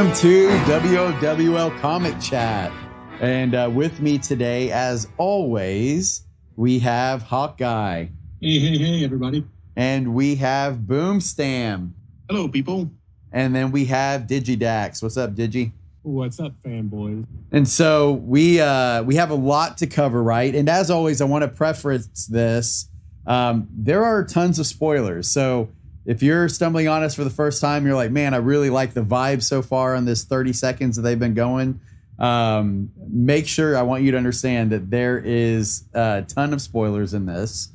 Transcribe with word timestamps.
Welcome 0.00 0.16
to 0.20 0.48
WOWL 0.66 1.78
Comic 1.78 2.18
Chat. 2.22 2.72
And 3.20 3.54
uh, 3.54 3.70
with 3.70 4.00
me 4.00 4.16
today, 4.16 4.72
as 4.72 5.06
always, 5.18 6.22
we 6.56 6.78
have 6.78 7.20
Hawkeye 7.20 8.06
Hey, 8.40 8.58
hey, 8.60 8.78
hey, 8.78 9.04
everybody. 9.04 9.44
and 9.76 10.14
we 10.14 10.36
have 10.36 10.78
Boomstam. 10.78 11.90
Hello, 12.30 12.48
people. 12.48 12.90
And 13.30 13.54
then 13.54 13.72
we 13.72 13.84
have 13.84 14.22
Digidax. 14.22 15.02
What's 15.02 15.18
up, 15.18 15.34
Digi? 15.34 15.72
What's 16.00 16.40
up, 16.40 16.54
fanboys? 16.62 17.26
And 17.52 17.68
so 17.68 18.12
we 18.12 18.58
uh, 18.58 19.02
we 19.02 19.16
have 19.16 19.28
a 19.28 19.34
lot 19.34 19.76
to 19.78 19.86
cover, 19.86 20.22
right? 20.22 20.54
And 20.54 20.70
as 20.70 20.90
always, 20.90 21.20
I 21.20 21.26
want 21.26 21.42
to 21.42 21.48
preface 21.48 22.26
this. 22.26 22.88
Um, 23.26 23.68
there 23.70 24.02
are 24.02 24.24
tons 24.24 24.58
of 24.58 24.66
spoilers. 24.66 25.28
So 25.28 25.68
if 26.10 26.24
you're 26.24 26.48
stumbling 26.48 26.88
on 26.88 27.04
us 27.04 27.14
for 27.14 27.22
the 27.22 27.30
first 27.30 27.60
time, 27.60 27.86
you're 27.86 27.94
like, 27.94 28.10
man, 28.10 28.34
I 28.34 28.38
really 28.38 28.68
like 28.68 28.94
the 28.94 29.00
vibe 29.00 29.44
so 29.44 29.62
far 29.62 29.94
on 29.94 30.06
this 30.06 30.24
30 30.24 30.52
seconds 30.52 30.96
that 30.96 31.02
they've 31.02 31.16
been 31.16 31.34
going. 31.34 31.80
Um, 32.18 32.90
make 33.08 33.46
sure 33.46 33.76
I 33.76 33.82
want 33.82 34.02
you 34.02 34.10
to 34.10 34.16
understand 34.16 34.72
that 34.72 34.90
there 34.90 35.18
is 35.24 35.84
a 35.94 36.24
ton 36.26 36.52
of 36.52 36.60
spoilers 36.60 37.14
in 37.14 37.26
this. 37.26 37.68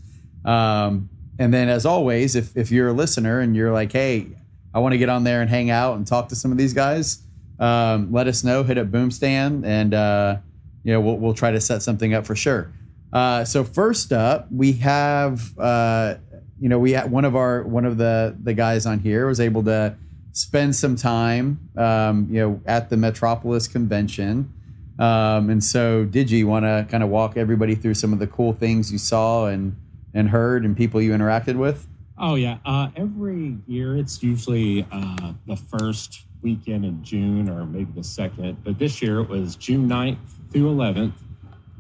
Um, 0.43 1.09
and 1.39 1.53
then, 1.53 1.69
as 1.69 1.85
always, 1.85 2.35
if, 2.35 2.57
if 2.57 2.71
you're 2.71 2.89
a 2.89 2.93
listener 2.93 3.39
and 3.39 3.55
you're 3.55 3.71
like, 3.71 3.93
hey, 3.93 4.27
I 4.73 4.79
want 4.79 4.91
to 4.91 4.97
get 4.97 5.07
on 5.07 5.23
there 5.23 5.39
and 5.39 5.49
hang 5.49 5.69
out 5.69 5.95
and 5.95 6.05
talk 6.05 6.27
to 6.27 6.35
some 6.35 6.51
of 6.51 6.57
these 6.57 6.73
guys, 6.73 7.23
um, 7.57 8.11
let 8.11 8.27
us 8.27 8.43
know. 8.43 8.63
Hit 8.63 8.77
up 8.77 8.87
Boomstam, 8.87 9.65
and 9.65 9.93
uh, 9.93 10.39
you 10.83 10.91
know 10.91 10.99
we'll 10.99 11.17
we'll 11.17 11.33
try 11.33 11.51
to 11.51 11.61
set 11.61 11.81
something 11.83 12.13
up 12.13 12.25
for 12.25 12.35
sure. 12.35 12.73
Uh, 13.13 13.45
so 13.45 13.63
first 13.63 14.11
up, 14.11 14.51
we 14.51 14.73
have 14.73 15.57
uh, 15.57 16.15
you 16.59 16.69
know 16.69 16.79
we 16.79 16.91
had 16.91 17.11
one 17.11 17.25
of 17.25 17.35
our 17.35 17.63
one 17.63 17.85
of 17.85 17.97
the 17.97 18.35
the 18.41 18.53
guys 18.53 18.85
on 18.85 18.99
here 18.99 19.27
was 19.27 19.39
able 19.39 19.63
to 19.63 19.95
spend 20.31 20.75
some 20.75 20.95
time 20.95 21.69
um, 21.77 22.27
you 22.29 22.39
know 22.39 22.61
at 22.65 22.89
the 22.89 22.97
Metropolis 22.97 23.67
convention. 23.67 24.51
Um, 24.97 25.49
and 25.49 25.61
so, 25.61 26.05
did 26.05 26.31
you 26.31 26.47
want 26.47 26.63
to 26.63 26.87
kind 26.89 27.03
of 27.03 27.09
walk 27.09 27.35
everybody 27.35 27.75
through 27.75 27.95
some 27.95 28.13
of 28.13 28.19
the 28.19 28.27
cool 28.27 28.53
things 28.53 28.91
you 28.91 28.97
saw 28.97 29.47
and 29.47 29.75
and 30.13 30.29
heard 30.29 30.63
and 30.63 30.75
people 30.75 31.01
you 31.01 31.11
interacted 31.11 31.57
with? 31.57 31.87
Oh 32.17 32.35
yeah, 32.35 32.59
uh, 32.65 32.89
every 32.95 33.57
year 33.67 33.97
it's 33.97 34.23
usually 34.23 34.87
uh, 34.89 35.33
the 35.45 35.57
first 35.57 36.23
weekend 36.41 36.85
in 36.85 37.03
June 37.03 37.49
or 37.49 37.65
maybe 37.65 37.91
the 37.93 38.03
second, 38.03 38.63
but 38.63 38.79
this 38.79 39.01
year 39.01 39.19
it 39.19 39.27
was 39.27 39.55
June 39.55 39.89
9th 39.89 40.17
through 40.51 40.73
11th, 40.73 41.13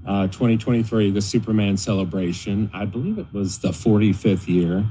uh, 0.05 0.27
2023, 0.27 1.11
the 1.11 1.21
Superman 1.21 1.77
celebration. 1.77 2.69
I 2.73 2.85
believe 2.85 3.17
it 3.17 3.27
was 3.33 3.59
the 3.59 3.69
45th 3.69 4.47
year, 4.47 4.85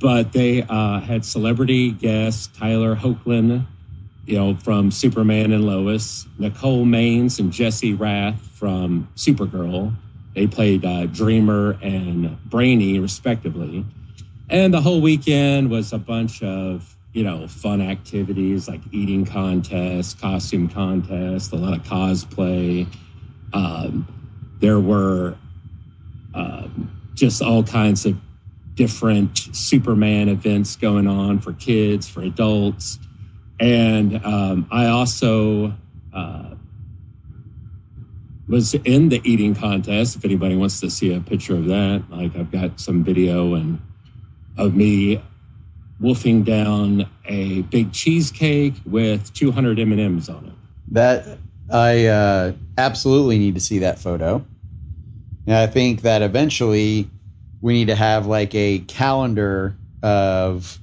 but 0.00 0.32
they 0.32 0.62
uh, 0.62 1.00
had 1.00 1.24
celebrity 1.24 1.92
guests 1.92 2.48
Tyler 2.58 2.96
Hoechlin, 2.96 3.66
you 4.26 4.36
know, 4.36 4.56
from 4.56 4.90
Superman 4.90 5.52
and 5.52 5.64
Lois, 5.64 6.26
Nicole 6.38 6.84
Maines 6.84 7.38
and 7.38 7.52
Jesse 7.52 7.94
Rath 7.94 8.40
from 8.40 9.08
Supergirl. 9.16 9.94
They 10.34 10.46
played 10.46 10.84
uh, 10.84 11.06
Dreamer 11.06 11.78
and 11.82 12.38
Brainy, 12.44 12.98
respectively. 12.98 13.84
And 14.50 14.72
the 14.72 14.80
whole 14.80 15.00
weekend 15.00 15.70
was 15.70 15.92
a 15.92 15.98
bunch 15.98 16.42
of, 16.42 16.96
you 17.12 17.22
know, 17.22 17.46
fun 17.46 17.80
activities 17.80 18.68
like 18.68 18.80
eating 18.92 19.24
contests, 19.24 20.14
costume 20.14 20.68
contests, 20.68 21.52
a 21.52 21.56
lot 21.56 21.76
of 21.76 21.84
cosplay. 21.84 22.86
Um, 23.52 24.06
there 24.60 24.80
were 24.80 25.36
um, 26.34 26.90
just 27.14 27.42
all 27.42 27.62
kinds 27.62 28.06
of 28.06 28.16
different 28.74 29.38
Superman 29.52 30.28
events 30.28 30.76
going 30.76 31.06
on 31.06 31.40
for 31.40 31.52
kids, 31.52 32.08
for 32.08 32.22
adults. 32.22 32.98
And 33.58 34.24
um, 34.24 34.68
I 34.70 34.86
also 34.86 35.74
uh, 36.14 36.54
was 38.46 38.74
in 38.74 39.08
the 39.08 39.20
eating 39.24 39.54
contest. 39.54 40.16
If 40.16 40.24
anybody 40.24 40.54
wants 40.54 40.80
to 40.80 40.90
see 40.90 41.12
a 41.12 41.20
picture 41.20 41.54
of 41.54 41.66
that, 41.66 42.04
like 42.08 42.36
I've 42.36 42.52
got 42.52 42.78
some 42.78 43.02
video 43.02 43.54
and 43.54 43.80
of 44.56 44.74
me 44.74 45.22
wolfing 46.00 46.44
down 46.44 47.08
a 47.24 47.62
big 47.62 47.92
cheesecake 47.92 48.74
with 48.86 49.32
200 49.34 49.78
M&Ms 49.80 50.28
on 50.28 50.46
it. 50.46 50.52
That 50.92 51.38
I 51.70 52.06
uh, 52.06 52.52
absolutely 52.76 53.38
need 53.38 53.54
to 53.54 53.60
see 53.60 53.80
that 53.80 53.98
photo. 53.98 54.44
And 55.46 55.56
I 55.56 55.66
think 55.66 56.02
that 56.02 56.22
eventually 56.22 57.10
we 57.60 57.72
need 57.72 57.86
to 57.86 57.94
have 57.94 58.26
like 58.26 58.54
a 58.54 58.80
calendar 58.80 59.76
of 60.02 60.78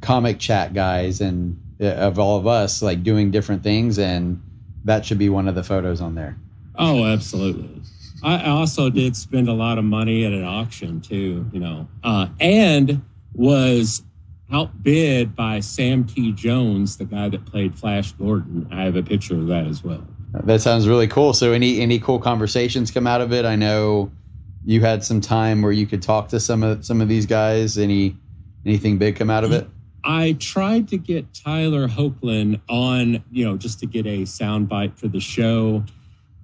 comic 0.00 0.38
chat 0.38 0.74
guys 0.74 1.20
and 1.20 1.60
uh, 1.80 1.86
of 1.86 2.18
all 2.18 2.38
of 2.38 2.46
us 2.46 2.82
like 2.82 3.02
doing 3.02 3.30
different 3.30 3.62
things, 3.62 3.98
and 3.98 4.42
that 4.84 5.06
should 5.06 5.18
be 5.18 5.28
one 5.28 5.48
of 5.48 5.54
the 5.54 5.62
photos 5.62 6.00
on 6.00 6.14
there. 6.14 6.36
Oh, 6.76 7.04
absolutely. 7.04 7.82
I 8.22 8.50
also 8.50 8.88
did 8.88 9.16
spend 9.16 9.48
a 9.48 9.52
lot 9.52 9.78
of 9.78 9.84
money 9.84 10.24
at 10.24 10.32
an 10.32 10.44
auction 10.44 11.00
too, 11.00 11.48
you 11.52 11.58
know, 11.58 11.88
uh, 12.04 12.28
and 12.38 13.02
was 13.34 14.02
outbid 14.52 15.34
by 15.34 15.60
Sam 15.60 16.04
T. 16.04 16.30
Jones, 16.32 16.98
the 16.98 17.04
guy 17.04 17.28
that 17.28 17.46
played 17.46 17.74
Flash 17.74 18.12
Gordon. 18.12 18.68
I 18.70 18.84
have 18.84 18.94
a 18.94 19.02
picture 19.02 19.34
of 19.34 19.46
that 19.48 19.66
as 19.66 19.82
well. 19.82 20.06
That 20.32 20.60
sounds 20.60 20.88
really 20.88 21.08
cool. 21.08 21.34
So, 21.34 21.52
any 21.52 21.80
any 21.80 21.98
cool 21.98 22.18
conversations 22.18 22.90
come 22.90 23.06
out 23.06 23.20
of 23.20 23.32
it? 23.32 23.44
I 23.44 23.56
know 23.56 24.10
you 24.64 24.80
had 24.80 25.04
some 25.04 25.20
time 25.20 25.62
where 25.62 25.72
you 25.72 25.86
could 25.86 26.02
talk 26.02 26.28
to 26.28 26.40
some 26.40 26.62
of 26.62 26.84
some 26.84 27.00
of 27.00 27.08
these 27.08 27.26
guys. 27.26 27.76
Any 27.76 28.16
anything 28.64 28.98
big 28.98 29.16
come 29.16 29.30
out 29.30 29.44
of 29.44 29.52
it? 29.52 29.68
I 30.04 30.32
tried 30.32 30.88
to 30.88 30.98
get 30.98 31.32
Tyler 31.32 31.86
Hoechlin 31.86 32.60
on, 32.68 33.22
you 33.30 33.44
know, 33.44 33.56
just 33.56 33.78
to 33.80 33.86
get 33.86 34.06
a 34.06 34.22
soundbite 34.22 34.98
for 34.98 35.06
the 35.06 35.20
show. 35.20 35.84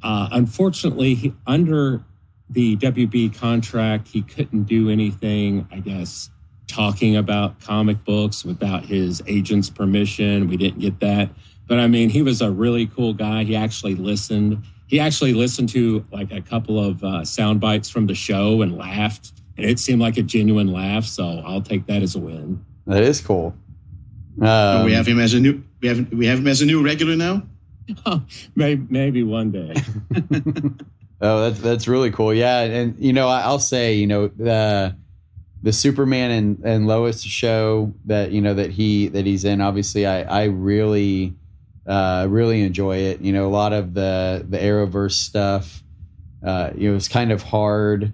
Uh, 0.02 0.28
unfortunately, 0.30 1.14
he, 1.14 1.34
under 1.46 2.04
the 2.48 2.76
WB 2.76 3.36
contract, 3.36 4.08
he 4.08 4.22
couldn't 4.22 4.64
do 4.64 4.88
anything, 4.88 5.66
I 5.72 5.80
guess, 5.80 6.30
talking 6.68 7.16
about 7.16 7.60
comic 7.60 8.04
books 8.04 8.44
without 8.44 8.84
his 8.84 9.22
agent's 9.26 9.70
permission. 9.70 10.46
We 10.46 10.56
didn't 10.56 10.80
get 10.80 11.00
that. 11.00 11.30
But 11.68 11.78
I 11.78 11.86
mean, 11.86 12.10
he 12.10 12.22
was 12.22 12.40
a 12.40 12.50
really 12.50 12.86
cool 12.86 13.12
guy. 13.14 13.44
He 13.44 13.54
actually 13.54 13.94
listened. 13.94 14.64
He 14.86 14.98
actually 14.98 15.34
listened 15.34 15.68
to 15.70 16.04
like 16.10 16.32
a 16.32 16.40
couple 16.40 16.82
of 16.82 17.04
uh, 17.04 17.24
sound 17.24 17.60
bites 17.60 17.88
from 17.90 18.06
the 18.06 18.14
show 18.14 18.62
and 18.62 18.76
laughed. 18.76 19.32
And 19.56 19.66
it 19.66 19.78
seemed 19.78 20.00
like 20.00 20.16
a 20.16 20.22
genuine 20.22 20.72
laugh. 20.72 21.04
So 21.04 21.42
I'll 21.44 21.60
take 21.62 21.86
that 21.86 22.02
as 22.02 22.14
a 22.16 22.18
win. 22.18 22.64
That 22.86 23.02
is 23.02 23.20
cool. 23.20 23.54
Um, 24.40 24.84
we 24.86 24.92
have 24.92 25.06
him 25.06 25.20
as 25.20 25.34
a 25.34 25.40
new. 25.40 25.62
We 25.82 25.88
have 25.88 26.12
we 26.12 26.26
have 26.26 26.38
him 26.38 26.46
as 26.48 26.62
a 26.62 26.66
new 26.66 26.82
regular 26.82 27.16
now. 27.16 27.42
maybe, 28.56 28.86
maybe 28.88 29.22
one 29.22 29.50
day. 29.50 29.74
Oh, 31.20 31.40
that's 31.50 31.60
that's 31.60 31.88
really 31.88 32.12
cool. 32.12 32.32
Yeah, 32.32 32.60
and 32.60 32.94
you 32.96 33.12
know, 33.12 33.26
I- 33.26 33.40
I'll 33.40 33.58
say, 33.58 33.94
you 33.94 34.06
know, 34.06 34.28
the 34.28 34.94
the 35.64 35.72
Superman 35.72 36.30
and, 36.30 36.58
and 36.64 36.86
Lois 36.86 37.20
show 37.22 37.92
that 38.04 38.30
you 38.30 38.40
know 38.40 38.54
that 38.54 38.70
he 38.70 39.08
that 39.08 39.26
he's 39.26 39.44
in. 39.44 39.60
Obviously, 39.60 40.06
I 40.06 40.22
I 40.22 40.44
really 40.44 41.34
uh, 41.88 42.26
really 42.28 42.62
enjoy 42.62 42.98
it. 42.98 43.20
You 43.20 43.32
know, 43.32 43.46
a 43.46 43.48
lot 43.48 43.72
of 43.72 43.94
the 43.94 44.44
the 44.48 44.58
Arrowverse 44.58 45.12
stuff. 45.12 45.82
Uh, 46.44 46.70
it 46.76 46.90
was 46.90 47.08
kind 47.08 47.32
of 47.32 47.42
hard, 47.42 48.12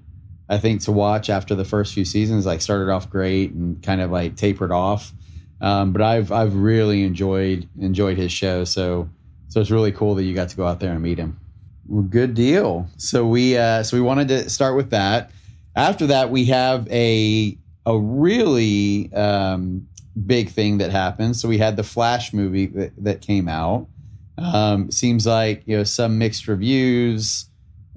I 0.49 0.57
think, 0.59 0.81
to 0.83 0.93
watch 0.93 1.29
after 1.29 1.55
the 1.55 1.65
first 1.65 1.93
few 1.93 2.05
seasons. 2.05 2.47
Like 2.47 2.63
started 2.63 2.91
off 2.91 3.11
great 3.11 3.53
and 3.53 3.83
kind 3.83 4.01
of 4.01 4.11
like 4.11 4.37
tapered 4.37 4.73
off. 4.73 5.13
Um, 5.61 5.93
but 5.93 6.03
I've 6.03 6.31
I've 6.31 6.55
really 6.55 7.03
enjoyed 7.03 7.69
enjoyed 7.79 8.17
his 8.17 8.33
show. 8.33 8.65
So 8.65 9.09
so 9.49 9.61
it's 9.61 9.71
really 9.71 9.93
cool 9.93 10.15
that 10.15 10.25
you 10.25 10.35
got 10.35 10.49
to 10.51 10.57
go 10.57 10.67
out 10.67 10.81
there 10.81 10.93
and 10.93 11.03
meet 11.03 11.19
him. 11.19 11.39
Well, 11.87 12.03
good 12.03 12.35
deal. 12.35 12.89
So 12.97 13.27
we 13.27 13.59
uh, 13.59 13.83
so 13.83 13.97
we 13.97 14.01
wanted 14.01 14.29
to 14.29 14.49
start 14.49 14.77
with 14.77 14.91
that. 14.91 15.31
After 15.77 16.07
that, 16.07 16.31
we 16.31 16.45
have 16.47 16.89
a 16.89 17.59
a 17.87 17.99
really 17.99 19.13
um, 19.13 19.89
big 20.27 20.51
thing 20.51 20.79
that 20.79 20.91
happened. 20.91 21.37
So 21.37 21.49
we 21.49 21.59
had 21.59 21.77
the 21.77 21.83
Flash 21.83 22.33
movie 22.33 22.67
that, 22.67 22.93
that 23.05 23.21
came 23.21 23.49
out. 23.49 23.89
Um, 24.37 24.91
seems 24.91 25.27
like 25.27 25.63
you 25.67 25.77
know 25.77 25.85
some 25.85 26.19
mixed 26.19 26.49
reviews, 26.49 27.47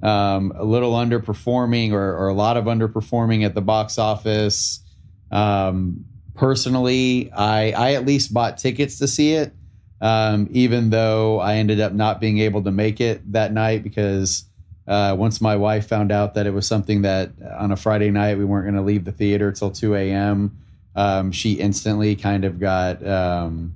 um, 0.04 0.54
a 0.56 0.64
little 0.64 0.94
underperforming 0.94 1.92
or, 1.92 2.16
or 2.16 2.28
a 2.28 2.34
lot 2.34 2.58
of 2.58 2.66
underperforming 2.66 3.44
at 3.44 3.56
the 3.56 3.62
box 3.62 3.98
office. 3.98 4.84
Um, 5.32 6.06
personally, 6.36 7.32
I 7.32 7.72
I 7.72 7.94
at 7.94 8.06
least 8.06 8.34
bought 8.34 8.60
tickets 8.60 9.00
to 9.00 9.08
see 9.08 9.34
it 9.34 9.54
um, 10.02 10.48
even 10.52 10.90
though 10.90 11.40
I 11.40 11.56
ended 11.56 11.80
up 11.80 11.94
not 11.94 12.20
being 12.22 12.40
able 12.40 12.64
to 12.64 12.72
make 12.72 13.02
it 13.02 13.32
that 13.32 13.52
night 13.52 13.84
because 13.84 14.46
uh, 14.88 15.16
once 15.18 15.42
my 15.42 15.56
wife 15.56 15.88
found 15.88 16.12
out 16.12 16.36
that 16.36 16.46
it 16.46 16.52
was 16.52 16.68
something 16.68 17.02
that 17.02 17.32
on 17.58 17.72
a 17.72 17.76
Friday 17.76 18.12
night 18.12 18.38
we 18.38 18.46
weren't 18.46 18.66
going 18.66 18.76
to 18.76 18.82
leave 18.82 19.06
the 19.06 19.12
theater 19.12 19.52
till 19.52 19.72
2 19.72 19.96
a.m., 19.96 20.58
um, 20.98 21.32
she 21.32 21.54
instantly 21.54 22.16
kind 22.18 22.44
of 22.44 22.60
got 22.60 23.06
um, 23.08 23.74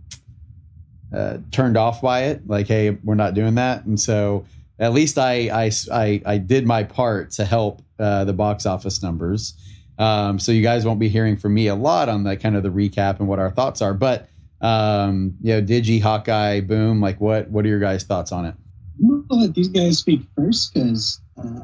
uh, 1.15 1.37
turned 1.51 1.77
off 1.77 2.01
by 2.01 2.23
it. 2.23 2.45
Like, 2.45 2.67
hey, 2.67 2.97
we're 3.05 3.15
not 3.15 3.33
doing 3.33 3.55
that. 3.55 3.85
And 3.85 3.97
so 3.97 4.45
at 4.77 4.91
least 4.91 5.17
I 5.17 5.49
I, 5.49 5.71
I, 5.93 6.21
I 6.25 6.37
did 6.37 6.65
my 6.65 6.83
part 6.83 7.31
to 7.31 7.45
help 7.45 7.81
uh, 7.99 8.25
the 8.25 8.33
box 8.33 8.65
office 8.65 9.01
numbers. 9.01 9.53
Um, 9.97 10.39
so 10.39 10.51
you 10.51 10.61
guys 10.63 10.85
won't 10.85 10.99
be 10.99 11.07
hearing 11.07 11.37
from 11.37 11.53
me 11.53 11.67
a 11.67 11.75
lot 11.75 12.09
on 12.09 12.23
the 12.23 12.35
kind 12.35 12.57
of 12.57 12.63
the 12.63 12.69
recap 12.69 13.19
and 13.19 13.27
what 13.29 13.39
our 13.39 13.51
thoughts 13.51 13.81
are, 13.81 13.93
but 13.93 14.27
Um, 14.61 15.37
you 15.41 15.53
know, 15.53 15.61
Digi, 15.65 15.99
Hawkeye, 15.99 16.61
Boom. 16.61 17.01
Like, 17.01 17.19
what 17.19 17.49
what 17.49 17.65
are 17.65 17.67
your 17.67 17.79
guys' 17.79 18.03
thoughts 18.03 18.31
on 18.31 18.45
it? 18.45 18.53
I'm 19.01 19.25
gonna 19.27 19.41
let 19.41 19.55
these 19.55 19.69
guys 19.69 19.97
speak 19.97 20.21
first 20.35 20.71
because 20.71 21.19
uh, 21.35 21.61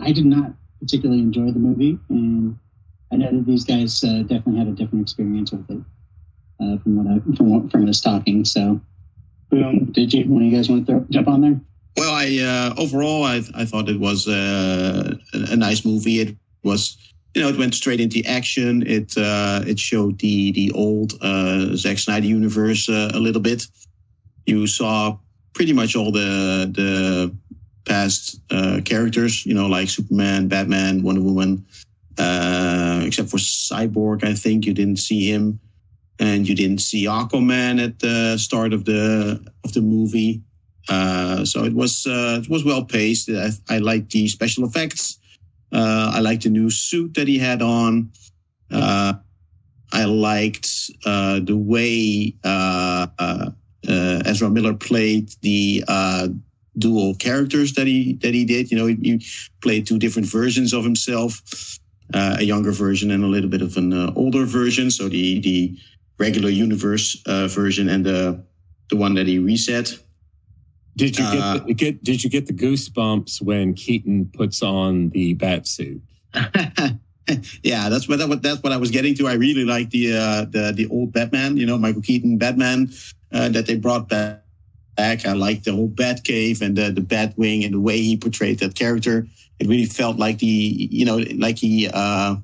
I 0.00 0.10
did 0.10 0.26
not 0.26 0.50
particularly 0.80 1.22
enjoy 1.22 1.52
the 1.52 1.60
movie, 1.60 2.00
and 2.08 2.58
I 3.12 3.16
know 3.16 3.30
that 3.30 3.46
these 3.46 3.64
guys 3.64 4.02
uh, 4.02 4.22
definitely 4.22 4.58
had 4.58 4.68
a 4.68 4.72
different 4.72 5.02
experience 5.02 5.52
with 5.52 5.70
it 5.70 5.80
uh, 6.60 6.78
from 6.78 6.96
what 6.96 7.06
I 7.06 7.36
from 7.36 7.50
what, 7.50 7.70
from 7.70 7.88
us 7.88 8.00
talking. 8.00 8.44
So, 8.44 8.80
boom, 9.50 9.92
did 9.92 10.12
you? 10.12 10.24
One 10.24 10.42
of 10.42 10.50
you 10.50 10.56
guys 10.56 10.68
want 10.68 10.86
to 10.86 10.92
throw, 10.92 11.06
jump 11.10 11.28
on 11.28 11.40
there? 11.42 11.60
Well, 11.96 12.14
I 12.14 12.38
uh, 12.38 12.80
overall 12.80 13.24
I 13.24 13.42
I 13.54 13.64
thought 13.66 13.88
it 13.88 14.00
was 14.00 14.26
uh, 14.26 15.14
a, 15.34 15.52
a 15.52 15.56
nice 15.56 15.84
movie. 15.84 16.20
It 16.20 16.36
was 16.64 16.96
you 17.34 17.42
know 17.42 17.48
it 17.48 17.58
went 17.58 17.74
straight 17.74 18.00
into 18.00 18.22
action. 18.26 18.82
It 18.86 19.16
uh, 19.18 19.62
it 19.66 19.78
showed 19.78 20.18
the 20.20 20.52
the 20.52 20.72
old 20.72 21.12
uh, 21.20 21.76
Zack 21.76 21.98
Snyder 21.98 22.26
universe 22.26 22.88
uh, 22.88 23.10
a 23.12 23.18
little 23.18 23.42
bit. 23.42 23.66
You 24.46 24.66
saw 24.66 25.18
pretty 25.52 25.74
much 25.74 25.94
all 25.96 26.12
the 26.12 26.70
the 26.72 27.36
past 27.84 28.40
uh, 28.50 28.80
characters, 28.84 29.44
you 29.44 29.54
know, 29.54 29.66
like 29.66 29.88
Superman, 29.88 30.48
Batman, 30.48 31.02
Wonder 31.02 31.20
Woman, 31.20 31.66
uh, 32.18 33.02
except 33.04 33.30
for 33.30 33.38
Cyborg. 33.38 34.24
I 34.24 34.34
think 34.34 34.66
you 34.66 34.74
didn't 34.74 34.98
see 34.98 35.30
him, 35.30 35.60
and 36.18 36.48
you 36.48 36.54
didn't 36.54 36.80
see 36.80 37.06
Aquaman 37.06 37.82
at 37.82 37.98
the 37.98 38.38
start 38.38 38.72
of 38.72 38.84
the 38.84 39.44
of 39.64 39.72
the 39.72 39.80
movie. 39.80 40.42
Uh, 40.88 41.44
so 41.44 41.64
it 41.64 41.74
was 41.74 42.06
uh, 42.06 42.40
it 42.42 42.48
was 42.48 42.64
well 42.64 42.84
paced. 42.84 43.30
I, 43.30 43.50
I 43.68 43.78
liked 43.78 44.10
the 44.10 44.28
special 44.28 44.64
effects. 44.64 45.18
Uh, 45.72 46.12
I 46.14 46.20
liked 46.20 46.42
the 46.42 46.50
new 46.50 46.70
suit 46.70 47.14
that 47.14 47.28
he 47.28 47.38
had 47.38 47.62
on. 47.62 48.10
Uh, 48.70 49.14
I 49.92 50.04
liked 50.04 50.90
the 51.04 51.56
way 51.56 52.34
Ezra 54.24 54.50
Miller 54.50 54.74
played 54.74 55.30
the 55.42 55.84
dual 56.78 57.14
characters 57.16 57.74
that 57.74 57.86
he 57.86 58.14
that 58.14 58.34
he 58.34 58.44
did. 58.44 58.70
You 58.70 58.78
know, 58.78 58.86
he, 58.86 58.94
he 59.02 59.26
played 59.60 59.86
two 59.86 59.98
different 59.98 60.28
versions 60.28 60.72
of 60.72 60.84
himself, 60.84 61.42
uh, 62.14 62.36
a 62.38 62.42
younger 62.44 62.72
version 62.72 63.10
and 63.10 63.24
a 63.24 63.26
little 63.26 63.50
bit 63.50 63.62
of 63.62 63.76
an 63.76 63.92
uh, 63.92 64.12
older 64.16 64.44
version. 64.44 64.90
So 64.90 65.08
the 65.08 65.40
the 65.40 65.78
regular 66.18 66.50
universe 66.50 67.22
uh, 67.26 67.48
version 67.48 67.88
and 67.88 68.04
the 68.04 68.44
the 68.90 68.96
one 68.96 69.14
that 69.14 69.26
he 69.26 69.38
reset. 69.38 69.98
Did 70.96 71.18
you 71.18 71.24
Uh, 71.24 71.32
get, 71.32 71.66
the, 71.66 71.74
get 71.74 72.04
did 72.04 72.24
you 72.24 72.30
get 72.30 72.46
the 72.46 72.52
goosebumps 72.52 73.40
when 73.40 73.74
Keaton 73.74 74.30
puts 74.34 74.62
on 74.62 75.08
the 75.10 75.34
bat 75.34 75.66
suit? 75.66 76.02
yeah, 77.62 77.88
that's 77.88 78.08
what, 78.08 78.18
that, 78.18 78.42
that's 78.42 78.62
what 78.62 78.72
I 78.72 78.76
was 78.76 78.90
getting 78.90 79.14
to. 79.16 79.28
I 79.28 79.34
really 79.34 79.64
like 79.64 79.90
the 79.90 80.14
uh, 80.14 80.44
the 80.44 80.72
the 80.74 80.86
old 80.88 81.12
Batman, 81.12 81.56
you 81.56 81.66
know, 81.66 81.78
Michael 81.78 82.02
Keaton 82.02 82.36
Batman 82.38 82.90
uh, 83.32 83.48
that 83.50 83.66
they 83.66 83.76
brought 83.76 84.08
back. 84.08 84.40
I 84.98 85.32
like 85.32 85.64
the 85.64 85.72
whole 85.72 85.88
Batcave 85.88 86.60
and 86.60 86.76
the 86.76 86.90
the 86.90 87.00
Batwing 87.00 87.64
and 87.64 87.74
the 87.74 87.80
way 87.80 87.98
he 87.98 88.16
portrayed 88.16 88.58
that 88.58 88.74
character. 88.74 89.26
It 89.62 89.68
really 89.68 89.86
felt 89.86 90.18
like 90.18 90.38
the 90.38 90.46
you 90.90 91.04
know 91.04 91.18
like 91.36 91.56
he 91.56 91.86
uh, 91.86 92.34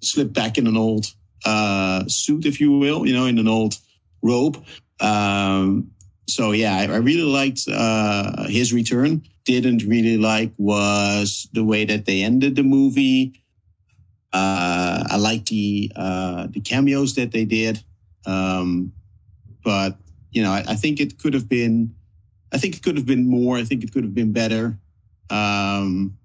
slipped 0.00 0.32
back 0.32 0.56
in 0.56 0.66
an 0.66 0.78
old 0.78 1.04
uh, 1.44 2.06
suit, 2.08 2.46
if 2.46 2.62
you 2.62 2.72
will, 2.78 3.06
you 3.06 3.12
know, 3.12 3.26
in 3.26 3.38
an 3.38 3.46
old 3.46 3.76
robe. 4.22 4.56
Um, 4.98 5.90
so 6.26 6.52
yeah, 6.52 6.74
I, 6.74 6.84
I 6.84 6.96
really 6.96 7.28
liked 7.30 7.68
uh, 7.70 8.48
his 8.48 8.72
return. 8.72 9.22
Didn't 9.44 9.84
really 9.84 10.16
like 10.16 10.54
was 10.56 11.46
the 11.52 11.62
way 11.62 11.84
that 11.84 12.06
they 12.06 12.22
ended 12.22 12.56
the 12.56 12.62
movie. 12.62 13.34
Uh, 14.32 15.04
I 15.10 15.16
like 15.18 15.44
the 15.44 15.92
uh, 15.94 16.46
the 16.48 16.60
cameos 16.60 17.16
that 17.16 17.32
they 17.32 17.44
did, 17.44 17.84
um, 18.24 18.94
but 19.62 19.98
you 20.30 20.42
know, 20.42 20.52
I, 20.52 20.64
I 20.68 20.74
think 20.74 21.00
it 21.00 21.18
could 21.18 21.34
have 21.34 21.50
been. 21.50 21.94
I 22.50 22.56
think 22.56 22.76
it 22.76 22.82
could 22.82 22.96
have 22.96 23.04
been 23.04 23.28
more. 23.28 23.58
I 23.58 23.64
think 23.64 23.84
it 23.84 23.92
could 23.92 24.04
have 24.04 24.14
been 24.14 24.32
better. 24.32 24.78
Um, 25.28 26.16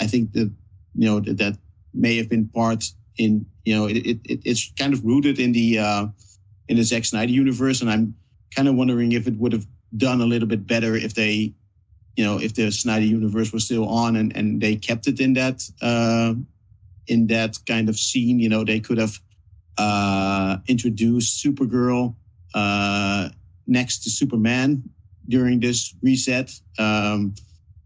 I 0.00 0.06
think 0.06 0.32
that 0.32 0.50
you 0.94 1.08
know 1.08 1.20
that, 1.20 1.38
that 1.38 1.58
may 1.92 2.16
have 2.16 2.28
been 2.28 2.48
part 2.48 2.84
in 3.16 3.46
you 3.64 3.74
know 3.76 3.86
it, 3.86 3.96
it 3.96 4.20
it's 4.44 4.72
kind 4.78 4.92
of 4.92 5.04
rooted 5.04 5.38
in 5.38 5.52
the 5.52 5.78
uh, 5.78 6.06
in 6.68 6.76
the 6.76 6.84
Zack 6.84 7.04
Snyder 7.04 7.32
universe, 7.32 7.80
and 7.80 7.90
I'm 7.90 8.14
kind 8.54 8.68
of 8.68 8.74
wondering 8.74 9.12
if 9.12 9.26
it 9.26 9.36
would 9.36 9.52
have 9.52 9.66
done 9.96 10.20
a 10.20 10.26
little 10.26 10.48
bit 10.48 10.66
better 10.66 10.96
if 10.96 11.14
they, 11.14 11.54
you 12.16 12.24
know, 12.24 12.40
if 12.40 12.54
the 12.54 12.70
Snyder 12.70 13.06
universe 13.06 13.52
was 13.52 13.64
still 13.64 13.88
on 13.88 14.16
and 14.16 14.36
and 14.36 14.60
they 14.60 14.76
kept 14.76 15.06
it 15.06 15.20
in 15.20 15.34
that. 15.34 15.62
Uh, 15.80 16.34
in 17.06 17.26
that 17.28 17.58
kind 17.66 17.88
of 17.88 17.98
scene. 17.98 18.38
You 18.38 18.48
know, 18.48 18.64
they 18.64 18.80
could 18.80 18.98
have 18.98 19.20
uh, 19.78 20.58
introduced 20.66 21.44
Supergirl 21.44 22.14
uh, 22.54 23.28
next 23.66 24.04
to 24.04 24.10
Superman 24.10 24.84
during 25.28 25.60
this 25.60 25.94
reset. 26.02 26.52
Um, 26.78 27.34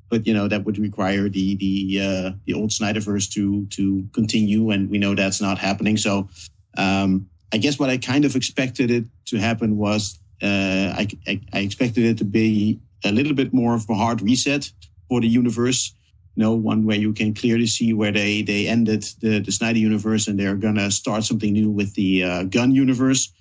but 0.08 0.26
you 0.26 0.34
know 0.34 0.48
that 0.48 0.64
would 0.64 0.78
require 0.78 1.28
the 1.28 1.56
the 1.56 2.00
uh, 2.00 2.32
the 2.46 2.54
old 2.54 2.70
Snyderverse 2.70 3.30
to 3.32 3.66
to 3.66 4.06
continue, 4.12 4.70
and 4.70 4.90
we 4.90 4.98
know 4.98 5.14
that's 5.14 5.40
not 5.40 5.58
happening. 5.58 5.96
So 5.96 6.28
um, 6.76 7.28
I 7.52 7.58
guess 7.58 7.78
what 7.78 7.90
I 7.90 7.98
kind 7.98 8.24
of 8.24 8.36
expected 8.36 8.90
it 8.90 9.04
to 9.26 9.38
happen 9.38 9.76
was 9.76 10.18
uh, 10.42 10.94
I, 10.96 11.08
I 11.26 11.40
I 11.52 11.58
expected 11.60 12.04
it 12.04 12.18
to 12.18 12.24
be 12.24 12.80
a 13.04 13.12
little 13.12 13.34
bit 13.34 13.52
more 13.52 13.74
of 13.74 13.88
a 13.88 13.94
hard 13.94 14.20
reset 14.22 14.70
for 15.08 15.20
the 15.20 15.28
universe 15.28 15.94
you 16.38 16.44
know, 16.44 16.52
one 16.52 16.86
where 16.86 16.96
you 16.96 17.12
can 17.12 17.34
clearly 17.34 17.66
see 17.66 17.92
where 17.92 18.12
they 18.12 18.42
they 18.42 18.68
ended 18.68 19.02
the 19.20 19.40
the 19.40 19.50
Snyder 19.50 19.80
universe 19.80 20.28
and 20.28 20.38
they're 20.38 20.54
gonna 20.54 20.88
start 20.88 21.24
something 21.24 21.52
new 21.52 21.68
with 21.68 21.94
the 21.94 22.22
uh, 22.22 22.42
Gunn 22.44 22.70
universe. 22.70 23.32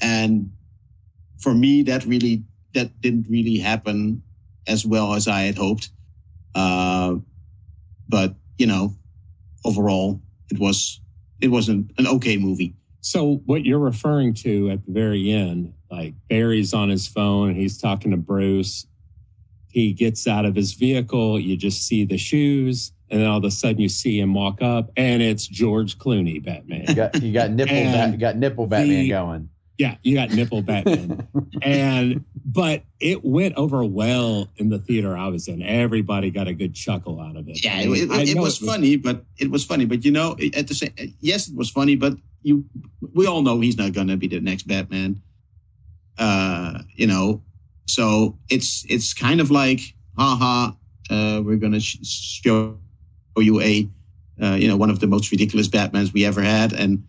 And 0.00 0.50
for 1.38 1.54
me, 1.54 1.84
that 1.84 2.04
really 2.04 2.42
that 2.74 3.00
didn't 3.00 3.28
really 3.30 3.58
happen 3.58 4.24
as 4.66 4.84
well 4.84 5.14
as 5.14 5.28
I 5.28 5.42
had 5.42 5.56
hoped. 5.56 5.90
Uh, 6.54 7.16
but 8.08 8.34
you 8.58 8.66
know, 8.66 8.94
overall, 9.64 10.20
it 10.50 10.58
was 10.58 11.00
it 11.40 11.48
was 11.48 11.68
an, 11.68 11.90
an 11.98 12.06
okay 12.06 12.36
movie. 12.36 12.74
So 13.00 13.42
what 13.46 13.64
you're 13.64 13.78
referring 13.80 14.34
to 14.34 14.70
at 14.70 14.84
the 14.84 14.92
very 14.92 15.30
end, 15.32 15.74
like 15.90 16.14
Barry's 16.28 16.72
on 16.72 16.88
his 16.88 17.08
phone 17.08 17.48
and 17.48 17.56
he's 17.56 17.76
talking 17.76 18.12
to 18.12 18.16
Bruce. 18.16 18.86
He 19.66 19.92
gets 19.92 20.28
out 20.28 20.44
of 20.44 20.54
his 20.54 20.74
vehicle. 20.74 21.40
You 21.40 21.56
just 21.56 21.86
see 21.86 22.04
the 22.04 22.18
shoes, 22.18 22.92
and 23.10 23.20
then 23.20 23.26
all 23.28 23.38
of 23.38 23.44
a 23.44 23.50
sudden 23.50 23.80
you 23.80 23.88
see 23.88 24.20
him 24.20 24.34
walk 24.34 24.60
up, 24.60 24.90
and 24.96 25.22
it's 25.22 25.46
George 25.46 25.98
Clooney, 25.98 26.44
Batman. 26.44 26.84
You 26.88 26.94
got 26.94 27.22
you 27.22 27.32
got 27.32 27.50
nipple 27.50 27.74
And 27.76 27.92
bat, 27.92 28.12
you 28.12 28.18
got 28.18 28.36
nipple 28.36 28.66
Batman 28.66 29.00
the- 29.04 29.08
going. 29.08 29.48
Yeah, 29.78 29.96
you 30.02 30.14
got 30.14 30.30
nipple 30.30 30.62
Batman. 30.62 31.26
and 31.62 32.24
but 32.44 32.82
it 33.00 33.24
went 33.24 33.54
over 33.56 33.84
well 33.84 34.48
in 34.56 34.68
the 34.68 34.78
theater 34.78 35.16
I 35.16 35.28
was 35.28 35.48
in. 35.48 35.62
Everybody 35.62 36.30
got 36.30 36.48
a 36.48 36.54
good 36.54 36.74
chuckle 36.74 37.20
out 37.20 37.36
of 37.36 37.48
it. 37.48 37.64
Yeah, 37.64 37.80
it, 37.80 37.88
it, 37.88 38.10
I 38.10 38.22
it 38.22 38.34
know 38.34 38.42
was 38.42 38.58
funny, 38.58 38.96
but 38.96 39.24
it 39.38 39.50
was 39.50 39.64
funny. 39.64 39.84
But 39.84 40.04
you 40.04 40.10
know, 40.10 40.36
at 40.54 40.68
the 40.68 40.74
same, 40.74 40.92
yes, 41.20 41.48
it 41.48 41.56
was 41.56 41.70
funny. 41.70 41.96
But 41.96 42.16
you, 42.42 42.64
we 43.14 43.26
all 43.26 43.42
know 43.42 43.60
he's 43.60 43.78
not 43.78 43.92
gonna 43.92 44.16
be 44.16 44.28
the 44.28 44.40
next 44.40 44.64
Batman. 44.64 45.22
Uh, 46.18 46.80
you 46.94 47.06
know, 47.06 47.42
so 47.86 48.38
it's 48.48 48.84
it's 48.88 49.14
kind 49.14 49.40
of 49.40 49.50
like, 49.50 49.80
haha, 50.16 50.72
uh, 51.10 51.42
we're 51.44 51.56
gonna 51.56 51.80
sh- 51.80 51.98
show 52.02 52.78
you 53.36 53.60
a, 53.60 53.88
uh, 54.42 54.54
you 54.54 54.68
know, 54.68 54.76
one 54.76 54.90
of 54.90 55.00
the 55.00 55.06
most 55.06 55.30
ridiculous 55.30 55.68
Batmans 55.68 56.12
we 56.12 56.24
ever 56.24 56.42
had, 56.42 56.72
and 56.72 57.04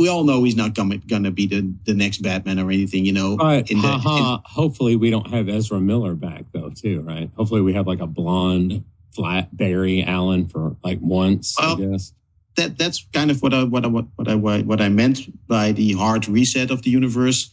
we 0.00 0.08
all 0.08 0.24
know 0.24 0.42
he's 0.44 0.56
not 0.56 0.74
gonna 0.74 0.96
gonna 0.96 1.30
be 1.30 1.46
the 1.46 1.74
the 1.84 1.92
next 1.92 2.22
Batman 2.22 2.58
or 2.58 2.70
anything. 2.70 3.04
You 3.04 3.12
know, 3.12 3.36
But 3.36 3.66
the- 3.66 3.74
haha, 3.76 4.38
hopefully 4.46 4.96
we 4.96 5.10
don't 5.10 5.28
have 5.28 5.46
Ezra 5.46 5.78
Miller 5.78 6.14
back 6.14 6.46
though, 6.52 6.70
too, 6.70 7.02
right? 7.02 7.30
Hopefully 7.36 7.60
we 7.60 7.74
have 7.74 7.86
like 7.86 8.00
a 8.00 8.06
blonde 8.06 8.84
flat 9.14 9.54
Barry 9.54 10.02
Allen 10.02 10.48
for 10.48 10.76
like 10.82 10.98
once, 11.02 11.54
I 11.58 11.74
guess. 11.74 12.14
that 12.56 12.78
that's 12.78 13.06
kind 13.12 13.30
of 13.30 13.42
what 13.42 13.52
I 13.52 13.64
what 13.64 13.84
I 13.84 13.88
what 13.88 14.26
I 14.26 14.34
what 14.62 14.80
I 14.80 14.88
meant 14.88 15.18
by 15.46 15.72
the 15.72 15.92
hard 15.92 16.26
reset 16.28 16.70
of 16.70 16.80
the 16.80 16.90
universe. 16.90 17.50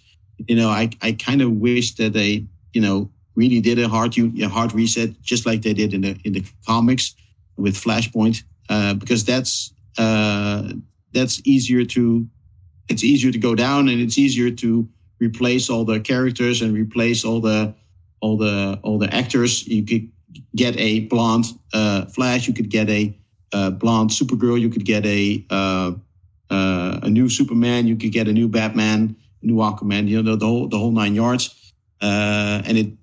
You 0.48 0.56
know, 0.56 0.70
I 0.70 0.90
I 1.02 1.12
kind 1.12 1.42
of 1.42 1.52
wish 1.52 1.96
that 1.96 2.14
they 2.14 2.46
you 2.72 2.82
know 2.82 3.10
really 3.36 3.60
did 3.60 3.78
a 3.78 3.90
hard 3.90 4.18
a 4.18 4.48
hard 4.48 4.72
reset 4.74 5.22
just 5.22 5.46
like 5.46 5.64
they 5.64 5.74
did 5.74 5.94
in 5.94 6.02
the 6.02 6.18
in 6.24 6.32
the 6.32 6.46
comics 6.66 7.14
with 7.58 7.76
Flashpoint 7.76 8.44
uh, 8.70 8.94
because 8.94 9.26
that's 9.26 9.74
uh, 9.98 10.72
that's 11.12 11.42
easier 11.44 11.84
to 11.84 12.26
it's 12.90 13.04
easier 13.04 13.32
to 13.32 13.38
go 13.38 13.56
down 13.56 13.90
and 13.90 14.00
it's 14.02 14.18
easier 14.18 14.52
to 14.52 14.88
replace 15.20 15.70
all 15.70 15.84
the 15.84 16.00
characters 16.00 16.62
and 16.62 16.74
replace 16.74 17.26
all 17.26 17.42
the 17.42 17.74
all 18.20 18.38
the 18.38 18.80
all 18.84 18.98
the 18.98 19.14
actors. 19.14 19.68
You 19.68 19.84
could 19.84 20.10
get 20.56 20.78
a 20.78 21.02
blonde 21.02 21.46
uh, 21.74 22.06
Flash. 22.06 22.48
You 22.48 22.54
could 22.54 22.70
get 22.70 22.90
a 22.90 23.18
uh, 23.54 23.72
blonde 23.72 24.12
Supergirl. 24.12 24.60
You 24.60 24.70
could 24.70 24.86
get 24.86 25.06
a 25.06 25.46
uh, 25.50 25.92
uh, 26.50 27.00
a 27.04 27.10
new 27.10 27.30
Superman. 27.30 27.88
You 27.88 27.96
could 27.96 28.12
get 28.12 28.28
a 28.28 28.34
new 28.34 28.48
Batman, 28.48 29.16
new 29.42 29.56
Aquaman. 29.58 30.08
You 30.08 30.22
know 30.22 30.32
the, 30.32 30.38
the 30.38 30.46
whole 30.46 30.68
the 30.68 30.78
whole 30.78 30.92
nine 30.92 31.16
yards. 31.16 31.74
Uh, 32.02 32.62
and 32.66 32.78
it 32.78 32.94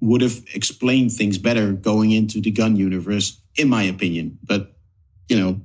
would 0.00 0.20
have 0.20 0.44
explained 0.54 1.12
things 1.12 1.38
better 1.38 1.72
going 1.72 2.12
into 2.12 2.40
the 2.40 2.50
Gunn 2.50 2.76
universe, 2.76 3.40
in 3.56 3.68
my 3.68 3.82
opinion. 3.82 4.38
But 4.44 4.76
you 5.28 5.38
know, 5.38 5.60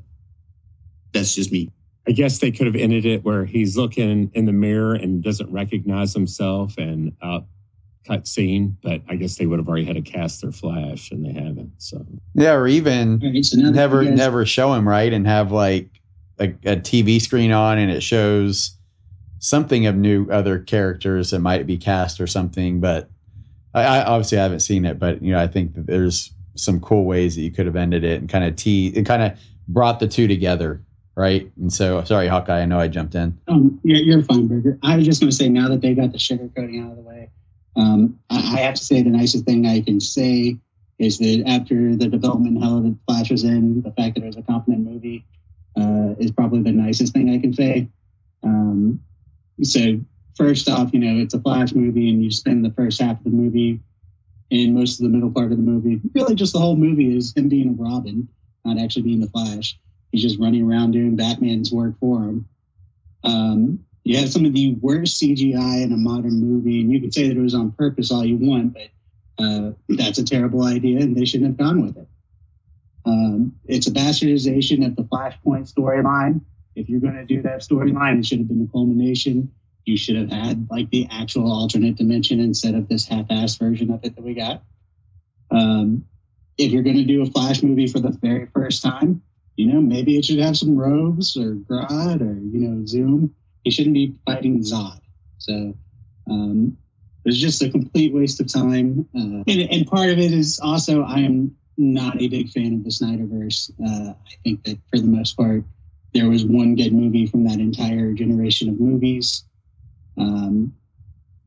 that's 1.13 1.36
just 1.36 1.51
me. 1.51 1.71
I 2.09 2.11
guess 2.11 2.39
they 2.39 2.49
could 2.49 2.65
have 2.65 2.75
ended 2.75 3.05
it 3.05 3.23
where 3.23 3.45
he's 3.45 3.77
looking 3.77 4.31
in 4.33 4.45
the 4.45 4.51
mirror 4.51 4.95
and 4.95 5.21
doesn't 5.21 5.51
recognize 5.53 6.11
himself 6.11 6.75
and 6.79 7.15
uh, 7.21 7.41
cut 8.07 8.25
scene, 8.27 8.77
but 8.81 9.03
I 9.07 9.15
guess 9.15 9.35
they 9.35 9.45
would 9.45 9.59
have 9.59 9.67
already 9.67 9.85
had 9.85 9.95
to 9.95 10.01
cast 10.01 10.41
their 10.41 10.51
Flash 10.51 11.11
and 11.11 11.23
they 11.23 11.33
haven't. 11.33 11.73
So 11.77 12.03
Yeah, 12.33 12.53
or 12.53 12.67
even 12.67 13.21
All 13.23 13.31
right, 13.31 13.45
so 13.45 13.57
never 13.61 14.03
guys- 14.03 14.17
never 14.17 14.43
show 14.43 14.73
him 14.73 14.89
right 14.89 15.13
and 15.13 15.27
have 15.27 15.51
like 15.51 16.01
a, 16.39 16.45
a 16.65 16.77
TV 16.77 17.21
screen 17.21 17.51
on 17.51 17.77
and 17.77 17.91
it 17.91 18.01
shows 18.01 18.75
something 19.37 19.85
of 19.85 19.95
new 19.95 20.27
other 20.31 20.57
characters 20.57 21.29
that 21.29 21.39
might 21.41 21.67
be 21.67 21.77
cast 21.77 22.19
or 22.19 22.25
something. 22.25 22.79
But 22.79 23.07
I, 23.75 23.83
I 23.83 24.03
obviously 24.05 24.39
I 24.39 24.43
haven't 24.43 24.61
seen 24.61 24.83
it, 24.83 24.97
but 24.97 25.21
you 25.21 25.31
know 25.31 25.39
I 25.39 25.45
think 25.45 25.75
that 25.75 25.85
there's 25.85 26.31
some 26.55 26.79
cool 26.79 27.05
ways 27.05 27.35
that 27.35 27.43
you 27.43 27.51
could 27.51 27.67
have 27.67 27.75
ended 27.75 28.03
it 28.03 28.19
and 28.19 28.27
kind 28.27 28.45
of 28.45 28.55
te- 28.55 28.93
and 28.97 29.05
kind 29.05 29.21
of 29.21 29.37
brought 29.67 29.99
the 29.99 30.07
two 30.07 30.27
together, 30.27 30.81
right? 31.19 31.51
And 31.57 31.71
so 31.71 32.01
sorry, 32.05 32.27
Hawkeye, 32.27 32.61
I 32.61 32.65
know 32.65 32.79
I 32.79 32.88
jumped 32.88 33.13
in. 33.13 33.38
Um, 33.49 33.79
you're, 33.83 33.97
you're 33.97 34.23
fine, 34.23 34.47
Burger. 34.47 34.79
I 34.83 34.95
was 34.95 35.05
just 35.05 35.19
going 35.19 35.29
to 35.29 35.35
say 35.35 35.49
now 35.49 35.67
that 35.67 35.81
they 35.81 35.93
got 35.93 36.13
the 36.13 36.17
sugar 36.17 36.49
coating 36.55 36.79
out 36.81 36.91
of 36.91 36.95
the 36.95 37.03
way, 37.03 37.29
um, 37.75 38.17
I, 38.29 38.38
I 38.38 38.59
have 38.61 38.75
to 38.75 38.83
say 38.83 39.03
the 39.03 39.09
nicest 39.09 39.43
thing 39.43 39.67
I 39.67 39.81
can 39.81 39.99
say 39.99 40.57
is 40.97 41.17
that 41.17 41.43
after 41.45 41.95
the 41.95 42.07
development 42.07 42.63
hell 42.63 42.79
that 42.81 42.97
Flash 43.05 43.31
was 43.31 43.43
in, 43.43 43.81
the 43.81 43.91
fact 43.91 44.15
that 44.15 44.23
it 44.23 44.27
was 44.27 44.38
a 44.38 44.43
competent 44.43 44.85
movie 44.85 45.25
uh, 45.77 46.15
is 46.19 46.31
probably 46.31 46.61
the 46.61 46.71
nicest 46.71 47.13
thing 47.13 47.29
I 47.29 47.39
can 47.39 47.53
say. 47.53 47.89
Um, 48.43 49.01
so 49.61 49.99
first 50.38 50.69
off, 50.69 50.93
you 50.93 50.99
know, 50.99 51.21
it's 51.21 51.33
a 51.33 51.41
Flash 51.41 51.73
movie, 51.73 52.09
and 52.09 52.23
you 52.23 52.31
spend 52.31 52.63
the 52.63 52.71
first 52.71 53.01
half 53.01 53.17
of 53.17 53.23
the 53.25 53.29
movie 53.29 53.81
and 54.51 54.73
most 54.73 54.99
of 54.99 55.03
the 55.03 55.09
middle 55.09 55.31
part 55.31 55.51
of 55.51 55.57
the 55.57 55.63
movie, 55.63 56.01
really 56.13 56.35
just 56.35 56.53
the 56.53 56.59
whole 56.59 56.75
movie 56.75 57.15
is 57.15 57.33
him 57.35 57.49
being 57.49 57.69
a 57.69 57.83
Robin, 57.83 58.27
not 58.65 58.79
actually 58.79 59.03
being 59.03 59.19
the 59.19 59.27
Flash. 59.27 59.77
He's 60.11 60.21
just 60.21 60.39
running 60.39 60.69
around 60.69 60.91
doing 60.91 61.15
Batman's 61.15 61.71
work 61.71 61.97
for 61.99 62.23
him. 62.23 62.47
Um, 63.23 63.85
you 64.03 64.17
have 64.17 64.31
some 64.31 64.45
of 64.45 64.53
the 64.53 64.75
worst 64.81 65.21
CGI 65.21 65.83
in 65.83 65.91
a 65.91 65.97
modern 65.97 66.39
movie, 66.39 66.81
and 66.81 66.91
you 66.91 66.99
can 66.99 67.11
say 67.11 67.27
that 67.27 67.37
it 67.37 67.41
was 67.41 67.53
on 67.53 67.71
purpose 67.73 68.11
all 68.11 68.25
you 68.25 68.37
want, 68.37 68.73
but 68.73 68.89
uh, 69.43 69.71
that's 69.89 70.17
a 70.17 70.23
terrible 70.23 70.63
idea, 70.63 70.99
and 70.99 71.15
they 71.15 71.25
shouldn't 71.25 71.49
have 71.49 71.57
gone 71.57 71.85
with 71.85 71.97
it. 71.97 72.07
Um, 73.05 73.55
it's 73.65 73.87
a 73.87 73.91
bastardization 73.91 74.85
of 74.85 74.95
the 74.95 75.03
Flashpoint 75.03 75.71
storyline. 75.71 76.41
If 76.75 76.89
you're 76.89 76.99
going 76.99 77.15
to 77.15 77.25
do 77.25 77.41
that 77.43 77.59
storyline, 77.59 78.19
it 78.19 78.25
should 78.25 78.39
have 78.39 78.47
been 78.47 78.61
the 78.61 78.71
culmination. 78.71 79.51
You 79.85 79.97
should 79.97 80.15
have 80.15 80.31
had 80.31 80.67
like 80.69 80.89
the 80.89 81.07
actual 81.11 81.51
alternate 81.51 81.95
dimension 81.95 82.39
instead 82.39 82.75
of 82.75 82.87
this 82.87 83.07
half-assed 83.07 83.59
version 83.59 83.91
of 83.91 84.01
it 84.03 84.15
that 84.15 84.23
we 84.23 84.33
got. 84.33 84.63
Um, 85.51 86.05
if 86.57 86.71
you're 86.71 86.83
going 86.83 86.97
to 86.97 87.05
do 87.05 87.21
a 87.21 87.25
Flash 87.25 87.63
movie 87.63 87.87
for 87.87 87.99
the 87.99 88.11
very 88.21 88.47
first 88.47 88.83
time, 88.83 89.21
you 89.59 89.65
know, 89.65 89.81
maybe 89.81 90.17
it 90.17 90.23
should 90.23 90.39
have 90.39 90.57
some 90.57 90.77
Rogues 90.77 91.35
or 91.35 91.55
Grodd 91.55 92.21
or, 92.21 92.39
you 92.39 92.59
know, 92.59 92.85
Zoom. 92.85 93.35
He 93.65 93.71
shouldn't 93.71 93.93
be 93.93 94.15
fighting 94.25 94.59
Zod. 94.59 95.01
So 95.37 95.75
um, 96.29 96.77
was 97.25 97.37
just 97.37 97.61
a 97.61 97.69
complete 97.69 98.13
waste 98.13 98.39
of 98.39 98.47
time. 98.47 99.05
Uh, 99.13 99.43
and, 99.51 99.69
and 99.69 99.85
part 99.85 100.11
of 100.11 100.17
it 100.17 100.31
is 100.31 100.61
also 100.63 101.03
I 101.03 101.19
am 101.19 101.53
not 101.77 102.21
a 102.21 102.29
big 102.29 102.51
fan 102.51 102.73
of 102.73 102.85
the 102.85 102.89
Snyderverse. 102.89 103.69
Uh, 103.85 104.13
I 104.13 104.35
think 104.45 104.63
that 104.63 104.77
for 104.89 104.97
the 104.97 105.07
most 105.07 105.35
part, 105.35 105.65
there 106.13 106.29
was 106.29 106.45
one 106.45 106.75
good 106.75 106.93
movie 106.93 107.25
from 107.25 107.43
that 107.43 107.59
entire 107.59 108.13
generation 108.13 108.69
of 108.69 108.79
movies. 108.79 109.43
Um, 110.17 110.73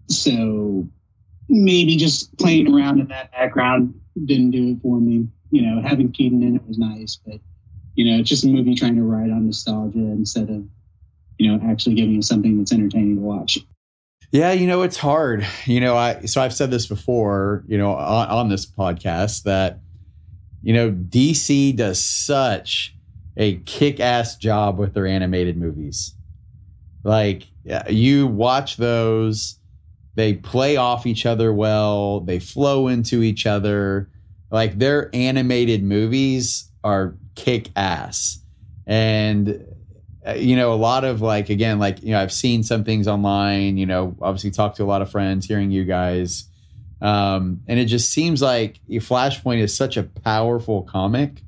so 0.09 0.87
maybe 1.49 1.97
just 1.97 2.37
playing 2.37 2.75
around 2.75 3.01
in 3.01 3.09
that 3.09 3.33
background 3.33 3.99
didn't 4.27 4.51
do 4.51 4.73
it 4.73 4.83
for 4.83 5.01
me. 5.01 5.29
You 5.51 5.63
know, 5.63 5.81
having 5.81 6.13
Keaton 6.13 6.43
in 6.43 6.57
it 6.57 6.69
was 6.69 6.77
nice, 6.77 7.17
but 7.17 7.41
you 7.95 8.05
know, 8.11 8.19
it's 8.19 8.29
just 8.29 8.45
a 8.45 8.49
movie 8.49 8.75
trying 8.75 8.97
to 8.97 9.03
ride 9.03 9.31
on 9.31 9.47
nostalgia 9.47 9.99
instead 9.99 10.49
of, 10.49 10.65
you 11.39 11.51
know, 11.51 11.61
actually 11.71 11.95
giving 11.95 12.19
us 12.19 12.29
something 12.29 12.59
that's 12.59 12.73
entertaining 12.73 13.17
to 13.17 13.23
watch. 13.23 13.59
Yeah, 14.31 14.53
you 14.53 14.67
know, 14.67 14.81
it's 14.83 14.97
hard. 14.97 15.47
You 15.67 15.81
know, 15.81 15.95
I 15.95 16.23
so 16.23 16.41
I've 16.41 16.55
said 16.55 16.71
this 16.71 16.87
before, 16.87 17.65
you 17.69 17.77
know, 17.77 17.93
on, 17.93 18.29
on 18.29 18.49
this 18.49 18.65
podcast 18.65 19.43
that, 19.43 19.81
you 20.63 20.73
know, 20.73 20.91
DC 20.91 21.77
does 21.77 22.03
such 22.03 22.97
a 23.37 23.57
kick-ass 23.59 24.37
job 24.37 24.79
with 24.79 24.95
their 24.95 25.07
animated 25.07 25.57
movies. 25.57 26.15
Like 27.05 27.45
you 27.89 28.27
watch 28.27 28.77
those, 28.77 29.59
they 30.15 30.35
play 30.35 30.77
off 30.77 31.07
each 31.07 31.27
other 31.27 31.53
well, 31.53 32.21
they 32.21 32.39
flow 32.39 32.89
into 32.89 33.23
each 33.23 33.47
other. 33.47 34.09
Like 34.53 34.79
their 34.79 35.11
animated 35.15 35.83
movies 35.83 36.71
are 36.85 37.17
kick 37.35 37.71
ass. 37.75 38.39
And 38.87 39.65
uh, 40.27 40.35
you 40.35 40.55
know, 40.57 40.73
a 40.73 40.77
lot 40.77 41.05
of 41.05 41.23
like 41.23 41.49
again, 41.49 41.79
like 41.79 42.03
you 42.03 42.11
know, 42.11 42.21
I've 42.21 42.33
seen 42.33 42.63
some 42.63 42.85
things 42.85 43.09
online. 43.09 43.79
You 43.79 43.87
know, 43.87 44.15
obviously 44.21 44.51
talked 44.51 44.77
to 44.77 44.85
a 44.85 44.87
lot 44.87 45.01
of 45.01 45.11
friends, 45.11 45.47
hearing 45.47 45.71
you 45.71 45.85
guys, 45.85 46.45
um, 47.01 47.63
and 47.67 47.81
it 47.81 47.87
just 47.87 48.11
seems 48.11 48.43
like 48.43 48.79
Flashpoint 48.89 49.61
is 49.61 49.75
such 49.75 49.97
a 49.97 50.03
powerful 50.05 50.83
comic. 50.83 51.43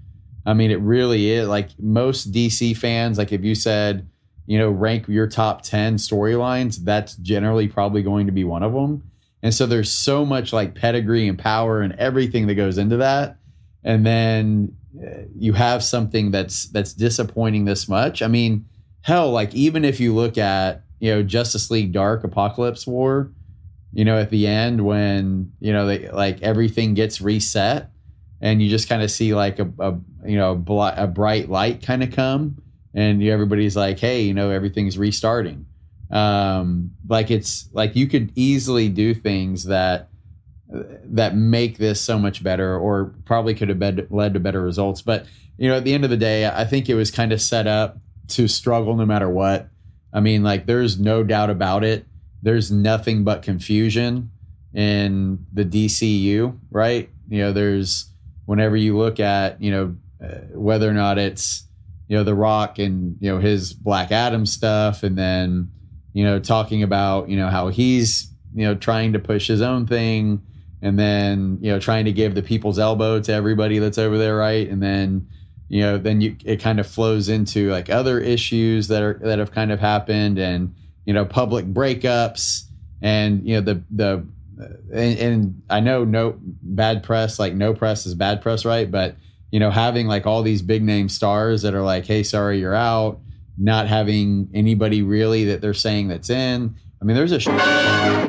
I 0.47 0.55
mean, 0.55 0.71
it 0.71 0.81
really 0.81 1.31
is. 1.31 1.47
Like 1.47 1.71
most 1.79 2.33
DC 2.33 2.77
fans, 2.77 3.19
like 3.19 3.33
if 3.33 3.45
you 3.45 3.55
said, 3.55 4.09
you 4.47 4.59
know, 4.59 4.71
rank 4.71 5.09
your 5.09 5.29
top 5.29 5.63
ten 5.63 5.97
storylines, 5.97 6.79
that's 6.79 7.17
generally 7.17 7.69
probably 7.69 8.03
going 8.03 8.27
to 8.27 8.33
be 8.33 8.45
one 8.45 8.63
of 8.63 8.73
them. 8.73 9.11
And 9.45 9.55
so 9.55 9.67
there's 9.67 9.93
so 9.93 10.25
much 10.25 10.53
like 10.53 10.75
pedigree 10.75 11.29
and 11.29 11.39
power 11.39 11.83
and 11.83 11.93
everything 11.93 12.49
that 12.49 12.57
goes 12.57 12.79
into 12.79 12.97
that. 12.97 13.37
And 13.85 14.05
then 14.05 14.75
uh, 15.01 15.27
you 15.37 15.53
have 15.53 15.85
something 15.85 16.33
that's 16.33 16.65
that's 16.71 16.95
disappointing 16.95 17.65
this 17.67 17.89
much. 17.89 18.23
I 18.23 18.27
mean, 18.27 18.65
hell, 19.03 19.31
like 19.31 19.55
even 19.55 19.85
if 19.85 20.01
you 20.01 20.13
look 20.15 20.39
at 20.39 20.83
you 20.99 21.15
know 21.15 21.23
Justice 21.23 21.71
League 21.71 21.93
Dark 21.93 22.25
Apocalypse 22.25 22.87
War, 22.87 23.31
you 23.95 24.05
know 24.05 24.19
at 24.19 24.31
the 24.31 24.47
end 24.47 24.85
when 24.85 25.53
you 25.61 25.73
know 25.73 25.87
they 25.87 26.11
like 26.11 26.43
everything 26.43 26.95
gets 26.95 27.21
reset 27.21 27.91
and 28.41 28.61
you 28.61 28.69
just 28.69 28.89
kind 28.89 29.03
of 29.03 29.11
see 29.11 29.35
like 29.35 29.61
a, 29.61 29.71
a 29.79 29.95
you 30.27 30.37
know 30.37 30.53
a 30.53 31.07
bright 31.07 31.49
light 31.49 31.83
kind 31.83 32.03
of 32.03 32.11
come 32.11 32.61
and 32.93 33.23
you, 33.23 33.33
everybody's 33.33 33.77
like 33.77 33.99
hey 33.99 34.23
you 34.23 34.35
know 34.35 34.51
everything's 34.51 34.99
restarting 34.99 35.65
um 36.11 36.91
like 37.09 37.31
it's 37.31 37.69
like 37.73 37.97
you 37.97 38.07
could 38.07 38.31
easily 38.35 38.89
do 38.89 39.15
things 39.15 39.65
that 39.65 40.09
that 41.05 41.37
make 41.37 41.79
this 41.79 42.01
so 42.01 42.19
much 42.19 42.43
better 42.43 42.77
or 42.77 43.15
probably 43.25 43.55
could 43.55 43.69
have 43.69 43.79
been, 43.79 44.07
led 44.11 44.35
to 44.35 44.41
better 44.41 44.61
results. 44.61 45.03
But 45.03 45.27
you 45.57 45.69
know 45.69 45.77
at 45.77 45.85
the 45.85 45.95
end 45.95 46.03
of 46.03 46.11
the 46.11 46.17
day 46.17 46.47
i 46.47 46.65
think 46.65 46.89
it 46.89 46.97
was 46.97 47.13
kind 47.13 47.33
of 47.33 47.41
set 47.41 47.69
up 47.69 47.99
to 48.27 48.49
struggle 48.49 48.97
no 48.97 49.07
matter 49.07 49.29
what. 49.29 49.69
I 50.13 50.21
mean 50.21 50.43
like 50.43 50.67
there's 50.67 50.99
no 50.99 51.23
doubt 51.23 51.51
about 51.51 51.85
it. 51.85 52.07
There's 52.43 52.71
nothing 52.71 53.25
but 53.25 53.43
confusion 53.43 54.31
in 54.75 55.47
the 55.53 55.65
dcu 55.65 56.59
right? 56.71 57.09
You 57.29 57.39
know 57.39 57.53
there's 57.53 58.11
whenever 58.47 58.77
you 58.77 58.97
look 58.97 59.21
at 59.21 59.63
you 59.63 59.71
know 59.71 59.97
uh, 60.23 60.39
whether 60.53 60.89
or 60.89 60.93
not 60.93 61.19
it's 61.19 61.67
you 62.09 62.17
know 62.17 62.25
the 62.25 62.35
rock 62.35 62.79
and 62.79 63.17
you 63.21 63.31
know 63.31 63.39
his 63.39 63.73
black 63.73 64.13
adam 64.13 64.47
stuff 64.47 65.03
and 65.03 65.17
then 65.17 65.71
you 66.15 66.25
know 66.25 66.39
talking 66.39 66.83
about 66.83 67.29
you 67.29 67.37
know 67.37 67.51
how 67.51 67.69
he's 67.69 68.31
you 68.55 68.65
know 68.65 68.75
trying 68.75 69.13
to 69.13 69.19
push 69.19 69.47
his 69.47 69.61
own 69.61 69.87
thing 69.87 70.41
and 70.81 70.99
then 70.99 71.59
you 71.61 71.71
know 71.71 71.79
trying 71.79 72.07
to 72.07 72.13
give 72.13 72.35
the 72.35 72.43
people's 72.43 72.79
elbow 72.79 73.21
to 73.21 73.33
everybody 73.33 73.79
that's 73.79 73.99
over 73.99 74.17
there 74.17 74.37
right? 74.37 74.69
And 74.69 74.83
then 74.83 75.29
you 75.69 75.81
know 75.81 75.99
then 75.99 76.21
you 76.21 76.37
it 76.45 76.61
kind 76.61 76.79
of 76.79 76.87
flows 76.87 77.29
into 77.29 77.71
like 77.71 77.91
other 77.91 78.21
issues 78.21 78.89
that 78.89 79.03
are 79.03 79.19
that 79.23 79.39
have 79.39 79.51
kind 79.51 79.73
of 79.73 79.81
happened 79.81 80.39
and 80.39 80.75
you 81.05 81.13
know 81.13 81.25
public 81.25 81.67
breakups 81.67 82.65
and 83.03 83.47
you 83.47 83.57
know 83.57 83.61
the 83.61 83.83
the 83.91 84.27
and, 84.93 85.19
and 85.19 85.63
I 85.69 85.81
know 85.81 86.05
no 86.05 86.39
bad 86.41 87.03
press 87.03 87.39
like 87.39 87.55
no 87.55 87.75
press 87.75 88.07
is 88.07 88.15
bad 88.15 88.41
press 88.41 88.65
right? 88.65 88.89
But 88.89 89.17
you 89.51 89.59
know 89.59 89.71
having 89.71 90.07
like 90.07 90.27
all 90.27 90.43
these 90.43 90.63
big 90.63 90.83
name 90.83 91.09
stars 91.09 91.63
that 91.63 91.75
are 91.75 91.83
like 91.83 92.07
hey 92.07 92.23
sorry 92.23 92.61
you're 92.61 92.75
out 92.75 93.21
not 93.57 93.87
having 93.87 94.49
anybody 94.53 95.03
really 95.03 95.45
that 95.45 95.61
they're 95.61 95.75
saying 95.75 96.09
that's 96.09 96.31
in 96.31 96.75
I 97.01 97.05
mean 97.05 97.17
there's 97.17 97.33
a 97.33 97.39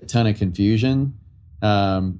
ton 0.08 0.28
of 0.28 0.38
confusion 0.38 1.18
um 1.62 2.20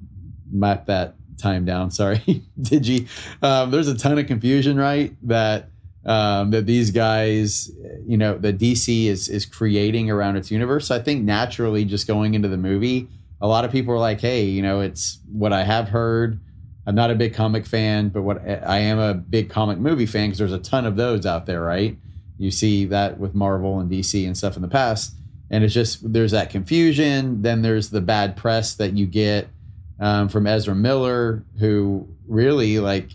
map 0.50 0.86
that 0.86 1.14
time 1.36 1.64
down. 1.64 1.90
Sorry, 1.90 2.42
Digi. 2.60 3.08
Um, 3.42 3.70
there's 3.70 3.88
a 3.88 3.96
ton 3.96 4.18
of 4.18 4.26
confusion, 4.26 4.76
right? 4.76 5.14
That 5.22 5.70
um, 6.04 6.50
that 6.50 6.66
these 6.66 6.90
guys, 6.90 7.70
you 8.06 8.16
know, 8.16 8.38
the 8.38 8.52
DC 8.52 9.06
is 9.06 9.28
is 9.28 9.46
creating 9.46 10.10
around 10.10 10.36
its 10.36 10.50
universe. 10.50 10.88
So 10.88 10.96
I 10.96 11.00
think 11.00 11.24
naturally, 11.24 11.84
just 11.84 12.06
going 12.06 12.34
into 12.34 12.48
the 12.48 12.56
movie, 12.56 13.08
a 13.40 13.48
lot 13.48 13.64
of 13.64 13.72
people 13.72 13.94
are 13.94 13.98
like, 13.98 14.20
"Hey, 14.20 14.44
you 14.44 14.62
know, 14.62 14.80
it's 14.80 15.18
what 15.30 15.52
I 15.52 15.64
have 15.64 15.88
heard." 15.88 16.40
I'm 16.88 16.94
not 16.94 17.10
a 17.10 17.16
big 17.16 17.34
comic 17.34 17.66
fan, 17.66 18.10
but 18.10 18.22
what 18.22 18.40
I 18.46 18.78
am 18.78 19.00
a 19.00 19.12
big 19.12 19.50
comic 19.50 19.78
movie 19.78 20.06
fan 20.06 20.28
because 20.28 20.38
there's 20.38 20.52
a 20.52 20.60
ton 20.60 20.86
of 20.86 20.94
those 20.94 21.26
out 21.26 21.44
there, 21.46 21.60
right? 21.60 21.96
You 22.38 22.50
see 22.50 22.84
that 22.86 23.18
with 23.18 23.34
Marvel 23.34 23.80
and 23.80 23.90
DC 23.90 24.26
and 24.26 24.36
stuff 24.36 24.56
in 24.56 24.62
the 24.62 24.68
past, 24.68 25.14
and 25.50 25.64
it's 25.64 25.74
just 25.74 26.12
there's 26.12 26.32
that 26.32 26.50
confusion. 26.50 27.42
Then 27.42 27.62
there's 27.62 27.90
the 27.90 28.00
bad 28.00 28.36
press 28.36 28.74
that 28.74 28.92
you 28.92 29.06
get 29.06 29.48
um, 29.98 30.28
from 30.28 30.46
Ezra 30.46 30.74
Miller, 30.74 31.44
who 31.58 32.08
really 32.26 32.78
like 32.78 33.10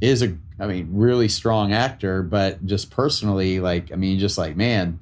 is 0.00 0.22
a, 0.22 0.36
I 0.58 0.66
mean, 0.66 0.88
really 0.92 1.28
strong 1.28 1.72
actor, 1.72 2.22
but 2.22 2.64
just 2.66 2.90
personally, 2.90 3.60
like, 3.60 3.92
I 3.92 3.96
mean, 3.96 4.18
just 4.18 4.38
like, 4.38 4.56
man, 4.56 5.00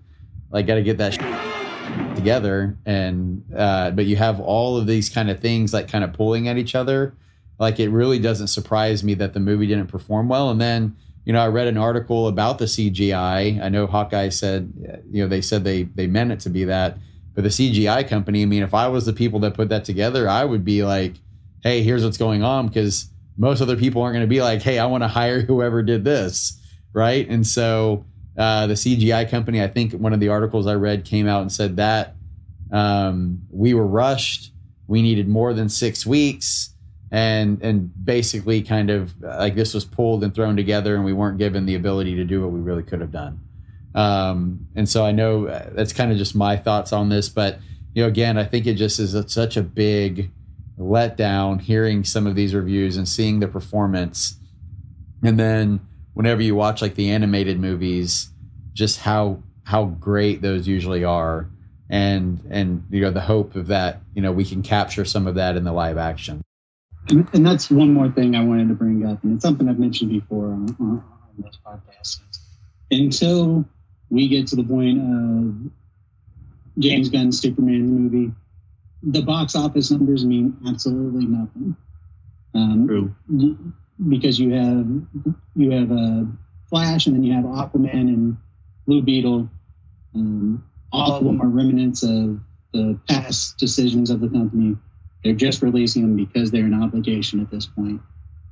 like, 0.51 0.67
got 0.67 0.77
to 0.77 0.83
get 0.83 0.99
that 0.99 1.13
together. 2.17 2.77
And, 2.87 3.45
uh, 3.57 3.91
but 3.91 4.07
you 4.07 4.17
have 4.17 4.41
all 4.41 4.77
of 4.77 4.87
these 4.87 5.09
kind 5.09 5.31
of 5.31 5.41
things 5.41 5.73
like 5.73 5.89
kind 5.89 6.05
of 6.05 6.13
pulling 6.13 6.49
at 6.49 6.57
each 6.57 6.75
other. 6.75 7.15
Like, 7.59 7.81
it 7.81 7.91
really 7.91 8.19
doesn't 8.19 8.49
surprise 8.49 9.03
me 9.05 9.15
that 9.15 9.35
the 9.35 9.41
movie 9.41 9.67
didn't 9.67 9.89
perform 9.89 10.29
well. 10.29 10.51
And 10.51 10.61
then, 10.61 10.97
you 11.25 11.33
know, 11.33 11.41
I 11.41 11.49
read 11.49 11.69
an 11.69 11.79
article 11.79 12.27
about 12.27 12.59
the 12.59 12.65
CGI. 12.65 13.63
I 13.63 13.69
know 13.69 13.87
Hawkeye 13.87 14.31
said, 14.31 14.73
you 15.11 15.23
know, 15.23 15.29
they 15.29 15.41
said 15.41 15.65
they 15.65 15.85
they 15.85 16.07
meant 16.07 16.33
it 16.33 16.41
to 16.41 16.51
be 16.51 16.65
that, 16.65 16.99
but 17.35 17.45
the 17.45 17.51
CGI 17.51 18.09
company. 18.09 18.43
I 18.43 18.47
mean, 18.47 18.63
if 18.63 18.75
I 18.75 18.89
was 18.89 19.07
the 19.07 19.13
people 19.13 19.39
that 19.41 19.55
put 19.55 19.69
that 19.69 19.85
together, 19.85 20.29
I 20.29 20.45
would 20.45 20.65
be 20.65 20.85
like, 20.85 21.15
hey, 21.63 21.83
here's 21.83 22.05
what's 22.05 22.19
going 22.19 22.43
on 22.43 22.67
because 22.67 23.09
most 23.39 23.61
other 23.61 23.77
people 23.77 24.03
aren't 24.03 24.15
going 24.15 24.25
to 24.25 24.29
be 24.29 24.43
like, 24.43 24.63
hey, 24.63 24.79
I 24.79 24.87
want 24.87 25.05
to 25.05 25.09
hire 25.09 25.41
whoever 25.47 25.83
did 25.83 26.05
this, 26.05 26.61
right? 26.93 27.29
And 27.29 27.47
so 27.47 28.05
uh, 28.37 28.67
the 28.67 28.75
CGI 28.75 29.31
company, 29.31 29.63
I 29.63 29.69
think 29.69 29.93
one 29.93 30.13
of 30.13 30.21
the 30.21 30.29
articles 30.29 30.67
I 30.67 30.75
read 30.75 31.05
came 31.05 31.29
out 31.29 31.43
and 31.43 31.53
said 31.53 31.77
that 31.77 32.17
um, 32.73 33.43
we 33.51 33.75
were 33.75 33.87
rushed, 33.87 34.53
we 34.89 35.03
needed 35.03 35.29
more 35.29 35.55
than 35.55 35.69
six 35.69 36.05
weeks 36.05 36.72
and 37.13 37.63
and 37.63 37.93
basically 38.05 38.63
kind 38.63 38.91
of 38.91 39.13
like 39.23 39.55
this 39.55 39.75
was 39.75 39.85
pulled 39.85 40.25
and 40.25 40.35
thrown 40.35 40.57
together 40.57 40.97
and 40.97 41.05
we 41.05 41.13
weren't 41.13 41.39
given 41.39 41.67
the 41.67 41.77
ability 41.77 42.17
to 42.17 42.25
do 42.25 42.41
what 42.41 42.51
we 42.51 42.59
really 42.59 42.83
could 42.83 43.01
have 43.01 43.13
done. 43.13 43.39
Um, 43.95 44.69
and 44.75 44.89
so 44.89 45.05
i 45.05 45.13
know 45.13 45.49
uh, 45.49 45.69
that's 45.73 45.93
kind 45.93 46.11
of 46.11 46.17
just 46.17 46.35
my 46.35 46.57
thoughts 46.57 46.95
on 46.95 47.11
this 47.11 47.29
but 47.29 47.59
you 47.95 48.03
know 48.03 48.09
again 48.09 48.39
i 48.39 48.45
think 48.45 48.67
it 48.67 48.77
just 48.77 48.99
is 48.99 49.13
a, 49.13 49.29
such 49.29 49.59
a 49.59 49.63
big 49.63 50.31
letdown 50.79 51.61
hearing 51.61 52.05
some 52.05 52.27
of 52.27 52.35
these 52.35 52.55
reviews 52.55 52.97
and 52.97 53.09
seeing 53.09 53.41
the 53.41 53.49
performance. 53.49 54.37
And 55.23 55.39
then 55.39 55.81
whenever 56.15 56.43
you 56.43 56.55
watch 56.55 56.83
like 56.83 56.95
the 56.95 57.11
animated 57.11 57.59
movies 57.59 58.31
just 58.73 59.01
how 59.01 59.43
how 59.65 59.85
great 59.85 60.43
those 60.43 60.67
usually 60.67 61.05
are. 61.05 61.49
And 61.89 62.41
and 62.51 62.87
you 62.91 63.03
know 63.03 63.11
the 63.11 63.21
hope 63.21 63.55
of 63.55 63.67
that 63.67 64.01
you 64.15 64.23
know 64.23 64.33
we 64.33 64.45
can 64.45 64.63
capture 64.63 65.05
some 65.05 65.27
of 65.27 65.35
that 65.35 65.57
in 65.57 65.65
the 65.65 65.73
live 65.73 65.99
action 65.99 66.43
and, 67.09 67.29
and, 67.33 67.47
that's 67.47 67.71
one 67.71 67.93
more 67.93 68.11
thing 68.11 68.35
I 68.35 68.45
wanted 68.45 68.69
to 68.69 68.75
bring 68.75 69.05
up, 69.05 69.23
and 69.25 69.35
it's 69.35 69.43
something 69.43 69.69
I've 69.69 69.79
mentioned 69.79 70.11
before 70.11 70.47
on, 70.47 70.77
on, 70.81 70.89
on 70.89 71.35
this 71.39 71.59
podcast. 71.65 72.21
Until 72.91 73.65
we 74.11 74.29
get 74.29 74.47
to 74.49 74.57
the 74.57 74.65
point 74.65 74.99
of 74.99 75.73
James 76.79 77.09
Gunn's 77.09 77.41
Superman 77.41 77.89
movie, 77.89 78.33
the 79.03 79.23
box 79.23 79.57
office 79.57 79.91
numbers 79.91 80.25
mean 80.25 80.57
absolutely 80.67 81.27
nothing. 81.27 81.77
Um, 82.55 82.87
True. 82.87 83.73
Because 84.09 84.39
you 84.39 84.53
have 84.53 84.87
you 85.55 85.71
have 85.71 85.91
a 85.91 86.27
Flash, 86.69 87.07
and 87.07 87.15
then 87.15 87.23
you 87.23 87.35
have 87.35 87.45
Aquaman 87.45 88.09
and 88.09 88.37
Blue 88.87 89.03
Beetle. 89.03 89.49
Um, 90.15 90.65
all 90.91 91.13
of 91.13 91.25
them 91.25 91.41
are 91.41 91.49
remnants 91.49 92.03
of 92.03 92.41
the 92.73 92.99
past 93.09 93.59
decisions 93.59 94.09
of 94.09 94.21
the 94.21 94.29
company 94.29 94.77
they're 95.23 95.35
just 95.35 95.63
releasing 95.63 96.03
them 96.03 96.17
because 96.17 96.51
they're 96.51 96.65
an 96.65 96.81
obligation 96.81 97.41
at 97.41 97.51
this 97.51 97.67
point. 97.67 98.01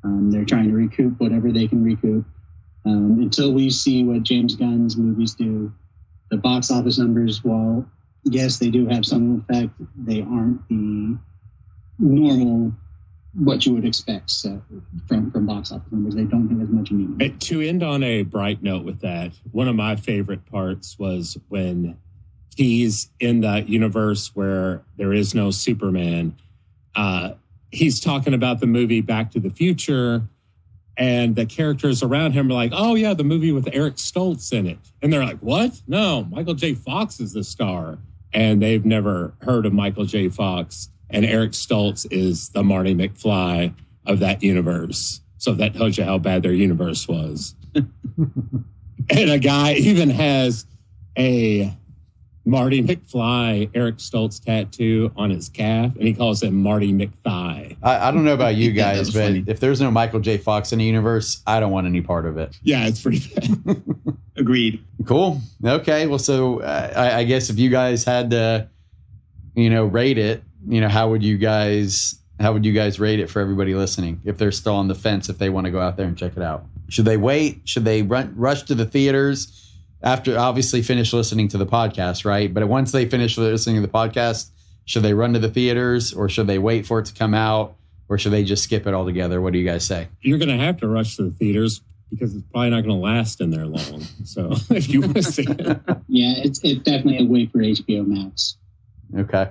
Um, 0.04 0.30
they're 0.30 0.44
trying 0.44 0.68
to 0.68 0.74
recoup 0.74 1.18
whatever 1.20 1.52
they 1.52 1.68
can 1.68 1.85
recoup. 1.85 2.24
Um, 2.87 3.18
until 3.20 3.52
we 3.52 3.68
see 3.70 4.04
what 4.04 4.22
James 4.22 4.54
Gunn's 4.54 4.96
movies 4.96 5.35
do, 5.35 5.72
the 6.30 6.38
box 6.38 6.70
office 6.70 6.98
numbers, 6.98 7.44
while 7.44 7.85
yes, 8.24 8.59
they 8.59 8.70
do 8.70 8.87
have 8.87 9.04
some 9.04 9.44
effect, 9.48 9.72
they 9.96 10.22
aren't 10.22 10.66
the 10.68 11.18
normal 11.98 12.72
what 13.35 13.64
you 13.64 13.72
would 13.72 13.85
expect 13.85 14.28
so, 14.28 14.61
from 15.06 15.30
from 15.30 15.46
box 15.46 15.70
office 15.70 15.92
numbers. 15.92 16.14
They 16.14 16.24
don't 16.24 16.48
have 16.48 16.61
as 16.62 16.68
much 16.68 16.90
meaning. 16.90 17.38
To 17.38 17.61
end 17.61 17.83
on 17.83 18.02
a 18.02 18.22
bright 18.22 18.62
note 18.62 18.85
with 18.85 19.00
that, 19.00 19.33
one 19.52 19.68
of 19.68 19.76
my 19.76 19.96
favorite 19.96 20.46
parts 20.46 20.98
was 20.98 21.38
when 21.48 21.98
he's 22.56 23.11
in 23.20 23.40
that 23.42 23.68
universe 23.68 24.35
where 24.35 24.83
there 24.96 25.12
is 25.12 25.35
no 25.35 25.50
Superman 25.50 26.37
uh, 26.94 27.33
he's 27.70 28.00
talking 28.00 28.35
about 28.35 28.61
the 28.61 28.66
movie 28.66 29.00
Back 29.00 29.31
to 29.33 29.40
the 29.40 29.50
Future, 29.50 30.29
and 30.96 31.35
the 31.37 31.46
characters 31.46 32.03
around 32.03 32.33
him 32.33 32.50
are 32.50 32.55
like, 32.55 32.72
"Oh 32.74 32.94
yeah, 32.94 33.14
the 33.14 33.24
movie 33.24 33.53
with 33.53 33.68
Eric 33.72 33.96
Stoltz 33.96 34.53
in 34.53 34.66
it," 34.66 34.79
and 35.03 35.12
they're 35.12 35.24
like, 35.24 35.38
"What? 35.38 35.81
No, 35.87 36.24
Michael 36.24 36.55
J. 36.55 36.74
Fox 36.74 37.20
is 37.20 37.33
the 37.33 37.44
star," 37.44 37.98
and 38.33 38.61
they've 38.61 38.85
never 38.85 39.35
heard 39.42 39.66
of 39.66 39.72
Michael 39.72 40.05
J. 40.05 40.29
Fox, 40.29 40.90
and 41.09 41.24
Eric 41.24 41.53
Stoltz 41.53 42.07
is 42.11 42.50
the 42.50 42.62
Marty 42.62 42.94
McFly 42.94 43.74
of 44.07 44.18
that 44.18 44.42
universe. 44.42 45.20
So 45.38 45.55
that 45.55 45.74
tells 45.74 45.96
you 45.96 46.05
how 46.05 46.18
bad 46.18 46.42
their 46.42 46.53
universe 46.53 47.09
was. 47.09 47.55
and 47.74 49.31
a 49.31 49.38
guy 49.38 49.74
even 49.74 50.11
has 50.11 50.66
a 51.16 51.74
Marty 52.44 52.83
McFly, 52.83 53.70
Eric 53.74 53.96
Stoltz 53.96 54.42
tattoo 54.42 55.12
on 55.16 55.31
his 55.31 55.48
calf, 55.48 55.94
and 55.96 56.05
he 56.05 56.14
calls 56.14 56.42
it 56.42 56.53
Marty 56.53 56.92
McThigh. 56.92 57.76
I, 57.83 58.09
I 58.09 58.11
don't 58.11 58.24
know 58.24 58.35
about 58.35 58.57
you 58.57 58.72
guys, 58.72 59.11
but 59.11 59.24
funny. 59.24 59.44
if 59.46 59.61
there's 59.61 59.81
no 59.81 59.90
Michael 59.90 60.20
J. 60.20 60.38
Fox 60.38 60.72
in 60.72 60.79
the 60.79 60.85
universe, 60.85 61.42
I 61.46 61.61
don't 61.61 61.70
want 61.70 61.87
any 61.87 62.00
part 62.00 62.26
of 62.26 62.38
it. 62.38 62.57
Yeah, 62.62 62.87
it's 62.87 63.03
pretty 63.03 63.22
bad. 63.35 63.83
Agreed. 64.37 64.83
Cool. 65.07 65.40
Okay. 65.64 66.07
Well, 66.07 66.18
so 66.18 66.61
uh, 66.61 66.92
I, 66.96 67.18
I 67.20 67.24
guess 67.24 67.50
if 67.50 67.59
you 67.59 67.68
guys 67.68 68.05
had 68.05 68.31
to, 68.31 68.68
you 69.55 69.68
know, 69.68 69.85
rate 69.85 70.16
it, 70.16 70.42
you 70.66 70.81
know, 70.81 70.88
how 70.88 71.11
would 71.11 71.22
you 71.22 71.37
guys 71.37 72.16
how 72.40 72.55
would 72.55 72.64
you 72.64 72.72
guys 72.72 72.98
rate 72.98 73.20
it 73.20 73.29
for 73.29 73.40
everybody 73.40 73.74
listening 73.74 74.18
if 74.24 74.38
they're 74.38 74.50
still 74.50 74.74
on 74.74 74.88
the 74.88 74.94
fence 74.94 75.29
if 75.29 75.37
they 75.37 75.50
want 75.50 75.66
to 75.66 75.70
go 75.70 75.79
out 75.79 75.98
there 75.98 76.07
and 76.07 76.16
check 76.16 76.37
it 76.37 76.42
out? 76.42 76.64
Should 76.88 77.05
they 77.05 77.18
wait? 77.18 77.61
Should 77.64 77.85
they 77.85 78.03
run, 78.03 78.35
rush 78.35 78.62
to 78.64 78.74
the 78.74 78.87
theaters? 78.87 79.69
After 80.02 80.38
obviously 80.38 80.82
finish 80.82 81.12
listening 81.12 81.48
to 81.48 81.58
the 81.58 81.66
podcast, 81.66 82.24
right? 82.24 82.52
But 82.52 82.66
once 82.68 82.92
they 82.92 83.06
finish 83.06 83.36
listening 83.36 83.76
to 83.76 83.82
the 83.82 83.92
podcast, 83.92 84.50
should 84.84 85.02
they 85.02 85.14
run 85.14 85.32
to 85.34 85.38
the 85.38 85.48
theaters 85.48 86.12
or 86.12 86.28
should 86.28 86.46
they 86.46 86.58
wait 86.58 86.86
for 86.86 86.98
it 87.00 87.06
to 87.06 87.14
come 87.14 87.34
out 87.34 87.76
or 88.08 88.18
should 88.18 88.32
they 88.32 88.44
just 88.44 88.64
skip 88.64 88.86
it 88.86 88.94
altogether? 88.94 89.40
What 89.40 89.52
do 89.52 89.58
you 89.58 89.64
guys 89.64 89.84
say? 89.84 90.08
You're 90.20 90.38
going 90.38 90.48
to 90.48 90.56
have 90.56 90.78
to 90.78 90.88
rush 90.88 91.16
to 91.16 91.24
the 91.24 91.30
theaters 91.30 91.82
because 92.10 92.34
it's 92.34 92.44
probably 92.50 92.70
not 92.70 92.84
going 92.84 92.96
to 92.96 93.02
last 93.02 93.40
in 93.40 93.50
there 93.50 93.66
long. 93.66 94.02
So 94.24 94.50
if 94.70 94.88
you 94.88 95.02
want 95.02 95.14
to 95.14 95.22
see 95.22 95.44
it, 95.48 95.80
yeah, 96.08 96.34
it's 96.38 96.60
it's 96.64 96.82
definitely 96.82 97.18
a 97.18 97.24
wait 97.24 97.52
for 97.52 97.58
HBO 97.58 98.06
Max. 98.06 98.56
Okay. 99.16 99.50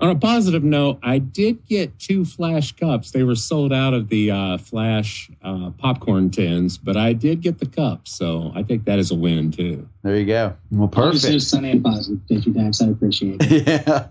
On 0.00 0.08
a 0.08 0.14
positive 0.14 0.64
note, 0.64 0.98
I 1.02 1.18
did 1.18 1.66
get 1.66 1.98
two 1.98 2.24
Flash 2.24 2.72
cups. 2.72 3.10
They 3.10 3.22
were 3.22 3.34
sold 3.34 3.70
out 3.70 3.92
of 3.92 4.08
the 4.08 4.30
uh, 4.30 4.58
Flash 4.58 5.30
uh, 5.42 5.70
popcorn 5.76 6.30
tins, 6.30 6.78
but 6.78 6.96
I 6.96 7.12
did 7.12 7.42
get 7.42 7.58
the 7.58 7.66
cups, 7.66 8.12
so 8.12 8.50
I 8.54 8.62
think 8.62 8.84
that 8.84 8.98
is 8.98 9.10
a 9.10 9.14
win 9.14 9.50
too. 9.50 9.86
There 10.02 10.16
you 10.16 10.24
go. 10.24 10.56
Well, 10.70 10.88
perfect. 10.88 11.26
Always 11.26 11.46
sunny 11.46 11.72
and 11.72 11.84
positive. 11.84 12.20
Thank 12.28 12.46
you, 12.46 12.52
Dax. 12.54 12.80
I 12.80 12.86
appreciate 12.86 13.42
it. 13.42 13.66
yeah. 13.86 14.06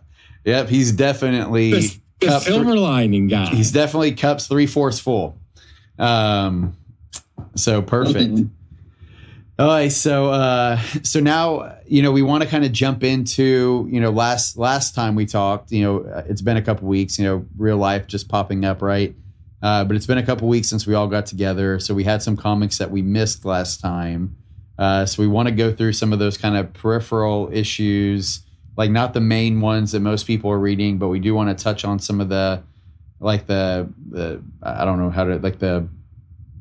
Yep. 0.46 0.70
He's 0.70 0.92
definitely 0.92 1.72
the, 1.72 2.00
the 2.20 2.40
silver 2.40 2.78
lining 2.78 3.28
guy. 3.28 3.48
He's 3.48 3.72
definitely 3.72 4.14
cups 4.14 4.46
three 4.46 4.68
fourths 4.68 5.00
full. 5.00 5.38
Um. 5.98 6.76
So 7.56 7.82
perfect. 7.82 8.42
All 9.60 9.68
right, 9.68 9.92
so 9.92 10.30
uh, 10.30 10.80
so 11.04 11.20
now 11.20 11.80
you 11.86 12.02
know 12.02 12.14
we 12.14 12.22
want 12.22 12.44
to 12.44 12.50
kind 12.50 12.64
of 12.64 12.72
jump 12.72 13.04
into 13.04 13.90
you 13.92 14.00
know 14.00 14.10
last 14.10 14.58
last 14.58 14.96
time 14.96 15.16
we 15.16 15.26
talked 15.26 15.70
you 15.74 15.84
know 15.84 16.00
uh, 16.10 16.24
it's 16.30 16.42
been 16.42 16.56
a 16.56 16.62
couple 16.62 16.88
weeks 16.88 17.20
you 17.20 17.26
know 17.26 17.46
real 17.58 17.76
life 17.76 18.08
just 18.08 18.30
popping 18.30 18.64
up 18.64 18.82
right, 18.82 19.14
uh, 19.62 19.84
but 19.84 19.98
it's 19.98 20.06
been 20.06 20.18
a 20.18 20.26
couple 20.26 20.48
weeks 20.48 20.70
since 20.70 20.88
we 20.88 20.94
all 20.94 21.10
got 21.10 21.26
together 21.26 21.78
so 21.78 21.94
we 21.94 22.06
had 22.06 22.24
some 22.24 22.38
comics 22.38 22.78
that 22.78 22.90
we 22.90 23.02
missed 23.02 23.44
last 23.44 23.82
time, 23.82 24.34
uh, 24.78 25.06
so 25.06 25.22
we 25.22 25.28
want 25.28 25.50
to 25.50 25.54
go 25.54 25.74
through 25.74 25.92
some 25.92 26.14
of 26.14 26.20
those 26.20 26.38
kind 26.38 26.56
of 26.56 26.72
peripheral 26.72 27.50
issues 27.52 28.46
like 28.78 28.92
not 28.92 29.14
the 29.14 29.20
main 29.20 29.60
ones 29.60 29.92
that 29.92 30.00
most 30.00 30.26
people 30.26 30.50
are 30.50 30.58
reading, 30.58 30.98
but 30.98 31.10
we 31.10 31.20
do 31.20 31.36
want 31.36 31.50
to 31.50 31.62
touch 31.62 31.84
on 31.84 32.00
some 32.00 32.22
of 32.22 32.30
the 32.30 32.64
like 33.20 33.46
the 33.46 33.92
the 34.10 34.42
I 34.64 34.86
don't 34.86 35.00
know 35.00 35.10
how 35.10 35.26
to 35.26 35.36
like 35.36 35.60
the 35.60 35.90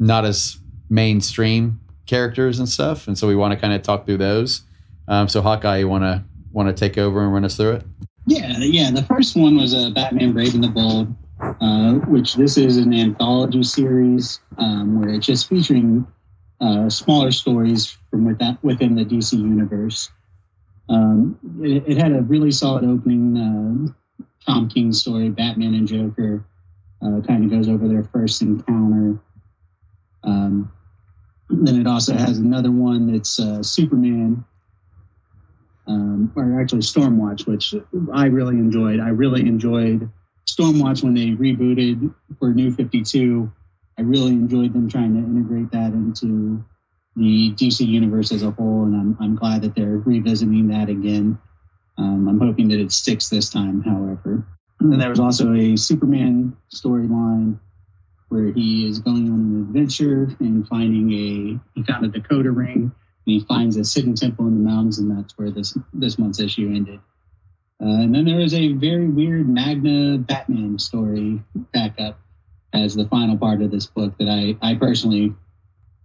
not 0.00 0.24
as 0.24 0.58
mainstream 0.90 1.78
characters 2.08 2.58
and 2.58 2.68
stuff, 2.68 3.06
and 3.06 3.16
so 3.16 3.28
we 3.28 3.36
want 3.36 3.54
to 3.54 3.60
kind 3.60 3.72
of 3.72 3.82
talk 3.82 4.04
through 4.04 4.16
those. 4.16 4.62
Um, 5.06 5.28
so 5.28 5.40
Hawkeye, 5.40 5.78
you 5.78 5.88
want 5.88 6.02
to 6.02 6.24
want 6.52 6.68
to 6.68 6.72
take 6.74 6.98
over 6.98 7.22
and 7.22 7.32
run 7.32 7.44
us 7.44 7.56
through 7.56 7.74
it? 7.74 7.84
Yeah, 8.26 8.58
yeah. 8.58 8.90
The 8.90 9.04
first 9.04 9.36
one 9.36 9.56
was 9.56 9.74
uh, 9.74 9.90
Batman 9.90 10.32
Brave 10.32 10.54
and 10.54 10.64
the 10.64 10.68
Bold, 10.68 11.14
uh, 11.40 11.94
which 12.08 12.34
this 12.34 12.56
is 12.56 12.76
an 12.76 12.92
anthology 12.92 13.62
series 13.62 14.40
um, 14.58 15.00
where 15.00 15.10
it's 15.10 15.26
just 15.26 15.48
featuring 15.48 16.06
uh, 16.60 16.90
smaller 16.90 17.30
stories 17.30 17.96
from 18.10 18.24
within, 18.24 18.58
within 18.62 18.94
the 18.96 19.04
DC 19.04 19.32
universe. 19.32 20.10
Um, 20.88 21.38
it, 21.62 21.84
it, 21.86 21.98
had 21.98 22.12
a 22.12 22.22
really 22.22 22.50
solid 22.50 22.84
opening. 22.84 23.36
Uh, 23.36 24.24
Tom 24.46 24.68
King 24.68 24.92
story, 24.92 25.28
Batman 25.28 25.74
and 25.74 25.86
Joker, 25.86 26.44
uh, 27.02 27.20
kind 27.26 27.44
of 27.44 27.50
goes 27.50 27.68
over 27.68 27.86
their 27.86 28.04
first 28.04 28.40
encounter. 28.40 29.18
Um, 30.24 30.72
then 31.50 31.80
it 31.80 31.86
also 31.86 32.14
has 32.14 32.38
another 32.38 32.70
one 32.70 33.12
that's 33.12 33.38
uh, 33.40 33.62
Superman, 33.62 34.44
um, 35.86 36.32
or 36.36 36.60
actually 36.60 36.82
Stormwatch, 36.82 37.46
which 37.46 37.74
I 38.12 38.26
really 38.26 38.56
enjoyed. 38.56 39.00
I 39.00 39.08
really 39.08 39.40
enjoyed 39.40 40.08
Stormwatch 40.46 41.02
when 41.02 41.14
they 41.14 41.28
rebooted 41.28 42.14
for 42.38 42.52
New 42.52 42.70
52 42.70 43.50
I 43.98 44.02
really 44.02 44.30
enjoyed 44.30 44.72
them 44.72 44.88
trying 44.88 45.14
to 45.14 45.18
integrate 45.18 45.72
that 45.72 45.92
into 45.92 46.64
the 47.16 47.52
DC 47.54 47.84
universe 47.84 48.30
as 48.30 48.44
a 48.44 48.52
whole, 48.52 48.84
and 48.84 48.94
I'm 48.94 49.16
I'm 49.20 49.34
glad 49.34 49.62
that 49.62 49.74
they're 49.74 49.98
revisiting 49.98 50.68
that 50.68 50.88
again. 50.88 51.36
Um, 51.98 52.28
I'm 52.28 52.38
hoping 52.38 52.68
that 52.68 52.78
it 52.78 52.92
sticks 52.92 53.28
this 53.28 53.50
time, 53.50 53.82
however. 53.82 54.46
And 54.78 54.92
then 54.92 55.00
there 55.00 55.10
was 55.10 55.18
also 55.18 55.52
a 55.52 55.76
Superman 55.76 56.56
storyline 56.72 57.58
where 58.28 58.52
he 58.52 58.86
is 58.86 58.98
going 58.98 59.30
on 59.30 59.38
an 59.40 59.60
adventure 59.62 60.34
and 60.40 60.66
finding 60.68 61.10
a 61.12 61.58
he 61.74 61.82
found 61.84 62.04
a 62.04 62.08
Dakota 62.08 62.50
ring 62.50 62.82
and 62.82 62.92
he 63.24 63.40
finds 63.40 63.76
a 63.76 63.82
hidden 63.98 64.14
temple 64.14 64.46
in 64.46 64.54
the 64.62 64.70
mountains, 64.70 64.98
and 64.98 65.10
that's 65.16 65.36
where 65.38 65.50
this 65.50 65.76
this 65.92 66.18
month's 66.18 66.40
issue 66.40 66.68
ended. 66.74 67.00
Uh, 67.80 68.02
and 68.02 68.14
then 68.14 68.24
there 68.24 68.38
was 68.38 68.54
a 68.54 68.72
very 68.72 69.08
weird 69.08 69.48
manga 69.48 70.18
Batman 70.18 70.78
story 70.78 71.40
back 71.72 72.00
up 72.00 72.18
as 72.72 72.94
the 72.94 73.06
final 73.06 73.36
part 73.38 73.62
of 73.62 73.70
this 73.70 73.86
book 73.86 74.16
that 74.18 74.28
I 74.28 74.56
I 74.60 74.74
personally 74.74 75.34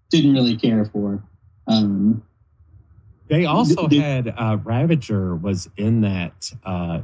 didn't 0.10 0.34
really 0.34 0.56
care 0.56 0.86
for. 0.86 1.24
Um, 1.68 2.24
They 3.28 3.46
also 3.46 3.88
Did- 3.88 4.02
had 4.02 4.28
uh, 4.38 4.58
Ravager 4.64 5.36
was 5.36 5.70
in 5.78 6.02
that 6.02 6.52
uh, 6.64 7.02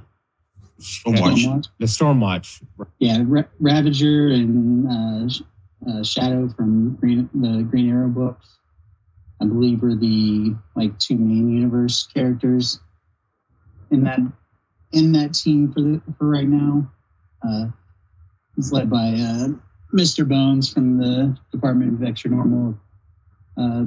Stormwatch. 0.79 1.43
Stormwatch. 1.43 1.67
the 1.79 1.85
Stormwatch. 1.85 2.61
Yeah, 2.99 3.23
Ra- 3.25 3.43
Ravager 3.59 4.29
and 4.29 4.87
uh, 4.87 5.33
uh, 5.87 6.01
Shado 6.01 6.55
from 6.55 6.95
Green, 6.95 7.29
the 7.33 7.63
Green 7.63 7.89
Arrow 7.89 8.07
books, 8.07 8.57
I 9.41 9.45
believe, 9.45 9.83
are 9.83 9.95
the 9.95 10.55
like 10.75 10.97
two 10.99 11.17
main 11.17 11.49
universe 11.49 12.07
characters 12.13 12.79
in 13.91 14.03
that 14.03 14.19
in 14.91 15.11
that 15.13 15.33
team 15.33 15.71
for 15.71 15.81
the 15.81 16.01
for 16.17 16.29
right 16.29 16.47
now. 16.47 16.89
Uh, 17.47 17.67
it's 18.57 18.71
led 18.71 18.89
by 18.89 19.09
uh, 19.09 19.47
Mr. 19.93 20.27
Bones 20.27 20.71
from 20.71 20.97
the 20.97 21.37
Department 21.51 21.93
of 21.93 22.07
Extra 22.07 22.31
Normal 22.31 22.77
uh, 23.57 23.85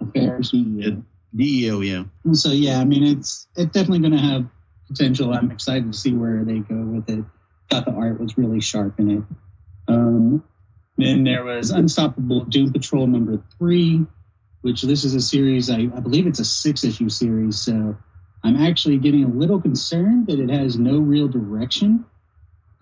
Affairs. 0.00 0.52
Uh, 0.52 0.96
DEO, 1.36 1.80
yeah. 1.82 2.04
so 2.32 2.50
yeah, 2.50 2.80
I 2.80 2.84
mean 2.84 3.04
it's 3.04 3.48
it's 3.56 3.72
definitely 3.72 4.00
going 4.00 4.12
to 4.12 4.18
have 4.18 4.46
potential. 4.88 5.32
I'm 5.32 5.50
excited 5.50 5.90
to 5.92 5.96
see 5.96 6.12
where 6.12 6.44
they 6.44 6.60
go 6.60 6.76
with 6.76 7.08
it. 7.08 7.24
Thought 7.70 7.84
the 7.84 7.92
art 7.92 8.20
was 8.20 8.36
really 8.38 8.60
sharp 8.60 8.98
in 8.98 9.10
it. 9.10 9.22
Um, 9.88 10.42
then 10.96 11.22
there 11.22 11.44
was 11.44 11.70
Unstoppable 11.70 12.44
Doom 12.44 12.72
Patrol 12.72 13.06
number 13.06 13.40
three, 13.56 14.04
which 14.62 14.82
this 14.82 15.04
is 15.04 15.14
a 15.14 15.20
series. 15.20 15.70
I, 15.70 15.82
I 15.94 16.00
believe 16.00 16.26
it's 16.26 16.40
a 16.40 16.44
six 16.44 16.82
issue 16.82 17.08
series. 17.08 17.58
So 17.58 17.96
I'm 18.42 18.56
actually 18.56 18.98
getting 18.98 19.24
a 19.24 19.28
little 19.28 19.60
concerned 19.60 20.26
that 20.26 20.40
it 20.40 20.50
has 20.50 20.78
no 20.78 20.98
real 20.98 21.28
direction. 21.28 22.04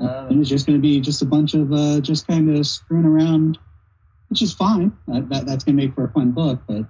Uh, 0.01 0.27
and 0.31 0.41
it's 0.41 0.49
just 0.49 0.67
going 0.67 0.79
to 0.79 0.83
be 0.83 1.01
just 1.01 1.23
a 1.23 1.27
bunch 1.27 1.55
of 1.55 1.73
uh, 1.73 2.01
just 2.01 2.27
kind 2.27 2.55
of 2.55 2.67
screwing 2.67 3.07
around, 3.07 3.59
which 4.29 4.43
is 4.43 4.53
fine. 4.53 4.93
Uh, 5.13 5.21
that, 5.29 5.47
that's 5.47 5.65
going 5.65 5.77
to 5.77 5.87
make 5.87 5.95
for 5.95 6.05
a 6.05 6.13
fun 6.13 6.33
book, 6.33 6.61
but 6.67 6.85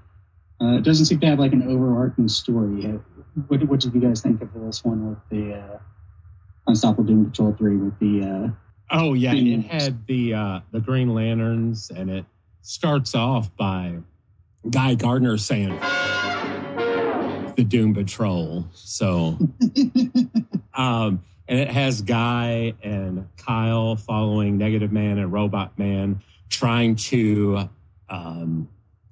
uh, 0.61 0.79
it 0.79 0.85
doesn't 0.85 1.07
seem 1.07 1.20
to 1.20 1.26
have 1.26 1.38
like 1.38 1.52
an 1.52 1.62
overarching 1.68 2.29
story. 2.29 2.83
yet. 2.83 3.00
What, 3.49 3.62
what 3.64 3.81
did 3.81 3.94
you 3.94 4.01
guys 4.01 4.20
think 4.20 4.40
of 4.40 4.49
this 4.55 4.85
one 4.85 5.11
with 5.11 5.18
the 5.31 5.55
uh, 5.55 5.79
Unstoppable 6.66 7.05
Doom 7.05 7.27
Patrol 7.27 7.53
three 7.53 7.77
with 7.77 7.99
the? 7.99 8.22
Uh, 8.22 8.51
Oh 8.90 9.14
yeah, 9.14 9.35
it 9.35 9.62
had 9.66 10.07
the 10.07 10.35
uh, 10.35 10.61
the 10.70 10.81
Green 10.81 11.12
Lanterns, 11.12 11.90
and 11.90 12.09
it 12.09 12.25
starts 12.62 13.16
off 13.16 13.55
by 13.57 13.99
Guy 14.70 14.94
Gardner 14.94 15.37
saying 15.38 15.77
the 17.57 17.64
Doom 17.66 17.94
Patrol. 17.94 18.68
So, 18.72 19.38
um, 20.75 21.25
and 21.49 21.59
it 21.59 21.70
has 21.70 22.03
Guy 22.03 22.75
and 22.81 23.27
Kyle 23.37 23.96
following 23.96 24.57
Negative 24.57 24.92
Man 24.92 25.18
and 25.18 25.33
Robot 25.33 25.77
Man, 25.77 26.22
trying 26.49 26.94
to, 26.96 27.68
um, 28.09 28.68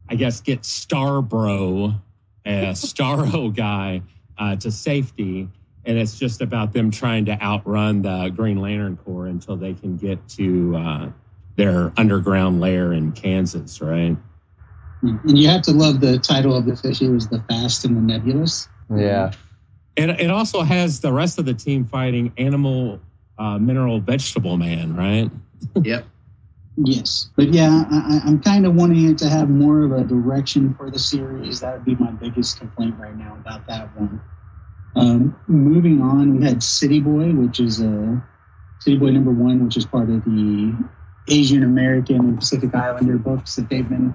I 0.08 0.14
guess, 0.14 0.40
get 0.40 0.62
Starbro, 0.62 2.00
a 2.44 2.50
Starro 2.72 3.54
guy, 3.54 4.02
uh, 4.38 4.56
to 4.56 4.70
safety 4.70 5.48
and 5.86 5.98
it's 5.98 6.18
just 6.18 6.40
about 6.40 6.72
them 6.72 6.90
trying 6.90 7.26
to 7.26 7.40
outrun 7.42 8.02
the 8.02 8.30
Green 8.34 8.60
Lantern 8.60 8.96
Corps 8.96 9.26
until 9.26 9.56
they 9.56 9.74
can 9.74 9.96
get 9.96 10.26
to 10.30 10.76
uh, 10.76 11.10
their 11.56 11.92
underground 11.96 12.60
lair 12.60 12.92
in 12.92 13.12
Kansas, 13.12 13.80
right? 13.80 14.16
and 15.02 15.38
you 15.38 15.46
have 15.48 15.60
to 15.60 15.70
love 15.70 16.00
the 16.00 16.18
title 16.18 16.56
of 16.56 16.64
this 16.64 16.82
issue 16.82 17.14
is 17.14 17.28
the 17.28 17.38
Fast 17.40 17.84
and 17.84 17.94
the 17.94 18.00
Nebulous. 18.00 18.68
Yeah. 18.94 19.32
And 19.98 20.12
it 20.12 20.30
also 20.30 20.62
has 20.62 21.00
the 21.00 21.12
rest 21.12 21.38
of 21.38 21.44
the 21.44 21.52
team 21.52 21.84
fighting 21.84 22.32
Animal, 22.38 23.00
uh, 23.38 23.58
Mineral, 23.58 24.00
Vegetable 24.00 24.56
Man, 24.56 24.96
right? 24.96 25.30
Yep. 25.82 26.06
Yes, 26.76 27.30
but 27.36 27.52
yeah, 27.52 27.84
I, 27.88 28.20
I'm 28.24 28.40
kind 28.40 28.66
of 28.66 28.74
wanting 28.74 29.08
it 29.08 29.18
to 29.18 29.28
have 29.28 29.48
more 29.48 29.84
of 29.84 29.92
a 29.92 30.02
direction 30.02 30.74
for 30.74 30.90
the 30.90 30.98
series. 30.98 31.60
That 31.60 31.74
would 31.74 31.84
be 31.84 31.94
my 31.94 32.10
biggest 32.10 32.58
complaint 32.58 32.96
right 32.98 33.16
now 33.16 33.36
about 33.40 33.66
that 33.68 33.96
one. 33.96 34.20
Um, 34.96 35.36
moving 35.46 36.02
on, 36.02 36.38
we 36.38 36.44
had 36.44 36.62
City 36.62 37.00
Boy, 37.00 37.32
which 37.32 37.60
is 37.60 37.80
a 37.80 38.22
City 38.80 38.96
Boy 38.96 39.10
number 39.10 39.30
one, 39.30 39.64
which 39.64 39.76
is 39.76 39.86
part 39.86 40.10
of 40.10 40.24
the 40.24 40.74
Asian 41.28 41.62
American 41.62 42.16
and 42.16 42.38
Pacific 42.38 42.74
Islander 42.74 43.18
books 43.18 43.54
that 43.54 43.68
they've 43.68 43.88
been 43.88 44.12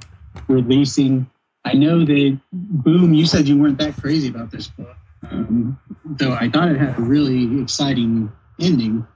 releasing. 0.50 1.30
I 1.64 1.74
know 1.74 2.04
that 2.04 2.40
Boom, 2.52 3.14
you 3.14 3.26
said 3.26 3.48
you 3.48 3.58
weren't 3.58 3.78
that 3.78 3.96
crazy 3.96 4.28
about 4.28 4.52
this 4.52 4.68
book, 4.68 4.96
um, 5.32 5.80
though 6.04 6.34
I 6.34 6.50
thought 6.50 6.70
it 6.70 6.78
had 6.78 6.98
a 6.98 7.02
really 7.02 7.62
exciting 7.62 8.32
ending. 8.60 9.08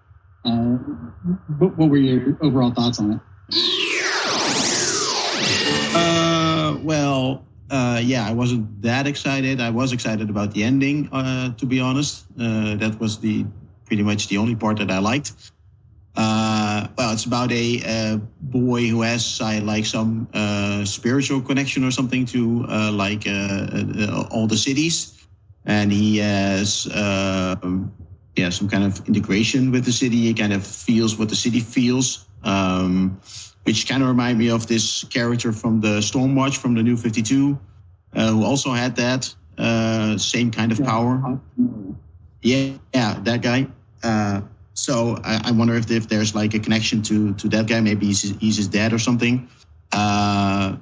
Uh, 0.45 0.77
what 1.59 1.89
were 1.89 1.97
your 1.97 2.37
overall 2.41 2.71
thoughts 2.71 2.99
on 2.99 3.13
it? 3.13 3.19
Uh, 5.95 6.77
well, 6.81 7.45
uh, 7.69 7.99
yeah, 8.03 8.27
I 8.27 8.33
wasn't 8.33 8.81
that 8.81 9.07
excited. 9.07 9.59
I 9.59 9.69
was 9.69 9.91
excited 9.91 10.29
about 10.29 10.53
the 10.53 10.63
ending, 10.63 11.09
uh, 11.11 11.53
to 11.53 11.65
be 11.65 11.79
honest. 11.79 12.25
Uh, 12.39 12.75
that 12.75 12.99
was 12.99 13.19
the 13.19 13.45
pretty 13.85 14.03
much 14.03 14.27
the 14.27 14.37
only 14.37 14.55
part 14.55 14.77
that 14.77 14.89
I 14.89 14.99
liked. 14.99 15.33
Uh, 16.15 16.87
well, 16.95 17.11
it's 17.11 17.25
about 17.25 17.51
a, 17.51 17.81
uh 17.85 18.17
boy 18.41 18.87
who 18.87 19.01
has 19.01 19.41
uh, 19.41 19.59
like 19.63 19.83
some 19.85 20.27
uh, 20.33 20.85
spiritual 20.85 21.41
connection 21.41 21.83
or 21.83 21.89
something 21.89 22.23
to 22.27 22.65
uh, 22.69 22.91
like 22.91 23.25
uh, 23.27 23.67
uh, 23.73 24.27
all 24.29 24.45
the 24.45 24.57
cities, 24.57 25.17
and 25.65 25.91
he 25.91 26.17
has 26.17 26.85
uh, 26.87 27.55
yeah 28.35 28.49
some 28.49 28.69
kind 28.69 28.83
of 28.83 29.01
integration 29.07 29.71
with 29.71 29.85
the 29.85 29.91
city. 29.91 30.17
He 30.17 30.33
kind 30.35 30.53
of 30.53 30.65
feels 30.65 31.17
what 31.17 31.29
the 31.29 31.35
city 31.35 31.59
feels. 31.59 32.27
Um, 32.43 33.19
which 33.63 33.87
kind 33.87 34.03
of 34.03 34.09
remind 34.09 34.37
me 34.37 34.49
of 34.49 34.67
this 34.67 35.05
character 35.05 35.53
from 35.53 35.79
the 35.79 35.99
Stormwatch 35.99 36.57
from 36.57 36.73
the 36.75 36.83
New 36.83 36.97
52, 36.97 37.57
uh, 38.13 38.31
who 38.31 38.43
also 38.43 38.71
had 38.71 38.95
that 38.97 39.33
uh, 39.57 40.17
same 40.17 40.51
kind 40.51 40.71
of 40.71 40.83
power. 40.83 41.39
Yeah, 42.41 42.73
yeah, 42.93 43.19
that 43.23 43.41
guy. 43.41 43.67
Uh, 44.03 44.41
so 44.73 45.17
I, 45.23 45.41
I 45.45 45.51
wonder 45.51 45.75
if, 45.75 45.89
if 45.89 46.09
there's 46.09 46.35
like 46.35 46.53
a 46.53 46.59
connection 46.59 47.01
to 47.03 47.33
to 47.35 47.47
that 47.49 47.67
guy. 47.67 47.79
Maybe 47.79 48.07
he's 48.07 48.37
he's 48.39 48.57
his 48.57 48.67
dad 48.67 48.91
or 48.91 48.99
something. 48.99 49.47
Uh, 49.91 50.75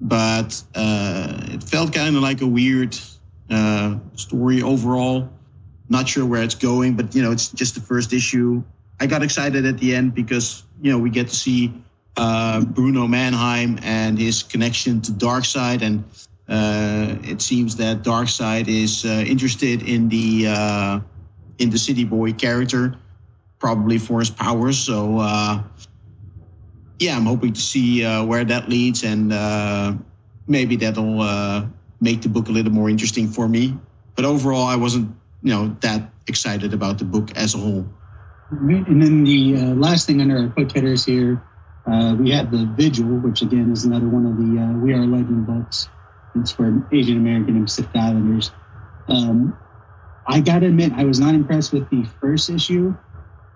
but 0.00 0.62
uh, 0.74 1.38
it 1.48 1.62
felt 1.62 1.92
kind 1.92 2.16
of 2.16 2.22
like 2.22 2.40
a 2.40 2.46
weird 2.46 2.98
uh, 3.50 3.96
story 4.16 4.62
overall. 4.62 5.28
Not 5.88 6.08
sure 6.08 6.24
where 6.24 6.42
it's 6.42 6.54
going, 6.54 6.96
but 6.96 7.14
you 7.14 7.22
know, 7.22 7.32
it's 7.32 7.48
just 7.48 7.74
the 7.74 7.80
first 7.80 8.12
issue. 8.12 8.62
I 8.98 9.06
got 9.06 9.22
excited 9.22 9.66
at 9.66 9.78
the 9.78 9.94
end 9.94 10.14
because 10.14 10.64
you 10.80 10.90
know 10.90 10.98
we 10.98 11.10
get 11.10 11.28
to 11.28 11.36
see 11.36 11.72
uh, 12.16 12.64
Bruno 12.64 13.06
Mannheim 13.06 13.78
and 13.82 14.18
his 14.18 14.42
connection 14.42 15.00
to 15.02 15.12
Darkseid, 15.12 15.82
and 15.82 16.04
uh, 16.48 17.16
it 17.22 17.40
seems 17.40 17.76
that 17.76 18.02
Darkseid 18.02 18.68
is 18.68 19.04
uh, 19.04 19.24
interested 19.26 19.82
in 19.82 20.08
the 20.08 20.46
uh, 20.48 21.00
in 21.58 21.70
the 21.70 21.78
City 21.78 22.04
Boy 22.04 22.32
character, 22.32 22.96
probably 23.58 23.98
for 23.98 24.18
his 24.18 24.30
powers. 24.30 24.78
So 24.78 25.18
uh, 25.18 25.62
yeah, 26.98 27.16
I'm 27.16 27.26
hoping 27.26 27.52
to 27.52 27.60
see 27.60 28.04
uh, 28.04 28.24
where 28.24 28.44
that 28.44 28.68
leads, 28.68 29.04
and 29.04 29.32
uh, 29.32 29.94
maybe 30.46 30.76
that'll 30.76 31.22
uh, 31.22 31.66
make 32.00 32.22
the 32.22 32.28
book 32.28 32.48
a 32.48 32.52
little 32.52 32.72
more 32.72 32.90
interesting 32.90 33.28
for 33.28 33.48
me. 33.48 33.76
But 34.16 34.24
overall, 34.24 34.66
I 34.66 34.76
wasn't 34.76 35.14
you 35.42 35.52
know 35.52 35.76
that 35.80 36.10
excited 36.26 36.74
about 36.74 36.98
the 36.98 37.04
book 37.04 37.36
as 37.36 37.54
a 37.54 37.58
whole. 37.58 37.86
And 38.50 39.02
then 39.02 39.24
the 39.24 39.56
uh, 39.56 39.74
last 39.74 40.06
thing 40.06 40.20
under 40.20 40.38
our 40.38 40.48
quick 40.48 40.72
hitters 40.72 41.04
here, 41.04 41.42
uh, 41.86 42.16
we 42.18 42.30
had 42.30 42.50
the 42.50 42.66
Vigil, 42.76 43.06
which 43.06 43.42
again 43.42 43.70
is 43.70 43.84
another 43.84 44.08
one 44.08 44.26
of 44.26 44.36
the 44.36 44.60
uh, 44.60 44.72
We 44.78 44.92
Are 44.92 45.06
Legend 45.06 45.46
books. 45.46 45.88
It's 46.34 46.50
for 46.50 46.86
Asian 46.92 47.16
American 47.16 47.56
and 47.56 47.66
Pacific 47.66 47.94
Islanders. 47.94 48.52
Um, 49.08 49.56
I 50.26 50.40
got 50.40 50.60
to 50.60 50.66
admit, 50.66 50.92
I 50.94 51.04
was 51.04 51.18
not 51.18 51.34
impressed 51.34 51.72
with 51.72 51.88
the 51.90 52.04
first 52.20 52.50
issue. 52.50 52.94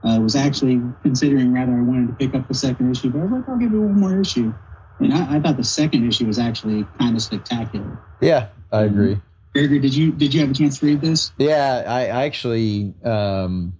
I 0.02 0.18
was 0.18 0.36
actually 0.36 0.82
considering 1.02 1.52
rather 1.52 1.72
I 1.72 1.80
wanted 1.80 2.08
to 2.08 2.14
pick 2.14 2.34
up 2.34 2.46
the 2.46 2.54
second 2.54 2.90
issue, 2.90 3.10
but 3.10 3.20
I 3.20 3.22
was 3.22 3.32
like, 3.32 3.48
I'll 3.48 3.56
give 3.56 3.72
it 3.72 3.78
one 3.78 3.98
more 3.98 4.20
issue. 4.20 4.52
And 5.00 5.14
I, 5.14 5.36
I 5.36 5.40
thought 5.40 5.56
the 5.56 5.64
second 5.64 6.06
issue 6.06 6.26
was 6.26 6.38
actually 6.38 6.86
kind 6.98 7.16
of 7.16 7.22
spectacular. 7.22 7.98
Yeah, 8.20 8.48
I 8.70 8.82
agree. 8.82 9.20
Berger, 9.54 9.78
did 9.78 9.94
you 9.94 10.12
did 10.12 10.34
you 10.34 10.40
have 10.40 10.50
a 10.50 10.54
chance 10.54 10.80
to 10.80 10.86
read 10.86 11.00
this? 11.00 11.32
Yeah, 11.38 11.84
I 11.86 12.06
I 12.06 12.24
actually 12.26 12.92
um, 13.04 13.72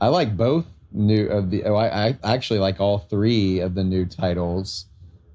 I 0.00 0.08
like 0.08 0.36
both 0.36 0.66
new 0.92 1.26
of 1.26 1.50
the. 1.50 1.64
Oh, 1.64 1.74
I, 1.74 2.08
I 2.08 2.18
actually 2.24 2.60
like 2.60 2.80
all 2.80 2.98
three 2.98 3.60
of 3.60 3.74
the 3.74 3.84
new 3.84 4.06
titles 4.06 4.86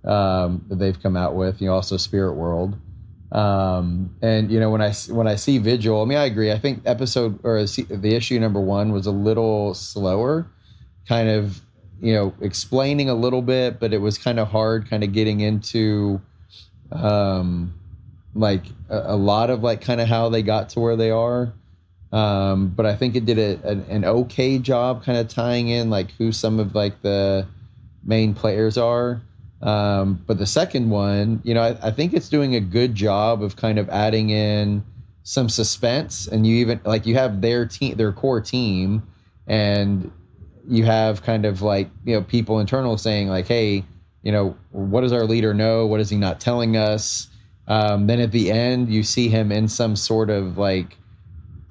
um, 0.05 0.65
that 0.69 0.79
they've 0.79 1.01
come 1.01 1.17
out 1.17 1.35
with. 1.35 1.61
You 1.61 1.67
know, 1.67 1.73
also 1.73 1.97
Spirit 1.97 2.33
World. 2.33 2.77
Um, 3.31 4.15
and 4.21 4.51
you 4.51 4.59
know 4.59 4.69
when 4.69 4.81
I 4.81 4.93
when 5.09 5.27
I 5.27 5.35
see 5.35 5.57
Vigil, 5.57 6.01
I 6.01 6.05
mean 6.05 6.17
I 6.17 6.25
agree. 6.25 6.51
I 6.51 6.59
think 6.59 6.83
episode 6.85 7.39
or 7.43 7.63
the 7.63 8.15
issue 8.15 8.39
number 8.39 8.61
one 8.61 8.91
was 8.91 9.07
a 9.07 9.11
little 9.11 9.73
slower, 9.73 10.51
kind 11.07 11.29
of 11.29 11.59
you 11.99 12.13
know 12.13 12.33
explaining 12.41 13.09
a 13.09 13.15
little 13.15 13.41
bit, 13.41 13.79
but 13.79 13.91
it 13.91 13.97
was 13.97 14.19
kind 14.19 14.39
of 14.39 14.49
hard, 14.49 14.87
kind 14.87 15.03
of 15.03 15.13
getting 15.13 15.39
into 15.39 16.21
um, 16.91 17.73
like 18.35 18.65
a, 18.89 19.13
a 19.13 19.15
lot 19.15 19.49
of 19.49 19.63
like 19.63 19.81
kind 19.81 19.99
of 19.99 20.07
how 20.07 20.29
they 20.29 20.43
got 20.43 20.69
to 20.69 20.79
where 20.79 20.95
they 20.95 21.09
are. 21.09 21.53
Um, 22.13 22.67
but 22.67 22.85
I 22.85 22.95
think 22.95 23.15
it 23.15 23.25
did 23.25 23.39
a, 23.39 23.67
an, 23.67 23.85
an 23.89 24.05
okay 24.05 24.59
job 24.59 25.03
kind 25.03 25.17
of 25.17 25.27
tying 25.27 25.69
in 25.69 25.89
like 25.89 26.11
who 26.11 26.31
some 26.31 26.59
of 26.59 26.75
like 26.75 27.01
the 27.01 27.47
main 28.03 28.35
players 28.35 28.77
are. 28.77 29.19
Um, 29.63 30.23
but 30.27 30.37
the 30.37 30.45
second 30.45 30.91
one, 30.91 31.41
you 31.43 31.55
know, 31.55 31.63
I, 31.63 31.87
I, 31.87 31.91
think 31.91 32.13
it's 32.13 32.29
doing 32.29 32.53
a 32.53 32.59
good 32.59 32.93
job 32.93 33.41
of 33.41 33.55
kind 33.55 33.79
of 33.79 33.89
adding 33.89 34.29
in 34.29 34.83
some 35.23 35.47
suspense, 35.49 36.27
and 36.27 36.45
you 36.45 36.57
even 36.57 36.81
like 36.83 37.05
you 37.05 37.15
have 37.15 37.41
their 37.41 37.65
team, 37.65 37.95
their 37.95 38.11
core 38.11 38.41
team, 38.41 39.01
and 39.47 40.11
you 40.67 40.83
have 40.83 41.23
kind 41.23 41.45
of 41.45 41.61
like 41.61 41.89
you 42.03 42.13
know 42.13 42.21
people 42.21 42.59
internal 42.59 42.97
saying 42.97 43.29
like, 43.29 43.47
hey, 43.47 43.85
you 44.21 44.31
know, 44.33 44.55
what 44.71 45.01
does 45.01 45.13
our 45.13 45.23
leader 45.23 45.53
know? 45.53 45.87
What 45.87 46.01
is 46.01 46.09
he 46.09 46.17
not 46.17 46.41
telling 46.41 46.77
us? 46.77 47.29
Um, 47.67 48.05
then 48.05 48.19
at 48.19 48.33
the 48.33 48.51
end, 48.51 48.89
you 48.89 49.01
see 49.01 49.29
him 49.29 49.51
in 49.51 49.69
some 49.69 49.95
sort 49.95 50.29
of 50.29 50.57
like 50.57 50.97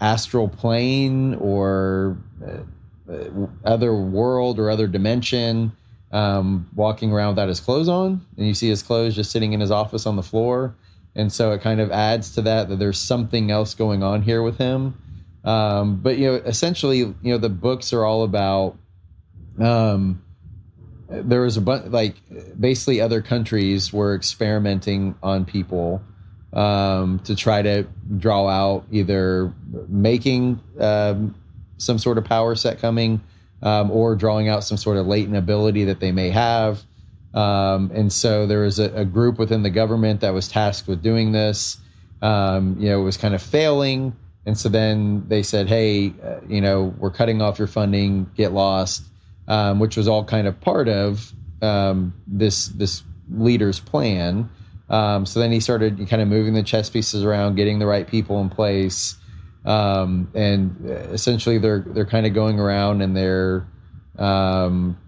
astral 0.02 0.48
plane 0.48 1.34
or 1.36 2.18
uh, 2.44 3.12
uh 3.12 3.46
other 3.64 3.94
world 3.94 4.58
or 4.58 4.68
other 4.68 4.88
dimension 4.88 5.72
um, 6.10 6.68
walking 6.74 7.10
around 7.12 7.30
without 7.30 7.48
his 7.48 7.60
clothes 7.60 7.88
on, 7.88 8.24
and 8.36 8.46
you 8.46 8.52
see 8.52 8.68
his 8.68 8.82
clothes 8.82 9.14
just 9.14 9.30
sitting 9.30 9.54
in 9.54 9.60
his 9.60 9.70
office 9.70 10.04
on 10.04 10.16
the 10.16 10.22
floor. 10.22 10.76
And 11.14 11.32
so 11.32 11.52
it 11.52 11.62
kind 11.62 11.80
of 11.80 11.90
adds 11.90 12.34
to 12.34 12.42
that 12.42 12.68
that 12.68 12.78
there's 12.78 12.98
something 12.98 13.50
else 13.50 13.74
going 13.74 14.02
on 14.02 14.22
here 14.22 14.42
with 14.42 14.58
him. 14.58 14.94
Um, 15.44 16.00
but 16.00 16.18
you 16.18 16.26
know, 16.26 16.34
essentially, 16.34 16.98
you 16.98 17.16
know, 17.22 17.38
the 17.38 17.48
books 17.48 17.92
are 17.92 18.04
all 18.04 18.24
about. 18.24 18.76
Um, 19.58 20.22
there 21.08 21.42
was 21.42 21.58
a 21.58 21.60
bunch, 21.60 21.86
like 21.88 22.16
basically, 22.58 23.00
other 23.00 23.20
countries 23.20 23.92
were 23.92 24.14
experimenting 24.14 25.14
on 25.22 25.44
people 25.44 26.02
um, 26.52 27.18
to 27.20 27.34
try 27.34 27.62
to 27.62 27.86
draw 28.18 28.48
out 28.48 28.84
either 28.90 29.52
making 29.88 30.60
um, 30.78 31.34
some 31.78 31.98
sort 31.98 32.18
of 32.18 32.24
power 32.24 32.54
set 32.54 32.78
coming 32.78 33.20
um, 33.62 33.90
or 33.90 34.14
drawing 34.14 34.48
out 34.48 34.64
some 34.64 34.76
sort 34.76 34.96
of 34.96 35.06
latent 35.06 35.36
ability 35.36 35.84
that 35.84 36.00
they 36.00 36.12
may 36.12 36.30
have. 36.30 36.82
Um, 37.34 37.90
and 37.94 38.12
so 38.12 38.46
there 38.46 38.60
was 38.60 38.78
a, 38.78 38.92
a, 38.94 39.04
group 39.06 39.38
within 39.38 39.62
the 39.62 39.70
government 39.70 40.20
that 40.20 40.34
was 40.34 40.48
tasked 40.48 40.86
with 40.86 41.02
doing 41.02 41.32
this. 41.32 41.78
Um, 42.20 42.76
you 42.78 42.90
know, 42.90 43.00
it 43.00 43.04
was 43.04 43.16
kind 43.16 43.34
of 43.34 43.42
failing. 43.42 44.14
And 44.44 44.58
so 44.58 44.68
then 44.68 45.24
they 45.28 45.42
said, 45.42 45.66
hey, 45.66 46.12
uh, 46.22 46.40
you 46.46 46.60
know, 46.60 46.94
we're 46.98 47.10
cutting 47.10 47.40
off 47.40 47.58
your 47.58 47.68
funding, 47.68 48.30
get 48.36 48.52
lost, 48.52 49.04
um, 49.48 49.78
which 49.78 49.96
was 49.96 50.08
all 50.08 50.24
kind 50.24 50.46
of 50.46 50.60
part 50.60 50.88
of 50.88 51.32
this, 52.26 52.66
this 52.66 53.02
leader's 53.30 53.80
plan. 53.80 54.50
Um, 54.92 55.26
so 55.26 55.40
then 55.40 55.50
he 55.50 55.58
started 55.58 56.06
kind 56.08 56.22
of 56.22 56.28
moving 56.28 56.54
the 56.54 56.62
chess 56.62 56.88
pieces 56.88 57.24
around, 57.24 57.56
getting 57.56 57.80
the 57.80 57.86
right 57.86 58.06
people 58.06 58.40
in 58.40 58.48
place 58.48 59.16
um, 59.64 60.30
and 60.34 60.76
essentially 61.12 61.58
they're 61.58 61.84
they're 61.88 62.06
kind 62.06 62.26
of 62.26 62.34
going 62.34 62.58
around 62.58 63.00
and 63.00 63.16
they're 63.16 63.66
um, 64.18 64.98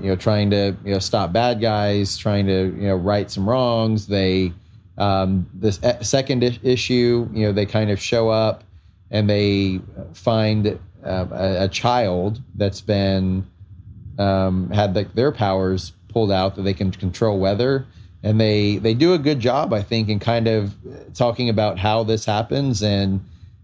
you 0.00 0.08
know 0.08 0.16
trying 0.16 0.50
to 0.50 0.76
you 0.84 0.92
know 0.92 0.98
stop 0.98 1.32
bad 1.32 1.60
guys, 1.60 2.16
trying 2.16 2.46
to 2.46 2.74
you 2.76 2.88
know 2.88 2.96
right 2.96 3.30
some 3.30 3.48
wrongs. 3.48 4.06
They 4.06 4.52
um, 4.96 5.48
this 5.54 5.78
second 6.00 6.42
issue, 6.42 7.28
you 7.32 7.46
know, 7.46 7.52
they 7.52 7.66
kind 7.66 7.90
of 7.90 8.00
show 8.00 8.30
up 8.30 8.64
and 9.12 9.30
they 9.30 9.80
find 10.12 10.66
uh, 11.06 11.26
a, 11.30 11.64
a, 11.64 11.68
child 11.68 12.42
that's 12.56 12.80
been 12.80 13.46
um, 14.18 14.68
had 14.70 14.96
like 14.96 15.14
their 15.14 15.30
powers 15.30 15.92
pulled 16.08 16.32
out 16.32 16.56
that 16.56 16.62
they 16.62 16.74
can 16.74 16.90
control 16.90 17.38
weather 17.38 17.86
and 18.22 18.40
they 18.40 18.78
they 18.78 18.94
do 18.94 19.14
a 19.14 19.18
good 19.18 19.40
job 19.40 19.72
i 19.72 19.82
think 19.82 20.08
in 20.08 20.18
kind 20.18 20.48
of 20.48 20.74
talking 21.14 21.48
about 21.48 21.78
how 21.78 22.02
this 22.02 22.24
happens 22.24 22.82
and 22.82 23.20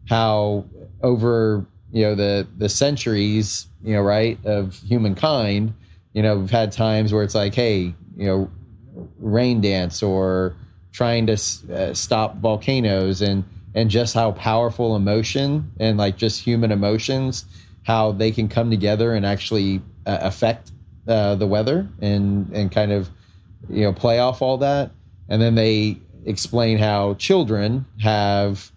how 0.09 0.64
over 1.03 1.64
you 1.93 2.03
know 2.03 2.14
the 2.14 2.47
the 2.59 2.69
centuries 2.69 3.67
you 3.83 3.95
know 3.95 4.03
right 4.03 4.38
of 4.45 4.75
humankind 4.81 5.73
you 6.12 6.23
know 6.23 6.38
we've 6.38 6.51
had 6.51 6.73
times 6.73 7.12
where 7.12 7.23
it's 7.23 7.35
like 7.35 7.55
hey 7.55 7.95
you 8.17 8.27
know 8.27 8.51
rain 9.19 9.61
dance 9.61 10.03
or 10.03 10.55
trying 10.93 11.27
to 11.27 11.35
uh, 11.73 11.93
stop 11.93 12.37
volcanoes 12.37 13.21
and 13.23 13.45
and 13.75 13.90
just 13.90 14.14
how 14.14 14.31
powerful 14.33 14.95
emotion 14.95 15.71
and 15.81 15.99
like 15.99 16.17
just 16.17 16.40
human 16.40 16.71
emotions 16.71 17.45
how 17.83 18.12
they 18.12 18.31
can 18.31 18.49
come 18.49 18.71
together 18.71 19.14
and 19.14 19.27
actually 19.27 19.81
uh, 20.07 20.19
affect 20.21 20.71
uh, 21.09 21.35
the 21.35 21.47
weather 21.47 21.88
and 22.01 22.51
and 22.53 22.71
kind 22.71 22.93
of 22.93 23.11
you 23.68 23.83
know 23.83 23.92
play 23.92 24.18
off 24.18 24.42
all 24.42 24.59
that 24.59 24.90
and 25.29 25.40
then 25.40 25.55
they 25.55 25.98
explain 26.27 26.79
how 26.79 27.14
children 27.14 27.87
have 28.00 28.70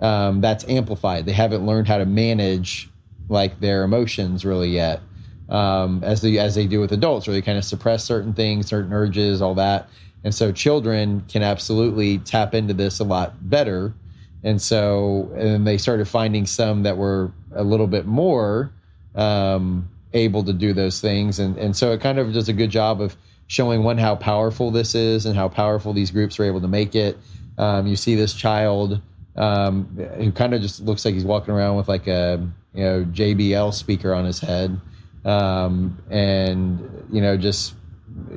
um, 0.00 0.40
that's 0.40 0.64
amplified. 0.68 1.26
They 1.26 1.32
haven't 1.32 1.66
learned 1.66 1.86
how 1.86 1.98
to 1.98 2.06
manage 2.06 2.88
like 3.28 3.60
their 3.60 3.84
emotions 3.84 4.44
really 4.44 4.70
yet, 4.70 5.00
um, 5.48 6.02
as 6.02 6.22
they 6.22 6.38
as 6.38 6.54
they 6.54 6.66
do 6.66 6.80
with 6.80 6.92
adults, 6.92 7.26
where 7.26 7.34
they 7.34 7.42
kind 7.42 7.58
of 7.58 7.64
suppress 7.64 8.04
certain 8.04 8.32
things, 8.32 8.66
certain 8.66 8.92
urges, 8.92 9.42
all 9.42 9.54
that. 9.56 9.88
And 10.24 10.34
so 10.34 10.52
children 10.52 11.24
can 11.28 11.42
absolutely 11.42 12.18
tap 12.18 12.54
into 12.54 12.74
this 12.74 13.00
a 13.00 13.04
lot 13.04 13.48
better. 13.48 13.94
And 14.42 14.60
so, 14.60 15.30
and 15.36 15.66
they 15.66 15.78
started 15.78 16.08
finding 16.08 16.46
some 16.46 16.82
that 16.82 16.96
were 16.96 17.32
a 17.54 17.62
little 17.62 17.86
bit 17.86 18.06
more 18.06 18.72
um, 19.14 19.88
able 20.12 20.44
to 20.44 20.52
do 20.52 20.72
those 20.72 21.00
things. 21.00 21.38
And, 21.38 21.56
and 21.58 21.76
so 21.76 21.92
it 21.92 22.00
kind 22.00 22.18
of 22.18 22.32
does 22.32 22.48
a 22.48 22.52
good 22.52 22.70
job 22.70 23.00
of 23.00 23.16
showing 23.50 23.82
one, 23.82 23.98
how 23.98 24.14
powerful 24.14 24.70
this 24.70 24.94
is 24.94 25.26
and 25.26 25.34
how 25.34 25.48
powerful 25.48 25.92
these 25.92 26.12
groups 26.12 26.38
are 26.38 26.44
able 26.44 26.60
to 26.60 26.68
make 26.68 26.94
it. 26.94 27.18
Um, 27.58 27.84
you 27.88 27.96
see 27.96 28.14
this 28.14 28.32
child 28.32 29.02
um, 29.34 29.86
who 30.18 30.30
kind 30.30 30.54
of 30.54 30.62
just 30.62 30.80
looks 30.82 31.04
like 31.04 31.14
he's 31.14 31.24
walking 31.24 31.52
around 31.52 31.76
with 31.76 31.88
like 31.88 32.06
a 32.06 32.48
you 32.74 32.84
know 32.84 33.04
JBL 33.06 33.74
speaker 33.74 34.14
on 34.14 34.24
his 34.24 34.38
head, 34.38 34.80
um, 35.24 35.98
and 36.10 36.78
you 37.10 37.20
know 37.20 37.36
just 37.36 37.74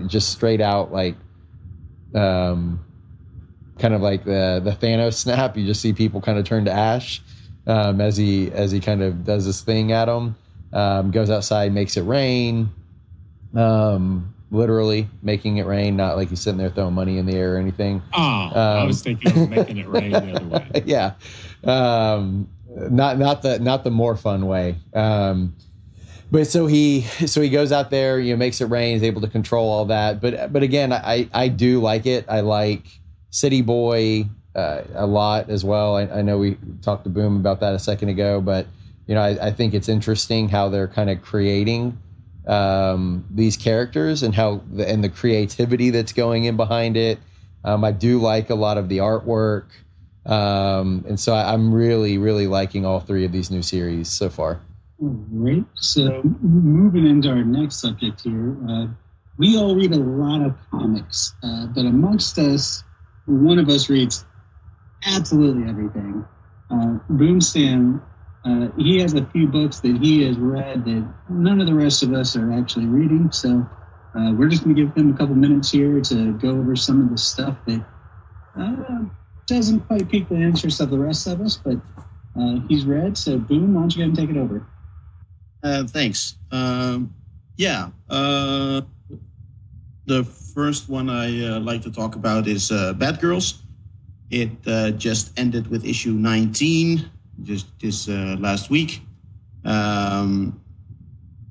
just 0.08 0.32
straight 0.32 0.62
out 0.62 0.92
like 0.92 1.16
um, 2.16 2.84
kind 3.78 3.94
of 3.94 4.02
like 4.02 4.26
the 4.26 4.62
the 4.64 4.72
Thanos 4.72 5.14
snap. 5.24 5.56
You 5.56 5.68
just 5.68 5.80
see 5.80 5.94
people 5.94 6.22
kind 6.22 6.40
of 6.40 6.46
turn 6.46 6.66
to 6.66 6.72
ash 6.72 7.22
um, 7.68 8.02
as 8.02 8.18
he 8.18 8.52
as 8.52 8.72
he 8.72 8.80
kind 8.80 9.04
of 9.04 9.24
does 9.24 9.46
this 9.46 9.62
thing 9.62 9.92
at 9.92 10.06
them. 10.06 10.36
Um, 10.74 11.12
goes 11.12 11.30
outside, 11.30 11.72
makes 11.72 11.98
it 11.98 12.02
rain. 12.02 12.72
Um, 13.56 14.33
literally 14.54 15.10
making 15.22 15.58
it 15.58 15.66
rain, 15.66 15.98
not 15.98 16.16
like 16.16 16.30
he's 16.30 16.40
sitting 16.40 16.58
there 16.58 16.70
throwing 16.70 16.94
money 16.94 17.18
in 17.18 17.26
the 17.26 17.34
air 17.34 17.56
or 17.56 17.58
anything. 17.58 18.02
Oh, 18.14 18.22
um, 18.22 18.54
I 18.56 18.84
was 18.86 19.02
thinking 19.02 19.32
of 19.32 19.50
making 19.50 19.78
it 19.78 19.88
rain 19.88 20.12
the 20.12 20.36
other 20.36 20.46
way. 20.46 20.84
Yeah, 20.86 21.14
um, 21.64 22.48
not 22.70 23.18
not 23.18 23.42
the 23.42 23.60
not 23.60 23.84
the 23.84 23.92
more 23.92 24.16
fun 24.16 24.46
way. 24.46 24.76
Um, 24.94 25.56
but 26.32 26.48
so 26.48 26.68
he 26.68 27.02
so 27.02 27.42
he 27.42 27.50
goes 27.50 27.72
out 27.72 27.90
there, 27.90 28.20
you 28.20 28.34
know, 28.34 28.38
makes 28.38 28.62
it 28.62 28.66
rain, 28.66 28.96
is 28.96 29.04
able 29.04 29.22
to 29.22 29.28
control 29.28 29.70
all 29.70 29.86
that. 29.86 30.22
But 30.22 30.54
but 30.54 30.64
again, 30.64 30.94
I 30.94 31.28
I 31.34 31.48
do 31.48 31.82
like 31.82 32.06
it. 32.06 32.26
I 32.30 32.42
like 32.42 32.86
City 33.32 33.62
Boy 33.62 34.28
uh, 34.56 34.84
a 34.94 35.06
lot 35.06 35.50
as 35.50 35.66
well. 35.66 35.98
I, 35.98 36.04
I 36.04 36.22
know 36.22 36.38
we 36.38 36.58
talked 36.82 37.04
to 37.06 37.10
Boom 37.10 37.38
about 37.38 37.60
that 37.62 37.74
a 37.74 37.80
second 37.80 38.10
ago, 38.10 38.40
but 38.40 38.68
you 39.08 39.16
know, 39.16 39.22
I, 39.22 39.48
I 39.48 39.52
think 39.52 39.74
it's 39.74 39.90
interesting 39.90 40.48
how 40.48 40.70
they're 40.70 40.88
kind 40.88 41.10
of 41.10 41.22
creating 41.22 41.98
um, 42.48 43.26
these 43.32 43.58
characters 43.58 44.24
and 44.24 44.34
how 44.34 44.62
the, 44.72 44.88
and 44.88 45.04
the 45.04 45.10
creativity 45.10 45.90
that's 45.90 46.14
going 46.14 46.46
in 46.46 46.58
behind 46.58 46.98
it. 46.98 47.20
Um, 47.64 47.84
I 47.84 47.92
do 47.92 48.20
like 48.20 48.50
a 48.50 48.56
lot 48.56 48.78
of 48.78 48.90
the 48.90 48.98
artwork, 48.98 49.68
um, 50.26 51.06
and 51.08 51.20
so 51.20 51.34
I, 51.34 51.54
am 51.54 51.74
really, 51.74 52.18
really 52.18 52.48
liking 52.48 52.86
all 52.86 53.00
three 53.00 53.24
of 53.24 53.32
these 53.32 53.50
new 53.50 53.62
series 53.62 54.10
so 54.10 54.30
far. 54.30 54.60
Great. 55.00 55.64
So 55.76 56.22
moving 56.42 57.08
into 57.08 57.30
our 57.30 57.44
next 57.44 57.78
subject 57.78 58.22
here, 58.22 58.58
uh, 58.70 58.88
we 59.38 59.58
all 59.58 59.76
read 59.76 59.94
a 59.94 59.98
lot 59.98 60.42
of 60.46 60.56
comics, 60.72 61.34
uh, 61.44 61.68
but 61.68 61.86
amongst 61.86 62.38
us, 62.38 62.84
one 63.26 63.60
of 63.60 63.70
us 63.70 63.90
reads 63.90 64.26
absolutely 65.06 65.70
everything. 65.70 66.26
Uh, 66.70 66.98
Boomstam 67.12 68.02
uh, 68.46 68.68
he 68.78 69.00
has 69.00 69.14
a 69.14 69.26
few 69.28 69.48
books 69.48 69.80
that 69.80 69.98
he 69.98 70.24
has 70.24 70.38
read 70.38 70.84
that 70.84 71.08
none 71.30 71.62
of 71.62 71.68
the 71.68 71.74
rest 71.74 72.04
of 72.04 72.14
us 72.14 72.36
are 72.36 72.52
actually 72.52 72.88
reading. 72.88 73.32
So 73.32 73.66
uh, 74.16 74.34
we're 74.34 74.50
just 74.50 74.64
going 74.64 74.76
to 74.76 74.84
give 74.86 74.96
him 74.96 75.14
a 75.14 75.18
couple 75.18 75.36
minutes 75.36 75.72
here 75.72 76.02
to 76.02 76.34
go 76.34 76.50
over 76.50 76.76
some 76.76 77.02
of 77.04 77.10
the 77.10 77.18
stuff 77.18 77.58
that 77.68 77.86
uh, 78.60 79.06
doesn't 79.48 79.80
quite 79.82 80.10
pique 80.10 80.28
the 80.28 80.36
interest 80.36 80.82
of 80.82 80.90
the 80.90 81.00
rest 81.00 81.26
of 81.26 81.40
us, 81.40 81.58
but 81.58 81.78
uh, 82.38 82.60
he's 82.68 82.86
read. 82.86 83.18
So, 83.18 83.38
Boom, 83.38 83.74
why 83.74 83.82
don't 83.82 83.96
you 83.96 84.04
go 84.04 84.10
and 84.10 84.16
take 84.16 84.30
it 84.30 84.38
over? 84.38 84.68
Uh, 85.64 85.86
thanks. 85.86 86.36
Um, 86.52 87.16
yeah. 87.56 87.92
The 90.06 90.26
first 90.54 90.90
one 90.90 91.10
I 91.10 91.30
like 91.60 91.82
to 91.84 91.92
talk 91.92 92.16
about 92.16 92.46
is 92.46 92.70
Bad 92.70 93.22
Girls. 93.22 93.64
It 94.30 94.62
just 94.98 95.32
ended 95.40 95.68
with 95.68 95.86
issue 95.86 96.12
19, 96.12 97.10
just 97.42 97.68
this 97.80 98.08
uh, 98.08 98.36
last 98.40 98.70
week. 98.70 99.02
Um, 99.66 100.60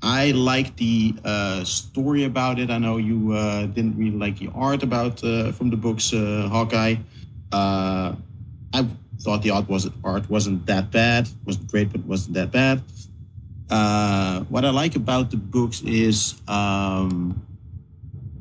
I 0.03 0.33
like 0.33 0.77
the 0.77 1.15
uh, 1.25 1.65
story 1.65 2.25
about 2.25 2.59
it. 2.59 2.71
I 2.71 2.79
know 2.79 2.97
you 2.97 3.33
uh, 3.33 3.67
didn't 3.67 3.97
really 3.97 4.17
like 4.17 4.39
the 4.39 4.51
art 4.55 4.83
about 4.83 5.23
uh, 5.23 5.53
from 5.53 5.71
the 5.71 5.77
books 5.77 6.13
uh, 6.13 6.49
Hawkeye. 6.51 6.97
Uh, 7.53 8.15
I 8.75 8.89
thought 9.21 9.43
the 9.43 9.51
art 9.51 9.69
was 9.69 9.89
art 10.03 10.29
wasn't 10.29 10.67
that 10.67 10.91
bad. 10.91 11.29
wasn't 11.45 11.71
great, 11.71 11.93
but 11.93 12.05
wasn't 12.05 12.35
that 12.35 12.51
bad. 12.51 12.83
What 14.49 14.65
I 14.65 14.71
like 14.71 14.97
about 14.97 15.31
the 15.31 15.37
books 15.37 15.83
is 15.83 16.35
um, 16.49 17.41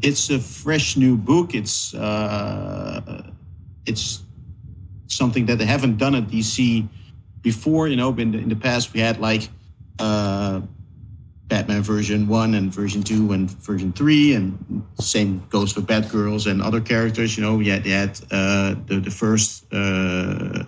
it's 0.02 0.30
a 0.30 0.40
fresh 0.40 0.98
new 0.98 1.16
book. 1.16 1.54
It's 1.54 1.94
it's 3.86 4.24
something 5.08 5.46
that 5.46 5.58
they 5.58 5.66
haven't 5.66 5.98
done 5.98 6.16
at 6.16 6.28
DC 6.28 6.88
before. 7.42 7.88
You 7.88 7.96
know, 7.96 8.14
in 8.16 8.32
the, 8.32 8.38
in 8.38 8.50
the 8.50 8.56
past 8.56 8.94
we 8.94 9.00
had 9.00 9.20
like 9.20 9.50
uh, 10.00 10.62
Batman 11.48 11.82
version 11.82 12.28
one 12.28 12.54
and 12.56 12.74
version 12.74 13.04
two 13.04 13.34
and 13.34 13.50
version 13.52 13.92
three, 13.94 14.34
and 14.34 14.86
same 15.00 15.44
goes 15.50 15.74
for 15.74 15.82
Batgirls 15.82 16.50
and 16.50 16.62
other 16.62 16.82
characters. 16.82 17.38
You 17.38 17.44
know, 17.44 17.58
we 17.58 17.68
had, 17.68 17.86
had 17.86 18.20
uh, 18.32 18.76
the 18.86 19.02
the 19.04 19.12
first 19.12 19.66
uh, 19.74 20.64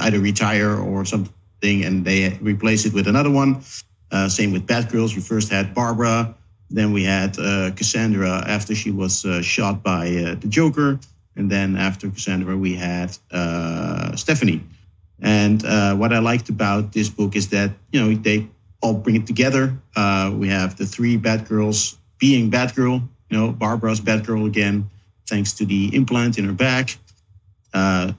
either 0.00 0.20
retire 0.20 0.76
or 0.76 1.04
something, 1.04 1.84
and 1.84 2.04
they 2.04 2.38
replace 2.40 2.84
it 2.84 2.92
with 2.92 3.08
another 3.08 3.30
one. 3.30 3.62
Uh, 4.10 4.28
same 4.28 4.52
with 4.52 4.66
Batgirls. 4.66 5.16
We 5.16 5.22
first 5.22 5.50
had 5.50 5.74
Barbara, 5.74 6.34
then 6.70 6.92
we 6.92 7.04
had 7.04 7.38
uh, 7.38 7.70
Cassandra 7.72 8.44
after 8.46 8.74
she 8.74 8.90
was 8.90 9.24
uh, 9.24 9.42
shot 9.42 9.82
by 9.82 10.08
uh, 10.08 10.34
the 10.34 10.48
Joker, 10.48 10.98
and 11.36 11.50
then 11.50 11.76
after 11.76 12.10
Cassandra 12.10 12.56
we 12.56 12.74
had 12.74 13.16
uh, 13.30 14.14
Stephanie. 14.16 14.62
And 15.20 15.64
uh, 15.64 15.94
what 15.96 16.12
I 16.12 16.18
liked 16.18 16.48
about 16.48 16.92
this 16.92 17.08
book 17.08 17.36
is 17.36 17.48
that 17.50 17.70
you 17.92 18.00
know 18.00 18.14
they 18.14 18.48
all 18.82 18.94
bring 18.94 19.16
it 19.16 19.26
together. 19.26 19.76
Uh, 19.94 20.32
we 20.34 20.48
have 20.48 20.76
the 20.76 20.86
three 20.86 21.16
Batgirls 21.16 21.96
being 22.18 22.50
Batgirl. 22.50 23.02
You 23.30 23.36
know, 23.36 23.52
Barbara's 23.52 24.00
Batgirl 24.00 24.46
again, 24.46 24.88
thanks 25.28 25.52
to 25.54 25.64
the 25.64 25.94
implant 25.94 26.38
in 26.38 26.44
her 26.44 26.52
back. 26.52 26.96
Uh, 27.72 28.12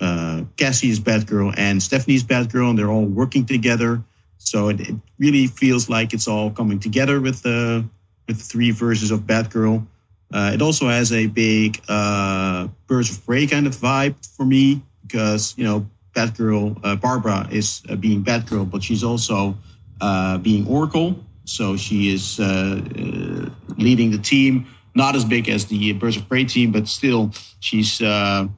uh, 0.00 0.42
is 0.58 1.00
Batgirl 1.00 1.54
and 1.56 1.82
Stephanie's 1.82 2.22
Batgirl, 2.22 2.70
and 2.70 2.78
they're 2.78 2.90
all 2.90 3.06
working 3.06 3.46
together. 3.46 4.02
So 4.38 4.68
it, 4.68 4.80
it 4.80 4.94
really 5.18 5.46
feels 5.46 5.88
like 5.88 6.12
it's 6.12 6.28
all 6.28 6.50
coming 6.50 6.78
together 6.78 7.20
with 7.20 7.42
the 7.42 7.84
with 8.26 8.38
the 8.38 8.44
three 8.44 8.70
versions 8.72 9.10
of 9.10 9.20
Batgirl. 9.20 9.86
Uh, 10.32 10.50
it 10.52 10.60
also 10.60 10.88
has 10.88 11.12
a 11.12 11.26
big 11.26 11.80
uh, 11.88 12.68
Birds 12.86 13.10
of 13.10 13.24
Prey 13.24 13.46
kind 13.46 13.66
of 13.66 13.76
vibe 13.76 14.14
for 14.36 14.44
me 14.44 14.82
because 15.02 15.54
you 15.56 15.64
know 15.64 15.88
Batgirl 16.16 16.80
uh, 16.82 16.96
Barbara 16.96 17.46
is 17.50 17.82
uh, 17.88 17.96
being 17.96 18.24
Batgirl, 18.24 18.70
but 18.70 18.82
she's 18.82 19.04
also 19.04 19.54
uh, 20.00 20.38
being 20.38 20.66
Oracle. 20.66 21.16
So 21.44 21.76
she 21.76 22.12
is 22.12 22.40
uh, 22.40 22.44
uh, 22.44 23.50
leading 23.76 24.10
the 24.10 24.18
team, 24.18 24.66
not 24.94 25.14
as 25.14 25.24
big 25.24 25.48
as 25.48 25.66
the 25.66 25.92
Birds 25.92 26.16
of 26.16 26.28
Prey 26.28 26.44
team, 26.44 26.72
but 26.72 26.88
still 26.88 27.30
she's 27.60 28.00
uh, 28.00 28.48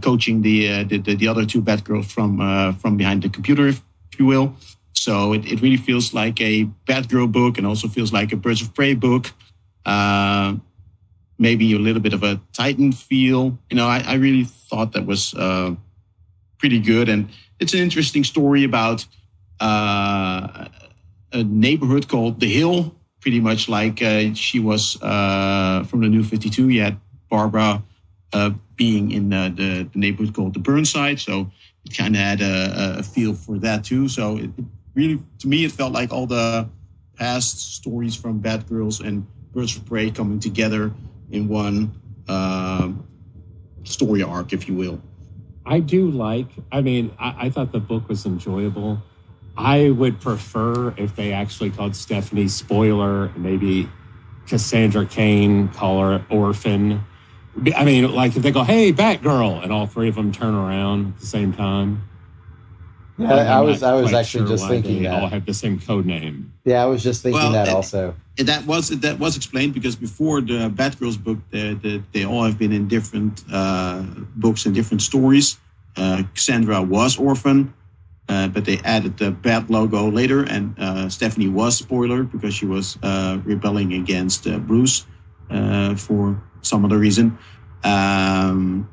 coaching 0.00 0.42
the, 0.42 0.84
the, 0.84 0.98
the 0.98 1.14
the 1.16 1.28
other 1.28 1.44
two 1.44 1.60
Batgirls 1.60 2.06
from 2.06 2.38
from 2.78 2.96
behind 2.96 3.22
the 3.22 3.28
computer, 3.28 3.66
if 3.66 3.82
you 4.18 4.26
will. 4.26 4.54
So 4.92 5.32
it, 5.32 5.44
it 5.44 5.60
really 5.60 5.76
feels 5.76 6.14
like 6.14 6.40
a 6.40 6.64
Batgirl 6.86 7.32
book, 7.32 7.58
and 7.58 7.66
also 7.66 7.88
feels 7.88 8.12
like 8.12 8.32
a 8.32 8.36
Birds 8.36 8.62
of 8.62 8.72
Prey 8.72 8.94
book. 8.94 9.32
Maybe 11.38 11.72
a 11.72 11.78
little 11.78 12.02
bit 12.02 12.12
of 12.12 12.22
a 12.22 12.38
Titan 12.52 12.92
feel. 12.92 13.58
You 13.70 13.76
know, 13.76 13.86
I, 13.86 14.04
I 14.06 14.14
really 14.14 14.44
thought 14.44 14.92
that 14.92 15.06
was 15.06 15.34
pretty 16.60 16.78
good, 16.78 17.08
and 17.08 17.28
it's 17.58 17.72
an 17.72 17.80
interesting 17.80 18.22
story 18.22 18.62
about 18.62 19.06
uh, 19.58 20.66
a 21.32 21.42
neighborhood 21.42 22.06
called 22.06 22.38
the 22.38 22.48
Hill. 22.48 22.94
Pretty 23.20 23.40
much 23.40 23.68
like 23.68 24.00
uh, 24.02 24.32
she 24.34 24.60
was 24.60 25.00
uh, 25.02 25.84
from 25.88 26.02
the 26.02 26.08
New 26.08 26.22
Fifty 26.22 26.48
Two. 26.48 26.68
You 26.68 26.82
had 26.82 27.00
Barbara 27.28 27.82
uh, 28.32 28.50
being 28.76 29.10
in 29.10 29.30
the, 29.30 29.52
the, 29.92 29.98
neighborhood 29.98 30.34
called 30.34 30.54
the 30.54 30.60
Burnside, 30.60 31.18
so 31.18 31.50
it 31.84 31.96
kind 31.96 32.14
of 32.14 32.20
had 32.20 32.40
a, 32.40 32.98
a 32.98 33.02
feel 33.02 33.34
for 33.34 33.58
that 33.58 33.84
too. 33.84 34.08
So 34.08 34.36
it, 34.36 34.50
it 34.56 34.64
really, 34.94 35.18
to 35.40 35.48
me, 35.48 35.64
it 35.64 35.72
felt 35.72 35.92
like 35.92 36.12
all 36.12 36.26
the 36.26 36.68
past 37.16 37.74
stories 37.76 38.16
from 38.16 38.40
Batgirls 38.40 39.06
and 39.06 39.26
Birds 39.52 39.76
of 39.76 39.84
Prey 39.84 40.10
coming 40.10 40.40
together 40.40 40.92
in 41.30 41.48
one 41.48 41.92
uh, 42.28 42.90
story 43.84 44.22
arc, 44.22 44.52
if 44.52 44.68
you 44.68 44.74
will. 44.74 45.02
I 45.64 45.80
do 45.80 46.10
like, 46.10 46.48
I 46.72 46.80
mean, 46.80 47.14
I, 47.18 47.46
I 47.46 47.50
thought 47.50 47.72
the 47.72 47.80
book 47.80 48.08
was 48.08 48.26
enjoyable. 48.26 49.02
I 49.56 49.90
would 49.90 50.20
prefer 50.20 50.94
if 50.96 51.16
they 51.16 51.32
actually 51.32 51.70
called 51.70 51.94
Stephanie 51.94 52.48
Spoiler, 52.48 53.28
maybe 53.36 53.88
Cassandra 54.46 55.06
Cain, 55.06 55.68
call 55.68 56.00
her 56.00 56.24
Orphan. 56.30 57.04
I 57.76 57.84
mean, 57.84 58.10
like 58.12 58.36
if 58.36 58.42
they 58.42 58.52
go, 58.52 58.62
hey, 58.62 58.92
Batgirl, 58.92 59.62
and 59.62 59.72
all 59.72 59.86
three 59.86 60.08
of 60.08 60.14
them 60.14 60.32
turn 60.32 60.54
around 60.54 61.14
at 61.14 61.20
the 61.20 61.26
same 61.26 61.52
time. 61.52 62.09
Yeah, 63.20 63.34
I'm 63.34 63.58
I 63.58 63.60
was 63.60 63.82
I 63.82 63.94
was 63.94 64.12
actually 64.12 64.46
sure 64.46 64.56
just 64.56 64.68
thinking 64.68 65.02
they 65.02 65.08
all 65.08 65.20
that. 65.22 65.32
have 65.32 65.46
the 65.46 65.54
same 65.54 65.78
code 65.78 66.06
name. 66.06 66.52
Yeah, 66.64 66.82
I 66.82 66.86
was 66.86 67.02
just 67.02 67.22
thinking 67.22 67.40
Well, 67.40 67.52
that 67.52 67.68
it- 67.68 67.74
also. 67.74 68.14
And 68.38 68.48
that 68.48 68.64
was 68.66 68.88
that 68.88 69.18
was 69.18 69.36
explained 69.36 69.74
because 69.74 69.96
before 69.96 70.40
the 70.40 70.70
Batgirls 70.70 71.22
book, 71.22 71.38
they, 71.50 71.74
they, 71.74 72.02
they 72.12 72.24
all 72.24 72.44
have 72.44 72.58
been 72.58 72.72
in 72.72 72.88
different 72.88 73.44
uh, 73.52 74.02
books 74.36 74.64
and 74.66 74.74
different 74.74 75.02
stories. 75.02 75.58
Uh, 75.96 76.22
Cassandra 76.34 76.80
was 76.80 77.18
orphan, 77.18 77.74
uh, 78.30 78.48
but 78.48 78.64
they 78.64 78.78
added 78.84 79.18
the 79.18 79.30
Bat 79.30 79.68
logo 79.68 80.08
later, 80.10 80.42
and 80.44 80.74
uh, 80.78 81.08
Stephanie 81.10 81.48
was 81.48 81.76
spoiler 81.76 82.22
because 82.22 82.54
she 82.54 82.64
was 82.64 82.96
uh, 83.02 83.38
rebelling 83.44 83.92
against 83.92 84.46
uh, 84.46 84.58
Bruce 84.58 85.04
uh, 85.50 85.94
for 85.96 86.40
some 86.62 86.84
other 86.86 86.96
reason. 86.98 87.36
Um, 87.84 88.88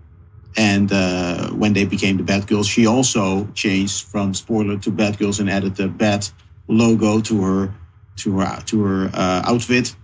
and 0.58 0.92
uh, 0.92 1.50
when 1.52 1.74
they 1.74 1.86
became 1.86 2.18
the 2.18 2.24
Batgirls, 2.24 2.68
she 2.70 2.86
also 2.88 3.46
changed 3.54 4.06
from 4.06 4.34
spoiler 4.34 4.78
to 4.80 4.92
Batgirls 4.92 5.40
and 5.40 5.50
added 5.50 5.76
the 5.76 5.88
Bat 5.88 6.32
logo 6.68 7.22
to 7.22 7.42
her 7.42 7.74
to 8.18 8.38
her 8.40 8.62
to 8.66 8.84
her 8.84 9.10
uh, 9.14 9.42
outfit. 9.46 9.96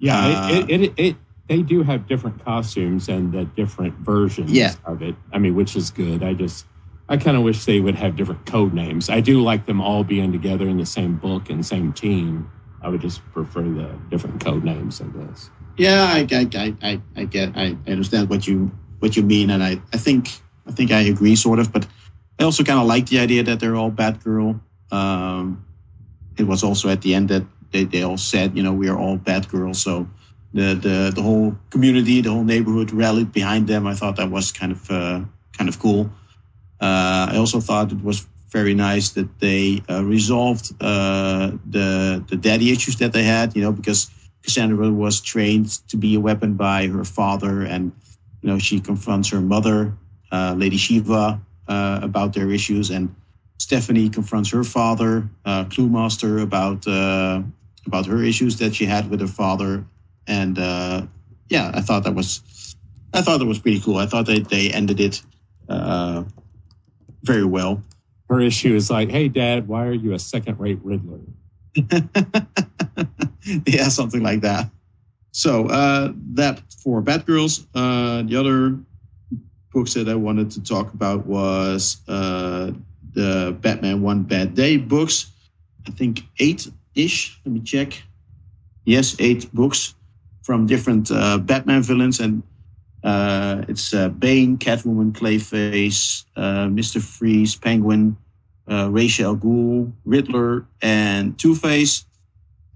Yeah, 0.00 0.18
Uh, 0.26 0.48
it, 0.50 0.70
it, 0.70 0.80
it, 0.82 0.92
it, 0.96 1.16
they 1.46 1.62
do 1.62 1.82
have 1.82 2.08
different 2.08 2.44
costumes 2.44 3.08
and 3.08 3.32
the 3.32 3.44
different 3.44 3.94
versions 3.98 4.50
Yeah. 4.50 4.74
of 4.84 5.02
it. 5.02 5.14
I 5.32 5.38
mean, 5.38 5.54
which 5.54 5.76
is 5.76 5.90
good. 5.90 6.22
I 6.22 6.32
just, 6.34 6.64
I 7.08 7.16
kind 7.16 7.36
of 7.36 7.42
wish 7.42 7.64
they 7.64 7.80
would 7.80 7.96
have 7.96 8.16
different 8.16 8.46
code 8.46 8.72
names. 8.72 9.08
I 9.10 9.20
do 9.20 9.40
like 9.42 9.66
them 9.66 9.80
all 9.80 10.02
being 10.04 10.32
together 10.32 10.68
in 10.68 10.78
the 10.78 10.86
same 10.86 11.16
book 11.16 11.50
and 11.50 11.64
same 11.64 11.92
team. 11.92 12.50
I 12.82 12.88
would 12.88 13.00
just 13.02 13.20
prefer 13.32 13.62
the 13.62 13.90
different 14.10 14.40
code 14.42 14.64
names, 14.64 15.00
I 15.02 15.06
guess. 15.06 15.50
Yeah, 15.76 16.04
I, 16.04 16.26
I, 16.32 16.48
I, 16.54 16.74
I, 16.82 17.00
I 17.16 17.24
get, 17.24 17.52
I 17.56 17.76
understand 17.86 18.30
what 18.30 18.46
you 18.46 18.70
what 19.00 19.16
you 19.16 19.22
mean, 19.22 19.50
and 19.50 19.62
I, 19.62 19.80
I 19.92 19.96
think 19.96 20.30
I 20.66 20.72
think 20.72 20.92
I 20.92 21.00
agree 21.00 21.36
sort 21.36 21.58
of, 21.58 21.72
but 21.72 21.86
I 22.38 22.44
also 22.44 22.62
kind 22.62 22.78
of 22.78 22.86
like 22.86 23.06
the 23.06 23.18
idea 23.18 23.42
that 23.42 23.60
they're 23.60 23.76
all 23.76 23.90
Batgirl. 23.90 24.60
Um, 24.92 25.64
it 26.38 26.44
was 26.44 26.62
also 26.62 26.88
at 26.88 27.02
the 27.02 27.14
end 27.14 27.28
that 27.28 27.44
they, 27.70 27.84
they 27.84 28.02
all 28.02 28.16
said, 28.16 28.56
you 28.56 28.62
know, 28.62 28.72
we 28.72 28.88
are 28.88 28.98
all 28.98 29.18
Batgirls. 29.18 29.76
so 29.76 30.08
the, 30.52 30.74
the 30.74 31.12
the 31.14 31.22
whole 31.22 31.56
community, 31.70 32.20
the 32.20 32.30
whole 32.30 32.44
neighborhood 32.44 32.92
rallied 32.92 33.32
behind 33.32 33.68
them. 33.68 33.86
I 33.86 33.94
thought 33.94 34.16
that 34.16 34.30
was 34.30 34.52
kind 34.52 34.72
of 34.72 34.90
uh, 34.90 35.20
kind 35.56 35.68
of 35.68 35.78
cool. 35.78 36.10
Uh, 36.80 37.28
I 37.32 37.36
also 37.36 37.60
thought 37.60 37.92
it 37.92 38.02
was 38.02 38.26
very 38.48 38.74
nice 38.74 39.10
that 39.10 39.38
they 39.38 39.82
uh, 39.88 40.02
resolved 40.02 40.72
uh, 40.80 41.52
the 41.68 42.24
the 42.28 42.36
daddy 42.36 42.72
issues 42.72 42.96
that 42.96 43.12
they 43.12 43.22
had. 43.22 43.54
You 43.54 43.62
know, 43.62 43.72
because 43.72 44.10
Cassandra 44.42 44.90
was 44.90 45.20
trained 45.20 45.68
to 45.88 45.96
be 45.96 46.14
a 46.16 46.20
weapon 46.20 46.54
by 46.54 46.88
her 46.88 47.04
father, 47.04 47.62
and 47.62 47.92
you 48.42 48.50
know 48.50 48.58
she 48.58 48.80
confronts 48.80 49.30
her 49.30 49.40
mother, 49.40 49.94
uh, 50.32 50.54
Lady 50.56 50.76
Shiva, 50.76 51.40
uh, 51.68 52.00
about 52.02 52.34
their 52.34 52.50
issues, 52.50 52.90
and 52.90 53.14
Stephanie 53.58 54.08
confronts 54.08 54.50
her 54.50 54.64
father, 54.64 55.28
uh, 55.44 55.64
Cluemaster, 55.64 56.42
about 56.42 56.86
uh, 56.86 57.42
about 57.86 58.06
her 58.06 58.22
issues 58.22 58.58
that 58.58 58.74
she 58.74 58.86
had 58.86 59.10
with 59.10 59.20
her 59.20 59.26
father, 59.26 59.84
and 60.26 60.58
uh, 60.58 61.06
yeah, 61.48 61.70
I 61.74 61.80
thought 61.80 62.04
that 62.04 62.14
was 62.14 62.76
I 63.12 63.22
thought 63.22 63.38
that 63.38 63.46
was 63.46 63.58
pretty 63.58 63.80
cool. 63.80 63.96
I 63.96 64.06
thought 64.06 64.26
they 64.26 64.40
they 64.40 64.70
ended 64.70 65.00
it 65.00 65.22
uh, 65.68 66.24
very 67.22 67.44
well. 67.44 67.82
Her 68.28 68.40
issue 68.40 68.74
is 68.74 68.90
like, 68.90 69.10
hey, 69.10 69.28
Dad, 69.28 69.66
why 69.66 69.86
are 69.86 69.92
you 69.92 70.12
a 70.12 70.18
second 70.18 70.58
rate 70.60 70.78
Riddler? 70.82 71.20
yeah, 73.66 73.88
something 73.88 74.22
like 74.22 74.40
that. 74.42 74.70
So 75.32 75.66
uh, 75.68 76.12
that 76.34 76.60
for 76.82 77.02
Batgirls. 77.02 77.66
Uh, 77.74 78.22
the 78.22 78.36
other 78.36 78.78
books 79.72 79.94
that 79.94 80.08
I 80.08 80.14
wanted 80.14 80.50
to 80.52 80.62
talk 80.62 80.92
about 80.92 81.26
was 81.26 81.98
uh, 82.08 82.72
the 83.12 83.56
Batman 83.60 84.02
One 84.02 84.24
Bad 84.24 84.54
Day 84.54 84.76
books. 84.76 85.30
I 85.86 85.90
think 85.92 86.22
eight 86.38 86.68
ish. 86.94 87.38
Let 87.44 87.52
me 87.52 87.60
check. 87.60 88.02
Yes, 88.84 89.14
eight 89.18 89.52
books 89.52 89.94
from 90.42 90.66
different 90.66 91.10
uh, 91.10 91.38
Batman 91.38 91.82
villains, 91.82 92.18
and 92.18 92.42
uh, 93.04 93.62
it's 93.68 93.94
uh, 93.94 94.08
Bane, 94.08 94.58
Catwoman, 94.58 95.12
Clayface, 95.12 96.24
uh, 96.34 96.66
Mister 96.68 96.98
Freeze, 96.98 97.54
Penguin, 97.54 98.16
uh, 98.68 98.90
Ra's 98.90 99.20
al 99.20 99.36
Ghul, 99.36 99.92
Riddler, 100.04 100.66
and 100.82 101.38
Two 101.38 101.54
Face. 101.54 102.04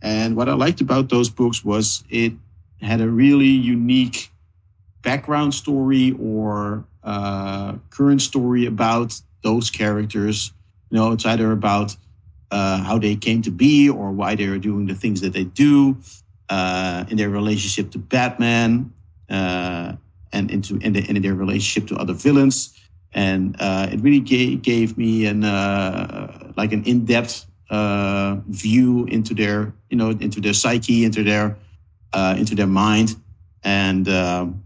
And 0.01 0.37
what 0.37 0.49
I 0.49 0.53
liked 0.53 0.81
about 0.81 1.09
those 1.09 1.31
books 1.31 1.65
was 1.65 2.05
it 2.11 2.35
had 2.85 3.01
a 3.01 3.09
really 3.09 3.47
unique 3.47 4.31
background 5.03 5.55
story 5.55 6.17
or 6.21 6.85
uh, 7.03 7.75
current 7.91 8.23
story 8.23 8.67
about 8.67 9.21
those 9.43 9.71
characters. 9.71 10.53
You 10.91 10.99
know, 10.99 11.13
it's 11.13 11.27
either 11.27 11.53
about 11.53 11.97
uh, 12.51 12.79
how 12.83 12.99
they 12.99 13.17
came 13.17 13.43
to 13.43 13.51
be 13.51 13.89
or 13.89 14.13
why 14.13 14.35
they 14.35 14.45
are 14.45 14.59
doing 14.59 14.87
the 14.87 14.95
things 14.95 15.21
that 15.21 15.33
they 15.33 15.45
do 15.45 15.97
uh, 16.49 17.05
in 17.09 17.17
their 17.17 17.31
relationship 17.31 17.91
to 17.93 17.99
Batman 17.99 18.93
uh, 19.29 19.95
and 20.33 20.51
into 20.51 20.77
in, 20.79 20.93
the, 20.93 21.09
in, 21.09 21.21
their 21.23 21.35
relationship 21.35 21.89
to 21.89 21.97
other 21.97 22.13
villains. 22.13 22.79
And 23.13 23.57
uh, 23.61 23.89
it 23.93 24.01
really 24.01 24.21
gave, 24.21 24.63
gave 24.63 24.99
me 24.99 25.27
an 25.27 25.45
uh, 25.45 26.53
like 26.57 26.73
an 26.73 26.85
in 26.85 27.05
depth 27.05 27.47
view 28.49 29.05
into 29.07 29.35
their 29.35 29.73
you 29.91 29.97
know 29.97 30.11
into 30.11 30.41
their 30.41 30.53
psyche, 30.53 31.05
into 31.05 31.25
their 31.25 31.57
into 32.39 32.55
their 32.55 32.67
mind, 32.67 33.17
and 33.63 34.09
um, 34.09 34.65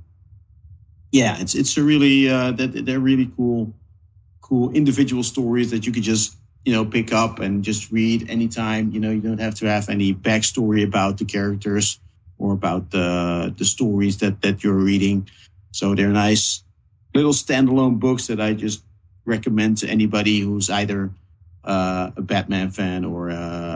yeah, 1.12 1.36
it's 1.40 1.54
it's 1.54 1.76
a 1.76 1.82
really 1.82 2.28
uh, 2.28 2.52
that 2.52 2.84
they're 2.84 3.00
really 3.00 3.30
cool, 3.36 3.72
cool 4.40 4.70
individual 4.72 5.22
stories 5.22 5.70
that 5.70 5.86
you 5.86 5.92
could 5.92 6.02
just 6.02 6.36
you 6.64 6.72
know 6.72 6.84
pick 6.84 7.12
up 7.12 7.38
and 7.38 7.64
just 7.64 7.90
read 7.90 8.28
anytime. 8.28 8.92
You 8.92 9.00
know, 9.00 9.10
you 9.10 9.20
don't 9.20 9.40
have 9.40 9.54
to 9.56 9.66
have 9.66 9.88
any 9.88 10.14
backstory 10.14 10.84
about 10.84 11.18
the 11.18 11.24
characters 11.24 12.00
or 12.38 12.52
about 12.52 12.90
the 12.90 13.54
the 13.56 13.64
stories 13.64 14.18
that 14.18 14.42
that 14.42 14.62
you're 14.62 14.74
reading. 14.74 15.28
So 15.70 15.94
they're 15.94 16.08
nice 16.08 16.62
little 17.14 17.32
standalone 17.32 17.98
books 17.98 18.26
that 18.26 18.40
I 18.40 18.54
just 18.54 18.82
recommend 19.24 19.78
to 19.78 19.88
anybody 19.88 20.40
who's 20.40 20.70
either 20.70 21.10
uh, 21.64 22.10
a 22.16 22.22
Batman 22.22 22.70
fan 22.70 23.04
or 23.04 23.30
uh, 23.30 23.67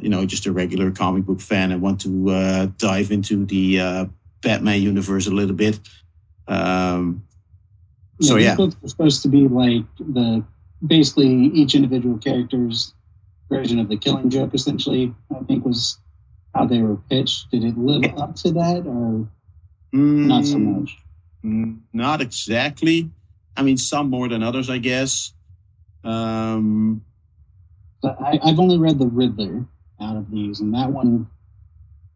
you 0.00 0.08
know 0.08 0.26
just 0.26 0.46
a 0.46 0.52
regular 0.52 0.90
comic 0.90 1.24
book 1.24 1.40
fan 1.40 1.72
and 1.72 1.82
want 1.82 2.00
to 2.02 2.30
uh, 2.30 2.66
dive 2.78 3.10
into 3.10 3.44
the 3.46 3.80
uh, 3.80 4.04
Batman 4.42 4.80
universe 4.80 5.26
a 5.26 5.30
little 5.30 5.54
bit. 5.54 5.78
Um, 6.48 7.24
so 8.20 8.36
yeah, 8.36 8.56
books 8.56 8.76
were 8.82 8.88
supposed 8.88 9.22
to 9.22 9.28
be 9.28 9.48
like 9.48 9.84
the 9.98 10.44
basically 10.86 11.28
each 11.28 11.74
individual 11.74 12.18
character's 12.18 12.94
version 13.48 13.78
of 13.78 13.88
the 13.88 13.96
Killing 13.96 14.30
Joke. 14.30 14.54
Essentially, 14.54 15.14
I 15.34 15.42
think 15.44 15.64
was 15.64 15.98
how 16.54 16.66
they 16.66 16.82
were 16.82 16.96
pitched. 16.96 17.50
Did 17.50 17.64
it 17.64 17.78
live 17.78 18.04
up 18.18 18.36
to 18.36 18.52
that, 18.52 18.86
or 18.86 19.28
mm, 19.94 20.26
not 20.26 20.44
so 20.44 20.58
much? 20.58 20.96
Mm, 21.44 21.80
not 21.92 22.20
exactly. 22.20 23.10
I 23.56 23.62
mean, 23.62 23.76
some 23.76 24.10
more 24.10 24.28
than 24.28 24.42
others, 24.42 24.70
I 24.70 24.78
guess. 24.78 25.32
Um, 26.04 27.04
but 28.02 28.16
I, 28.20 28.38
have 28.42 28.58
only 28.58 28.78
read 28.78 28.98
the 28.98 29.06
Riddler 29.06 29.66
out 30.00 30.16
of 30.16 30.30
these, 30.30 30.60
and 30.60 30.74
that 30.74 30.90
one 30.90 31.28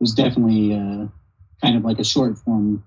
was 0.00 0.12
definitely 0.12 0.74
uh, 0.74 1.06
kind 1.62 1.76
of 1.76 1.84
like 1.84 1.98
a 1.98 2.04
short 2.04 2.38
form 2.38 2.84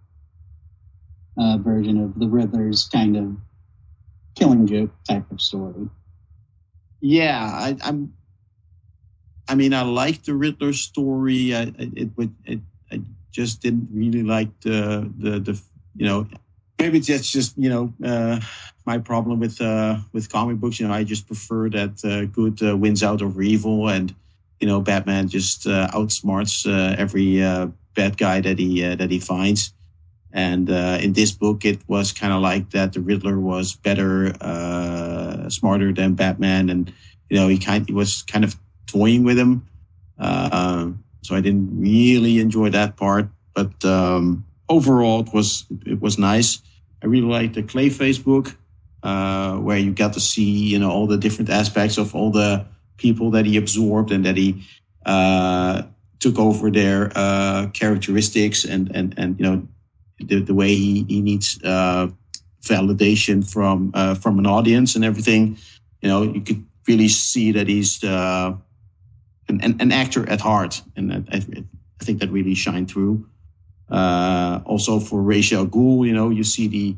uh, 1.37 1.57
version 1.57 2.03
of 2.03 2.19
the 2.19 2.27
Riddler's 2.27 2.87
kind 2.91 3.15
of 3.15 3.35
killing 4.35 4.67
joke 4.67 4.91
type 5.07 5.29
of 5.31 5.41
story. 5.41 5.89
Yeah, 6.99 7.49
I, 7.53 7.77
am 7.87 8.13
I 9.47 9.55
mean, 9.55 9.73
I 9.73 9.83
like 9.83 10.23
the 10.23 10.33
Riddler 10.33 10.73
story. 10.73 11.55
I, 11.55 11.71
it. 11.77 12.09
It, 12.45 12.59
I 12.91 13.01
just 13.31 13.61
didn't 13.61 13.89
really 13.91 14.23
like 14.23 14.49
the 14.61 15.11
the 15.17 15.39
the 15.39 15.61
you 15.95 16.05
know 16.05 16.27
maybe 16.79 16.99
that's 16.99 17.31
just 17.31 17.57
you 17.57 17.69
know 17.69 17.93
uh, 18.03 18.39
my 18.85 18.97
problem 18.97 19.39
with 19.39 19.61
uh, 19.61 19.97
with 20.13 20.31
comic 20.31 20.57
books. 20.57 20.79
You 20.79 20.87
know, 20.87 20.93
I 20.93 21.03
just 21.03 21.27
prefer 21.27 21.69
that 21.69 22.03
uh, 22.03 22.25
good 22.25 22.61
uh, 22.63 22.75
wins 22.75 23.03
out 23.03 23.21
over 23.21 23.41
evil, 23.41 23.89
and 23.89 24.13
you 24.59 24.67
know, 24.67 24.81
Batman 24.81 25.27
just 25.27 25.67
uh, 25.67 25.87
outsmarts 25.93 26.65
uh, 26.65 26.95
every 26.97 27.39
bad 27.95 28.17
guy 28.17 28.41
that 28.41 28.59
he 28.59 28.81
that 28.81 29.11
he 29.11 29.19
finds. 29.19 29.73
And 30.31 30.69
uh, 30.69 30.99
in 31.01 31.13
this 31.13 31.31
book, 31.31 31.65
it 31.65 31.79
was 31.87 32.11
kind 32.11 32.33
of 32.33 32.41
like 32.41 32.69
that 32.71 32.93
the 32.93 33.01
Riddler 33.01 33.39
was 33.39 33.75
better, 33.75 34.35
uh, 34.41 35.49
smarter 35.49 35.93
than 35.93 36.13
Batman, 36.13 36.69
and 36.69 36.93
you 37.29 37.37
know 37.37 37.47
he 37.47 37.57
kind 37.57 37.87
he 37.87 37.93
was 37.93 38.21
kind 38.23 38.43
of 38.43 38.55
toying 38.85 39.23
with 39.23 39.39
him. 39.39 39.67
Uh, 40.19 40.91
so 41.23 41.35
I 41.35 41.41
didn't 41.41 41.79
really 41.79 42.39
enjoy 42.39 42.69
that 42.69 42.97
part, 42.97 43.29
but 43.53 43.83
um, 43.83 44.45
overall 44.69 45.21
it 45.21 45.33
was 45.33 45.65
it 45.85 46.01
was 46.01 46.17
nice. 46.17 46.61
I 47.01 47.07
really 47.07 47.27
liked 47.27 47.55
the 47.55 47.63
Clayface 47.63 48.23
book, 48.23 48.55
uh, 49.03 49.57
where 49.57 49.77
you 49.77 49.91
got 49.91 50.13
to 50.13 50.19
see 50.19 50.43
you 50.43 50.77
know 50.77 50.91
all 50.91 51.07
the 51.07 51.17
different 51.17 51.49
aspects 51.49 51.97
of 51.97 52.13
all 52.13 52.31
the 52.31 52.65
people 52.97 53.31
that 53.31 53.45
he 53.45 53.57
absorbed 53.57 54.11
and 54.11 54.25
that 54.25 54.37
he 54.37 54.63
uh, 55.05 55.83
took 56.19 56.37
over 56.37 56.69
their 56.69 57.11
uh, 57.15 57.67
characteristics 57.73 58.65
and 58.65 58.93
and 58.95 59.13
and 59.17 59.39
you 59.39 59.45
know 59.45 59.67
the, 60.19 60.41
the 60.41 60.53
way 60.53 60.73
he, 60.75 61.05
he 61.07 61.21
needs 61.21 61.59
uh, 61.63 62.07
validation 62.63 63.49
from 63.49 63.91
uh, 63.93 64.15
from 64.15 64.39
an 64.39 64.45
audience 64.45 64.95
and 64.95 65.05
everything. 65.05 65.57
You 66.01 66.09
know, 66.09 66.23
you 66.23 66.41
could 66.41 66.65
really 66.87 67.07
see 67.07 67.51
that 67.51 67.67
he's 67.67 68.03
uh, 68.03 68.53
an, 69.47 69.77
an, 69.79 69.91
actor 69.91 70.29
at 70.29 70.41
heart, 70.41 70.81
and 70.95 71.13
I, 71.13 71.37
I 71.37 72.03
think 72.03 72.19
that 72.19 72.29
really 72.29 72.55
shined 72.55 72.89
through. 72.89 73.27
Uh, 73.89 74.61
also 74.65 74.99
for 74.99 75.21
Ra's 75.21 75.51
al 75.53 75.65
Ghul, 75.65 76.05
you 76.05 76.13
know, 76.13 76.29
you 76.29 76.43
see 76.43 76.67
the 76.67 76.95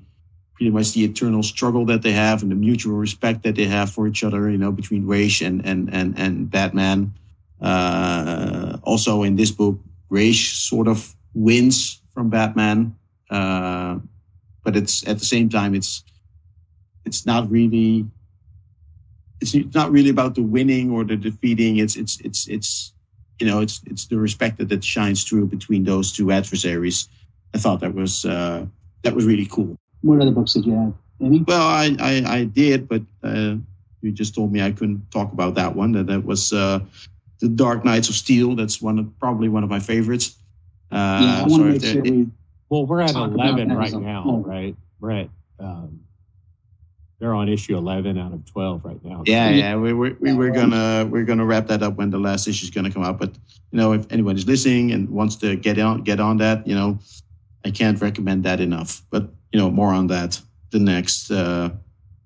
pretty 0.59 0.71
much 0.71 0.91
the 0.91 1.05
eternal 1.05 1.41
struggle 1.41 1.85
that 1.85 2.01
they 2.03 2.11
have 2.11 2.43
and 2.43 2.51
the 2.51 2.55
mutual 2.55 2.97
respect 2.99 3.43
that 3.43 3.55
they 3.55 3.63
have 3.63 3.89
for 3.89 4.07
each 4.07 4.27
other. 4.27 4.51
You 4.51 4.57
know, 4.59 4.71
between 4.75 5.07
Ra's 5.07 5.39
and 5.41 5.63
and 5.65 5.87
and 5.93 6.19
and 6.19 6.51
Batman. 6.51 7.13
Uh, 7.61 8.77
also 8.83 9.23
in 9.23 9.35
this 9.35 9.51
book, 9.51 9.79
Ra's 10.09 10.39
sort 10.39 10.87
of 10.87 11.15
wins 11.33 12.01
from 12.13 12.29
Batman 12.29 12.95
uh, 13.29 13.99
but 14.63 14.75
it's 14.75 15.07
at 15.07 15.19
the 15.19 15.25
same 15.25 15.49
time, 15.49 15.75
it's 15.75 16.03
it's 17.05 17.25
not 17.25 17.49
really 17.49 18.05
it's 19.41 19.55
not 19.73 19.91
really 19.91 20.09
about 20.09 20.35
the 20.35 20.43
winning 20.43 20.91
or 20.91 21.03
the 21.03 21.15
defeating. 21.15 21.77
It's 21.77 21.95
it's 21.95 22.19
it's 22.21 22.47
it's 22.47 22.93
you 23.39 23.47
know 23.47 23.61
it's 23.61 23.81
it's 23.85 24.07
the 24.07 24.17
respect 24.17 24.57
that, 24.57 24.69
that 24.69 24.83
shines 24.83 25.23
through 25.23 25.47
between 25.47 25.83
those 25.83 26.11
two 26.11 26.31
adversaries. 26.31 27.07
I 27.53 27.57
thought 27.57 27.79
that 27.81 27.93
was 27.93 28.25
uh, 28.25 28.65
that 29.03 29.15
was 29.15 29.25
really 29.25 29.45
cool. 29.45 29.77
What 30.01 30.21
other 30.21 30.31
books 30.31 30.53
did 30.53 30.65
you 30.65 30.73
have? 30.73 30.93
Any? 31.21 31.43
Well, 31.47 31.67
I 31.67 31.95
I, 31.99 32.23
I 32.25 32.43
did, 32.45 32.87
but 32.87 33.01
uh, 33.23 33.55
you 34.01 34.11
just 34.11 34.35
told 34.35 34.51
me 34.51 34.61
I 34.61 34.71
couldn't 34.71 35.09
talk 35.11 35.33
about 35.33 35.55
that 35.55 35.75
one. 35.75 35.91
That 35.91 36.07
that 36.07 36.25
was 36.25 36.53
uh, 36.53 36.79
the 37.39 37.49
Dark 37.49 37.83
Knights 37.83 38.09
of 38.09 38.15
Steel. 38.15 38.55
That's 38.55 38.81
one 38.81 38.99
of 38.99 39.19
probably 39.19 39.49
one 39.49 39.63
of 39.63 39.69
my 39.69 39.79
favorites. 39.79 40.35
Uh, 40.91 40.95
yeah, 40.95 41.43
I 41.43 41.47
want 41.47 41.63
to 41.63 41.69
make 41.69 41.83
sure 41.83 42.01
we 42.01 42.27
well, 42.69 42.85
we're 42.85 43.01
at 43.01 43.15
11 43.15 43.73
right 43.73 43.93
now, 43.93 44.43
right? 44.45 44.75
We're 44.99 45.11
at, 45.11 45.29
um, 45.59 46.01
they're 47.19 47.33
on 47.33 47.49
issue 47.49 47.75
11 47.75 48.17
out 48.17 48.31
of 48.31 48.45
12 48.45 48.85
right 48.85 49.03
now. 49.03 49.23
Yeah, 49.25 49.49
yeah. 49.49 49.75
We, 49.75 49.91
we, 49.91 50.11
we, 50.11 50.33
we're 50.33 50.51
gonna 50.51 51.05
we're 51.09 51.25
gonna 51.25 51.45
wrap 51.45 51.67
that 51.67 51.83
up 51.83 51.95
when 51.95 52.11
the 52.11 52.19
last 52.19 52.47
issue 52.47 52.63
is 52.65 52.69
gonna 52.69 52.91
come 52.91 53.03
out. 53.03 53.19
But 53.19 53.33
you 53.71 53.77
know, 53.77 53.91
if 53.93 54.05
anyone 54.09 54.37
is 54.37 54.47
listening 54.47 54.91
and 54.91 55.09
wants 55.09 55.35
to 55.37 55.55
get 55.55 55.79
on 55.79 56.03
get 56.03 56.19
on 56.19 56.37
that, 56.37 56.65
you 56.65 56.75
know, 56.75 56.99
I 57.65 57.71
can't 57.71 57.99
recommend 58.01 58.43
that 58.43 58.59
enough. 58.59 59.03
But 59.09 59.29
you 59.51 59.59
know, 59.59 59.69
more 59.69 59.93
on 59.93 60.07
that 60.07 60.41
the 60.71 60.79
next 60.79 61.31
uh, 61.31 61.71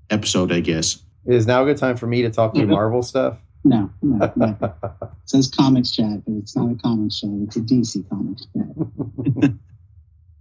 episode, 0.10 0.52
I 0.52 0.60
guess. 0.60 1.00
Is 1.26 1.48
now 1.48 1.64
a 1.64 1.66
good 1.66 1.78
time 1.78 1.96
for 1.96 2.08
me 2.08 2.22
to 2.24 2.30
talk 2.30 2.54
to 2.54 2.60
you 2.60 2.68
Marvel 2.68 3.02
stuff? 3.02 3.40
No, 3.64 3.90
no, 4.02 4.34
no. 4.36 4.58
it 4.62 4.74
says 5.26 5.50
comics 5.50 5.92
chat, 5.92 6.26
but 6.26 6.36
it's 6.36 6.56
not 6.56 6.70
a 6.72 6.76
comics 6.76 7.22
chat. 7.22 7.30
It's 7.44 7.56
a 7.56 7.62
DC 7.62 8.10
comics 8.10 8.46
chat. 8.54 9.54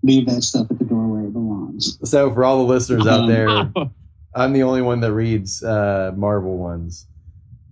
leave 0.03 0.27
that 0.27 0.43
stuff 0.43 0.71
at 0.71 0.79
the 0.79 0.85
door 0.85 1.07
where 1.07 1.25
it 1.25 1.33
belongs. 1.33 1.99
So 2.09 2.33
for 2.33 2.45
all 2.45 2.59
the 2.59 2.73
listeners 2.73 3.07
out 3.07 3.27
there, 3.27 3.49
I'm 4.35 4.53
the 4.53 4.63
only 4.63 4.83
one 4.83 5.01
that 5.01 5.13
reads 5.13 5.63
uh, 5.63 6.13
Marvel 6.17 6.57
ones. 6.57 7.07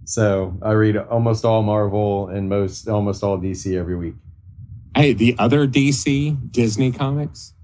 So 0.04 0.58
I 0.62 0.72
read 0.72 0.96
almost 0.96 1.44
all 1.44 1.62
Marvel 1.62 2.28
and 2.28 2.48
most 2.48 2.88
almost 2.88 3.22
all 3.22 3.38
DC 3.38 3.76
every 3.78 3.96
week. 3.96 4.14
Hey, 5.00 5.14
the 5.14 5.34
other 5.38 5.66
DC 5.66 6.52
Disney 6.52 6.92
comics. 6.92 7.54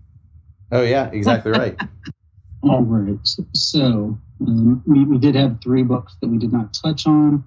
Oh 0.73 0.81
yeah, 0.81 1.11
exactly 1.13 1.53
right. 1.53 1.79
all 2.63 2.81
right. 2.83 3.19
So 3.53 4.19
um, 4.41 4.83
we, 4.87 5.05
we 5.05 5.19
did 5.19 5.35
have 5.35 5.61
three 5.63 5.83
books 5.83 6.17
that 6.23 6.29
we 6.29 6.39
did 6.39 6.51
not 6.51 6.73
touch 6.73 7.07
on 7.07 7.45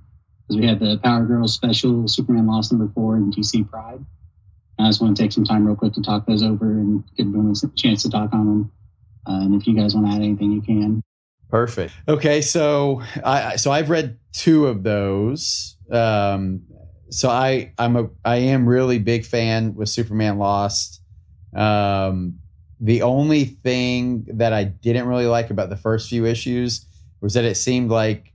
because 0.47 0.61
we 0.61 0.67
had 0.67 0.79
the 0.79 0.99
Power 1.03 1.25
Girls 1.25 1.55
special, 1.55 2.07
Superman 2.07 2.45
Lost 2.45 2.71
number 2.71 2.87
four, 2.93 3.15
and 3.15 3.33
DC 3.33 3.67
Pride. 3.67 4.05
I 4.77 4.89
just 4.89 5.01
want 5.01 5.17
to 5.17 5.23
take 5.23 5.31
some 5.31 5.43
time 5.43 5.65
real 5.65 5.75
quick 5.75 5.93
to 5.93 6.03
talk 6.03 6.27
those 6.27 6.43
over 6.43 6.69
and 6.69 7.03
give 7.17 7.25
everyone 7.25 7.51
a 7.51 7.67
chance 7.75 8.03
to 8.03 8.11
talk 8.11 8.31
on 8.31 8.45
them. 8.45 8.71
Uh, 9.27 9.41
and 9.41 9.59
if 9.59 9.65
you 9.65 9.75
guys 9.75 9.95
want 9.95 10.05
to 10.05 10.13
add 10.13 10.21
anything, 10.21 10.51
you 10.51 10.61
can. 10.61 11.01
Perfect. 11.49 11.95
Okay, 12.07 12.41
so 12.41 13.01
I 13.25 13.55
so 13.55 13.71
I've 13.71 13.89
read 13.89 14.19
two 14.33 14.67
of 14.67 14.83
those. 14.83 15.77
Um, 15.91 16.61
so 17.09 17.29
I 17.29 17.73
I'm 17.77 17.95
a 17.95 18.09
I 18.23 18.37
am 18.37 18.67
really 18.67 18.99
big 18.99 19.25
fan 19.25 19.75
with 19.75 19.89
Superman 19.89 20.37
Lost. 20.37 21.01
Um, 21.55 22.39
the 22.79 23.01
only 23.01 23.45
thing 23.45 24.25
that 24.33 24.53
I 24.53 24.63
didn't 24.63 25.07
really 25.07 25.25
like 25.25 25.49
about 25.49 25.69
the 25.69 25.77
first 25.77 26.09
few 26.09 26.25
issues 26.25 26.85
was 27.21 27.33
that 27.33 27.43
it 27.43 27.55
seemed 27.55 27.89
like 27.89 28.33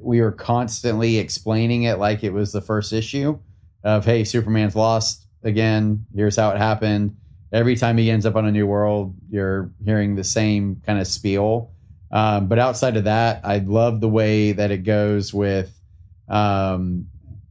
we 0.00 0.20
were 0.20 0.32
constantly 0.32 1.18
explaining 1.18 1.84
it 1.84 1.98
like 1.98 2.24
it 2.24 2.32
was 2.32 2.52
the 2.52 2.60
first 2.60 2.92
issue 2.92 3.38
of 3.84 4.04
hey 4.04 4.24
Superman's 4.24 4.76
lost 4.76 5.26
again. 5.42 6.04
Here's 6.14 6.36
how 6.36 6.50
it 6.50 6.58
happened. 6.58 7.16
Every 7.52 7.76
time 7.76 7.96
he 7.96 8.10
ends 8.10 8.26
up 8.26 8.34
on 8.34 8.44
a 8.44 8.52
new 8.52 8.66
world, 8.66 9.14
you're 9.30 9.70
hearing 9.84 10.16
the 10.16 10.24
same 10.24 10.82
kind 10.84 10.98
of 10.98 11.06
spiel. 11.06 11.72
Um, 12.10 12.48
but 12.48 12.58
outside 12.58 12.96
of 12.96 13.04
that, 13.04 13.40
I 13.44 13.58
love 13.58 14.00
the 14.00 14.08
way 14.08 14.52
that 14.52 14.70
it 14.70 14.78
goes 14.78 15.32
with 15.32 15.80
um, 16.28 17.06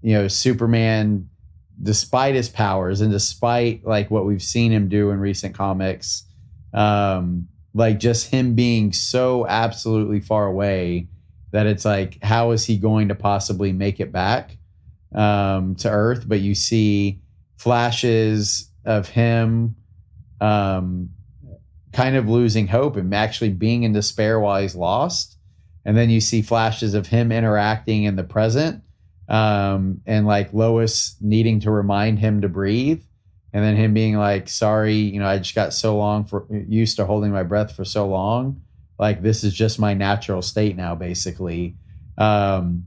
you 0.06 0.14
know, 0.14 0.28
Superman, 0.28 1.28
despite 1.82 2.36
his 2.36 2.48
powers 2.48 3.02
and 3.02 3.12
despite 3.12 3.84
like 3.84 4.12
what 4.12 4.28
we've 4.28 4.44
seen 4.44 4.72
him 4.72 4.88
do 4.88 5.10
in 5.10 5.20
recent 5.20 5.56
comics, 5.56 6.26
um, 6.76 7.48
like 7.74 7.98
just 7.98 8.30
him 8.30 8.54
being 8.54 8.94
so 8.94 9.48
absolutely 9.48 10.20
far 10.20 10.46
away 10.46 11.08
that 11.54 11.66
it's 11.66 11.86
like, 11.86 12.20
how 12.22 12.52
is 12.52 12.64
he 12.64 12.78
going 12.78 13.08
to 13.08 13.16
possibly 13.16 13.74
make 13.74 14.00
it 14.00 14.12
back 14.12 14.60
um, 15.16 15.74
to 15.78 15.90
Earth? 15.90 16.26
But 16.30 16.40
you 16.40 16.54
see 16.54 17.20
flashes 17.58 18.70
of 18.86 19.10
him 19.10 19.76
um, 20.40 21.10
kind 21.94 22.16
of 22.16 22.30
losing 22.30 22.68
hope 22.68 22.96
and 22.96 23.12
actually 23.16 23.54
being 23.54 23.82
in 23.82 23.94
despair 23.94 24.40
while 24.40 24.62
he's 24.62 24.76
lost. 24.76 25.40
And 25.84 25.98
then 25.98 26.12
you 26.12 26.22
see 26.22 26.44
flashes 26.44 26.94
of 26.94 27.08
him 27.08 27.32
interacting 27.32 28.04
in 28.04 28.18
the 28.18 28.24
present 28.24 28.84
um, 29.28 30.02
and 30.06 30.26
like 30.26 30.54
Lois 30.54 31.16
needing 31.22 31.60
to 31.62 31.72
remind 31.72 32.20
him 32.20 32.42
to 32.42 32.50
breathe, 32.50 33.02
and 33.54 33.64
then 33.64 33.76
him 33.76 33.94
being 33.94 34.16
like, 34.18 34.50
"Sorry, 34.50 34.96
you 34.96 35.20
know, 35.20 35.28
I 35.28 35.38
just 35.40 35.56
got 35.56 35.74
so 35.74 35.98
long 35.98 36.26
for 36.26 36.46
used 36.50 36.98
to 36.98 37.06
holding 37.06 37.32
my 37.32 37.44
breath 37.44 37.76
for 37.76 37.86
so 37.86 38.08
long, 38.08 38.62
like 39.00 39.22
this 39.22 39.44
is 39.44 39.54
just 39.54 39.80
my 39.80 39.94
natural 39.94 40.42
state 40.42 40.76
now, 40.76 40.96
basically." 40.96 41.76
Um, 42.18 42.86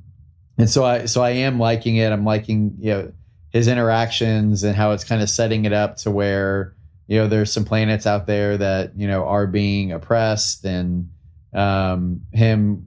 and 0.58 0.68
so 0.68 0.84
I 0.84 1.06
so 1.06 1.22
I 1.22 1.30
am 1.30 1.58
liking 1.58 1.96
it. 1.96 2.12
I'm 2.12 2.24
liking 2.24 2.76
you 2.80 2.90
know 2.90 3.12
his 3.50 3.68
interactions 3.68 4.62
and 4.62 4.76
how 4.76 4.92
it's 4.92 5.04
kind 5.04 5.22
of 5.22 5.30
setting 5.30 5.64
it 5.64 5.72
up 5.72 5.96
to 5.98 6.10
where 6.10 6.74
you 7.06 7.18
know 7.18 7.26
there's 7.26 7.52
some 7.52 7.64
planets 7.64 8.06
out 8.06 8.26
there 8.26 8.56
that 8.56 8.92
you 8.96 9.08
know 9.08 9.24
are 9.24 9.46
being 9.46 9.92
oppressed 9.92 10.64
and 10.64 11.10
um, 11.54 12.22
him 12.32 12.86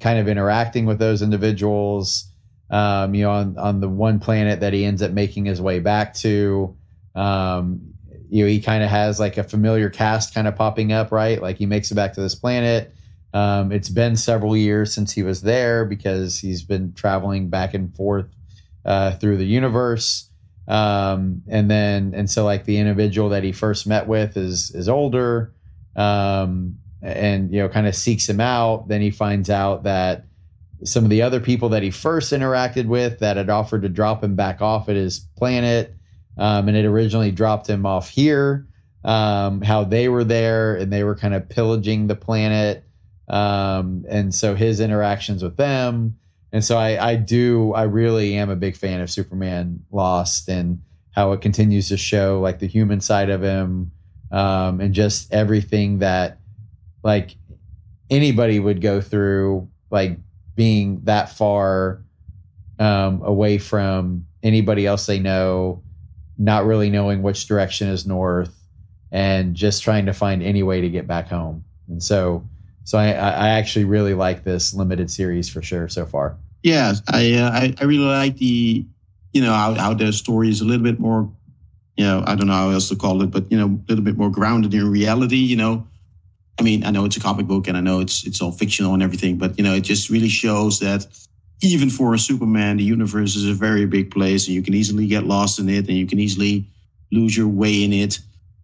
kind 0.00 0.18
of 0.18 0.28
interacting 0.28 0.84
with 0.84 0.98
those 0.98 1.22
individuals 1.22 2.30
um, 2.70 3.14
you 3.14 3.22
know, 3.22 3.30
on, 3.30 3.58
on 3.58 3.80
the 3.80 3.88
one 3.88 4.18
planet 4.20 4.60
that 4.60 4.72
he 4.72 4.84
ends 4.84 5.02
up 5.02 5.12
making 5.12 5.44
his 5.44 5.60
way 5.60 5.80
back 5.80 6.14
to. 6.14 6.76
Um, 7.14 7.94
you 8.28 8.44
know, 8.44 8.48
he 8.48 8.60
kind 8.60 8.82
of 8.82 8.90
has 8.90 9.20
like 9.20 9.36
a 9.36 9.44
familiar 9.44 9.90
cast 9.90 10.34
kind 10.34 10.48
of 10.48 10.56
popping 10.56 10.92
up, 10.92 11.12
right? 11.12 11.40
Like 11.40 11.56
he 11.56 11.66
makes 11.66 11.90
it 11.90 11.94
back 11.94 12.14
to 12.14 12.20
this 12.20 12.34
planet. 12.34 12.92
Um, 13.32 13.72
it's 13.72 13.88
been 13.88 14.16
several 14.16 14.56
years 14.56 14.94
since 14.94 15.12
he 15.12 15.22
was 15.22 15.42
there 15.42 15.84
because 15.84 16.38
he's 16.38 16.62
been 16.62 16.94
traveling 16.94 17.48
back 17.48 17.74
and 17.74 17.94
forth 17.94 18.34
uh, 18.84 19.12
through 19.12 19.36
the 19.36 19.46
universe. 19.46 20.30
Um, 20.66 21.42
and 21.48 21.70
then, 21.70 22.14
and 22.14 22.30
so 22.30 22.44
like 22.44 22.64
the 22.64 22.78
individual 22.78 23.28
that 23.30 23.42
he 23.44 23.52
first 23.52 23.86
met 23.86 24.06
with 24.06 24.36
is 24.36 24.70
is 24.70 24.88
older, 24.88 25.52
um, 25.94 26.76
and 27.02 27.52
you 27.52 27.60
know, 27.60 27.68
kind 27.68 27.86
of 27.86 27.94
seeks 27.94 28.28
him 28.28 28.40
out. 28.40 28.88
Then 28.88 29.02
he 29.02 29.10
finds 29.10 29.50
out 29.50 29.82
that 29.82 30.24
some 30.82 31.04
of 31.04 31.10
the 31.10 31.22
other 31.22 31.40
people 31.40 31.68
that 31.70 31.82
he 31.82 31.90
first 31.90 32.32
interacted 32.32 32.86
with 32.86 33.20
that 33.20 33.36
had 33.36 33.50
offered 33.50 33.82
to 33.82 33.88
drop 33.88 34.22
him 34.24 34.34
back 34.34 34.60
off 34.60 34.88
at 34.88 34.96
his 34.96 35.20
planet 35.36 35.94
um, 36.36 36.68
and 36.68 36.76
it 36.76 36.84
originally 36.84 37.30
dropped 37.30 37.68
him 37.68 37.86
off 37.86 38.08
here 38.08 38.66
um, 39.04 39.60
how 39.60 39.84
they 39.84 40.08
were 40.08 40.24
there 40.24 40.76
and 40.76 40.92
they 40.92 41.04
were 41.04 41.14
kind 41.14 41.34
of 41.34 41.48
pillaging 41.48 42.06
the 42.06 42.16
planet 42.16 42.84
um, 43.28 44.04
and 44.08 44.34
so 44.34 44.54
his 44.54 44.80
interactions 44.80 45.42
with 45.42 45.56
them. 45.56 46.18
And 46.52 46.64
so 46.64 46.78
I, 46.78 47.10
I 47.10 47.16
do 47.16 47.72
i 47.72 47.82
really 47.82 48.36
am 48.36 48.48
a 48.48 48.56
big 48.56 48.76
fan 48.76 49.00
of 49.00 49.10
superman 49.10 49.84
lost 49.90 50.48
and 50.48 50.80
how 51.10 51.32
it 51.32 51.40
continues 51.40 51.88
to 51.88 51.96
show 51.96 52.40
like 52.40 52.60
the 52.60 52.66
human 52.66 53.00
side 53.00 53.28
of 53.28 53.42
him 53.42 53.90
um, 54.30 54.80
and 54.80 54.94
just 54.94 55.32
everything 55.32 55.98
that 55.98 56.38
like 57.02 57.36
anybody 58.08 58.60
would 58.60 58.80
go 58.80 59.00
through 59.00 59.68
like 59.90 60.18
being 60.56 61.00
that 61.04 61.30
far 61.30 62.02
um, 62.78 63.22
away 63.22 63.58
from 63.58 64.26
anybody 64.42 64.86
else 64.86 65.06
they 65.06 65.18
know, 65.18 65.82
not 66.38 66.64
really 66.64 66.90
knowing 66.90 67.22
which 67.22 67.46
direction 67.46 67.88
is 67.88 68.06
north, 68.06 68.54
and 69.12 69.54
just 69.54 69.82
trying 69.82 70.06
to 70.06 70.12
find 70.12 70.42
any 70.42 70.62
way 70.62 70.80
to 70.80 70.88
get 70.88 71.06
back 71.06 71.28
home. 71.28 71.64
And 71.88 72.02
so, 72.02 72.46
so 72.84 72.98
I, 72.98 73.12
I 73.12 73.48
actually 73.50 73.84
really 73.84 74.14
like 74.14 74.44
this 74.44 74.74
limited 74.74 75.10
series 75.10 75.48
for 75.48 75.62
sure 75.62 75.88
so 75.88 76.06
far. 76.06 76.36
Yeah, 76.62 76.94
I 77.08 77.34
uh, 77.34 77.50
I, 77.50 77.74
I 77.80 77.84
really 77.84 78.04
like 78.04 78.38
the 78.38 78.84
you 79.32 79.42
know 79.42 79.52
how, 79.52 79.74
how 79.74 79.94
the 79.94 80.12
story 80.12 80.48
is 80.48 80.60
a 80.60 80.64
little 80.64 80.84
bit 80.84 80.98
more 80.98 81.30
you 81.96 82.04
know 82.04 82.24
I 82.26 82.34
don't 82.34 82.46
know 82.46 82.54
how 82.54 82.70
else 82.70 82.88
to 82.88 82.96
call 82.96 83.22
it, 83.22 83.30
but 83.30 83.50
you 83.50 83.58
know 83.58 83.66
a 83.66 83.84
little 83.88 84.04
bit 84.04 84.16
more 84.16 84.30
grounded 84.30 84.74
in 84.74 84.90
reality. 84.90 85.36
You 85.36 85.56
know, 85.56 85.86
I 86.58 86.62
mean, 86.62 86.84
I 86.84 86.90
know 86.90 87.04
it's 87.04 87.16
a 87.16 87.20
comic 87.20 87.46
book 87.46 87.66
and 87.66 87.76
I 87.76 87.80
know 87.80 88.00
it's 88.00 88.24
it's 88.26 88.40
all 88.40 88.52
fictional 88.52 88.94
and 88.94 89.02
everything, 89.02 89.38
but 89.38 89.58
you 89.58 89.64
know, 89.64 89.74
it 89.74 89.80
just 89.80 90.10
really 90.10 90.28
shows 90.28 90.78
that 90.80 91.06
even 91.62 91.90
for 91.90 92.14
a 92.14 92.18
Superman, 92.18 92.76
the 92.76 92.84
universe 92.84 93.36
is 93.36 93.48
a 93.48 93.54
very 93.54 93.86
big 93.86 94.10
place, 94.10 94.46
and 94.46 94.54
you 94.54 94.62
can 94.62 94.74
easily 94.74 95.06
get 95.06 95.24
lost 95.24 95.58
in 95.58 95.68
it, 95.68 95.88
and 95.88 95.96
you 95.96 96.06
can 96.06 96.18
easily 96.18 96.66
lose 97.10 97.36
your 97.36 97.48
way 97.48 97.84
in 97.84 97.92
it. 97.92 98.18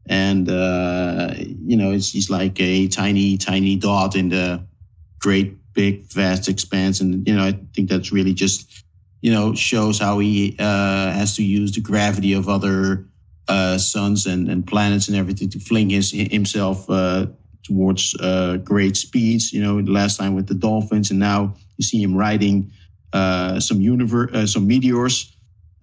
And 0.07 0.49
uh, 0.49 1.34
you 1.38 1.76
know, 1.76 1.93
it's 1.93 2.11
he's 2.11 2.30
like 2.30 2.61
a 2.61 2.88
tiny, 2.88 3.36
tiny 3.36 3.76
dot 3.76 4.16
in 4.16 4.28
the 4.28 4.64
great, 5.18 5.72
big, 5.72 6.03
vast 6.12 6.49
expanse. 6.49 7.01
And 7.01 7.26
you 7.26 7.36
know, 7.36 7.45
I 7.45 7.59
think 7.74 7.88
that's 7.88 8.12
really 8.12 8.34
just 8.34 8.84
you 9.20 9.32
know 9.32 9.55
shows 9.55 9.99
how 9.99 10.18
he 10.18 10.57
uh, 10.59 11.12
has 11.12 11.36
to 11.36 11.45
use 11.45 11.72
the 11.72 11.80
gravity 11.80 12.34
of 12.34 12.49
other 12.49 13.07
uh, 13.49 13.78
suns 13.78 14.26
and, 14.26 14.49
and 14.49 14.66
planets 14.66 15.09
and 15.09 15.16
everything 15.16 15.49
to 15.51 15.59
fling 15.59 15.91
his 15.91 16.12
himself 16.12 16.88
uh, 16.88 17.26
towards 17.62 18.14
uh, 18.20 18.58
great 18.58 18.96
speeds. 18.96 19.52
You 19.52 19.62
know, 19.62 19.78
last 19.92 20.16
time 20.16 20.34
with 20.34 20.46
the 20.46 20.54
dolphins, 20.54 21.11
and 21.11 21.18
now 21.18 21.54
you 21.76 21.84
see 21.84 22.02
him 22.02 22.16
riding 22.16 22.70
uh, 23.12 23.61
some 23.61 23.80
universe, 23.80 24.30
uh, 24.32 24.46
some 24.46 24.66
meteors. 24.66 25.34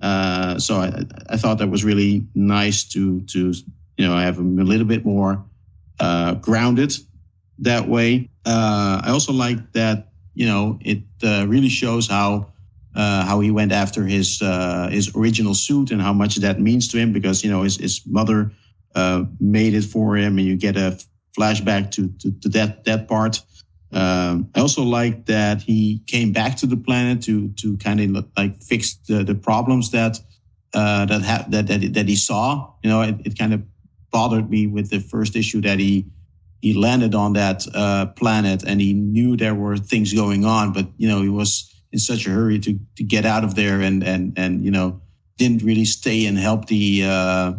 Uh, 0.02 0.60
so 0.60 0.76
I, 0.76 1.04
I 1.30 1.38
thought 1.38 1.58
that 1.58 1.70
was 1.70 1.84
really 1.84 2.26
nice 2.36 2.84
to 2.90 3.22
to 3.22 3.54
you 3.98 4.08
know 4.08 4.16
have 4.18 4.38
him 4.38 4.60
a 4.60 4.64
little 4.64 4.86
bit 4.86 5.06
more 5.06 5.44
uh, 6.00 6.36
grounded 6.36 6.94
that 7.60 7.88
way. 7.88 8.30
Uh, 8.46 9.02
I 9.04 9.10
also 9.10 9.34
like 9.34 9.74
that 9.74 10.12
you 10.34 10.46
know 10.46 10.80
it 10.82 11.04
really 11.22 11.70
shows 11.70 12.08
how. 12.08 12.54
how 12.98 13.42
he 13.42 13.52
went 13.52 13.72
after 13.72 14.08
his 14.08 14.40
his 14.90 15.16
original 15.16 15.54
suit 15.54 15.92
and 15.92 16.02
how 16.02 16.14
much 16.14 16.38
that 16.42 16.60
means 16.60 16.88
to 16.88 16.98
him 16.98 17.12
because 17.14 17.44
you 17.44 17.52
know 17.52 17.64
his 17.64 17.78
his 17.78 18.02
mother 18.08 18.52
made 19.40 19.74
it 19.76 19.86
for 19.86 20.18
him 20.18 20.40
and 20.40 20.48
you 20.48 20.58
get 20.58 20.76
a 20.76 20.98
flashback 21.38 21.92
to, 21.92 22.10
to, 22.20 22.32
to 22.42 22.50
that, 22.50 22.84
that 22.86 23.08
part. 23.08 23.42
Um, 23.92 24.50
I 24.54 24.60
also 24.60 24.84
like 24.84 25.28
that 25.28 25.62
he 25.62 26.02
came 26.08 26.34
back 26.34 26.58
to 26.58 26.66
the 26.66 26.76
planet 26.76 27.22
to, 27.24 27.50
to 27.50 27.78
kind 27.78 28.18
of 28.18 28.26
like 28.36 28.62
fix 28.62 28.96
the, 29.08 29.24
the 29.24 29.36
problems 29.36 29.92
that, 29.92 30.20
uh, 30.74 31.06
that, 31.06 31.22
ha- 31.22 31.46
that, 31.50 31.68
that, 31.68 31.94
that 31.94 32.08
he 32.08 32.16
saw. 32.16 32.74
You 32.84 32.90
know, 32.90 33.02
it, 33.02 33.16
it 33.26 33.38
kind 33.38 33.54
of 33.54 33.62
bothered 34.12 34.50
me 34.50 34.68
with 34.68 34.90
the 34.90 35.00
first 35.00 35.36
issue 35.36 35.62
that 35.62 35.80
he, 35.80 36.06
he 36.62 36.74
landed 36.74 37.16
on 37.16 37.34
that, 37.34 37.66
uh, 37.74 38.08
planet 38.08 38.64
and 38.64 38.82
he 38.82 38.94
knew 38.94 39.38
there 39.38 39.56
were 39.56 39.78
things 39.78 40.14
going 40.14 40.44
on, 40.44 40.74
but, 40.74 40.88
you 40.98 41.08
know, 41.08 41.22
he 41.22 41.30
was 41.30 41.74
in 41.94 42.00
such 42.00 42.28
a 42.28 42.30
hurry 42.30 42.60
to, 42.60 42.78
to 42.98 43.04
get 43.04 43.26
out 43.26 43.44
of 43.44 43.56
there 43.56 43.80
and, 43.80 44.04
and, 44.04 44.38
and, 44.38 44.66
you 44.66 44.72
know, 44.72 45.02
didn't 45.38 45.64
really 45.64 45.86
stay 45.86 46.26
and 46.26 46.38
help 46.38 46.66
the, 46.66 47.04
uh, 47.06 47.54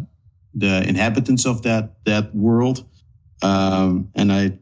the 0.53 0.87
inhabitants 0.87 1.45
of 1.45 1.63
that, 1.63 2.03
that 2.05 2.35
world. 2.35 2.85
Um, 3.41 4.09
and 4.15 4.31
I 4.31 4.59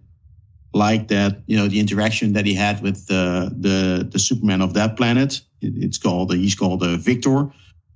like 0.74 1.08
that, 1.08 1.42
you 1.48 1.58
know, 1.58 1.68
the 1.68 1.80
interaction 1.80 2.34
that 2.34 2.46
he 2.46 2.54
had 2.54 2.82
with 2.82 3.08
the, 3.08 3.52
the, 3.58 4.08
the 4.10 4.20
Superman 4.20 4.62
of 4.62 4.74
that 4.76 4.96
planet. 4.96 5.42
It's 5.62 5.98
called, 5.98 6.34
he's 6.34 6.56
called 6.56 6.84
uh, 6.84 6.98
Victor 6.98 7.50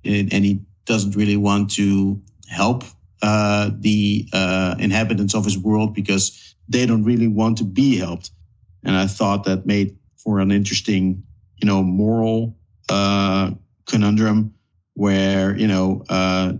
and, 0.04 0.32
and, 0.32 0.44
he 0.44 0.60
doesn't 0.84 1.14
really 1.14 1.36
want 1.36 1.70
to 1.70 2.20
help, 2.48 2.82
uh, 3.22 3.70
the, 3.78 4.28
uh, 4.32 4.74
inhabitants 4.80 5.34
of 5.34 5.44
his 5.44 5.56
world 5.56 5.94
because 5.94 6.56
they 6.68 6.86
don't 6.86 7.04
really 7.04 7.28
want 7.28 7.58
to 7.58 7.64
be 7.64 7.96
helped. 7.96 8.30
And 8.82 8.96
I 8.96 9.06
thought 9.06 9.44
that 9.44 9.64
made 9.64 9.96
for 10.16 10.40
an 10.40 10.50
interesting, 10.50 11.22
you 11.58 11.66
know, 11.66 11.84
moral, 11.84 12.56
uh, 12.88 13.52
conundrum 13.86 14.54
where, 14.94 15.56
you 15.56 15.68
know, 15.68 16.04
uh, 16.08 16.54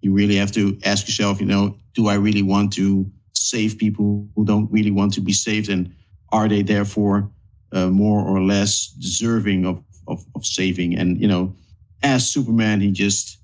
you 0.00 0.12
really 0.12 0.36
have 0.36 0.52
to 0.52 0.78
ask 0.84 1.06
yourself, 1.06 1.40
you 1.40 1.46
know, 1.46 1.76
do 1.94 2.08
I 2.08 2.14
really 2.14 2.42
want 2.42 2.72
to 2.74 3.10
save 3.36 3.78
people 3.78 4.28
who 4.34 4.44
don't 4.44 4.70
really 4.70 4.90
want 4.90 5.12
to 5.14 5.20
be 5.20 5.32
saved? 5.32 5.68
And 5.68 5.94
are 6.30 6.48
they 6.48 6.62
therefore 6.62 7.30
uh, 7.72 7.88
more 7.88 8.26
or 8.26 8.40
less 8.40 8.88
deserving 8.88 9.66
of, 9.66 9.82
of, 10.06 10.24
of, 10.34 10.44
saving? 10.44 10.96
And, 10.96 11.20
you 11.20 11.28
know, 11.28 11.54
as 12.02 12.28
Superman, 12.28 12.80
he 12.80 12.90
just 12.92 13.38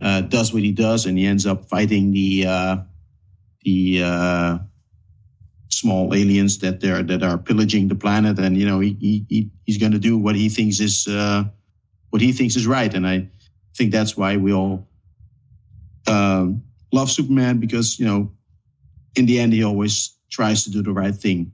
uh, 0.00 0.20
does 0.22 0.52
what 0.52 0.62
he 0.62 0.72
does, 0.72 1.06
and 1.06 1.18
he 1.18 1.26
ends 1.26 1.46
up 1.46 1.68
fighting 1.68 2.12
the 2.12 2.46
uh, 2.46 2.76
the 3.64 4.02
uh, 4.04 4.58
small 5.68 6.14
aliens 6.14 6.58
that 6.58 6.82
are 6.84 7.02
that 7.02 7.22
are 7.22 7.38
pillaging 7.38 7.88
the 7.88 7.94
planet, 7.94 8.38
and 8.38 8.56
you 8.56 8.66
know 8.66 8.80
he, 8.80 8.96
he 9.28 9.50
he's 9.64 9.78
going 9.78 9.92
to 9.92 9.98
do 9.98 10.18
what 10.18 10.36
he 10.36 10.48
thinks 10.48 10.80
is 10.80 11.06
uh, 11.08 11.44
what 12.10 12.22
he 12.22 12.32
thinks 12.32 12.56
is 12.56 12.66
right, 12.66 12.92
and 12.92 13.06
I 13.06 13.28
think 13.74 13.92
that's 13.92 14.16
why 14.16 14.36
we 14.36 14.52
all 14.52 14.86
um, 16.06 16.62
love 16.92 17.10
Superman 17.10 17.58
because 17.58 17.98
you 17.98 18.06
know 18.06 18.32
in 19.16 19.26
the 19.26 19.40
end 19.40 19.52
he 19.52 19.64
always 19.64 20.16
tries 20.30 20.64
to 20.64 20.70
do 20.70 20.82
the 20.82 20.92
right 20.92 21.14
thing. 21.14 21.52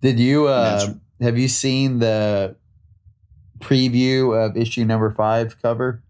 Did 0.00 0.18
you 0.18 0.46
uh, 0.48 0.94
have 1.20 1.38
you 1.38 1.48
seen 1.48 1.98
the 1.98 2.56
preview 3.58 4.34
of 4.36 4.56
issue 4.56 4.84
number 4.84 5.10
five 5.10 5.60
cover? 5.62 6.02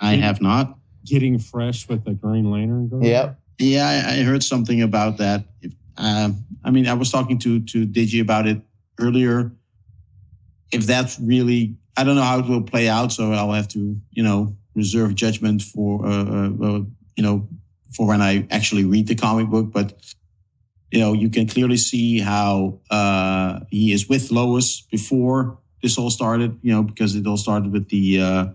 I 0.00 0.14
have 0.14 0.40
not. 0.40 0.76
Getting 1.04 1.38
fresh 1.38 1.88
with 1.88 2.04
the 2.04 2.14
Green 2.14 2.50
Lantern. 2.50 2.88
Girl? 2.88 3.04
Yep. 3.04 3.40
Yeah, 3.58 3.86
I, 3.88 4.20
I 4.20 4.22
heard 4.22 4.42
something 4.42 4.82
about 4.82 5.18
that. 5.18 5.44
If, 5.62 5.72
um, 5.96 6.44
I 6.64 6.70
mean, 6.70 6.86
I 6.86 6.94
was 6.94 7.10
talking 7.10 7.38
to 7.38 7.60
to 7.60 7.86
Digi 7.86 8.20
about 8.20 8.46
it 8.46 8.60
earlier. 9.00 9.52
If 10.72 10.84
that's 10.84 11.18
really, 11.20 11.76
I 11.96 12.04
don't 12.04 12.16
know 12.16 12.22
how 12.22 12.40
it 12.40 12.46
will 12.46 12.62
play 12.62 12.88
out, 12.88 13.12
so 13.12 13.32
I'll 13.32 13.52
have 13.52 13.68
to, 13.68 13.98
you 14.10 14.22
know, 14.22 14.54
reserve 14.74 15.14
judgment 15.14 15.62
for, 15.62 16.04
uh, 16.04 16.24
uh, 16.24 16.50
uh 16.60 16.80
you 17.16 17.22
know, 17.22 17.48
for 17.94 18.06
when 18.06 18.20
I 18.20 18.46
actually 18.50 18.84
read 18.84 19.06
the 19.06 19.14
comic 19.14 19.48
book. 19.48 19.72
But 19.72 19.94
you 20.90 21.00
know, 21.00 21.12
you 21.12 21.28
can 21.28 21.46
clearly 21.46 21.76
see 21.76 22.20
how 22.20 22.80
uh, 22.90 23.60
he 23.70 23.92
is 23.92 24.08
with 24.08 24.30
Lois 24.30 24.82
before 24.82 25.58
this 25.82 25.98
all 25.98 26.10
started. 26.10 26.58
You 26.62 26.72
know, 26.72 26.82
because 26.82 27.14
it 27.14 27.26
all 27.26 27.36
started 27.36 27.72
with 27.72 27.88
the 27.88 28.20
uh, 28.20 28.46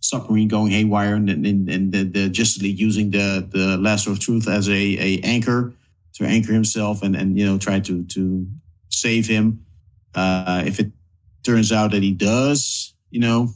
submarine 0.00 0.48
going 0.48 0.70
haywire 0.70 1.14
and, 1.14 1.28
and, 1.28 1.46
and 1.68 1.92
the, 1.92 2.04
the 2.04 2.28
Justice 2.28 2.62
League 2.62 2.78
using 2.78 3.10
the 3.10 3.46
the 3.50 3.76
lasso 3.78 4.12
of 4.12 4.20
truth 4.20 4.48
as 4.48 4.68
a, 4.68 4.72
a 4.72 5.20
anchor 5.22 5.74
to 6.14 6.24
anchor 6.24 6.52
himself 6.52 7.02
and 7.02 7.16
and 7.16 7.38
you 7.38 7.46
know 7.46 7.58
try 7.58 7.80
to 7.80 8.04
to 8.04 8.46
save 8.90 9.26
him. 9.26 9.64
Uh, 10.14 10.62
if 10.66 10.80
it 10.80 10.90
turns 11.42 11.72
out 11.72 11.92
that 11.92 12.02
he 12.02 12.12
does, 12.12 12.92
you 13.10 13.20
know, 13.20 13.48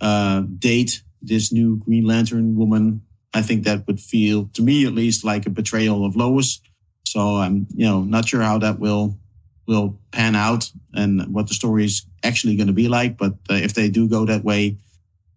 uh, 0.00 0.40
date 0.40 1.02
this 1.22 1.52
new 1.52 1.76
Green 1.76 2.04
Lantern 2.04 2.56
woman, 2.56 3.02
I 3.34 3.42
think 3.42 3.64
that 3.64 3.86
would 3.86 4.00
feel 4.00 4.48
to 4.54 4.62
me 4.62 4.86
at 4.86 4.92
least 4.92 5.24
like 5.24 5.46
a 5.46 5.50
betrayal 5.50 6.04
of 6.04 6.16
Lois. 6.16 6.60
So 7.04 7.36
I'm 7.36 7.66
you 7.74 7.86
know 7.86 8.02
not 8.02 8.28
sure 8.28 8.42
how 8.42 8.58
that 8.58 8.78
will 8.78 9.18
will 9.66 9.98
pan 10.12 10.36
out 10.36 10.70
and 10.94 11.34
what 11.34 11.48
the 11.48 11.54
story 11.54 11.84
is 11.84 12.06
actually 12.22 12.56
going 12.56 12.68
to 12.68 12.72
be 12.72 12.88
like. 12.88 13.18
But 13.18 13.32
uh, 13.50 13.54
if 13.54 13.74
they 13.74 13.88
do 13.88 14.08
go 14.08 14.24
that 14.26 14.44
way, 14.44 14.78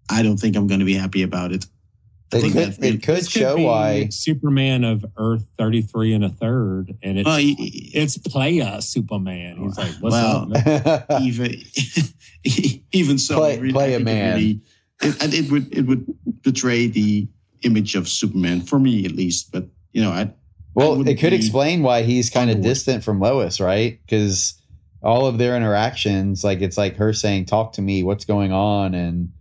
I 0.09 0.23
don't 0.23 0.37
think 0.37 0.55
I'm 0.55 0.67
going 0.67 0.79
to 0.79 0.85
be 0.85 0.95
happy 0.95 1.23
about 1.23 1.51
it. 1.51 1.65
It 2.31 2.53
could, 2.53 2.55
it, 2.55 2.95
it 2.95 3.03
could 3.03 3.27
show 3.27 3.57
why 3.57 4.09
Superman 4.11 4.83
of 4.83 5.03
Earth 5.17 5.47
33 5.57 6.13
and 6.13 6.25
a 6.25 6.29
third, 6.29 6.95
and 7.01 7.17
it's, 7.17 7.37
he, 7.37 7.91
it's 7.95 8.19
playa 8.19 8.83
Superman. 8.83 9.57
He's 9.57 9.77
like, 9.77 9.93
what's 9.99 10.13
well, 10.13 10.47
up? 10.55 11.05
even, 11.21 11.55
even 12.91 13.17
so, 13.17 13.37
play, 13.37 13.57
really, 13.57 13.73
play 13.73 13.93
a 13.95 13.99
man. 13.99 14.35
Really, 14.35 14.61
it, 15.01 15.33
it, 15.33 15.51
would, 15.51 15.75
it 15.75 15.81
would 15.87 16.05
betray 16.43 16.85
the 16.85 17.27
image 17.61 17.95
of 17.95 18.07
Superman 18.07 18.61
for 18.61 18.79
me, 18.79 19.05
at 19.05 19.11
least. 19.11 19.51
But, 19.51 19.67
you 19.91 20.01
know, 20.01 20.11
I, 20.11 20.33
well, 20.73 21.07
it 21.07 21.19
could 21.19 21.33
explain 21.33 21.81
why 21.81 22.03
he's 22.03 22.29
kind 22.29 22.49
of 22.49 22.61
distant 22.61 23.03
from 23.03 23.19
Lois, 23.19 23.59
right? 23.59 23.99
Because 24.05 24.53
all 25.01 25.25
of 25.25 25.37
their 25.37 25.55
interactions, 25.55 26.43
like 26.43 26.61
it's 26.61 26.77
like 26.77 26.95
her 26.97 27.13
saying, 27.13 27.45
talk 27.45 27.73
to 27.73 27.81
me, 27.81 28.03
what's 28.03 28.25
going 28.25 28.51
on? 28.51 28.93
And, 28.93 29.31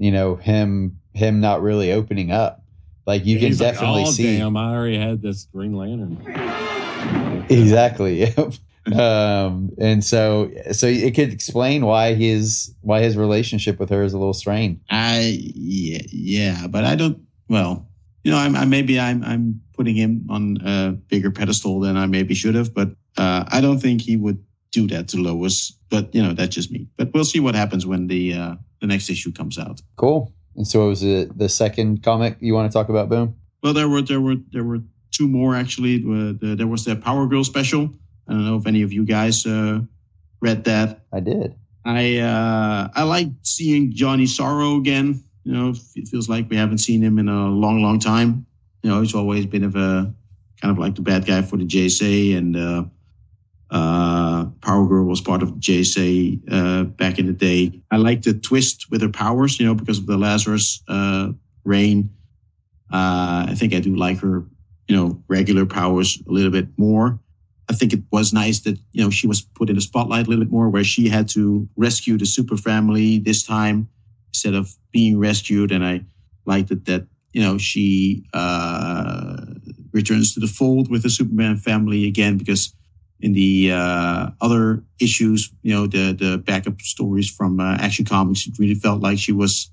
you 0.00 0.10
know 0.10 0.36
him 0.36 0.98
him 1.12 1.40
not 1.40 1.62
really 1.62 1.92
opening 1.92 2.32
up. 2.32 2.64
Like 3.06 3.26
you 3.26 3.38
yeah, 3.38 3.48
can 3.48 3.58
definitely 3.58 4.02
like, 4.02 4.08
oh, 4.08 4.12
see. 4.12 4.38
Damn, 4.38 4.56
I 4.56 4.74
already 4.74 4.98
had 4.98 5.22
this 5.22 5.44
Green 5.52 5.74
Lantern. 5.74 6.16
Exactly. 7.50 8.34
um, 8.98 9.70
and 9.78 10.02
so 10.02 10.50
so 10.72 10.86
it 10.86 11.14
could 11.14 11.32
explain 11.32 11.84
why 11.84 12.14
his 12.14 12.74
why 12.80 13.00
his 13.02 13.16
relationship 13.16 13.78
with 13.78 13.90
her 13.90 14.02
is 14.02 14.14
a 14.14 14.18
little 14.18 14.32
strained. 14.32 14.80
I 14.88 15.38
yeah 15.54 16.00
yeah, 16.08 16.66
but 16.66 16.84
I 16.84 16.94
don't. 16.96 17.20
Well, 17.50 17.88
you 18.22 18.30
know, 18.30 18.38
I'm 18.38 18.54
I, 18.54 18.64
maybe 18.64 18.98
I'm 18.98 19.22
I'm 19.24 19.60
putting 19.76 19.96
him 19.96 20.26
on 20.30 20.58
a 20.64 20.92
bigger 20.92 21.32
pedestal 21.32 21.80
than 21.80 21.96
I 21.96 22.06
maybe 22.06 22.32
should 22.32 22.54
have, 22.54 22.72
but 22.72 22.90
uh, 23.18 23.44
I 23.48 23.60
don't 23.60 23.80
think 23.80 24.02
he 24.02 24.16
would 24.16 24.42
do 24.70 24.86
that 24.86 25.08
to 25.08 25.16
Lois. 25.16 25.72
But 25.90 26.14
you 26.14 26.22
know, 26.22 26.32
that's 26.32 26.54
just 26.54 26.70
me. 26.70 26.86
But 26.96 27.12
we'll 27.12 27.24
see 27.24 27.40
what 27.40 27.56
happens 27.56 27.84
when 27.84 28.06
the 28.06 28.34
uh, 28.34 28.54
the 28.80 28.86
next 28.86 29.10
issue 29.10 29.32
comes 29.32 29.58
out. 29.58 29.80
Cool. 29.96 30.32
And 30.54 30.66
so, 30.66 30.86
it 30.86 30.88
was 30.88 31.02
it 31.02 31.36
the 31.36 31.48
second 31.48 32.04
comic 32.04 32.36
you 32.40 32.54
want 32.54 32.70
to 32.70 32.72
talk 32.72 32.88
about, 32.88 33.08
Boom? 33.08 33.34
Well, 33.64 33.74
there 33.74 33.88
were 33.88 34.02
there 34.02 34.20
were 34.20 34.36
there 34.52 34.64
were 34.64 34.78
two 35.10 35.26
more 35.26 35.56
actually. 35.56 35.98
There 35.98 36.68
was 36.68 36.84
the 36.84 36.94
Power 36.94 37.26
Girl 37.26 37.42
special. 37.42 37.90
I 38.28 38.32
don't 38.32 38.44
know 38.44 38.56
if 38.56 38.66
any 38.66 38.82
of 38.82 38.92
you 38.92 39.04
guys 39.04 39.44
uh, 39.44 39.80
read 40.40 40.64
that. 40.64 41.00
I 41.12 41.18
did. 41.18 41.56
I 41.84 42.18
uh, 42.18 42.88
I 42.94 43.02
like 43.02 43.28
seeing 43.42 43.92
Johnny 43.92 44.26
Sorrow 44.26 44.76
again. 44.76 45.24
You 45.44 45.52
know, 45.52 45.74
it 45.96 46.08
feels 46.08 46.28
like 46.28 46.50
we 46.50 46.56
haven't 46.56 46.78
seen 46.78 47.02
him 47.02 47.18
in 47.18 47.28
a 47.28 47.48
long, 47.48 47.82
long 47.82 47.98
time. 47.98 48.46
You 48.82 48.90
know, 48.90 49.00
he's 49.00 49.14
always 49.14 49.46
been 49.46 49.64
of 49.64 49.76
a 49.76 50.12
kind 50.60 50.72
of 50.72 50.78
like 50.78 50.94
the 50.94 51.02
bad 51.02 51.26
guy 51.26 51.42
for 51.42 51.56
the 51.56 51.64
JSA, 51.64 52.36
and 52.36 52.56
uh, 52.56 52.84
uh, 53.70 54.46
Power 54.60 54.86
Girl 54.86 55.04
was 55.04 55.20
part 55.20 55.42
of 55.42 55.54
the 55.54 55.60
JSA 55.60 56.40
uh, 56.50 56.84
back 56.84 57.18
in 57.18 57.26
the 57.26 57.32
day. 57.32 57.80
I 57.90 57.96
like 57.96 58.22
the 58.22 58.34
twist 58.34 58.90
with 58.90 59.00
her 59.02 59.08
powers, 59.08 59.58
you 59.58 59.66
know, 59.66 59.74
because 59.74 59.98
of 59.98 60.06
the 60.06 60.18
Lazarus 60.18 60.82
uh, 60.88 61.30
rain. 61.64 62.10
Uh, 62.92 63.46
I 63.48 63.54
think 63.56 63.74
I 63.74 63.80
do 63.80 63.94
like 63.94 64.18
her, 64.18 64.44
you 64.88 64.96
know, 64.96 65.22
regular 65.28 65.64
powers 65.64 66.20
a 66.28 66.32
little 66.32 66.50
bit 66.50 66.68
more. 66.76 67.20
I 67.68 67.72
think 67.72 67.92
it 67.92 68.02
was 68.10 68.32
nice 68.32 68.58
that, 68.60 68.78
you 68.90 69.04
know, 69.04 69.10
she 69.10 69.28
was 69.28 69.42
put 69.42 69.70
in 69.70 69.76
the 69.76 69.80
spotlight 69.80 70.26
a 70.26 70.28
little 70.28 70.44
bit 70.44 70.52
more 70.52 70.68
where 70.68 70.82
she 70.82 71.08
had 71.08 71.28
to 71.30 71.68
rescue 71.76 72.18
the 72.18 72.26
super 72.26 72.56
family 72.56 73.20
this 73.20 73.44
time 73.44 73.88
instead 74.32 74.54
of 74.54 74.74
being 74.92 75.18
rescued. 75.18 75.72
And 75.72 75.84
I 75.84 76.04
liked 76.46 76.70
it 76.70 76.84
that, 76.86 77.06
you 77.32 77.42
know, 77.42 77.58
she 77.58 78.24
uh, 78.34 79.36
returns 79.92 80.34
to 80.34 80.40
the 80.40 80.46
fold 80.46 80.90
with 80.90 81.02
the 81.02 81.10
Superman 81.10 81.56
family 81.56 82.06
again 82.06 82.38
because 82.38 82.74
in 83.20 83.32
the 83.34 83.70
uh, 83.72 84.30
other 84.40 84.82
issues, 84.98 85.50
you 85.62 85.74
know, 85.74 85.86
the 85.86 86.12
the 86.12 86.38
backup 86.38 86.80
stories 86.80 87.30
from 87.30 87.60
uh, 87.60 87.76
Action 87.78 88.04
Comics, 88.04 88.46
it 88.46 88.58
really 88.58 88.74
felt 88.74 89.00
like 89.00 89.18
she 89.18 89.32
was 89.32 89.70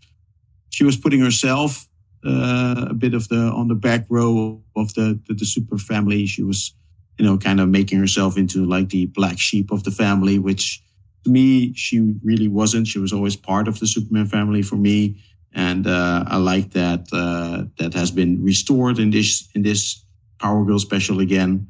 she 0.69 0.83
was 0.83 0.97
putting 0.97 1.21
herself 1.21 1.87
uh, 2.25 2.87
a 2.89 2.93
bit 2.93 3.13
of 3.13 3.27
the 3.29 3.37
on 3.37 3.67
the 3.67 3.75
back 3.75 4.05
row 4.09 4.61
of 4.75 4.93
the, 4.95 5.19
the, 5.27 5.33
the 5.33 5.45
super 5.45 5.77
family. 5.77 6.25
She 6.25 6.43
was, 6.43 6.73
you 7.17 7.25
know, 7.25 7.37
kind 7.37 7.59
of 7.59 7.69
making 7.69 7.99
herself 7.99 8.37
into 8.37 8.65
like 8.65 8.89
the 8.89 9.05
black 9.07 9.39
sheep 9.39 9.71
of 9.71 9.83
the 9.83 9.91
family, 9.91 10.37
which 10.39 10.83
to 11.27 11.31
me 11.33 11.73
she 11.73 12.15
really 12.23 12.47
wasn't. 12.47 12.87
She 12.87 12.99
was 12.99 13.11
always 13.11 13.35
part 13.35 13.67
of 13.67 13.79
the 13.79 13.87
Superman 13.87 14.27
family 14.27 14.61
for 14.61 14.77
me, 14.77 15.17
and 15.53 15.85
uh, 15.85 16.23
I 16.25 16.37
like 16.37 16.71
that 16.71 17.07
uh, 17.11 17.65
that 17.77 17.93
has 17.93 18.11
been 18.11 18.41
restored 18.43 18.97
in 18.97 19.11
this 19.11 19.49
in 19.53 19.61
this 19.61 20.03
Power 20.39 20.63
Girl 20.65 20.79
special 20.79 21.19
again. 21.19 21.67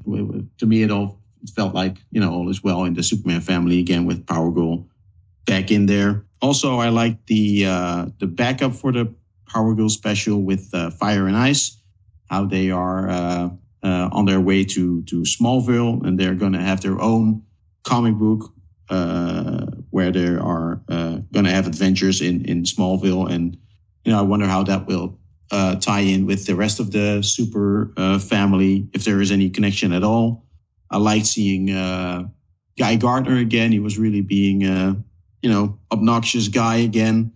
To 0.59 0.65
me, 0.65 0.83
it 0.83 0.91
all 0.91 1.19
it 1.41 1.49
felt 1.49 1.73
like, 1.73 1.97
you 2.11 2.21
know, 2.21 2.31
all 2.31 2.49
is 2.49 2.63
well 2.63 2.85
in 2.85 2.93
the 2.93 3.03
Superman 3.03 3.41
family 3.41 3.79
again 3.79 4.05
with 4.05 4.27
Power 4.27 4.51
Girl 4.51 4.85
back 5.45 5.71
in 5.71 5.87
there. 5.87 6.23
Also, 6.39 6.77
I 6.77 6.89
like 6.89 7.25
the 7.25 7.65
uh, 7.65 8.05
the 8.19 8.27
backup 8.27 8.73
for 8.73 8.91
the 8.91 9.11
Power 9.47 9.73
Girl 9.73 9.89
special 9.89 10.43
with 10.43 10.69
uh, 10.73 10.91
Fire 10.91 11.25
and 11.27 11.35
Ice, 11.35 11.81
how 12.29 12.45
they 12.45 12.69
are 12.69 13.09
uh, 13.09 13.49
uh, 13.81 14.09
on 14.11 14.25
their 14.25 14.39
way 14.39 14.63
to 14.65 15.01
to 15.03 15.21
Smallville, 15.23 16.05
and 16.05 16.19
they're 16.19 16.35
going 16.35 16.53
to 16.53 16.61
have 16.61 16.81
their 16.81 17.01
own 17.01 17.41
comic 17.83 18.15
book 18.15 18.53
where 18.89 20.11
they 20.11 20.27
are 20.27 20.81
uh, 20.89 21.17
going 21.33 21.45
to 21.45 21.51
have 21.51 21.67
adventures 21.67 22.21
in 22.21 22.45
in 22.45 22.63
Smallville, 22.63 23.29
and 23.31 23.57
you 24.05 24.11
know, 24.11 24.19
I 24.19 24.23
wonder 24.23 24.47
how 24.47 24.63
that 24.63 24.87
will 24.87 25.17
uh, 25.51 25.75
tie 25.75 26.01
in 26.01 26.25
with 26.25 26.45
the 26.45 26.55
rest 26.55 26.79
of 26.79 26.91
the 26.91 27.21
Super 27.21 27.93
uh, 27.97 28.19
family, 28.19 28.87
if 28.93 29.05
there 29.05 29.21
is 29.21 29.31
any 29.31 29.49
connection 29.49 29.93
at 29.93 30.03
all. 30.03 30.45
I 30.89 30.97
liked 30.97 31.25
seeing 31.25 31.71
uh, 31.71 32.23
Guy 32.77 32.95
Gardner 32.95 33.37
again. 33.37 33.71
He 33.71 33.79
was 33.79 33.97
really 33.97 34.21
being 34.21 34.63
a 34.63 34.95
you 35.41 35.49
know 35.49 35.79
obnoxious 35.91 36.47
guy 36.47 36.77
again. 36.77 37.31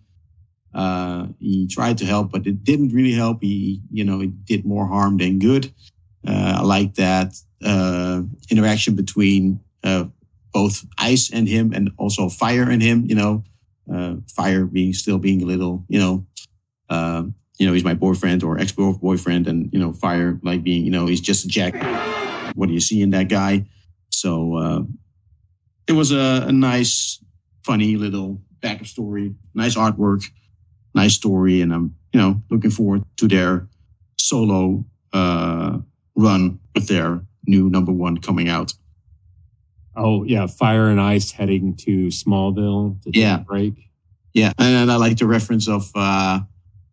Uh, 0.73 1.27
he 1.39 1.67
tried 1.67 1.97
to 1.97 2.05
help, 2.05 2.31
but 2.31 2.47
it 2.47 2.63
didn't 2.63 2.93
really 2.93 3.13
help. 3.13 3.41
He 3.41 3.81
you 3.91 4.03
know 4.03 4.21
it 4.21 4.45
did 4.45 4.65
more 4.65 4.87
harm 4.87 5.17
than 5.17 5.39
good. 5.39 5.73
Uh, 6.25 6.59
I 6.59 6.61
like 6.61 6.95
that 6.95 7.33
uh, 7.63 8.21
interaction 8.49 8.95
between 8.95 9.59
uh, 9.83 10.05
both 10.53 10.85
ice 10.97 11.31
and 11.31 11.47
him, 11.47 11.73
and 11.73 11.91
also 11.97 12.29
fire 12.29 12.69
and 12.69 12.81
him. 12.81 13.05
You 13.05 13.15
know, 13.15 13.43
uh, 13.93 14.15
fire 14.35 14.65
being 14.65 14.93
still 14.93 15.17
being 15.17 15.41
a 15.41 15.45
little 15.45 15.85
you 15.87 15.99
know. 15.99 16.25
you 17.59 17.67
know, 17.67 17.73
he's 17.73 17.83
my 17.83 17.93
boyfriend 17.93 18.43
or 18.43 18.57
ex 18.59 18.71
boyfriend, 18.71 19.47
and 19.47 19.69
you 19.71 19.79
know, 19.79 19.93
fire 19.93 20.39
like 20.41 20.63
being, 20.63 20.83
you 20.83 20.89
know, 20.89 21.05
he's 21.05 21.21
just 21.21 21.45
a 21.45 21.47
jack 21.47 21.75
what 22.55 22.67
do 22.67 22.73
you 22.73 22.79
see 22.79 23.01
in 23.01 23.11
that 23.11 23.29
guy? 23.29 23.65
So 24.09 24.55
uh, 24.55 24.81
it 25.87 25.93
was 25.93 26.11
a, 26.11 26.45
a, 26.47 26.51
nice, 26.51 27.23
funny 27.63 27.95
little 27.95 28.41
backup 28.61 28.87
story, 28.87 29.33
nice 29.53 29.75
artwork, 29.75 30.23
nice 30.93 31.13
story, 31.13 31.61
and 31.61 31.73
I'm 31.73 31.95
you 32.13 32.19
know 32.19 32.41
looking 32.49 32.71
forward 32.71 33.03
to 33.17 33.27
their 33.27 33.67
solo 34.19 34.85
uh, 35.13 35.77
run 36.15 36.59
with 36.75 36.87
their 36.87 37.21
new 37.47 37.69
number 37.69 37.91
one 37.91 38.17
coming 38.17 38.49
out. 38.49 38.73
Oh 39.95 40.23
yeah, 40.23 40.47
Fire 40.47 40.87
and 40.87 40.99
Ice 41.01 41.31
heading 41.31 41.75
to 41.77 42.07
Smallville 42.07 43.01
to 43.03 43.11
take 43.11 43.21
Yeah. 43.21 43.35
a 43.37 43.43
break. 43.43 43.89
Yeah, 44.33 44.53
and, 44.57 44.75
and 44.75 44.91
I 44.91 44.95
like 44.95 45.17
the 45.17 45.25
reference 45.27 45.67
of 45.67 45.91
uh, 45.95 46.39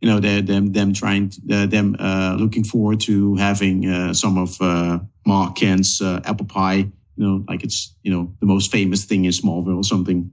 you 0.01 0.09
know 0.09 0.19
them 0.21 0.47
them 0.47 0.73
them 0.73 0.93
trying 0.93 1.31
to, 1.31 1.41
uh, 1.53 1.67
them 1.67 1.97
uh, 1.99 2.37
looking 2.39 2.65
forward 2.65 3.01
to 3.01 3.37
having 3.37 3.89
uh, 3.89 4.13
some 4.15 4.37
of 4.39 4.61
uh, 4.61 4.99
Ma 5.27 5.53
Kent's 5.53 6.01
uh, 6.03 6.21
apple 6.25 6.47
pie. 6.47 6.91
You 7.17 7.27
know, 7.27 7.45
like 7.49 7.63
it's 7.65 7.95
you 8.03 8.11
know 8.13 8.33
the 8.41 8.47
most 8.47 8.71
famous 8.73 9.05
thing 9.05 9.25
in 9.25 9.31
Smallville 9.33 9.77
or 9.77 9.85
something. 9.85 10.31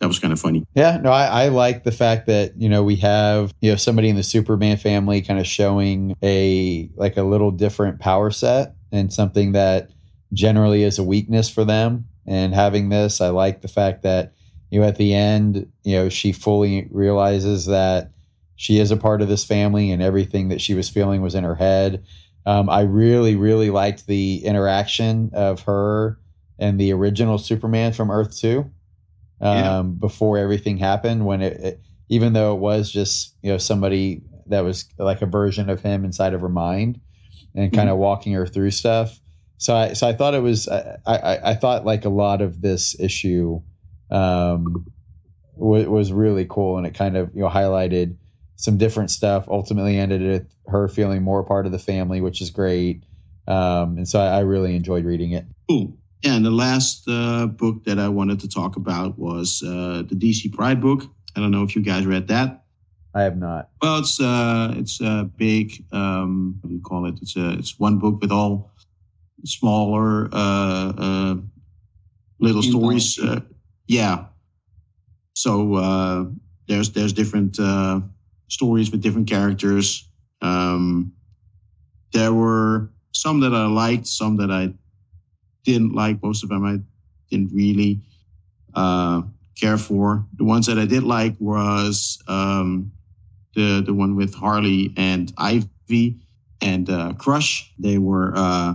That 0.00 0.08
was 0.08 0.18
kind 0.18 0.32
of 0.32 0.40
funny. 0.40 0.64
Yeah, 0.74 0.96
no, 0.96 1.12
I, 1.12 1.44
I 1.44 1.48
like 1.48 1.84
the 1.84 1.92
fact 1.92 2.26
that 2.26 2.60
you 2.60 2.68
know 2.68 2.82
we 2.82 2.96
have 2.96 3.52
you 3.60 3.70
know 3.70 3.76
somebody 3.76 4.08
in 4.08 4.16
the 4.16 4.24
Superman 4.24 4.76
family 4.76 5.22
kind 5.22 5.38
of 5.38 5.46
showing 5.46 6.16
a 6.24 6.90
like 6.96 7.16
a 7.16 7.22
little 7.22 7.52
different 7.52 8.00
power 8.00 8.32
set 8.32 8.74
and 8.90 9.12
something 9.12 9.52
that 9.52 9.90
generally 10.32 10.82
is 10.82 10.98
a 10.98 11.04
weakness 11.04 11.48
for 11.50 11.64
them. 11.64 12.06
And 12.26 12.54
having 12.54 12.88
this, 12.88 13.20
I 13.20 13.28
like 13.28 13.60
the 13.62 13.68
fact 13.68 14.02
that 14.02 14.32
you 14.70 14.80
know 14.80 14.86
at 14.86 14.96
the 14.96 15.14
end, 15.14 15.70
you 15.84 15.96
know 15.96 16.08
she 16.08 16.32
fully 16.32 16.88
realizes 16.90 17.66
that 17.66 18.10
she 18.56 18.78
is 18.78 18.90
a 18.90 18.96
part 18.96 19.22
of 19.22 19.28
this 19.28 19.44
family 19.44 19.90
and 19.90 20.00
everything 20.02 20.48
that 20.48 20.60
she 20.60 20.74
was 20.74 20.88
feeling 20.88 21.20
was 21.20 21.34
in 21.34 21.44
her 21.44 21.56
head. 21.56 22.04
Um, 22.46 22.68
I 22.70 22.82
really, 22.82 23.36
really 23.36 23.70
liked 23.70 24.06
the 24.06 24.44
interaction 24.44 25.30
of 25.32 25.62
her 25.62 26.18
and 26.58 26.78
the 26.78 26.92
original 26.92 27.38
Superman 27.38 27.92
from 27.92 28.10
Earth 28.10 28.38
Two 28.38 28.70
um, 29.40 29.56
Yeah. 29.56 29.82
before 29.82 30.38
everything 30.38 30.76
happened. 30.76 31.26
When 31.26 31.42
it, 31.42 31.52
it, 31.60 31.80
even 32.08 32.32
though 32.32 32.54
it 32.54 32.60
was 32.60 32.90
just 32.90 33.36
you 33.42 33.50
know 33.50 33.58
somebody 33.58 34.22
that 34.46 34.60
was 34.60 34.84
like 34.98 35.22
a 35.22 35.26
version 35.26 35.70
of 35.70 35.80
him 35.80 36.04
inside 36.04 36.34
of 36.34 36.40
her 36.40 36.48
mind, 36.48 37.00
and 37.54 37.72
kind 37.72 37.88
of 37.88 37.98
walking 37.98 38.32
her 38.32 38.46
through 38.46 38.70
stuff. 38.70 39.18
So 39.62 39.76
I 39.76 39.92
so 39.92 40.08
I 40.08 40.12
thought 40.12 40.34
it 40.34 40.42
was 40.42 40.68
I 40.68 40.98
I, 41.06 41.50
I 41.50 41.54
thought 41.54 41.84
like 41.84 42.04
a 42.04 42.08
lot 42.08 42.42
of 42.42 42.60
this 42.60 42.98
issue 42.98 43.62
um, 44.10 44.90
was, 45.54 45.86
was 45.86 46.12
really 46.12 46.46
cool, 46.50 46.78
and 46.78 46.84
it 46.84 46.94
kind 46.94 47.16
of 47.16 47.30
you 47.32 47.42
know 47.42 47.48
highlighted 47.48 48.16
some 48.56 48.76
different 48.76 49.12
stuff. 49.12 49.46
Ultimately, 49.46 49.98
ended 49.98 50.20
with 50.20 50.52
her 50.66 50.88
feeling 50.88 51.22
more 51.22 51.44
part 51.44 51.64
of 51.64 51.70
the 51.70 51.78
family, 51.78 52.20
which 52.20 52.40
is 52.40 52.50
great. 52.50 53.04
Um, 53.46 53.98
and 53.98 54.08
so 54.08 54.18
I, 54.18 54.38
I 54.38 54.40
really 54.40 54.74
enjoyed 54.74 55.04
reading 55.04 55.30
it. 55.30 55.44
Cool. 55.68 55.96
Yeah, 56.22 56.34
and 56.34 56.44
the 56.44 56.50
last 56.50 57.04
uh, 57.08 57.46
book 57.46 57.84
that 57.84 58.00
I 58.00 58.08
wanted 58.08 58.40
to 58.40 58.48
talk 58.48 58.74
about 58.74 59.16
was 59.16 59.62
uh, 59.64 60.02
the 60.08 60.16
DC 60.16 60.52
Pride 60.52 60.80
book. 60.80 61.04
I 61.36 61.40
don't 61.40 61.52
know 61.52 61.62
if 61.62 61.76
you 61.76 61.82
guys 61.82 62.04
read 62.04 62.26
that. 62.26 62.64
I 63.14 63.22
have 63.22 63.36
not. 63.36 63.68
Well, 63.80 64.00
it's 64.00 64.20
uh, 64.20 64.74
it's 64.76 65.00
a 65.00 65.30
big 65.36 65.84
um, 65.92 66.58
what 66.62 66.68
do 66.68 66.74
you 66.74 66.80
call 66.80 67.06
it? 67.06 67.14
It's 67.22 67.36
a 67.36 67.52
it's 67.52 67.78
one 67.78 68.00
book 68.00 68.20
with 68.20 68.32
all 68.32 68.71
smaller 69.44 70.28
uh, 70.32 70.92
uh, 70.96 71.34
little 72.38 72.62
stories. 72.62 73.18
Uh, 73.18 73.40
yeah. 73.86 74.26
So 75.34 75.74
uh, 75.74 76.24
there's 76.68 76.92
there's 76.92 77.12
different 77.12 77.58
uh, 77.58 78.00
stories 78.48 78.90
with 78.90 79.00
different 79.00 79.28
characters. 79.28 80.08
Um, 80.40 81.12
there 82.12 82.32
were 82.32 82.90
some 83.12 83.40
that 83.40 83.54
I 83.54 83.66
liked, 83.66 84.06
some 84.06 84.36
that 84.36 84.50
I 84.50 84.74
didn't 85.64 85.94
like. 85.94 86.22
Most 86.22 86.42
of 86.42 86.50
them 86.50 86.64
I 86.64 86.78
didn't 87.30 87.52
really 87.54 88.02
uh, 88.74 89.22
care 89.58 89.78
for. 89.78 90.26
The 90.36 90.44
ones 90.44 90.66
that 90.66 90.78
I 90.78 90.84
did 90.84 91.02
like 91.02 91.36
was 91.38 92.22
um, 92.28 92.92
the 93.54 93.82
the 93.84 93.94
one 93.94 94.16
with 94.16 94.34
Harley 94.34 94.92
and 94.96 95.32
Ivy 95.38 96.20
and 96.60 96.88
uh, 96.90 97.12
Crush. 97.14 97.72
They 97.78 97.98
were 97.98 98.32
uh, 98.36 98.74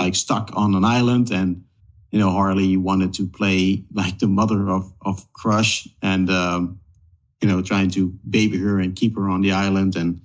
like 0.00 0.14
stuck 0.14 0.50
on 0.54 0.74
an 0.74 0.84
island, 0.84 1.30
and 1.30 1.62
you 2.10 2.18
know 2.18 2.30
Harley 2.30 2.76
wanted 2.76 3.14
to 3.14 3.26
play 3.26 3.84
like 3.92 4.18
the 4.18 4.26
mother 4.26 4.68
of 4.68 4.92
of 5.02 5.30
Crush, 5.32 5.86
and 6.02 6.28
um, 6.30 6.80
you 7.40 7.48
know 7.48 7.62
trying 7.62 7.90
to 7.90 8.12
baby 8.28 8.58
her 8.58 8.80
and 8.80 8.96
keep 8.96 9.14
her 9.16 9.28
on 9.28 9.42
the 9.42 9.52
island, 9.52 9.94
and 9.96 10.20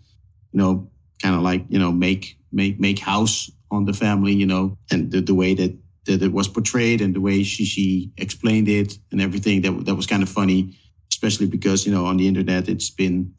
you 0.52 0.60
know 0.60 0.90
kind 1.22 1.36
of 1.36 1.42
like 1.42 1.66
you 1.70 1.78
know 1.78 1.92
make 1.92 2.38
make 2.52 2.80
make 2.80 3.00
house 3.00 3.52
on 3.72 3.86
the 3.86 3.94
family, 3.94 4.34
you 4.34 4.46
know, 4.46 4.78
and 4.90 5.12
the, 5.12 5.22
the 5.22 5.36
way 5.36 5.54
that 5.54 5.78
that 6.06 6.22
it 6.22 6.32
was 6.32 6.48
portrayed 6.48 7.02
and 7.02 7.16
the 7.16 7.22
way 7.22 7.44
she 7.44 7.66
she 7.66 8.12
explained 8.18 8.68
it 8.70 8.98
and 9.12 9.22
everything 9.22 9.62
that 9.62 9.86
that 9.86 9.96
was 9.96 10.08
kind 10.08 10.24
of 10.24 10.30
funny, 10.30 10.78
especially 11.12 11.48
because 11.48 11.86
you 11.86 11.92
know 11.92 12.06
on 12.06 12.18
the 12.18 12.28
internet 12.28 12.70
it's 12.70 12.90
been 12.90 13.34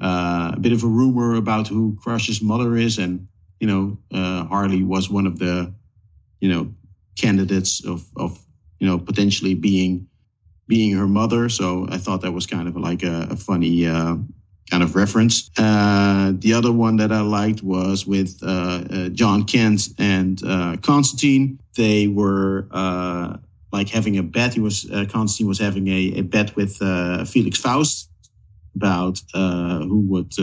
uh, 0.00 0.52
a 0.54 0.60
bit 0.60 0.72
of 0.72 0.82
a 0.82 0.86
rumor 0.86 1.36
about 1.36 1.68
who 1.68 1.96
Crush's 2.02 2.42
mother 2.42 2.76
is, 2.76 2.98
and 2.98 3.28
you 3.60 3.66
know 3.66 3.98
uh, 4.12 4.44
Harley 4.44 4.82
was 4.82 5.10
one 5.10 5.26
of 5.26 5.38
the 5.38 5.72
you 6.40 6.48
know 6.48 6.72
candidates 7.16 7.84
of 7.84 8.06
of 8.16 8.38
you 8.78 8.86
know 8.86 8.98
potentially 8.98 9.54
being 9.54 10.08
being 10.66 10.96
her 10.96 11.06
mother. 11.06 11.48
So 11.48 11.86
I 11.90 11.98
thought 11.98 12.22
that 12.22 12.32
was 12.32 12.46
kind 12.46 12.68
of 12.68 12.76
like 12.76 13.02
a, 13.02 13.28
a 13.30 13.36
funny. 13.36 13.86
Uh, 13.86 14.16
Kind 14.70 14.82
of 14.82 14.96
reference. 14.96 15.48
Uh, 15.56 16.32
the 16.34 16.52
other 16.52 16.72
one 16.72 16.96
that 16.96 17.12
I 17.12 17.20
liked 17.20 17.62
was 17.62 18.04
with 18.04 18.40
uh, 18.42 18.82
uh, 18.90 19.08
Jon 19.10 19.44
Kent 19.44 19.90
and 19.96 20.42
uh, 20.44 20.76
Constantine. 20.82 21.60
They 21.76 22.08
were 22.08 22.66
uh, 22.72 23.36
like 23.70 23.88
having 23.90 24.18
a 24.18 24.24
bet. 24.24 24.54
He 24.54 24.60
was 24.60 24.90
uh, 24.90 25.04
Constantine 25.08 25.46
was 25.46 25.60
having 25.60 25.86
a, 25.86 26.18
a 26.18 26.22
bet 26.22 26.56
with 26.56 26.78
Felix 27.28 27.60
Faust 27.60 28.10
about 28.74 29.20
who 29.32 30.00
would 30.08 30.34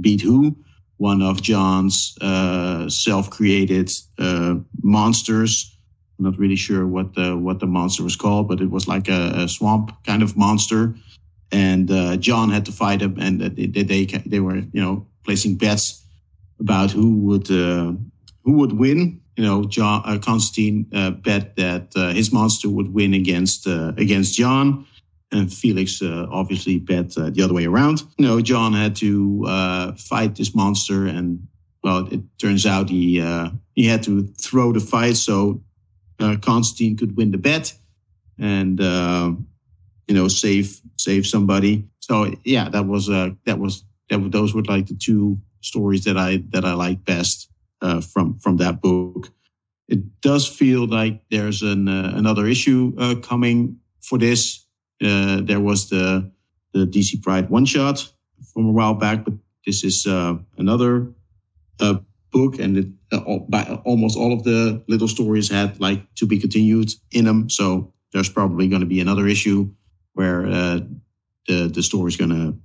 beat 0.00 0.20
who. 0.20 0.56
One 1.02 1.20
of 1.20 1.42
John's 1.42 2.16
uh, 2.20 2.88
self-created 2.88 3.90
uh, 4.18 4.54
monsters. 4.82 5.76
I'm 6.16 6.26
not 6.26 6.38
really 6.38 6.54
sure 6.56 6.86
what 6.86 7.14
the 7.14 7.36
what 7.36 7.58
the 7.58 7.66
monster 7.66 8.04
was 8.04 8.14
called, 8.14 8.46
but 8.46 8.60
it 8.60 8.70
was 8.70 8.86
like 8.86 9.08
a, 9.08 9.32
a 9.34 9.48
swamp 9.48 9.90
kind 10.06 10.22
of 10.22 10.36
monster. 10.36 10.94
And 11.50 11.90
uh, 11.90 12.16
John 12.18 12.50
had 12.50 12.64
to 12.66 12.72
fight 12.72 13.02
him, 13.02 13.18
and 13.18 13.40
they, 13.40 13.66
they 13.66 13.82
they 13.82 14.04
they 14.04 14.38
were 14.38 14.58
you 14.72 14.80
know 14.80 15.06
placing 15.24 15.58
bets 15.58 16.06
about 16.60 16.92
who 16.92 17.16
would 17.26 17.50
uh, 17.50 17.92
who 18.44 18.52
would 18.58 18.72
win. 18.72 19.20
You 19.36 19.44
know, 19.44 19.64
John 19.64 20.02
uh, 20.04 20.18
Constantine 20.18 20.86
uh, 20.94 21.10
bet 21.10 21.56
that 21.56 21.96
uh, 21.96 22.12
his 22.12 22.32
monster 22.32 22.68
would 22.68 22.94
win 22.94 23.12
against 23.12 23.66
uh, 23.66 23.92
against 23.96 24.38
John, 24.38 24.86
and 25.32 25.52
Felix 25.52 26.02
uh, 26.02 26.26
obviously 26.30 26.78
bet 26.78 27.16
uh, 27.16 27.30
the 27.30 27.42
other 27.42 27.54
way 27.54 27.64
around. 27.64 28.02
You 28.18 28.26
know, 28.26 28.40
John 28.40 28.74
had 28.74 28.94
to 28.96 29.44
uh, 29.48 29.92
fight 29.94 30.36
this 30.36 30.54
monster, 30.54 31.06
and 31.06 31.48
well, 31.82 32.06
it 32.12 32.20
turns 32.38 32.66
out 32.66 32.90
he 32.90 33.20
uh, 33.20 33.50
he 33.74 33.86
had 33.86 34.02
to 34.04 34.26
throw 34.38 34.72
the 34.72 34.80
fight 34.80 35.16
so 35.16 35.62
uh, 36.20 36.36
Constantine 36.40 36.96
could 36.96 37.16
win 37.16 37.32
the 37.32 37.38
bet, 37.38 37.72
and 38.38 38.80
uh, 38.80 39.32
you 40.06 40.14
know 40.14 40.28
save 40.28 40.80
save 40.96 41.26
somebody. 41.26 41.88
So 42.00 42.34
yeah, 42.44 42.68
that 42.68 42.86
was 42.86 43.08
uh, 43.08 43.30
that 43.46 43.58
was 43.58 43.84
that 44.10 44.30
those 44.30 44.54
were 44.54 44.62
like 44.62 44.86
the 44.86 44.94
two 44.94 45.38
stories 45.62 46.04
that 46.04 46.18
I 46.18 46.42
that 46.50 46.64
I 46.64 46.74
like 46.74 47.04
best 47.04 47.50
uh, 47.80 48.00
from 48.00 48.38
from 48.38 48.58
that 48.58 48.80
book. 48.80 49.30
It 49.88 50.20
does 50.20 50.46
feel 50.46 50.86
like 50.86 51.22
there's 51.30 51.62
an 51.62 51.88
another 51.88 52.46
issue 52.46 52.94
coming 53.20 53.78
for 54.00 54.18
this. 54.18 54.61
Uh, 55.02 55.40
there 55.42 55.60
was 55.60 55.88
the 55.88 56.30
the 56.72 56.86
DC 56.86 57.22
Pride 57.22 57.50
one 57.50 57.64
shot 57.64 58.12
from 58.52 58.66
a 58.66 58.72
while 58.72 58.94
back, 58.94 59.24
but 59.24 59.34
this 59.66 59.84
is 59.84 60.06
uh, 60.06 60.36
another 60.56 61.12
uh, 61.80 61.98
book, 62.30 62.58
and 62.58 62.78
it, 62.78 62.86
uh, 63.12 63.20
al- 63.28 63.46
by, 63.48 63.62
almost 63.84 64.16
all 64.16 64.32
of 64.32 64.44
the 64.44 64.82
little 64.88 65.08
stories 65.08 65.50
had 65.50 65.80
like 65.80 66.02
to 66.16 66.26
be 66.26 66.38
continued 66.38 66.90
in 67.10 67.24
them. 67.24 67.50
So 67.50 67.92
there's 68.12 68.28
probably 68.28 68.68
going 68.68 68.80
to 68.80 68.86
be 68.86 69.00
another 69.00 69.26
issue 69.26 69.70
where 70.14 70.46
uh, 70.46 70.80
the 71.46 71.68
the 71.68 71.82
story's 71.82 72.16
going 72.16 72.30
to 72.30 72.56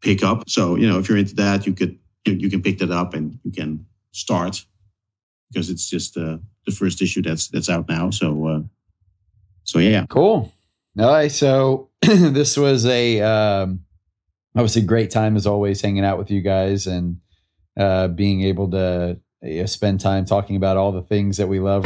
pick 0.00 0.22
up. 0.22 0.48
So 0.48 0.76
you 0.76 0.88
know, 0.88 0.98
if 0.98 1.08
you're 1.08 1.18
into 1.18 1.34
that, 1.36 1.66
you 1.66 1.72
could 1.72 1.98
you, 2.24 2.34
you 2.34 2.50
can 2.50 2.62
pick 2.62 2.78
that 2.78 2.90
up 2.90 3.14
and 3.14 3.38
you 3.44 3.52
can 3.52 3.86
start 4.12 4.64
because 5.50 5.70
it's 5.70 5.88
just 5.88 6.14
the 6.14 6.40
first 6.76 7.00
issue 7.02 7.22
that's 7.22 7.48
that's 7.48 7.70
out 7.70 7.88
now. 7.88 8.10
So 8.10 8.64
so 9.64 9.78
yeah, 9.78 10.06
Cool. 10.08 10.52
All 10.98 11.08
right. 11.08 11.32
So 11.32 11.90
this 12.02 12.56
was 12.56 12.86
a 12.86 13.20
um, 13.20 13.80
obviously 14.54 14.82
great 14.82 15.10
time 15.10 15.36
as 15.36 15.46
always 15.46 15.80
hanging 15.80 16.04
out 16.04 16.18
with 16.18 16.30
you 16.30 16.40
guys 16.40 16.86
and 16.86 17.18
uh, 17.76 18.08
being 18.08 18.42
able 18.42 18.70
to 18.70 19.18
know, 19.42 19.66
spend 19.66 20.00
time 20.00 20.24
talking 20.24 20.56
about 20.56 20.76
all 20.76 20.92
the 20.92 21.02
things 21.02 21.36
that 21.36 21.48
we 21.48 21.60
love. 21.60 21.84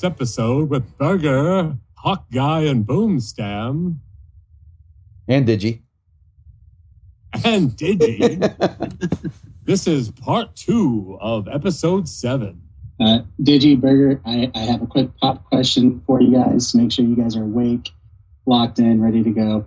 Last 0.00 0.12
episode 0.12 0.70
with 0.70 0.96
Burger, 0.96 1.76
Hawk 1.98 2.24
Guy, 2.32 2.62
and 2.62 2.86
Boomstam, 2.86 3.96
And 5.28 5.46
Digi. 5.46 5.82
and 7.44 7.72
Digi. 7.72 8.40
this 9.64 9.86
is 9.86 10.10
part 10.10 10.56
two 10.56 11.18
of 11.20 11.48
episode 11.48 12.08
seven. 12.08 12.62
Uh, 12.98 13.20
Digi 13.42 13.78
Burger, 13.78 14.22
I, 14.24 14.50
I 14.54 14.60
have 14.60 14.80
a 14.80 14.86
quick 14.86 15.10
pop 15.18 15.44
question 15.44 16.02
for 16.06 16.22
you 16.22 16.32
guys 16.32 16.72
to 16.72 16.78
make 16.78 16.92
sure 16.92 17.04
you 17.04 17.16
guys 17.16 17.36
are 17.36 17.42
awake, 17.44 17.90
locked 18.46 18.78
in, 18.78 19.02
ready 19.02 19.22
to 19.22 19.30
go. 19.30 19.66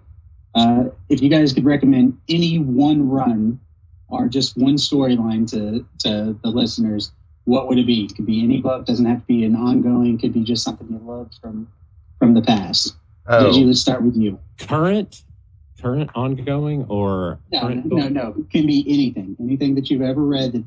Uh, 0.55 0.85
if 1.09 1.21
you 1.21 1.29
guys 1.29 1.53
could 1.53 1.65
recommend 1.65 2.17
any 2.27 2.57
one 2.57 3.07
run 3.07 3.59
or 4.07 4.27
just 4.27 4.57
one 4.57 4.75
storyline 4.77 5.47
to, 5.51 5.85
to 5.99 6.35
the 6.43 6.49
listeners, 6.49 7.11
what 7.45 7.67
would 7.67 7.77
it 7.77 7.85
be? 7.85 8.05
It 8.05 8.15
could 8.15 8.25
be 8.25 8.43
any 8.43 8.61
book, 8.61 8.85
doesn't 8.85 9.05
have 9.05 9.19
to 9.19 9.27
be 9.27 9.43
an 9.43 9.55
ongoing, 9.55 10.17
could 10.17 10.33
be 10.33 10.43
just 10.43 10.63
something 10.63 10.87
you 10.89 10.99
loved 10.99 11.35
from 11.41 11.67
from 12.19 12.33
the 12.33 12.41
past. 12.41 12.95
Oh. 13.27 13.45
Digi, 13.45 13.65
let's 13.65 13.79
start 13.79 14.03
with 14.03 14.15
you. 14.15 14.39
Current, 14.59 15.23
current, 15.81 16.09
ongoing, 16.15 16.85
or 16.89 17.39
No, 17.51 17.61
current 17.61 17.85
no, 17.85 18.07
no, 18.07 18.35
It 18.37 18.49
can 18.49 18.65
be 18.65 18.85
anything. 18.87 19.35
Anything 19.39 19.75
that 19.75 19.89
you've 19.89 20.01
ever 20.01 20.23
read 20.23 20.53
that 20.53 20.63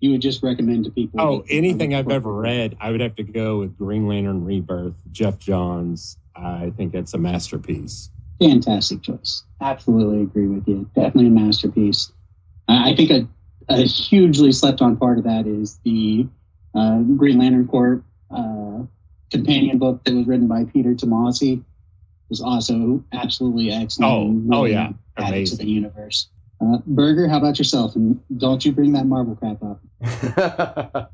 you 0.00 0.12
would 0.12 0.20
just 0.20 0.42
recommend 0.42 0.84
to 0.84 0.90
people. 0.90 1.20
Oh, 1.20 1.44
anything 1.48 1.94
I've 1.94 2.10
ever 2.10 2.32
read, 2.32 2.76
I 2.80 2.90
would 2.90 3.00
have 3.00 3.14
to 3.16 3.22
go 3.22 3.58
with 3.58 3.76
Green 3.78 4.06
Lantern 4.06 4.44
Rebirth, 4.44 4.94
Geoff 5.10 5.38
Johns. 5.38 6.18
I 6.34 6.70
think 6.76 6.94
it's 6.94 7.14
a 7.14 7.18
masterpiece. 7.18 8.10
Fantastic 8.40 9.02
choice. 9.02 9.44
Absolutely 9.60 10.22
agree 10.22 10.48
with 10.48 10.68
you. 10.68 10.88
Definitely 10.94 11.28
a 11.28 11.30
masterpiece. 11.30 12.12
I 12.68 12.90
I 12.90 12.96
think 12.96 13.10
a, 13.10 13.26
a 13.68 13.82
hugely 13.82 14.52
slept 14.52 14.80
on 14.80 14.96
part 14.96 15.18
of 15.18 15.24
that 15.24 15.46
is 15.46 15.78
the 15.84 16.26
uh, 16.74 17.00
Green 17.00 17.38
Lantern 17.38 17.66
Corps 17.66 18.02
uh, 18.30 18.82
companion 19.30 19.78
book 19.78 20.04
that 20.04 20.14
was 20.14 20.26
written 20.26 20.46
by 20.46 20.64
Peter 20.64 20.94
Tomasi. 20.94 21.62
Was 22.28 22.40
also 22.40 23.04
absolutely 23.12 23.70
excellent. 23.70 24.12
Oh, 24.50 24.58
oh 24.58 24.64
yeah, 24.64 24.90
added 25.16 25.46
to 25.46 25.56
the 25.56 25.66
universe. 25.66 26.28
Uh, 26.60 26.78
Burger, 26.86 27.28
how 27.28 27.38
about 27.38 27.58
yourself? 27.58 27.94
And 27.94 28.20
don't 28.38 28.64
you 28.64 28.72
bring 28.72 28.92
that 28.92 29.06
Marvel 29.06 29.36
crap 29.36 29.62
up. 29.62 31.12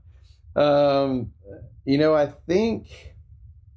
um, 0.56 1.32
you 1.84 1.98
know, 1.98 2.14
I 2.14 2.26
think, 2.48 3.14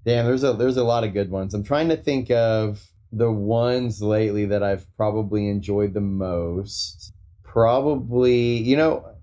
damn, 0.05 0.25
there's 0.25 0.43
a 0.43 0.53
there's 0.53 0.77
a 0.77 0.83
lot 0.83 1.03
of 1.03 1.13
good 1.13 1.29
ones. 1.29 1.53
I'm 1.53 1.63
trying 1.63 1.89
to 1.89 1.97
think 1.97 2.31
of 2.31 2.87
the 3.11 3.31
ones 3.31 4.01
lately 4.01 4.45
that 4.45 4.61
I've 4.61 4.85
probably 4.95 5.49
enjoyed 5.49 5.93
the 5.93 6.01
most. 6.01 7.13
Probably, 7.55 8.57
you 8.57 8.75
know, 8.75 9.15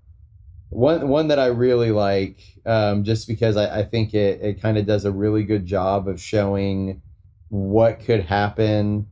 one 0.69 1.07
one 1.07 1.27
that 1.27 1.37
I 1.37 1.45
really 1.45 1.91
like, 1.91 2.39
um, 2.65 3.03
just 3.03 3.27
because 3.27 3.57
I, 3.57 3.81
I 3.81 3.83
think 3.83 4.15
it 4.15 4.41
it 4.41 4.61
kind 4.61 4.79
of 4.79 4.87
does 4.87 5.05
a 5.05 5.11
really 5.11 5.43
good 5.43 5.67
job 5.67 6.07
of 6.07 6.19
showing 6.19 7.03
what 7.49 7.99
could 7.99 8.21
happen 8.25 9.05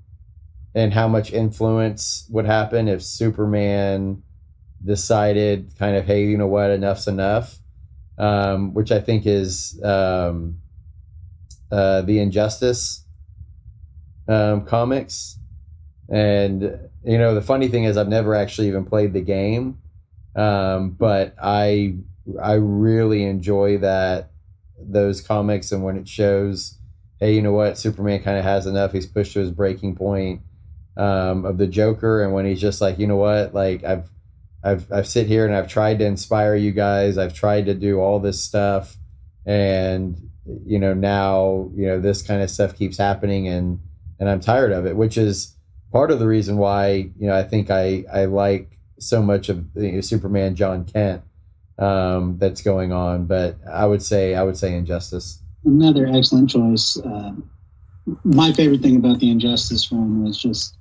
and 0.74 0.91
how 0.91 1.07
much 1.07 1.32
influence 1.32 2.26
would 2.32 2.45
happen 2.45 2.88
if 2.88 3.03
Superman 3.03 4.24
decided 4.84 5.72
kind 5.78 5.95
of 5.95 6.05
hey 6.05 6.26
you 6.26 6.38
know 6.38 6.47
what? 6.47 6.72
Enough's 6.72 7.07
enough 7.07 7.59
um, 8.17 8.74
which 8.74 8.91
i 8.91 8.99
think 8.99 9.26
is 9.26 9.80
um, 9.84 10.59
uh, 11.72 12.01
the 12.01 12.19
injustice 12.19 13.05
um, 14.28 14.65
comics. 14.65 15.38
And 16.09 16.89
you 17.04 17.18
know 17.18 17.34
the 17.34 17.41
funny 17.41 17.68
thing 17.68 17.84
is 17.84 17.97
i've 17.97 18.08
never 18.08 18.36
actually 18.36 18.68
even 18.68 18.86
played 18.86 19.14
the 19.14 19.22
game 19.22 19.78
um, 20.36 20.91
but 20.91 21.36
i 21.41 21.95
i 22.41 22.54
really 22.54 23.24
enjoy 23.24 23.78
that 23.78 24.32
those 24.80 25.22
comics 25.22 25.72
and 25.72 25.84
when 25.84 25.97
it 25.97 26.08
shows 26.08 26.78
hey 27.20 27.34
you 27.34 27.41
know 27.41 27.52
what 27.52 27.78
superman 27.78 28.22
kind 28.22 28.38
of 28.38 28.43
has 28.43 28.66
enough 28.66 28.91
he's 28.91 29.06
pushed 29.06 29.34
to 29.34 29.39
his 29.39 29.52
breaking 29.52 29.95
point 29.95 30.41
um, 30.97 31.45
of 31.45 31.58
the 31.58 31.68
joker 31.68 32.24
and 32.24 32.34
when 32.34 32.45
he's 32.45 32.62
just 32.62 32.82
like 32.82 32.97
you 32.99 33.08
know 33.08 33.16
what 33.16 33.54
like 33.54 33.84
i've 33.84 34.10
I've 34.64 34.91
I've 34.91 35.08
sit 35.08 35.28
here 35.28 35.45
and 35.45 35.56
I've 35.56 35.68
tried 35.68 35.99
to 35.99 36.06
inspire 36.06 36.56
you 36.56 36.72
guys. 36.72 37.18
I've 37.18 37.34
tried 37.34 37.66
to 37.66 37.74
do 37.74 37.99
all 37.99 38.20
this 38.20 38.41
stuff, 38.41 38.95
and 39.45 40.18
you 40.66 40.80
know 40.80 40.93
now 40.93 41.72
you 41.76 41.88
know 41.88 41.99
this 41.99 42.22
kind 42.22 42.41
of 42.41 42.49
stuff 42.49 42.76
keeps 42.76 42.97
happening, 42.97 43.47
and 43.47 43.80
and 44.20 44.30
I'm 44.30 44.39
tired 44.39 44.72
of 44.72 44.86
it. 44.86 44.95
Which 44.95 45.18
is 45.18 45.56
part 45.92 46.12
of 46.12 46.20
the 46.20 46.28
reason 46.28 46.58
why 46.58 47.10
you 47.18 47.28
know 47.28 47.36
I 47.36 47.44
think 47.44 47.70
I 47.70 48.06
I 48.12 48.26
like 48.26 48.78
so 49.00 49.22
much 49.22 49.50
of 49.50 49.66
you 49.76 49.94
know, 49.94 50.02
Superman 50.02 50.56
Jon 50.56 50.86
Kent 50.86 51.24
um, 51.80 52.38
that's 52.38 52.62
going 52.62 52.92
on. 52.92 53.26
But 53.26 53.58
I 53.72 53.86
would 53.86 54.02
say 54.02 54.36
I 54.36 54.44
would 54.44 54.58
say 54.58 54.76
Injustice. 54.76 55.42
Another 55.64 56.08
excellent 56.08 56.50
choice. 56.50 56.98
Uh, 56.98 57.34
my 58.24 58.52
favorite 58.52 58.82
thing 58.82 58.96
about 58.96 59.20
the 59.20 59.30
Injustice 59.30 59.92
run 59.92 60.24
was 60.24 60.38
just 60.38 60.76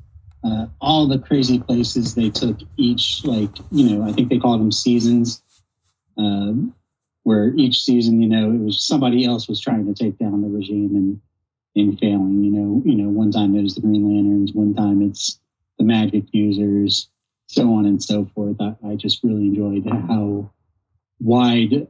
uh, 0.44 0.66
all 0.80 1.06
the 1.06 1.18
crazy 1.18 1.58
places 1.58 2.14
they 2.14 2.30
took 2.30 2.58
each, 2.76 3.24
like, 3.24 3.50
you 3.70 3.90
know, 3.90 4.08
I 4.08 4.12
think 4.12 4.30
they 4.30 4.38
called 4.38 4.60
them 4.60 4.72
seasons, 4.72 5.42
um, 6.16 6.74
where 7.24 7.52
each 7.56 7.82
season, 7.82 8.22
you 8.22 8.28
know, 8.28 8.50
it 8.50 8.60
was 8.60 8.82
somebody 8.82 9.26
else 9.26 9.48
was 9.48 9.60
trying 9.60 9.86
to 9.86 9.94
take 9.94 10.18
down 10.18 10.40
the 10.40 10.48
regime 10.48 10.96
and, 10.96 11.20
and 11.76 11.98
failing, 11.98 12.44
you 12.44 12.50
know, 12.50 12.82
you 12.84 12.96
know, 12.96 13.08
one 13.08 13.30
time 13.30 13.54
it 13.56 13.62
was 13.62 13.74
the 13.74 13.80
Green 13.80 14.04
Lanterns, 14.04 14.52
one 14.52 14.74
time 14.74 15.02
it's 15.02 15.38
the 15.78 15.84
magic 15.84 16.24
users, 16.32 17.08
so 17.46 17.72
on 17.74 17.86
and 17.86 18.02
so 18.02 18.28
forth. 18.34 18.56
I, 18.60 18.74
I 18.86 18.96
just 18.96 19.22
really 19.22 19.42
enjoyed 19.46 19.86
how 20.08 20.50
wide 21.20 21.86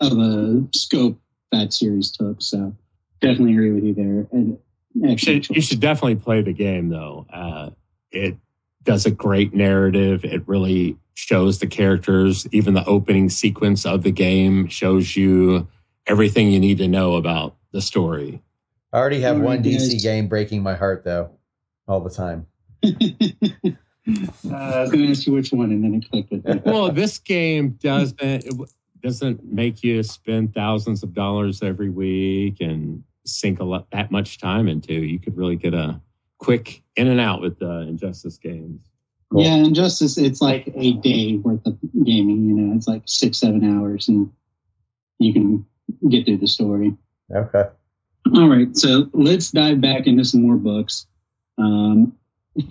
of 0.00 0.18
a 0.18 0.64
scope 0.74 1.18
that 1.52 1.72
series 1.72 2.10
took. 2.12 2.40
So 2.40 2.74
definitely 3.20 3.52
agree 3.52 3.72
with 3.72 3.84
you 3.84 3.94
there. 3.94 4.26
And 4.32 4.58
You 4.94 5.16
should, 5.18 5.48
you 5.50 5.60
should 5.60 5.80
definitely 5.80 6.16
play 6.16 6.42
the 6.42 6.52
game 6.52 6.88
though. 6.88 7.26
Uh, 7.32 7.70
it 8.10 8.36
does 8.82 9.06
a 9.06 9.10
great 9.10 9.54
narrative. 9.54 10.24
It 10.24 10.42
really 10.46 10.96
shows 11.14 11.58
the 11.58 11.66
characters. 11.66 12.46
Even 12.52 12.74
the 12.74 12.84
opening 12.84 13.28
sequence 13.28 13.86
of 13.86 14.02
the 14.02 14.10
game 14.12 14.68
shows 14.68 15.16
you 15.16 15.66
everything 16.06 16.50
you 16.50 16.60
need 16.60 16.78
to 16.78 16.88
know 16.88 17.14
about 17.14 17.56
the 17.72 17.80
story. 17.80 18.42
I 18.94 18.98
already 18.98 19.20
have 19.22 19.40
one 19.40 19.60
DC 19.60 20.00
game 20.00 20.28
breaking 20.28 20.62
my 20.62 20.76
heart 20.76 21.02
though, 21.02 21.32
all 21.88 21.98
the 21.98 22.10
time. 22.10 22.46
uh, 22.84 22.88
I 24.54 24.82
was 24.82 24.90
going 24.92 25.04
to 25.04 25.10
ask 25.10 25.26
you 25.26 25.32
which 25.32 25.50
one, 25.50 25.72
and 25.72 25.82
then 25.82 25.94
it 25.94 26.08
clicked 26.08 26.30
with 26.30 26.44
me. 26.44 26.62
Well, 26.64 26.92
this 26.92 27.18
game 27.18 27.70
doesn't 27.82 28.22
it 28.22 28.54
doesn't 29.02 29.44
make 29.52 29.82
you 29.82 30.04
spend 30.04 30.54
thousands 30.54 31.02
of 31.02 31.12
dollars 31.12 31.60
every 31.60 31.90
week 31.90 32.60
and 32.60 33.02
sink 33.26 33.58
a 33.58 33.64
lot 33.64 33.90
that 33.90 34.12
much 34.12 34.38
time 34.38 34.68
into. 34.68 34.94
You 34.94 35.18
could 35.18 35.36
really 35.36 35.56
get 35.56 35.74
a 35.74 36.00
quick 36.38 36.84
in 36.94 37.08
and 37.08 37.18
out 37.18 37.40
with 37.40 37.58
the 37.58 37.80
Injustice 37.80 38.38
games. 38.38 38.82
Cool. 39.32 39.42
Yeah, 39.42 39.56
Injustice, 39.56 40.18
it's 40.18 40.40
like 40.40 40.72
a 40.72 40.92
day 40.92 41.38
worth 41.38 41.66
of 41.66 41.76
gaming. 42.04 42.46
You 42.46 42.54
know, 42.54 42.76
it's 42.76 42.86
like 42.86 43.02
six, 43.06 43.38
seven 43.38 43.76
hours, 43.76 44.06
and 44.06 44.30
you 45.18 45.32
can 45.32 45.66
get 46.08 46.26
through 46.26 46.38
the 46.38 46.46
story. 46.46 46.96
Okay. 47.34 47.64
All 48.32 48.48
right, 48.48 48.74
so 48.76 49.08
let's 49.12 49.50
dive 49.50 49.80
back 49.80 50.06
into 50.06 50.24
some 50.24 50.42
more 50.42 50.56
books. 50.56 51.06
Um, 51.58 52.16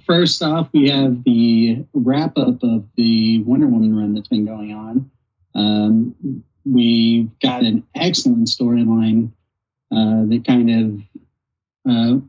first 0.06 0.42
off, 0.42 0.70
we 0.74 0.90
have 0.90 1.24
the 1.24 1.86
wrap 1.94 2.38
up 2.38 2.64
of 2.64 2.86
the 2.96 3.44
Wonder 3.44 3.68
Woman 3.68 3.96
run 3.96 4.14
that's 4.14 4.28
been 4.28 4.46
going 4.46 4.74
on. 4.74 5.12
Um, 5.56 6.44
we've 6.66 7.30
got 7.40 7.64
an 7.64 7.84
excellent 7.96 8.48
storyline 8.48 9.32
uh, 9.92 10.26
that 10.26 10.44
kind 10.46 10.70
of 10.72 11.90
uh, 11.90 12.20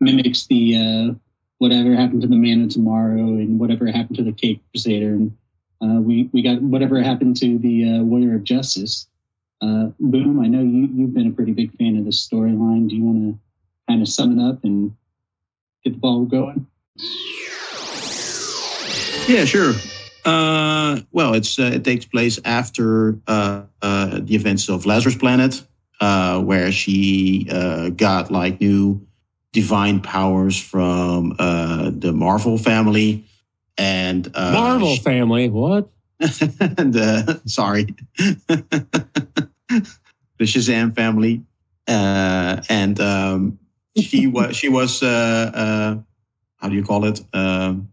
mimics 0.00 0.46
the 0.46 0.76
uh, 0.76 1.14
whatever 1.58 1.94
happened 1.94 2.22
to 2.22 2.28
the 2.28 2.36
Man 2.36 2.64
of 2.64 2.70
Tomorrow 2.70 3.18
and 3.18 3.60
whatever 3.60 3.86
happened 3.86 4.16
to 4.16 4.24
the 4.24 4.32
Cape 4.32 4.62
Crusader, 4.72 5.12
and 5.12 5.36
uh, 5.82 6.00
we 6.00 6.30
we 6.32 6.42
got 6.42 6.62
whatever 6.62 7.02
happened 7.02 7.36
to 7.36 7.58
the 7.58 7.84
uh, 7.84 8.02
Warrior 8.02 8.36
of 8.36 8.44
Justice. 8.44 9.06
Uh, 9.62 9.90
Boom, 10.00 10.40
I 10.40 10.48
know 10.48 10.62
you, 10.62 10.88
you've 10.94 11.14
been 11.14 11.28
a 11.28 11.32
pretty 11.32 11.52
big 11.52 11.76
fan 11.76 11.96
of 11.96 12.04
this 12.04 12.26
storyline. 12.26 12.88
Do 12.88 12.96
you 12.96 13.04
want 13.04 13.34
to 13.34 13.38
kind 13.88 14.00
of 14.02 14.08
sum 14.08 14.38
it 14.38 14.42
up 14.42 14.64
and 14.64 14.96
get 15.84 15.92
the 15.92 15.98
ball 15.98 16.24
going? 16.24 16.66
Yeah, 19.28 19.44
sure. 19.44 19.74
Uh, 20.24 21.00
well, 21.12 21.34
it's 21.34 21.58
uh, 21.58 21.70
it 21.74 21.84
takes 21.84 22.04
place 22.04 22.38
after 22.44 23.18
uh, 23.26 23.62
uh, 23.80 24.20
the 24.22 24.34
events 24.34 24.68
of 24.68 24.86
Lazarus 24.86 25.16
Planet, 25.16 25.62
uh, 26.00 26.40
where 26.40 26.72
she 26.72 27.46
uh, 27.50 27.90
got 27.90 28.30
like 28.30 28.60
new 28.60 29.06
divine 29.52 30.00
powers 30.00 30.60
from 30.60 31.34
uh, 31.38 31.90
the 31.92 32.12
Marvel 32.12 32.58
family, 32.58 33.24
and 33.78 34.30
uh, 34.34 34.52
Marvel 34.52 34.94
she- 34.96 35.02
family, 35.02 35.48
what? 35.48 35.88
and, 36.78 36.96
uh, 36.96 37.38
sorry, 37.46 37.94
the 38.16 39.86
Shazam 40.40 40.94
family, 40.94 41.42
uh, 41.88 42.60
and 42.68 43.00
um, 43.00 43.58
she 43.96 44.26
was 44.34 44.56
she 44.56 44.68
was 44.68 45.02
uh, 45.02 45.50
uh, 45.54 45.96
how 46.58 46.68
do 46.68 46.74
you 46.74 46.84
call 46.84 47.04
it? 47.06 47.20
Um, 47.32 47.88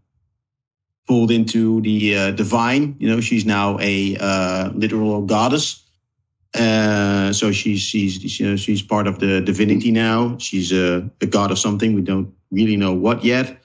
pulled 1.06 1.30
into 1.30 1.80
the 1.80 2.16
uh, 2.16 2.30
divine. 2.32 2.94
You 2.98 3.08
know, 3.08 3.20
she's 3.20 3.46
now 3.46 3.78
a 3.80 4.16
uh, 4.20 4.70
literal 4.74 5.22
goddess, 5.22 5.84
Uh, 6.54 7.32
so 7.32 7.52
she's 7.52 7.80
she's 7.82 8.40
you 8.40 8.46
know, 8.50 8.56
she's 8.56 8.82
part 8.82 9.06
of 9.06 9.18
the 9.18 9.40
divinity 9.42 9.90
now. 9.92 10.36
She's 10.38 10.72
a, 10.72 11.08
a 11.20 11.26
god 11.26 11.50
of 11.50 11.58
something. 11.58 11.94
We 11.94 12.00
don't 12.02 12.32
really 12.50 12.76
know 12.76 12.94
what 12.94 13.22
yet. 13.24 13.60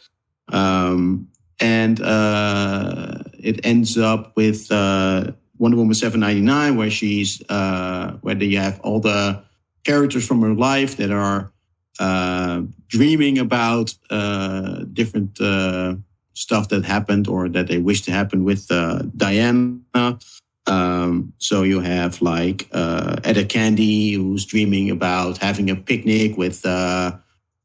Um, 0.51 1.29
and 1.59 2.01
uh, 2.01 3.22
it 3.43 3.59
ends 3.63 3.97
up 3.97 4.35
with 4.35 4.71
uh, 4.71 5.31
Wonder 5.57 5.77
Woman 5.77 5.93
799, 5.93 6.77
where 6.77 6.89
she's 6.89 7.41
uh, 7.49 8.17
where 8.21 8.41
you 8.41 8.57
have 8.57 8.79
all 8.81 8.99
the 8.99 9.43
characters 9.83 10.25
from 10.25 10.41
her 10.41 10.53
life 10.53 10.97
that 10.97 11.11
are 11.11 11.51
uh, 11.99 12.61
dreaming 12.87 13.37
about 13.37 13.93
uh, 14.09 14.83
different 14.93 15.39
uh, 15.39 15.95
stuff 16.33 16.69
that 16.69 16.85
happened 16.85 17.27
or 17.27 17.49
that 17.49 17.67
they 17.67 17.77
wish 17.77 18.01
to 18.01 18.11
happen 18.11 18.43
with 18.43 18.71
uh, 18.71 19.03
Diana. 19.15 20.17
Um, 20.65 21.33
so 21.39 21.63
you 21.63 21.81
have 21.81 22.21
like 22.21 22.69
uh, 22.71 23.17
Etta 23.23 23.45
Candy, 23.45 24.13
who's 24.13 24.45
dreaming 24.45 24.89
about 24.89 25.37
having 25.37 25.69
a 25.69 25.75
picnic 25.75 26.37
with 26.37 26.65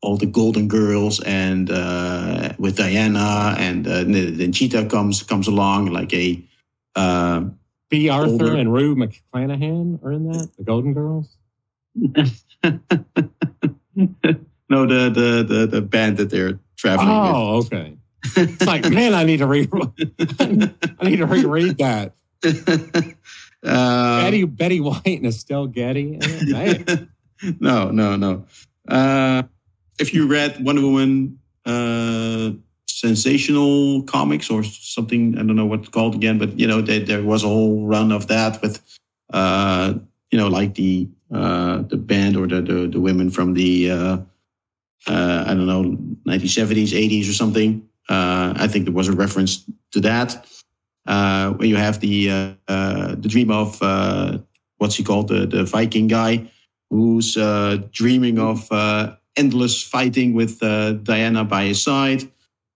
all 0.01 0.16
the 0.16 0.26
Golden 0.26 0.68
Girls 0.68 1.20
and 1.20 1.70
uh, 1.70 2.53
with 2.59 2.76
Diana, 2.76 3.55
and 3.59 3.86
uh, 3.86 4.05
then 4.05 4.53
Cheetah 4.53 4.86
comes 4.86 5.22
comes 5.22 5.49
along 5.49 5.86
like 5.86 6.12
a. 6.14 6.42
Uh, 6.94 7.44
Bea 7.90 8.11
Arthur 8.11 8.32
Older. 8.32 8.57
and 8.57 8.72
Rue 8.72 8.94
McClanahan 8.94 10.03
are 10.05 10.12
in 10.12 10.30
that. 10.30 10.51
The 10.59 10.64
Golden 10.64 10.92
Girls. 10.92 11.38
no, 11.94 12.11
the, 14.86 15.11
the 15.11 15.44
the 15.49 15.66
the 15.66 15.80
band 15.80 16.18
that 16.18 16.28
they're 16.30 16.59
traveling 16.76 17.09
Oh, 17.09 17.57
okay. 17.59 17.96
It's 18.36 18.66
like, 18.66 18.88
man, 18.90 19.14
I 19.14 19.24
need 19.24 19.38
to 19.38 19.46
read. 19.46 19.70
I 20.38 21.09
need 21.09 21.16
to 21.16 21.26
reread 21.26 21.78
that. 21.78 22.12
uh, 23.64 24.22
Betty 24.22 24.44
Betty 24.44 24.80
White 24.80 25.01
and 25.07 25.26
Estelle 25.26 25.66
Getty. 25.66 26.18
Man. 26.46 27.09
no, 27.61 27.90
no, 27.90 28.16
no. 28.16 28.44
Uh, 28.86 29.42
if 29.99 30.14
you 30.14 30.26
read 30.26 30.64
Wonder 30.64 30.82
Woman 30.82 31.38
uh, 31.64 32.51
sensational 32.86 34.03
comics 34.05 34.51
or 34.51 34.64
something, 34.64 35.34
I 35.36 35.38
don't 35.38 35.57
know 35.57 35.66
what 35.66 35.80
it's 35.80 35.88
called 35.88 36.14
again, 36.14 36.38
but 36.38 36.59
you 36.59 36.66
know, 36.66 36.80
there, 36.80 37.01
there 37.01 37.22
was 37.22 37.44
a 37.44 37.49
whole 37.49 37.86
run 37.86 38.12
of 38.12 38.28
that 38.28 38.61
with, 38.62 38.82
uh, 39.32 39.94
you 40.30 40.38
know, 40.38 40.49
like 40.49 40.74
the 40.74 41.09
uh, 41.32 41.82
the 41.82 41.96
band 41.96 42.36
or 42.36 42.46
the, 42.46 42.62
the 42.62 42.86
the 42.88 43.01
women 43.01 43.30
from 43.30 43.55
the 43.55 43.90
uh, 43.90 44.18
uh, 45.07 45.44
I 45.46 45.55
don't 45.55 45.66
know 45.66 45.84
1970s, 46.26 46.92
80s 46.92 47.28
or 47.28 47.34
something. 47.34 47.88
Uh, 48.09 48.55
I 48.57 48.66
think 48.68 48.86
there 48.86 48.94
was 48.94 49.09
a 49.09 49.12
reference 49.12 49.64
to 49.92 50.01
that. 50.01 50.46
Uh, 51.07 51.53
where 51.53 51.66
you 51.66 51.76
have 51.76 52.01
the 52.01 52.30
uh, 52.30 52.53
uh, 52.68 53.09
the 53.14 53.28
dream 53.28 53.51
of 53.51 53.78
uh, 53.80 54.36
what's 54.76 54.96
he 54.96 55.03
called 55.03 55.28
the 55.28 55.46
the 55.46 55.64
Viking 55.64 56.07
guy 56.07 56.51
who's 56.90 57.36
uh, 57.36 57.78
dreaming 57.90 58.38
of 58.38 58.70
uh, 58.70 59.14
endless 59.39 59.82
fighting 59.82 60.34
with 60.34 60.62
uh, 60.62 60.93
Diana 60.93 61.45
by 61.45 61.64
his 61.64 61.82
side. 61.82 62.28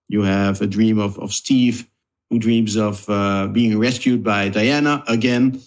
You 0.07 0.23
have 0.23 0.61
a 0.61 0.67
dream 0.67 0.97
of, 0.97 1.19
of 1.19 1.33
Steve, 1.33 1.87
who 2.29 2.39
dreams 2.39 2.75
of 2.75 3.07
uh, 3.09 3.47
being 3.47 3.77
rescued 3.77 4.23
by 4.23 4.49
Diana 4.49 5.03
again. 5.07 5.61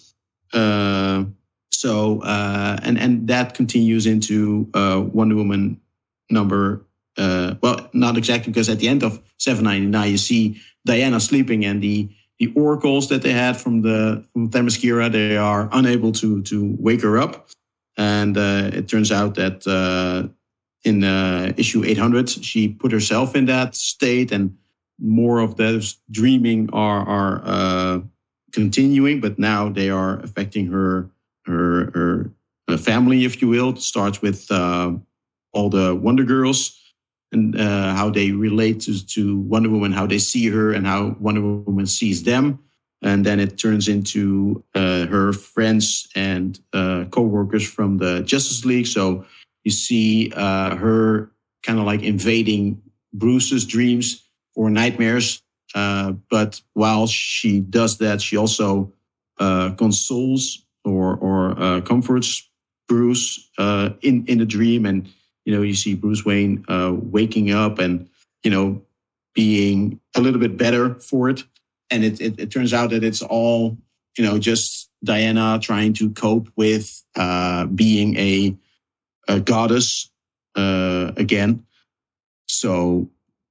Uh, 0.51 1.25
so, 1.71 2.21
uh, 2.21 2.77
and, 2.81 2.97
and 2.97 3.27
that 3.27 3.53
continues 3.53 4.07
into 4.07 4.69
uh, 4.73 5.03
Wonder 5.13 5.35
Woman 5.35 5.79
number, 6.29 6.85
uh, 7.17 7.55
well, 7.61 7.89
not 7.93 8.17
exactly, 8.17 8.51
because 8.51 8.69
at 8.69 8.79
the 8.79 8.87
end 8.87 9.03
of 9.03 9.21
799, 9.37 10.11
you 10.11 10.17
see 10.17 10.61
Diana 10.85 11.19
sleeping 11.19 11.63
and 11.65 11.81
the 11.81 12.09
the 12.39 12.53
oracles 12.55 13.09
that 13.09 13.23
they 13.23 13.33
had 13.33 13.57
from 13.57 13.81
the 13.81 14.23
from 14.31 14.51
Themyscira, 14.51 15.11
they 15.11 15.37
are 15.37 15.69
unable 15.71 16.11
to 16.11 16.43
to 16.43 16.75
wake 16.79 17.01
her 17.01 17.17
up. 17.17 17.49
And 17.97 18.37
it 18.37 18.87
turns 18.87 19.11
out 19.11 19.33
that 19.35 19.65
in 20.87 21.03
uh, 21.03 21.53
issue 21.57 21.83
800, 21.83 22.29
she 22.29 22.69
put 22.69 22.91
herself 22.91 23.35
in 23.35 23.45
that 23.45 23.75
state, 23.75 24.31
and 24.31 24.57
more 24.99 25.39
of 25.39 25.57
those 25.57 25.97
dreaming 26.09 26.69
are 26.73 27.01
are 27.07 27.41
uh, 27.45 27.99
continuing, 28.51 29.19
but 29.19 29.37
now 29.37 29.69
they 29.69 29.89
are 29.89 30.19
affecting 30.21 30.67
her 30.67 31.09
her 31.45 32.31
her 32.67 32.77
family, 32.77 33.25
if 33.25 33.41
you 33.41 33.47
will. 33.49 33.69
It 33.69 33.81
starts 33.81 34.21
with 34.21 34.49
uh, 34.49 34.93
all 35.53 35.69
the 35.69 35.93
Wonder 35.95 36.23
Girls 36.23 36.79
and 37.31 37.59
uh, 37.59 37.93
how 37.93 38.09
they 38.09 38.31
relate 38.31 38.81
to, 38.81 39.05
to 39.05 39.37
Wonder 39.39 39.69
Woman, 39.69 39.91
how 39.91 40.07
they 40.07 40.19
see 40.19 40.47
her, 40.47 40.71
and 40.71 40.87
how 40.87 41.17
Wonder 41.19 41.41
Woman 41.41 41.85
sees 41.85 42.23
them 42.23 42.59
and 43.01 43.25
then 43.25 43.39
it 43.39 43.57
turns 43.57 43.87
into 43.87 44.63
uh, 44.73 45.05
her 45.05 45.33
friends 45.33 46.07
and 46.15 46.59
uh, 46.73 47.05
co-workers 47.11 47.67
from 47.67 47.97
the 47.97 48.21
Justice 48.21 48.65
League. 48.65 48.87
So 48.87 49.25
you 49.67 49.71
see 49.71 50.31
uh, 50.33 50.77
her 50.77 51.29
kind 51.61 51.77
of 51.77 51.83
like 51.83 52.01
invading 52.01 52.81
Bruce's 53.11 53.65
dreams 53.65 54.23
or 54.55 54.69
nightmares. 54.69 55.43
Uh, 55.75 56.13
but 56.29 56.61
while 56.71 57.05
she 57.05 57.59
does 57.59 57.97
that, 57.97 58.21
she 58.21 58.37
also 58.37 58.93
uh, 59.41 59.71
consoles 59.71 60.63
or 60.85 61.17
or 61.17 61.61
uh, 61.61 61.81
comforts 61.81 62.49
Bruce 62.87 63.49
in 63.59 64.25
in 64.25 64.37
the 64.37 64.45
dream, 64.45 64.85
and 64.85 65.09
you 65.43 65.53
know 65.53 65.61
you 65.61 65.75
see 65.75 65.95
Bruce 65.95 66.23
Wayne 66.23 66.63
waking 67.11 67.51
up 67.51 67.77
and 67.77 68.07
you 68.43 68.51
know 68.51 68.81
being 69.35 69.99
a 70.15 70.21
little 70.21 70.39
bit 70.39 70.55
better 70.55 70.95
for 70.95 71.29
it 71.29 71.43
and 71.91 72.03
it, 72.03 72.19
it, 72.21 72.39
it, 72.39 72.51
turns 72.51 72.73
out 72.73 72.89
that 72.89 73.03
it's 73.03 73.21
all 73.21 73.77
you 74.17 74.23
know 74.23 74.39
just 74.39 74.89
Diana 75.03 75.59
trying 75.61 75.93
to 75.93 76.09
cope 76.11 76.49
with 76.55 77.03
uh, 77.15 77.65
being 77.65 78.17
a, 78.17 78.57
a 79.27 79.39
goddess 79.39 80.09
uh, 80.55 81.11
again. 81.17 81.65
So 82.47 83.09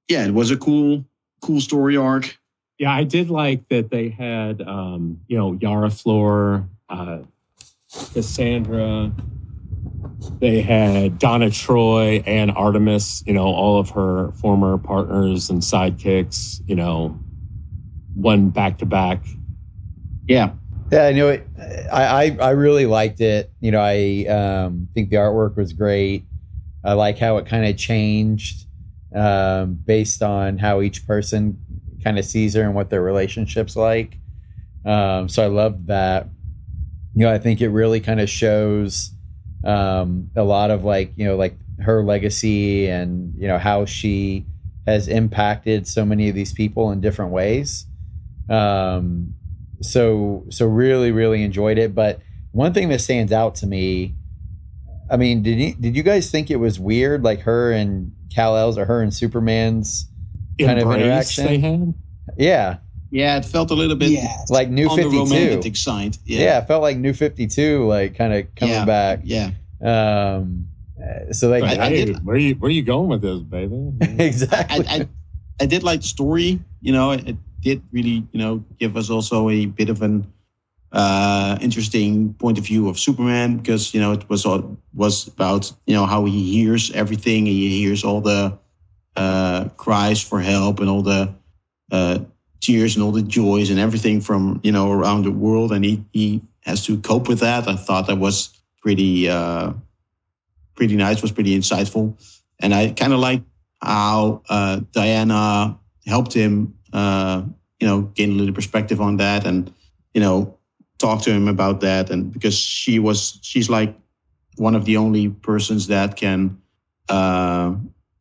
yeah, 0.09 0.27
it 0.27 0.35
was 0.35 0.51
a 0.51 0.57
cool 0.57 1.05
cool 1.41 1.61
story 1.61 1.97
arc. 1.97 2.39
Yeah, 2.79 2.93
I 2.93 3.05
did 3.05 3.31
like 3.31 3.69
that 3.69 3.91
they 3.91 4.09
had 4.09 4.63
um, 4.63 5.21
you 5.29 5.37
know 5.37 5.53
Yara 5.53 5.91
Flor, 5.91 6.69
uh, 6.89 7.21
Cassandra. 8.13 9.13
They 10.41 10.61
had 10.61 11.19
Donna 11.19 11.51
Troy 11.51 12.23
and 12.27 12.51
Artemis. 12.51 13.23
You 13.27 13.35
know 13.35 13.47
all 13.47 13.79
of 13.79 13.91
her 13.91 14.33
former 14.33 14.79
partners 14.79 15.51
and 15.51 15.63
sidekicks. 15.63 16.61
You 16.67 16.77
know 16.77 17.19
one 18.15 18.49
back 18.51 18.79
to 18.79 18.87
back. 18.87 19.25
Yeah. 20.27 20.53
Yeah, 20.91 21.07
I 21.07 21.13
know 21.13 21.29
it. 21.31 21.47
I, 21.93 22.05
I, 22.05 22.37
I 22.41 22.51
really 22.51 22.87
liked 22.87 23.21
it. 23.21 23.51
You 23.61 23.73
know, 23.73 23.81
I 23.81 24.27
um, 24.29 24.89
think 24.95 25.11
the 25.11 25.17
artwork 25.17 25.57
was 25.57 25.73
great. 25.73 26.25
I 26.85 26.93
like 26.93 27.19
how 27.19 27.39
it 27.39 27.47
kind 27.47 27.67
of 27.67 27.77
changed 27.77 28.67
um, 29.15 29.75
based 29.85 30.23
on 30.23 30.59
how 30.59 30.81
each 30.81 31.07
person 31.07 31.59
kind 32.05 32.19
of 32.19 32.25
sees 32.25 32.55
her 32.55 32.63
and 32.63 32.75
what 32.75 32.91
their 32.91 33.03
relationship's 33.03 33.75
like. 33.75 34.19
Um, 34.85 35.29
so 35.29 35.43
I 35.43 35.49
loved 35.49 35.89
that. 35.89 36.29
You 37.15 37.27
know, 37.27 37.33
I 37.33 37.39
think 37.39 37.61
it 37.61 37.71
really 37.71 37.99
kind 38.01 38.21
of 38.21 38.31
shows 38.31 39.11
um, 39.65 40.31
a 40.37 40.45
lot 40.45 40.71
of 40.71 40.85
like, 40.85 41.13
you 41.17 41.25
know, 41.25 41.35
like 41.35 41.57
her 41.81 42.05
legacy 42.05 42.89
and, 42.89 43.35
you 43.37 43.49
know, 43.49 43.59
how 43.59 43.87
she 43.87 44.47
has 44.87 45.09
impacted 45.09 45.89
so 45.89 46.05
many 46.05 46.29
of 46.29 46.37
these 46.37 46.53
people 46.53 46.93
in 46.93 47.01
different 47.01 47.33
ways. 47.33 47.87
Um, 48.49 49.35
so 49.83 50.45
so 50.51 50.67
really 50.67 51.13
really 51.13 51.43
enjoyed 51.43 51.79
it. 51.79 51.95
But 51.95 52.21
one 52.53 52.73
thing 52.73 52.89
that 52.89 53.01
stands 53.01 53.33
out 53.33 53.55
to 53.57 53.67
me, 53.67 54.15
I 55.11 55.17
mean, 55.17 55.43
did 55.43 55.59
you 55.59 55.75
did 55.75 55.97
you 55.97 56.03
guys 56.03 56.31
think 56.31 56.51
it 56.51 56.57
was 56.57 56.79
weird, 56.81 57.23
like 57.23 57.41
her 57.41 57.73
and 57.73 58.13
Kal 58.35 58.57
El's 58.57 58.77
or 58.79 58.85
her 58.87 59.03
and 59.03 59.13
Superman's 59.13 60.09
kind 60.61 60.79
Embrace 60.79 60.97
of 60.97 61.03
interaction? 61.03 61.47
They 61.47 61.59
had? 61.59 61.95
Yeah, 62.39 62.77
Yeah, 63.11 63.37
it 63.37 63.45
felt 63.45 63.71
a 63.71 63.75
little 63.75 63.97
bit 63.97 64.11
Yeah. 64.11 64.37
like 64.49 64.69
New 64.69 64.89
on 64.89 64.97
the 64.97 65.03
Fifty 65.05 65.17
Two. 65.17 65.23
romantic 65.25 65.77
side. 65.77 66.17
Yeah. 66.25 66.41
Yeah. 66.41 66.59
it 66.59 66.67
felt 66.67 66.83
like 66.83 66.97
New 66.99 67.13
Fifty 67.13 67.47
Two, 67.47 67.87
like 67.87 68.17
kind 68.17 68.33
of 68.35 68.53
coming 68.57 68.75
Yeah. 68.75 68.85
back. 68.85 69.21
Yeah. 69.25 69.51
Um, 69.83 70.69
so 71.31 71.49
like 71.49 71.63
I- 71.63 71.87
I 71.87 71.89
Hey, 71.91 72.05
did- 72.07 72.25
where 72.25 72.37
you 72.37 72.55
where 72.55 72.71
you 72.71 72.83
going 72.83 73.09
with 73.09 73.23
this, 73.23 73.41
baby? 73.41 73.93
exactly. 74.01 74.87
I, 74.89 74.95
I, 75.03 75.09
I 75.61 75.67
did 75.67 75.83
like 75.85 76.01
the 76.01 76.07
story. 76.07 76.61
You 76.81 76.93
know, 76.93 77.13
it, 77.13 77.29
it 77.29 77.37
did 77.67 77.83
really, 77.91 78.25
you 78.33 78.39
know, 78.39 78.65
give 78.79 78.97
us 78.97 79.11
also 79.11 79.51
a 79.51 79.67
bit 79.67 79.91
of 79.91 80.01
an 80.01 80.33
uh, 80.93 81.59
interesting 81.61 82.33
point 82.35 82.59
of 82.59 82.65
view 82.65 82.89
of 82.89 82.97
Superman 82.97 83.57
because 83.57 83.93
you 83.93 84.01
know 84.01 84.13
it 84.13 84.29
was 84.31 84.47
all, 84.47 84.79
was 84.95 85.27
about 85.27 85.73
you 85.85 85.95
know 85.95 86.07
how 86.07 86.25
he 86.25 86.53
hears 86.53 86.93
everything. 86.93 87.45
He 87.47 87.83
hears 87.83 88.05
all 88.05 88.21
the 88.21 88.57
uh, 89.17 89.69
cries 89.77 90.23
for 90.23 90.41
help 90.41 90.79
and 90.79 90.89
all 90.89 91.03
the 91.03 91.35
uh, 91.91 92.19
tears 92.61 92.95
and 92.95 93.03
all 93.03 93.13
the 93.13 93.23
joys 93.23 93.69
and 93.71 93.81
everything 93.81 94.21
from 94.21 94.61
you 94.63 94.71
know 94.71 94.93
around 94.93 95.25
the 95.25 95.33
world, 95.33 95.73
and 95.73 95.85
he 95.85 96.05
he 96.13 96.43
has 96.61 96.87
to 96.87 96.99
cope 96.99 97.27
with 97.27 97.41
that. 97.41 97.67
I 97.67 97.75
thought 97.75 98.07
that 98.07 98.19
was 98.19 98.55
pretty 98.81 99.29
uh, 99.29 99.73
pretty 100.77 100.95
nice. 100.95 101.21
Was 101.21 101.33
pretty 101.33 101.59
insightful, 101.59 102.15
and 102.61 102.73
I 102.73 102.93
kind 102.93 103.13
of 103.13 103.19
like 103.19 103.43
how 103.83 104.43
uh, 104.49 104.81
Diana 104.93 105.79
helped 106.07 106.33
him, 106.33 106.77
uh, 106.97 107.43
you 107.79 107.87
know, 107.87 108.03
gain 108.15 108.31
a 108.31 108.35
little 108.35 108.55
perspective 108.55 109.03
on 109.03 109.19
that, 109.19 109.47
and 109.47 109.73
you 110.15 110.21
know, 110.21 110.59
talk 110.99 111.21
to 111.23 111.31
him 111.31 111.47
about 111.47 111.81
that, 111.83 112.11
and 112.11 112.33
because 112.33 112.57
she 112.57 112.99
was, 112.99 113.39
she's 113.43 113.69
like 113.69 113.95
one 114.57 114.75
of 114.75 114.87
the 114.87 114.97
only 114.97 115.29
persons 115.29 115.89
that 115.89 116.17
can, 116.17 116.59
uh, 117.11 117.75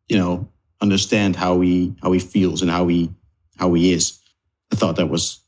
you 0.10 0.18
know, 0.18 0.50
understand 0.82 1.38
how 1.38 1.62
he 1.62 1.96
how 2.04 2.12
he 2.12 2.20
feels 2.20 2.62
and 2.62 2.70
how 2.70 2.86
he 2.88 3.10
how 3.58 3.74
he 3.74 3.94
is. 3.94 4.20
I 4.74 4.76
thought 4.76 4.98
that 4.98 5.08
was 5.08 5.40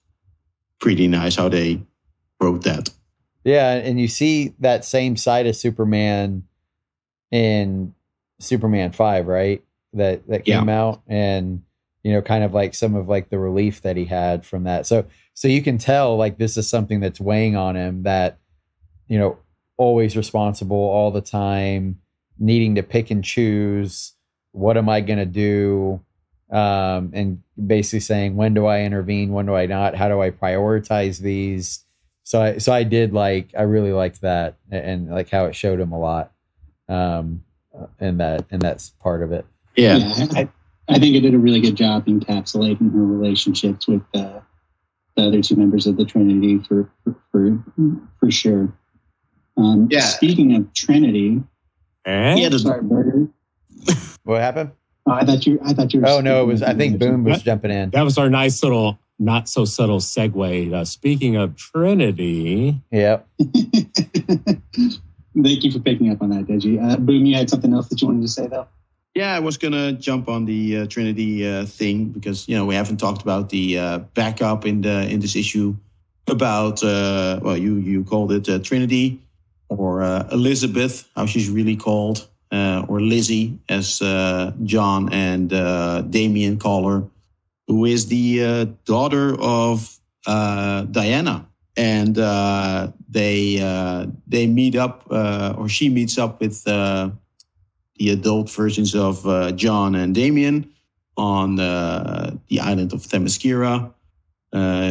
pretty 0.79 1.09
nice 1.09 1.35
how 1.35 1.49
they 1.49 1.83
wrote 2.39 2.63
that. 2.63 2.89
Yeah, 3.43 3.73
and 3.73 3.99
you 3.99 4.07
see 4.07 4.53
that 4.59 4.85
same 4.85 5.17
side 5.17 5.47
of 5.47 5.55
Superman 5.57 6.43
in 7.29 7.93
Superman 8.39 8.93
Five, 8.93 9.27
right? 9.27 9.61
That 9.91 10.25
that 10.29 10.45
came 10.45 10.69
yeah. 10.69 10.81
out, 10.81 11.01
and 11.07 11.63
you 12.07 12.13
know, 12.13 12.21
kind 12.21 12.45
of 12.45 12.53
like 12.53 12.73
some 12.73 12.95
of 12.95 13.09
like 13.09 13.29
the 13.29 13.37
relief 13.37 13.81
that 13.81 13.97
he 13.97 14.05
had 14.05 14.45
from 14.45 14.63
that. 14.63 14.87
So 14.87 15.05
so 15.33 15.49
you 15.49 15.61
can 15.61 15.77
tell 15.77 16.15
like 16.15 16.37
this 16.37 16.55
is 16.55 16.65
something 16.65 17.01
that's 17.01 17.19
weighing 17.19 17.57
on 17.57 17.75
him 17.75 18.03
that 18.03 18.37
you 19.09 19.19
know 19.19 19.37
always 19.75 20.15
responsible 20.15 20.77
all 20.77 21.11
the 21.11 21.19
time, 21.19 21.99
needing 22.39 22.75
to 22.75 22.81
pick 22.81 23.11
and 23.11 23.25
choose. 23.25 24.13
What 24.53 24.77
am 24.77 24.87
I 24.87 25.01
going 25.01 25.19
to 25.19 25.25
do? 25.25 25.99
Um, 26.49 27.11
and 27.13 27.43
basically 27.65 27.99
saying 27.99 28.37
when 28.37 28.53
do 28.53 28.67
I 28.67 28.83
intervene, 28.83 29.33
when 29.33 29.45
do 29.45 29.55
I 29.55 29.65
not? 29.65 29.93
How 29.93 30.07
do 30.07 30.21
I 30.21 30.29
prioritize 30.29 31.19
these? 31.19 31.83
So 32.23 32.41
I 32.41 32.57
so 32.59 32.71
I 32.71 32.83
did 32.83 33.11
like 33.11 33.49
I 33.57 33.63
really 33.63 33.91
liked 33.91 34.21
that 34.21 34.55
and, 34.71 34.85
and 34.85 35.09
like 35.09 35.29
how 35.29 35.47
it 35.47 35.57
showed 35.57 35.81
him 35.81 35.91
a 35.91 35.99
lot. 35.99 36.31
Um, 36.87 37.43
and 37.99 38.21
that 38.21 38.45
and 38.49 38.61
that's 38.61 38.91
part 38.91 39.23
of 39.23 39.33
it. 39.33 39.45
Yeah, 39.75 39.97
yeah 39.97 40.27
I, 40.33 40.49
I, 40.89 40.99
think 40.99 41.15
it 41.15 41.21
did 41.21 41.33
a 41.33 41.39
really 41.39 41.59
good 41.61 41.75
job 41.75 42.05
encapsulating 42.05 42.93
her 42.93 43.03
relationships 43.03 43.87
with 43.87 44.03
uh, 44.13 44.39
the 45.15 45.27
other 45.27 45.41
two 45.41 45.55
members 45.55 45.87
of 45.87 45.97
the 45.97 46.05
Trinity 46.05 46.59
for 46.59 46.89
for 47.03 47.15
for, 47.31 47.63
for 48.19 48.31
sure. 48.31 48.73
Um, 49.57 49.87
yeah. 49.89 50.01
Speaking 50.01 50.55
of 50.55 50.71
Trinity, 50.73 51.41
and? 52.05 52.39
yeah, 52.39 52.49
sorry, 52.57 52.83
Burger. 52.83 53.27
what 54.23 54.41
happened? 54.41 54.71
Oh, 55.07 55.11
I 55.11 55.25
thought 55.25 55.45
you. 55.45 55.59
I 55.63 55.73
thought 55.73 55.93
you. 55.93 56.03
oh 56.05 56.21
no, 56.21 56.43
it 56.43 56.45
was. 56.45 56.61
I 56.61 56.73
think 56.73 56.99
Boom 56.99 57.23
was 57.23 57.41
jumping 57.41 57.71
in. 57.71 57.89
That 57.91 58.03
was 58.03 58.17
our 58.17 58.29
nice 58.29 58.61
little, 58.61 58.99
not 59.17 59.49
so 59.49 59.65
subtle 59.65 59.99
segue. 59.99 60.73
Uh, 60.73 60.85
speaking 60.85 61.35
of 61.35 61.55
Trinity. 61.55 62.81
Yep. 62.91 63.27
Thank 65.43 65.63
you 65.63 65.71
for 65.71 65.79
picking 65.79 66.11
up 66.11 66.21
on 66.21 66.29
that, 66.31 66.45
Deji. 66.45 66.83
Uh, 66.83 66.97
Boom, 66.97 67.25
you 67.25 67.35
had 67.35 67.49
something 67.49 67.73
else 67.73 67.87
that 67.89 68.01
you 68.01 68.07
wanted 68.07 68.23
to 68.23 68.27
say, 68.27 68.47
though. 68.47 68.67
Yeah, 69.17 69.35
I 69.35 69.39
was 69.39 69.57
gonna 69.57 69.93
jump 69.93 70.29
on 70.29 70.45
the 70.45 70.77
uh, 70.77 70.85
Trinity 70.85 71.43
uh, 71.43 71.65
thing 71.65 72.09
because 72.09 72.47
you 72.47 72.55
know 72.55 72.67
we 72.67 72.75
haven't 72.75 72.97
talked 72.97 73.23
about 73.23 73.49
the 73.49 73.79
uh, 73.79 73.97
backup 74.13 74.63
in 74.63 74.81
the 74.81 75.09
in 75.09 75.21
this 75.21 75.35
issue 75.35 75.75
about 76.27 76.83
uh, 76.83 77.39
well 77.41 77.57
you 77.57 77.77
you 77.77 78.03
called 78.03 78.31
it 78.31 78.47
uh, 78.47 78.59
Trinity 78.59 79.19
or 79.69 80.03
uh, 80.03 80.27
Elizabeth, 80.31 81.09
how 81.15 81.25
she's 81.25 81.49
really 81.49 81.75
called, 81.75 82.27
or 82.51 83.01
Lizzie 83.01 83.57
as 83.69 83.97
Jon 84.63 85.11
and 85.11 85.49
Damian 86.11 86.59
call 86.59 86.87
her, 86.87 87.03
who 87.67 87.85
is 87.85 88.05
the 88.05 88.65
daughter 88.85 89.35
of 89.41 89.97
Diana. 90.27 91.47
And 91.75 92.15
they 93.09 93.57
they 94.27 94.45
meet 94.45 94.75
up, 94.75 95.07
or 95.09 95.67
she 95.67 95.89
meets 95.89 96.19
up 96.19 96.39
with 96.39 96.63
the 97.97 98.09
adult 98.09 98.49
versions 98.49 98.95
of 98.95 99.25
uh, 99.27 99.51
Jon 99.51 99.95
and 99.95 100.13
Damian 100.13 100.71
on 101.15 101.59
uh, 101.59 102.35
the 102.47 102.59
island 102.59 102.93
of 102.93 103.01
Themyscira. 103.01 103.91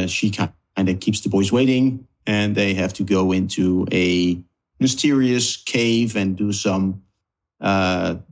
she 0.07 0.29
kind 0.29 0.51
of 0.77 0.99
keeps 0.99 1.21
the 1.21 1.29
boys 1.29 1.51
waiting, 1.51 2.07
and 2.25 2.55
they 2.55 2.73
have 2.73 2.93
to 2.93 3.03
go 3.03 3.31
into 3.31 3.87
a 3.91 4.41
mysterious 4.79 5.55
cave 5.55 6.15
and 6.15 6.35
do 6.35 6.51
some 6.51 7.01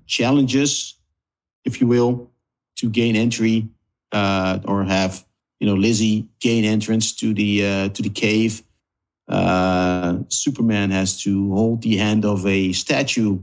challenges, 0.07 0.95
if 1.63 1.81
you 1.81 1.87
will, 1.87 2.29
to 2.75 2.89
gain 2.89 3.15
entry 3.15 3.69
or 4.13 4.83
have 4.83 5.25
you 5.59 5.67
know, 5.67 5.75
Lizzie 5.75 6.27
gain 6.39 6.65
entrance 6.65 7.13
to 7.13 7.33
the 7.33 7.65
uh, 7.65 7.89
to 7.89 8.01
the 8.01 8.09
cave. 8.09 8.61
Uh, 9.27 10.19
Superman 10.29 10.91
has 10.91 11.21
to 11.23 11.53
hold 11.53 11.81
the 11.81 11.97
hand 11.97 12.25
of 12.25 12.45
a 12.45 12.71
statue, 12.73 13.39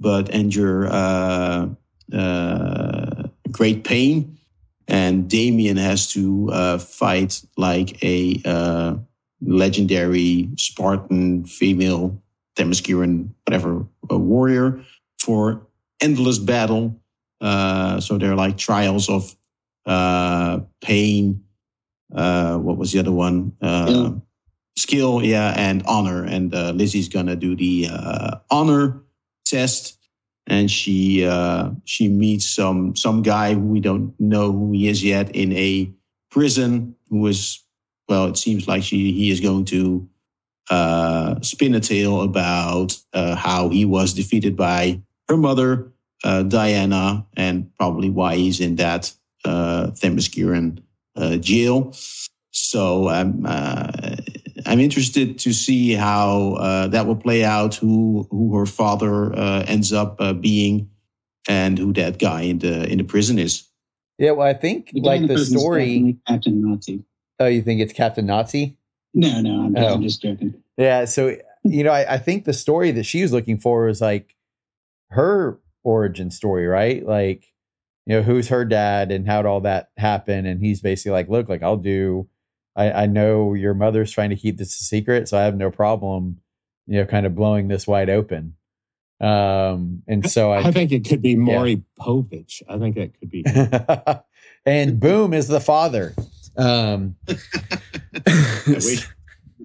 but 0.00 0.28
endure 0.30 0.86
uh, 0.86 1.68
uh 2.12 3.22
great 3.50 3.84
pain. 3.84 4.38
And 4.88 5.28
Damian 5.28 5.76
has 5.78 6.12
to 6.12 6.48
uh, 6.52 6.78
fight 6.78 7.42
like 7.56 8.02
a 8.04 8.40
uh, 8.44 8.94
legendary 9.40 10.48
Spartan 10.56 11.44
female 11.44 12.22
Themysciran, 12.54 13.30
whatever, 13.44 13.84
a 14.08 14.16
warrior 14.16 14.80
for 15.18 15.66
endless 16.00 16.38
battle. 16.38 17.00
so 17.40 18.16
they're 18.16 18.36
like 18.36 18.58
trials 18.58 19.08
of 19.08 19.34
pain 20.80 21.42
uh, 22.14 22.58
what 22.58 22.76
was 22.76 22.92
the 22.92 22.98
other 22.98 23.12
one? 23.12 23.52
Uh, 23.60 23.86
skill. 23.86 24.22
skill, 24.76 25.24
yeah, 25.24 25.54
and 25.56 25.82
honor. 25.86 26.24
And 26.24 26.54
uh, 26.54 26.70
Lizzie's 26.70 27.08
gonna 27.08 27.36
do 27.36 27.56
the 27.56 27.88
uh, 27.90 28.38
honor 28.50 29.02
test, 29.46 29.98
and 30.46 30.70
she 30.70 31.24
uh, 31.26 31.70
she 31.84 32.08
meets 32.08 32.48
some 32.48 32.94
some 32.96 33.22
guy 33.22 33.54
who 33.54 33.60
we 33.60 33.80
don't 33.80 34.14
know 34.20 34.52
who 34.52 34.72
he 34.72 34.88
is 34.88 35.02
yet 35.02 35.34
in 35.34 35.52
a 35.52 35.90
prison. 36.30 36.96
Who 37.10 37.26
is 37.26 37.62
well, 38.08 38.26
it 38.26 38.36
seems 38.36 38.68
like 38.68 38.82
she 38.82 39.12
he 39.12 39.30
is 39.30 39.40
going 39.40 39.64
to 39.66 40.08
uh, 40.70 41.40
spin 41.40 41.74
a 41.74 41.80
tale 41.80 42.22
about 42.22 42.96
uh, 43.12 43.36
how 43.36 43.68
he 43.68 43.84
was 43.84 44.14
defeated 44.14 44.56
by 44.56 45.00
her 45.28 45.36
mother, 45.36 45.92
uh, 46.24 46.42
Diana, 46.42 47.26
and 47.36 47.72
probably 47.76 48.10
why 48.10 48.36
he's 48.36 48.60
in 48.60 48.76
that 48.76 49.12
uh, 49.44 49.88
Themysciran 49.92 50.82
uh, 51.16 51.36
jail. 51.36 51.94
So 52.50 53.08
I'm 53.08 53.44
uh, 53.46 53.90
I'm 54.66 54.80
interested 54.80 55.38
to 55.40 55.52
see 55.52 55.92
how 55.92 56.54
uh, 56.54 56.88
that 56.88 57.06
will 57.06 57.16
play 57.16 57.44
out. 57.44 57.76
Who 57.76 58.26
who 58.30 58.56
her 58.56 58.66
father 58.66 59.34
uh, 59.34 59.64
ends 59.66 59.92
up 59.92 60.16
uh, 60.20 60.32
being, 60.32 60.90
and 61.48 61.78
who 61.78 61.92
that 61.94 62.18
guy 62.18 62.42
in 62.42 62.58
the 62.58 62.90
in 62.90 62.98
the 62.98 63.04
prison 63.04 63.38
is. 63.38 63.68
Yeah, 64.18 64.32
well, 64.32 64.46
I 64.46 64.54
think 64.54 64.90
the 64.92 65.00
like 65.00 65.26
the 65.26 65.38
story. 65.38 66.18
Captain 66.26 66.62
Nazi. 66.62 67.04
Oh, 67.38 67.46
you 67.46 67.62
think 67.62 67.80
it's 67.80 67.92
Captain 67.92 68.26
Nazi? 68.26 68.76
No, 69.12 69.40
no, 69.40 69.66
I'm, 69.66 69.76
oh. 69.76 69.94
I'm 69.94 70.02
just 70.02 70.22
joking. 70.22 70.54
Yeah, 70.76 71.04
so 71.04 71.36
you 71.64 71.84
know, 71.84 71.92
I, 71.92 72.14
I 72.14 72.18
think 72.18 72.44
the 72.44 72.52
story 72.52 72.90
that 72.92 73.04
she 73.04 73.22
was 73.22 73.32
looking 73.32 73.58
for 73.58 73.86
was 73.86 74.00
like 74.00 74.34
her 75.10 75.58
origin 75.84 76.30
story, 76.30 76.66
right? 76.66 77.06
Like 77.06 77.52
you 78.06 78.16
know, 78.16 78.22
who's 78.22 78.48
her 78.48 78.64
dad 78.64 79.10
and 79.10 79.26
how'd 79.26 79.46
all 79.46 79.60
that 79.62 79.90
happen? 79.96 80.46
And 80.46 80.60
he's 80.60 80.80
basically 80.80 81.12
like, 81.12 81.28
look, 81.28 81.48
like 81.48 81.62
I'll 81.62 81.76
do, 81.76 82.28
I, 82.76 82.92
I 82.92 83.06
know 83.06 83.54
your 83.54 83.74
mother's 83.74 84.10
trying 84.10 84.30
to 84.30 84.36
keep 84.36 84.58
this 84.58 84.80
a 84.80 84.84
secret, 84.84 85.28
so 85.28 85.38
I 85.38 85.44
have 85.44 85.56
no 85.56 85.70
problem, 85.70 86.40
you 86.86 86.98
know, 86.98 87.06
kind 87.06 87.26
of 87.26 87.34
blowing 87.34 87.68
this 87.68 87.86
wide 87.86 88.10
open. 88.10 88.54
Um, 89.18 90.02
and 90.06 90.30
so 90.30 90.52
I, 90.52 90.68
I 90.68 90.72
think 90.72 90.92
it 90.92 91.08
could 91.08 91.22
be 91.22 91.36
Maury 91.36 91.70
yeah. 91.70 92.04
Povich. 92.04 92.62
I 92.68 92.78
think 92.78 92.98
it 92.98 93.18
could 93.18 93.30
be. 93.30 93.44
and 94.66 95.00
Boom 95.00 95.32
is 95.32 95.48
the 95.48 95.60
father. 95.60 96.14
Um, 96.58 97.16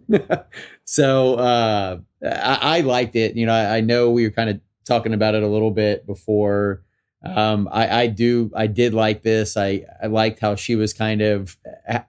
so 0.86 1.36
uh, 1.36 2.00
I, 2.24 2.60
I, 2.62 2.80
liked 2.82 3.16
it. 3.18 3.36
You 3.36 3.46
know, 3.46 3.54
I, 3.54 3.78
I 3.78 3.82
know 3.82 4.10
we 4.12 4.24
were 4.24 4.32
kind 4.32 4.50
of 4.50 4.62
talking 4.86 5.14
about 5.14 5.36
it 5.36 5.44
a 5.44 5.48
little 5.48 5.72
bit 5.72 6.06
before 6.06 6.84
um, 7.24 7.70
I, 7.72 8.04
I 8.04 8.08
do, 8.08 8.52
I 8.56 8.68
did 8.68 8.94
like 8.94 9.22
this. 9.22 9.58
I, 9.58 9.86
I 10.02 10.08
liked 10.08 10.40
how 10.40 10.56
she 10.56 10.76
was 10.76 10.94
kind 10.94 11.22
of, 11.22 11.58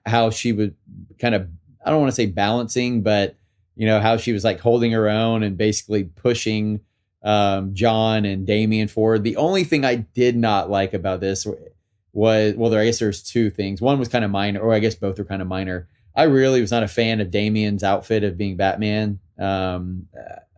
how 0.05 0.29
she 0.29 0.51
would 0.51 0.75
kind 1.19 1.35
of, 1.35 1.47
I 1.85 1.91
don't 1.91 2.01
want 2.01 2.11
to 2.11 2.15
say 2.15 2.25
balancing, 2.25 3.01
but 3.01 3.35
you 3.75 3.87
know, 3.87 3.99
how 3.99 4.17
she 4.17 4.33
was 4.33 4.43
like 4.43 4.59
holding 4.59 4.91
her 4.91 5.09
own 5.09 5.43
and 5.43 5.57
basically 5.57 6.03
pushing 6.03 6.81
um, 7.23 7.73
Jon 7.73 8.25
and 8.25 8.45
Damian 8.45 8.87
forward. 8.87 9.23
The 9.23 9.37
only 9.37 9.63
thing 9.63 9.83
I 9.83 9.95
did 9.95 10.35
not 10.35 10.69
like 10.69 10.93
about 10.93 11.21
this 11.21 11.47
was, 12.11 12.53
well, 12.55 12.69
there, 12.69 12.81
I 12.81 12.85
guess 12.85 12.99
there's 12.99 13.23
two 13.23 13.49
things. 13.49 13.81
One 13.81 13.97
was 13.97 14.09
kind 14.09 14.23
of 14.23 14.31
minor, 14.31 14.59
or 14.59 14.73
I 14.73 14.79
guess 14.79 14.95
both 14.95 15.17
were 15.17 15.25
kind 15.25 15.41
of 15.41 15.47
minor. 15.47 15.87
I 16.15 16.23
really 16.23 16.61
was 16.61 16.69
not 16.69 16.83
a 16.83 16.87
fan 16.87 17.21
of 17.21 17.31
Damian's 17.31 17.83
outfit 17.83 18.23
of 18.23 18.37
being 18.37 18.55
Batman. 18.55 19.19
Um, 19.39 20.07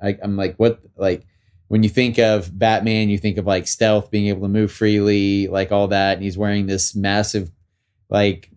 I, 0.04 0.18
I'm 0.22 0.36
like, 0.36 0.56
what, 0.58 0.82
like, 0.98 1.26
when 1.68 1.84
you 1.84 1.90
think 1.90 2.20
of 2.20 2.58
Batman, 2.58 3.10
you 3.10 3.18
think 3.18 3.38
of 3.38 3.46
like 3.46 3.68
stealth, 3.68 4.12
being 4.12 4.28
able 4.28 4.44
to 4.44 4.48
move 4.48 4.72
freely, 4.72 5.48
like 5.48 5.72
all 5.72 5.88
that. 5.88 6.14
And 6.14 6.24
he's 6.24 6.38
wearing 6.38 6.68
this 6.68 6.96
massive, 6.96 7.52
like, 8.10 8.50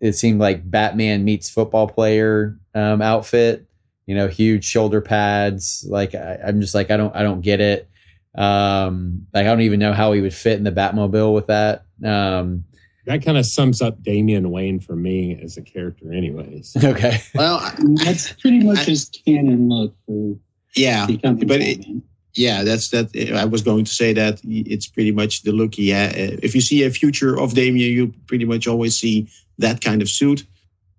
it 0.00 0.12
seemed 0.12 0.40
like 0.40 0.68
Batman 0.70 1.24
meets 1.24 1.50
football 1.50 1.88
player 1.88 2.58
um, 2.74 3.02
outfit, 3.02 3.66
you 4.06 4.14
know, 4.14 4.28
huge 4.28 4.64
shoulder 4.64 5.00
pads. 5.00 5.84
Like, 5.88 6.14
I, 6.14 6.38
am 6.42 6.60
just 6.60 6.74
like, 6.74 6.90
I 6.90 6.96
don't, 6.96 7.14
I 7.14 7.22
don't 7.22 7.40
get 7.40 7.60
it. 7.60 7.88
Um, 8.34 9.26
like, 9.34 9.42
I 9.42 9.48
don't 9.48 9.62
even 9.62 9.80
know 9.80 9.92
how 9.92 10.12
he 10.12 10.20
would 10.20 10.34
fit 10.34 10.56
in 10.56 10.64
the 10.64 10.72
Batmobile 10.72 11.34
with 11.34 11.48
that. 11.48 11.84
Um, 12.04 12.64
that 13.06 13.24
kind 13.24 13.38
of 13.38 13.46
sums 13.46 13.82
up 13.82 14.02
Damian 14.02 14.50
Wayne 14.50 14.80
for 14.80 14.94
me 14.94 15.38
as 15.42 15.56
a 15.56 15.62
character, 15.62 16.12
anyways. 16.12 16.76
Okay. 16.84 17.20
Well, 17.34 17.56
I, 17.56 17.74
That's 18.04 18.32
pretty 18.32 18.60
much 18.60 18.80
his 18.80 19.10
canon 19.24 19.68
look 19.68 19.94
for 20.06 20.36
yeah, 20.76 21.06
becoming 21.06 21.46
but 21.46 21.60
it- 21.60 21.78
Batman. 21.78 22.02
Yeah, 22.38 22.62
that's 22.62 22.90
that. 22.90 23.10
I 23.34 23.44
was 23.44 23.62
going 23.62 23.84
to 23.84 23.92
say 23.92 24.12
that 24.12 24.40
it's 24.44 24.86
pretty 24.86 25.10
much 25.10 25.42
the 25.42 25.50
look 25.50 25.74
he 25.74 25.88
had. 25.88 26.14
If 26.16 26.54
you 26.54 26.60
see 26.60 26.84
a 26.84 26.90
future 26.90 27.36
of 27.36 27.54
Damian, 27.54 27.92
you 27.92 28.14
pretty 28.28 28.44
much 28.44 28.68
always 28.68 28.96
see 28.96 29.26
that 29.58 29.80
kind 29.80 30.00
of 30.02 30.08
suit. 30.08 30.46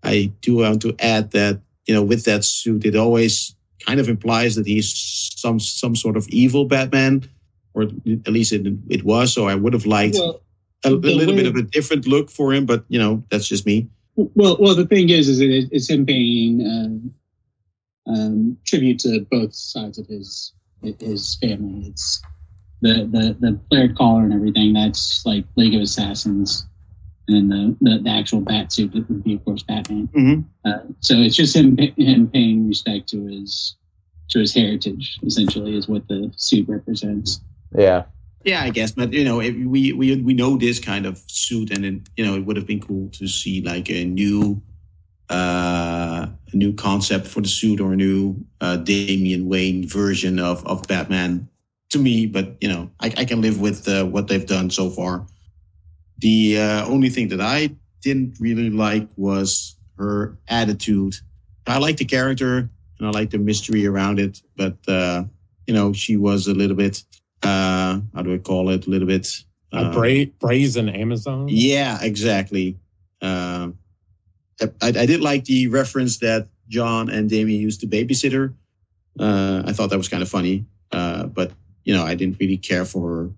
I 0.04 0.34
do 0.42 0.58
want 0.58 0.82
to 0.82 0.94
add 1.00 1.32
that 1.32 1.62
you 1.86 1.94
know 1.94 2.04
with 2.04 2.26
that 2.26 2.44
suit, 2.44 2.86
it 2.86 2.98
always 2.98 3.56
kind 3.88 4.02
of 4.02 4.10
implies 4.10 4.56
that 4.56 4.68
he's 4.68 4.92
some 5.38 5.62
some 5.62 5.96
sort 5.96 6.18
of 6.18 6.28
evil 6.28 6.66
Batman, 6.66 7.24
or 7.74 7.84
at 7.84 8.28
least 8.28 8.52
it, 8.52 8.68
it 8.90 9.06
was. 9.06 9.34
So 9.34 9.48
I 9.48 9.56
would 9.56 9.72
have 9.72 9.86
liked 9.86 10.16
well, 10.16 10.42
a, 10.84 10.90
a 10.90 10.92
little 10.92 11.36
way- 11.36 11.44
bit 11.44 11.48
of 11.48 11.56
a 11.56 11.62
different 11.62 12.06
look 12.06 12.30
for 12.30 12.54
him, 12.54 12.66
but 12.66 12.84
you 12.90 13.00
know 13.00 13.24
that's 13.30 13.48
just 13.48 13.66
me. 13.66 13.88
well, 14.18 14.58
well, 14.60 14.76
the 14.76 14.86
thing 14.86 15.10
is, 15.10 15.30
is 15.30 15.40
it, 15.40 15.70
it's 15.72 15.90
him 15.90 16.06
paying 16.06 16.62
um, 16.68 17.14
um, 18.14 18.58
tribute 18.66 19.00
to 19.00 19.26
both 19.32 19.56
sides 19.56 19.98
of 19.98 20.06
his 20.08 20.54
his 20.82 21.36
family. 21.42 21.88
It's 21.88 22.22
the 22.82 23.08
the 23.12 23.36
the 23.40 23.60
flared 23.70 23.96
collar 23.96 24.24
and 24.24 24.34
everything. 24.34 24.74
That's 24.74 25.26
like 25.26 25.46
League 25.56 25.76
of 25.76 25.82
Assassins, 25.82 26.66
and 27.28 27.52
then 27.52 27.78
the 27.82 27.92
the, 27.98 28.04
the 28.04 28.10
actual 28.10 28.42
bat 28.42 28.72
suit 28.72 28.94
that 28.94 29.10
would 29.10 29.24
be, 29.24 29.36
of 29.36 29.46
course, 29.46 29.64
Batman. 29.64 30.08
Mhm. 30.14 30.46
Uh, 30.66 30.80
so 31.00 31.16
it's 31.16 31.36
just 31.36 31.56
him 31.56 31.78
him 31.78 32.28
paying 32.28 32.68
respect 32.68 33.10
to 33.10 33.26
his 33.26 33.76
to 34.30 34.40
his 34.40 34.54
heritage. 34.54 35.20
Essentially, 35.24 35.76
is 35.76 35.88
what 35.88 36.08
the 36.08 36.32
suit 36.38 36.68
represents. 36.68 37.42
Yeah. 37.78 38.04
Yeah, 38.46 38.64
I 38.64 38.70
guess, 38.70 38.94
but 38.94 39.12
you 39.12 39.26
know, 39.26 39.42
if 39.42 39.54
we 39.54 39.92
we 39.92 40.16
we 40.22 40.34
know 40.34 40.56
this 40.56 40.80
kind 40.80 41.06
of 41.06 41.22
suit, 41.28 41.72
and 41.72 41.86
it, 41.86 42.02
you 42.16 42.26
know, 42.26 42.36
it 42.38 42.46
would 42.46 42.56
have 42.56 42.66
been 42.66 42.80
cool 42.80 43.10
to 43.10 43.28
see 43.28 43.62
like 43.62 43.90
a 43.92 44.06
new, 44.06 44.62
uh, 45.30 46.28
a 46.52 46.56
new 46.56 46.74
concept 46.74 47.28
for 47.28 47.42
the 47.42 47.48
suit 47.48 47.80
or 47.80 47.94
a 47.94 47.96
new 47.96 48.46
uh, 48.62 48.78
Damian 48.78 49.48
Wayne 49.48 49.88
version 49.88 50.40
of 50.40 50.66
of 50.66 50.88
Batman. 50.88 51.48
To 51.92 51.98
me, 51.98 52.28
but 52.28 52.56
you 52.62 52.68
know, 52.70 52.92
I, 53.00 53.08
I 53.18 53.26
can 53.26 53.42
live 53.42 53.60
with 53.60 53.88
uh, 53.88 54.06
what 54.06 54.28
they've 54.28 54.46
done 54.46 54.70
so 54.70 54.92
far. 54.92 55.26
The 56.20 56.60
uh, 56.60 56.86
only 56.86 57.10
thing 57.10 57.30
that 57.30 57.42
I 57.42 57.76
didn't 58.02 58.40
really 58.40 58.70
like 58.70 59.08
was 59.16 59.76
her 59.98 60.38
attitude. 60.48 61.16
I 61.66 61.80
like 61.80 61.98
the 61.98 62.06
character 62.06 62.70
and 63.00 63.08
I 63.08 63.10
like 63.10 63.32
the 63.32 63.40
mystery 63.40 63.88
around 63.88 64.20
it, 64.20 64.40
but 64.56 64.78
uh, 64.88 65.24
you 65.66 65.74
know, 65.74 65.92
she 65.94 66.16
was 66.16 66.48
a 66.48 66.54
little 66.54 66.76
bit 66.76 67.04
uh 67.42 68.02
how 68.14 68.22
do 68.22 68.34
I 68.34 68.38
call 68.38 68.70
it? 68.70 68.86
A 68.86 68.90
little 68.90 69.08
bit 69.08 69.28
A 69.72 69.78
uh, 69.78 69.94
bra- 69.94 70.26
brazen 70.40 70.90
Amazon. 70.90 71.48
Yeah, 71.48 71.98
exactly. 72.02 72.78
Uh, 73.22 73.70
I, 74.62 74.88
I 74.88 75.06
did 75.06 75.22
like 75.22 75.46
the 75.46 75.68
reference 75.68 76.20
that 76.20 76.48
Jon 76.68 77.10
and 77.10 77.30
Damian 77.30 77.62
used 77.62 77.82
to 77.82 77.88
babysitter. 77.88 78.54
Uh, 79.20 79.64
I 79.66 79.74
thought 79.74 79.90
that 79.90 79.98
was 79.98 80.08
kind 80.08 80.24
of 80.24 80.30
funny. 80.30 80.66
Uh, 80.92 81.26
but 81.26 81.52
you 81.84 81.94
know, 81.94 82.04
I 82.04 82.16
didn't 82.16 82.40
really 82.40 82.58
care 82.58 82.86
for 82.86 83.10
her, 83.10 83.30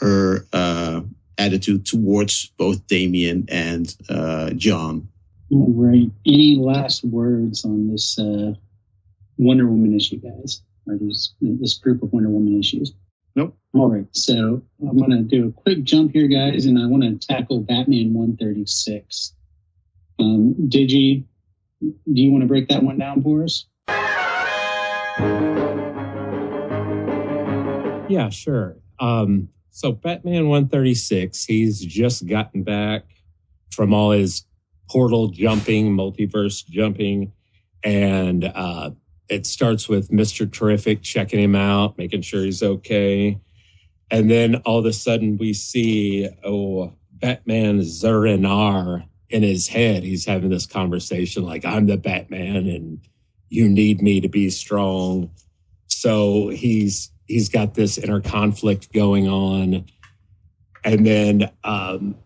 her 0.00 0.46
uh, 0.52 1.00
attitude 1.38 1.86
towards 1.86 2.52
both 2.56 2.86
Damian 2.86 3.46
and 3.48 3.94
uh, 4.08 4.50
Jon. 4.50 5.08
All 5.50 5.72
right. 5.72 6.10
Any 6.26 6.56
last 6.56 7.04
words 7.04 7.64
on 7.64 7.88
this 7.90 8.18
uh, 8.18 8.54
Wonder 9.38 9.66
Woman 9.66 9.94
issue, 9.94 10.18
guys? 10.18 10.62
Or 10.86 10.98
these 10.98 11.32
this 11.40 11.78
group 11.78 12.02
of 12.02 12.12
Wonder 12.12 12.28
Woman 12.28 12.58
issues? 12.58 12.92
Nope. 13.36 13.56
All 13.72 13.88
right. 13.88 14.06
So 14.12 14.62
I'm 14.80 14.96
going 14.96 15.10
to 15.10 15.22
do 15.22 15.48
a 15.48 15.52
quick 15.52 15.82
jump 15.84 16.12
here, 16.12 16.28
guys, 16.28 16.66
and 16.66 16.78
I 16.78 16.86
want 16.86 17.02
to 17.02 17.26
tackle 17.26 17.60
Batman 17.60 18.12
136. 18.12 19.32
Um, 20.18 20.54
Digi, 20.68 21.24
do 21.80 21.92
you 22.04 22.30
want 22.30 22.42
to 22.42 22.48
break 22.48 22.68
that 22.68 22.82
one 22.82 22.98
down 22.98 23.22
for 23.22 23.44
us? 23.44 23.66
Yeah, 28.08 28.28
sure. 28.30 28.76
Um, 29.00 29.48
so 29.70 29.92
Batman 29.92 30.48
136, 30.48 31.44
he's 31.44 31.80
just 31.80 32.26
gotten 32.26 32.62
back 32.62 33.04
from 33.70 33.92
all 33.92 34.12
his 34.12 34.44
portal 34.88 35.28
jumping, 35.28 35.96
multiverse 35.96 36.64
jumping, 36.66 37.32
and 37.82 38.44
uh, 38.44 38.90
it 39.28 39.46
starts 39.46 39.88
with 39.88 40.10
Mr. 40.10 40.50
Terrific 40.50 41.02
checking 41.02 41.40
him 41.40 41.56
out, 41.56 41.98
making 41.98 42.22
sure 42.22 42.44
he's 42.44 42.62
okay. 42.62 43.40
And 44.10 44.30
then 44.30 44.56
all 44.66 44.78
of 44.78 44.84
a 44.84 44.92
sudden 44.92 45.38
we 45.38 45.54
see, 45.54 46.28
oh, 46.44 46.92
Batman 47.12 47.82
Zur-En-Arrh 47.82 49.08
in 49.30 49.42
his 49.42 49.68
head. 49.68 50.02
He's 50.02 50.24
having 50.24 50.50
this 50.50 50.66
conversation 50.66 51.44
like, 51.44 51.64
I'm 51.64 51.86
the 51.86 51.96
Batman 51.96 52.68
and 52.68 53.00
you 53.48 53.68
need 53.68 54.02
me 54.02 54.20
to 54.20 54.28
be 54.28 54.50
strong. 54.50 55.30
So 55.86 56.48
he's 56.48 57.10
he's 57.26 57.48
got 57.48 57.74
this 57.74 57.98
inner 57.98 58.20
conflict 58.20 58.92
going 58.92 59.28
on. 59.28 59.86
And 60.84 61.06
then 61.06 61.50
um, 61.62 62.16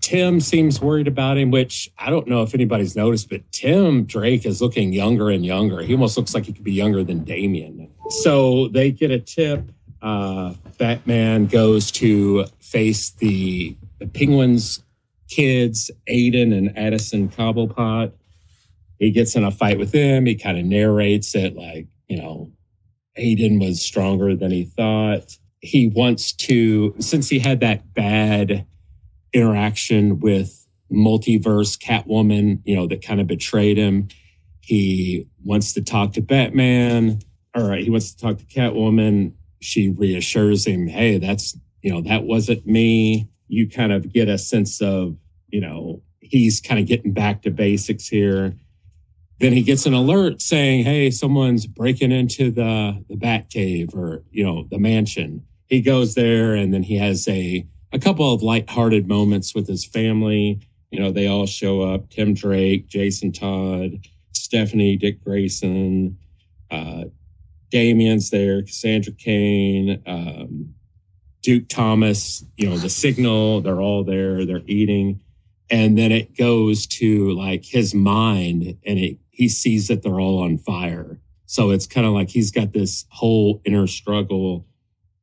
Tim 0.00 0.38
seems 0.38 0.80
worried 0.80 1.08
about 1.08 1.38
him, 1.38 1.50
which 1.50 1.90
I 1.98 2.10
don't 2.10 2.28
know 2.28 2.42
if 2.42 2.54
anybody's 2.54 2.94
noticed, 2.94 3.30
but 3.30 3.50
Tim 3.50 4.04
Drake 4.04 4.46
is 4.46 4.60
looking 4.60 4.92
younger 4.92 5.30
and 5.30 5.44
younger. 5.44 5.82
He 5.82 5.94
almost 5.94 6.16
looks 6.16 6.34
like 6.34 6.44
he 6.44 6.52
could 6.52 6.62
be 6.62 6.74
younger 6.74 7.02
than 7.02 7.24
Damian. 7.24 7.90
So 8.10 8.68
they 8.68 8.92
get 8.92 9.10
a 9.10 9.18
tip. 9.18 9.72
Uh, 10.00 10.54
Batman 10.78 11.46
goes 11.46 11.90
to 11.92 12.44
face 12.60 13.10
the, 13.10 13.76
the 13.98 14.06
Penguins 14.06 14.83
kids, 15.28 15.90
Aiden 16.08 16.56
and 16.56 16.76
Addison 16.76 17.28
Cobblepot. 17.28 18.12
He 18.98 19.10
gets 19.10 19.34
in 19.34 19.44
a 19.44 19.50
fight 19.50 19.78
with 19.78 19.92
them. 19.92 20.26
He 20.26 20.34
kind 20.34 20.58
of 20.58 20.64
narrates 20.64 21.34
it 21.34 21.56
like, 21.56 21.88
you 22.08 22.16
know, 22.16 22.52
Aiden 23.18 23.60
was 23.60 23.82
stronger 23.82 24.34
than 24.36 24.50
he 24.50 24.64
thought. 24.64 25.36
He 25.60 25.88
wants 25.88 26.32
to, 26.32 26.94
since 26.98 27.28
he 27.28 27.38
had 27.38 27.60
that 27.60 27.94
bad 27.94 28.66
interaction 29.32 30.20
with 30.20 30.66
multiverse 30.92 31.78
Catwoman, 31.78 32.60
you 32.64 32.76
know, 32.76 32.86
that 32.86 33.04
kind 33.04 33.20
of 33.20 33.26
betrayed 33.26 33.76
him, 33.76 34.08
he 34.60 35.28
wants 35.44 35.72
to 35.74 35.82
talk 35.82 36.12
to 36.14 36.22
Batman. 36.22 37.20
All 37.54 37.68
right, 37.68 37.82
he 37.82 37.90
wants 37.90 38.14
to 38.14 38.20
talk 38.20 38.38
to 38.38 38.44
Catwoman. 38.44 39.32
She 39.60 39.90
reassures 39.90 40.66
him, 40.66 40.86
hey, 40.86 41.18
that's, 41.18 41.56
you 41.82 41.92
know, 41.92 42.00
that 42.02 42.24
wasn't 42.24 42.66
me. 42.66 43.28
You 43.54 43.68
kind 43.68 43.92
of 43.92 44.12
get 44.12 44.28
a 44.28 44.38
sense 44.38 44.82
of, 44.82 45.16
you 45.48 45.60
know, 45.60 46.02
he's 46.20 46.60
kind 46.60 46.80
of 46.80 46.86
getting 46.86 47.12
back 47.12 47.42
to 47.42 47.50
basics 47.50 48.08
here 48.08 48.54
then 49.40 49.52
he 49.52 49.62
gets 49.62 49.86
an 49.86 49.94
alert 49.94 50.40
saying, 50.40 50.84
"Hey, 50.84 51.10
someone's 51.10 51.66
breaking 51.66 52.12
into 52.12 52.50
the 52.50 53.04
the 53.08 53.16
Bat 53.16 53.50
Cave 53.50 53.90
or 53.94 54.22
you 54.30 54.44
know 54.44 54.66
the 54.70 54.78
mansion." 54.78 55.44
He 55.66 55.80
goes 55.80 56.14
there, 56.14 56.54
and 56.54 56.72
then 56.72 56.84
he 56.84 56.96
has 56.98 57.26
a 57.28 57.66
a 57.92 57.98
couple 57.98 58.32
of 58.32 58.42
lighthearted 58.42 59.08
moments 59.08 59.54
with 59.54 59.66
his 59.66 59.84
family. 59.84 60.60
You 60.90 61.00
know, 61.00 61.10
they 61.10 61.26
all 61.26 61.46
show 61.46 61.82
up: 61.82 62.10
Tim 62.10 62.34
Drake, 62.34 62.88
Jason 62.88 63.32
Todd, 63.32 64.06
Stephanie, 64.32 64.96
Dick 64.96 65.22
Grayson, 65.22 66.16
uh, 66.70 67.04
Damian's 67.70 68.30
there, 68.30 68.62
Cassandra 68.62 69.12
Cain, 69.12 70.00
um, 70.06 70.73
Duke 71.44 71.68
Thomas. 71.68 72.44
You 72.56 72.70
know, 72.70 72.78
the 72.78 72.90
Signal. 72.90 73.60
They're 73.60 73.80
all 73.80 74.02
there. 74.02 74.44
They're 74.44 74.62
eating 74.66 75.20
and 75.70 75.96
then 75.96 76.12
it 76.12 76.36
goes 76.36 76.86
to 76.86 77.32
like 77.32 77.64
his 77.64 77.94
mind 77.94 78.76
and 78.84 78.98
it 78.98 79.18
he 79.30 79.48
sees 79.48 79.88
that 79.88 80.02
they're 80.02 80.20
all 80.20 80.42
on 80.42 80.58
fire 80.58 81.20
so 81.46 81.70
it's 81.70 81.86
kind 81.86 82.06
of 82.06 82.12
like 82.12 82.30
he's 82.30 82.50
got 82.50 82.72
this 82.72 83.04
whole 83.10 83.60
inner 83.64 83.86
struggle 83.86 84.66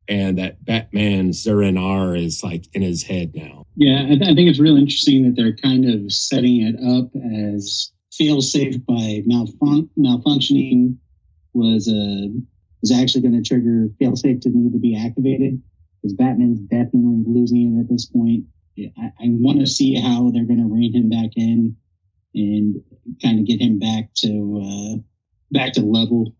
and 0.07 0.37
that 0.37 0.63
batman 0.65 1.31
Zur-En-Arrh 1.31 2.15
is 2.15 2.43
like 2.43 2.65
in 2.73 2.81
his 2.81 3.03
head 3.03 3.33
now 3.35 3.65
Yeah, 3.75 4.03
I, 4.03 4.15
th- 4.15 4.23
I 4.23 4.33
think 4.33 4.49
it's 4.49 4.59
real 4.59 4.77
interesting 4.77 5.23
that 5.23 5.35
they're 5.35 5.55
kind 5.55 5.85
of 5.85 6.11
setting 6.11 6.61
it 6.61 6.75
up 6.97 7.11
as 7.55 7.91
fail 8.11 8.41
safe 8.41 8.83
by 8.85 9.23
malfun- 9.27 9.89
malfunctioning 9.97 10.97
was 11.53 11.87
uh, 11.87 12.27
was 12.81 12.91
actually 12.91 13.21
going 13.21 13.41
to 13.41 13.47
trigger 13.47 13.87
fail 13.99 14.15
safe 14.15 14.39
to 14.41 14.49
need 14.49 14.73
to 14.73 14.79
be 14.79 14.97
activated 14.97 15.61
because 16.01 16.13
Batman's 16.15 16.59
definitely 16.61 17.23
losing 17.27 17.77
it 17.77 17.81
at 17.81 17.89
this 17.89 18.05
point. 18.05 18.45
I, 18.97 19.11
I 19.19 19.25
want 19.29 19.59
to 19.59 19.67
see 19.67 19.95
how 19.99 20.31
they're 20.31 20.45
going 20.45 20.59
to 20.59 20.73
rein 20.73 20.93
him 20.95 21.09
back 21.09 21.31
in 21.35 21.75
and 22.33 22.75
kind 23.21 23.39
of 23.39 23.45
get 23.45 23.61
him 23.61 23.77
back 23.77 24.13
to 24.17 24.61
uh, 24.63 24.97
back 25.51 25.73
to 25.73 25.81
level, 25.81 26.33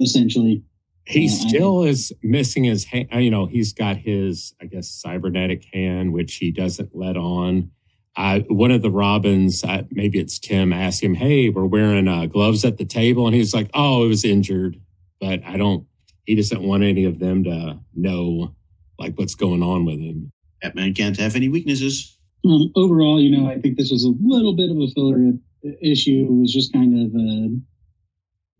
essentially. 0.00 0.64
he 1.04 1.24
I- 1.24 1.28
still 1.28 1.84
is 1.84 2.12
missing 2.22 2.64
his 2.64 2.84
hand 2.84 3.08
you 3.12 3.30
know 3.30 3.46
he's 3.46 3.72
got 3.72 3.96
his 3.96 4.54
i 4.60 4.66
guess 4.66 4.88
cybernetic 4.90 5.64
hand 5.72 6.12
which 6.12 6.34
he 6.36 6.50
doesn't 6.50 6.90
let 6.94 7.16
on 7.16 7.70
I, 8.16 8.40
one 8.48 8.72
of 8.72 8.82
the 8.82 8.90
robins 8.90 9.62
uh, 9.64 9.84
maybe 9.90 10.18
it's 10.18 10.38
tim 10.38 10.72
asked 10.72 11.02
him 11.02 11.14
hey 11.14 11.48
we're 11.48 11.64
wearing 11.64 12.08
uh, 12.08 12.26
gloves 12.26 12.64
at 12.64 12.76
the 12.76 12.84
table 12.84 13.26
and 13.26 13.34
he's 13.34 13.54
like 13.54 13.70
oh 13.74 14.04
it 14.04 14.08
was 14.08 14.24
injured 14.24 14.80
but 15.20 15.40
i 15.46 15.56
don't 15.56 15.86
he 16.24 16.34
doesn't 16.34 16.62
want 16.62 16.82
any 16.82 17.04
of 17.04 17.20
them 17.20 17.44
to 17.44 17.78
know 17.94 18.54
like 18.98 19.16
what's 19.16 19.34
going 19.34 19.62
on 19.62 19.84
with 19.84 20.00
him 20.00 20.32
Batman 20.62 20.94
can't 20.94 21.16
have 21.18 21.36
any 21.36 21.48
weaknesses. 21.48 22.16
Um, 22.44 22.72
overall, 22.76 23.20
you 23.20 23.36
know, 23.36 23.48
I 23.48 23.58
think 23.58 23.76
this 23.76 23.90
was 23.90 24.04
a 24.04 24.12
little 24.20 24.54
bit 24.54 24.70
of 24.70 24.76
a 24.78 24.88
filler 24.88 25.32
issue. 25.82 26.26
It 26.28 26.32
was 26.32 26.52
just 26.52 26.72
kind 26.72 26.94
of 26.94 27.14
uh, 27.14 27.54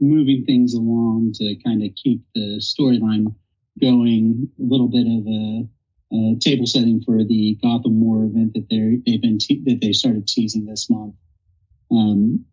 moving 0.00 0.44
things 0.44 0.74
along 0.74 1.32
to 1.34 1.56
kind 1.64 1.82
of 1.82 1.90
keep 2.02 2.22
the 2.34 2.60
storyline 2.60 3.34
going. 3.80 4.48
A 4.58 4.62
little 4.62 4.88
bit 4.88 5.06
of 5.06 5.26
a, 5.26 6.34
a, 6.34 6.38
table 6.40 6.66
setting 6.66 7.02
for 7.02 7.24
the 7.24 7.58
Gotham 7.62 8.00
War 8.00 8.24
event 8.24 8.54
that 8.54 8.68
they 8.68 9.00
they've 9.06 9.22
been 9.22 9.38
te- 9.38 9.62
that 9.64 9.80
they 9.80 9.92
started 9.92 10.26
teasing 10.26 10.66
this 10.66 10.90
month. 10.90 11.14
Um, 11.90 12.44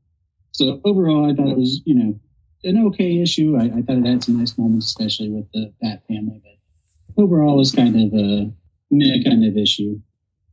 so 0.52 0.80
overall, 0.86 1.30
I 1.30 1.36
thought 1.36 1.50
it 1.50 1.58
was 1.58 1.82
you 1.86 1.96
know 1.96 2.20
an 2.64 2.86
okay 2.88 3.20
issue. 3.22 3.58
I, 3.58 3.66
I 3.66 3.82
thought 3.82 3.98
it 3.98 4.06
had 4.06 4.24
some 4.24 4.40
nice 4.40 4.58
moments, 4.58 4.88
especially 4.88 5.30
with 5.30 5.52
the 5.54 5.74
Bat 5.82 6.04
family. 6.08 6.42
But 6.44 6.55
overall, 7.18 7.58
was 7.58 7.72
kind 7.72 7.96
of 7.96 8.20
a 8.20 8.52
meh 8.92 9.24
kind 9.24 9.46
of 9.46 9.58
issue. 9.58 10.00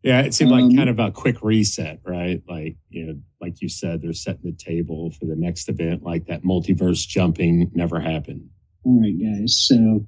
Yeah, 0.03 0.23
it 0.23 0.35
seemed 0.35 0.51
like 0.51 0.65
um, 0.65 0.75
kind 0.75 0.91
of 0.91 0.99
a 0.99 1.13
quick 1.13 1.43
reset, 1.43 2.01
right? 2.05 2.43
Like, 2.49 2.77
you 2.91 3.07
know, 3.07 3.15
like 3.41 3.63
you 3.63 3.69
said, 3.69 4.03
they're 4.03 4.13
setting 4.13 4.43
the 4.43 4.53
table 4.53 5.11
for 5.11 5.27
the 5.27 5.37
next 5.37 5.69
event, 5.69 6.03
like 6.03 6.27
that 6.27 6.43
multiverse 6.43 7.07
jumping 7.07 7.71
never 7.73 8.01
happened. 8.01 8.49
All 8.85 9.01
right, 9.01 9.15
guys. 9.17 9.65
So 9.65 10.05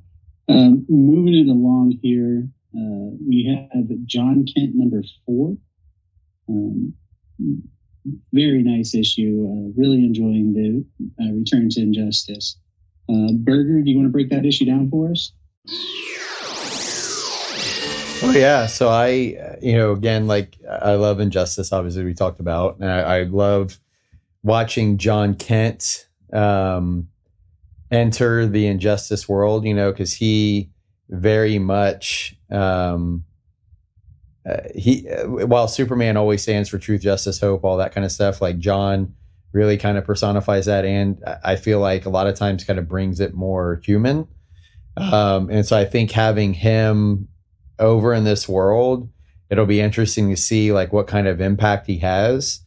um, 0.48 0.84
moving 0.88 1.34
it 1.34 1.48
along 1.48 1.98
here, 2.02 2.48
uh, 2.76 3.14
we 3.24 3.46
have 3.72 3.84
Jon 4.04 4.44
Kent 4.52 4.72
number 4.74 5.02
four. 5.24 5.56
Um, 6.48 6.94
very 8.32 8.62
nice 8.62 8.94
issue. 8.94 9.46
Uh, 9.48 9.80
really 9.80 9.98
enjoying 9.98 10.52
the 10.52 11.24
uh, 11.24 11.32
Return 11.32 11.68
to 11.70 11.80
Injustice. 11.80 12.58
Uh, 13.08 13.32
Berger, 13.38 13.80
do 13.80 13.90
you 13.90 13.96
want 13.96 14.08
to 14.08 14.12
break 14.12 14.30
that 14.30 14.44
issue 14.44 14.64
down 14.64 14.90
for 14.90 15.10
us? 15.10 15.32
Oh 18.26 18.30
yeah, 18.30 18.66
so 18.66 18.88
I, 18.88 19.58
you 19.60 19.76
know, 19.76 19.92
again, 19.92 20.26
like 20.26 20.56
I 20.68 20.94
love 20.94 21.20
Injustice. 21.20 21.72
Obviously, 21.72 22.04
we 22.04 22.14
talked 22.14 22.40
about, 22.40 22.78
and 22.80 22.90
I, 22.90 23.18
I 23.18 23.22
love 23.24 23.78
watching 24.42 24.96
Jon 24.96 25.34
Kent 25.34 26.08
um, 26.32 27.08
enter 27.90 28.46
the 28.46 28.66
Injustice 28.66 29.28
world. 29.28 29.66
You 29.66 29.74
know, 29.74 29.92
because 29.92 30.14
he 30.14 30.70
very 31.10 31.58
much 31.58 32.34
um, 32.50 33.24
uh, 34.48 34.62
he 34.74 35.06
uh, 35.06 35.26
while 35.46 35.68
Superman 35.68 36.16
always 36.16 36.42
stands 36.42 36.70
for 36.70 36.78
truth, 36.78 37.02
justice, 37.02 37.38
hope, 37.38 37.62
all 37.62 37.76
that 37.76 37.94
kind 37.94 38.06
of 38.06 38.10
stuff. 38.10 38.40
Like 38.40 38.58
Jon 38.58 39.14
really 39.52 39.76
kind 39.76 39.98
of 39.98 40.04
personifies 40.06 40.64
that, 40.64 40.86
and 40.86 41.22
I 41.44 41.56
feel 41.56 41.78
like 41.78 42.06
a 42.06 42.10
lot 42.10 42.26
of 42.26 42.36
times 42.36 42.64
kind 42.64 42.78
of 42.78 42.88
brings 42.88 43.20
it 43.20 43.34
more 43.34 43.82
human. 43.84 44.26
Um, 44.96 45.50
and 45.50 45.66
so 45.66 45.76
I 45.76 45.84
think 45.84 46.10
having 46.10 46.54
him 46.54 47.28
over 47.78 48.14
in 48.14 48.24
this 48.24 48.48
world, 48.48 49.08
it'll 49.50 49.66
be 49.66 49.80
interesting 49.80 50.30
to 50.30 50.36
see 50.36 50.72
like 50.72 50.92
what 50.92 51.06
kind 51.06 51.26
of 51.26 51.40
impact 51.40 51.86
he 51.86 51.98
has. 51.98 52.60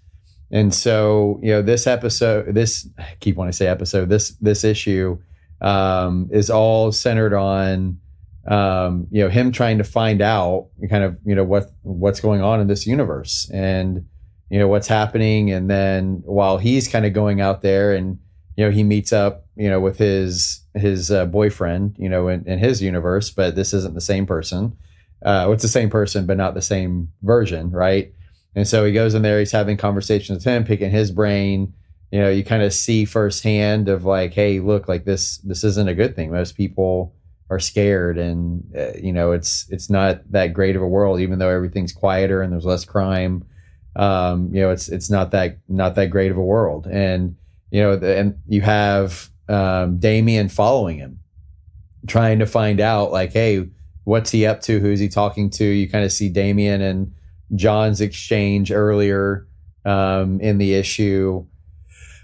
And 0.52 0.74
so, 0.74 1.40
you 1.44 1.52
know, 1.52 1.62
this 1.62 1.88
episode, 1.88 2.54
this 2.54 2.88
I 2.98 3.16
keep 3.20 3.36
wanting 3.36 3.52
to 3.52 3.58
say 3.58 3.68
episode, 3.68 4.10
this 4.10 4.32
this 4.42 4.64
issue 4.64 5.20
um, 5.62 6.30
is 6.32 6.50
all 6.50 6.92
centered 6.92 7.34
on 7.34 8.00
um, 8.48 9.08
you 9.12 9.22
know 9.22 9.30
him 9.30 9.52
trying 9.52 9.78
to 9.78 9.84
find 9.84 10.22
out 10.22 10.70
kind 10.90 11.04
of 11.04 11.20
you 11.26 11.36
know 11.36 11.44
what 11.44 11.72
what's 11.82 12.22
going 12.22 12.42
on 12.42 12.62
in 12.62 12.68
this 12.68 12.88
universe 12.88 13.50
and 13.54 14.06
you 14.50 14.58
know 14.58 14.70
what's 14.70 14.88
happening 14.88 15.52
and 15.52 15.70
then 15.70 16.22
while 16.26 16.58
he's 16.58 16.88
kind 16.88 17.06
of 17.06 17.12
going 17.12 17.42
out 17.42 17.62
there 17.62 17.94
and 17.94 18.20
you 18.56 18.64
know 18.64 18.72
he 18.72 18.84
meets 18.84 19.12
up 19.12 19.46
you 19.58 19.70
know 19.70 19.82
with 19.82 19.98
his 19.98 20.62
his 20.76 21.12
uh, 21.12 21.26
boyfriend 21.26 21.96
you 22.00 22.08
know 22.08 22.30
in, 22.30 22.48
in 22.48 22.58
his 22.58 22.82
universe 22.82 23.30
but 23.30 23.56
this 23.56 23.74
isn't 23.74 23.96
the 23.96 24.02
same 24.02 24.26
person 24.26 24.78
uh, 25.24 25.50
it's 25.52 25.64
the 25.64 25.70
same 25.70 25.90
person, 25.90 26.26
but 26.26 26.38
not 26.38 26.54
the 26.54 26.62
same 26.62 27.10
version, 27.22 27.72
right? 27.72 28.14
And 28.56 28.68
so 28.68 28.86
he 28.86 28.92
goes 28.92 29.14
in 29.14 29.22
there, 29.22 29.40
he's 29.40 29.52
having 29.52 29.78
conversations 29.78 30.38
with 30.38 30.46
him, 30.46 30.64
picking 30.64 30.92
his 30.92 31.12
brain. 31.12 31.74
You 32.12 32.22
know, 32.22 32.30
you 32.30 32.44
kind 32.44 32.64
of 32.64 32.74
see 32.74 33.06
firsthand 33.06 33.90
of 33.90 34.06
like, 34.06 34.34
hey, 34.34 34.60
look, 34.60 34.88
like 34.88 35.06
this, 35.06 35.38
this 35.40 35.64
isn't 35.64 35.90
a 35.90 35.96
good 35.96 36.16
thing. 36.16 36.32
Most 36.32 36.56
people 36.56 37.14
are 37.50 37.60
scared, 37.60 38.18
and 38.18 38.64
uh, 38.76 38.94
you 39.02 39.14
know, 39.14 39.32
it's 39.32 39.70
it's 39.70 39.90
not 39.90 40.30
that 40.32 40.54
great 40.54 40.76
of 40.76 40.82
a 40.82 40.88
world, 40.88 41.20
even 41.20 41.40
though 41.40 41.50
everything's 41.50 41.94
quieter 41.94 42.42
and 42.42 42.52
there's 42.52 42.66
less 42.66 42.86
crime. 42.86 43.46
Um, 43.96 44.54
you 44.54 44.62
know, 44.62 44.70
it's 44.72 44.90
it's 44.90 45.10
not 45.10 45.32
that 45.32 45.60
not 45.68 45.96
that 45.96 46.10
great 46.10 46.32
of 46.32 46.38
a 46.38 46.44
world, 46.44 46.88
and 46.88 47.36
you 47.72 47.82
know, 47.82 47.96
the, 47.96 48.18
and 48.18 48.40
you 48.48 48.62
have 48.62 49.30
um, 49.48 49.98
Damian 49.98 50.50
following 50.50 50.98
him, 50.98 51.20
trying 52.06 52.40
to 52.40 52.46
find 52.46 52.80
out 52.80 53.12
like, 53.12 53.32
hey 53.32 53.68
what's 54.08 54.32
he 54.32 54.46
up 54.46 54.62
to? 54.62 54.80
Who's 54.80 55.02
he 55.02 55.10
talking 55.10 55.50
to? 55.50 55.66
You 55.66 55.90
kind 55.90 56.06
of 56.06 56.14
see 56.14 56.30
Damian 56.30 56.80
and 56.80 57.14
Jon's 57.56 58.00
exchange 58.00 58.72
earlier 58.72 59.46
um, 59.84 60.40
in 60.40 60.60
the 60.60 60.76
issue. 60.76 61.46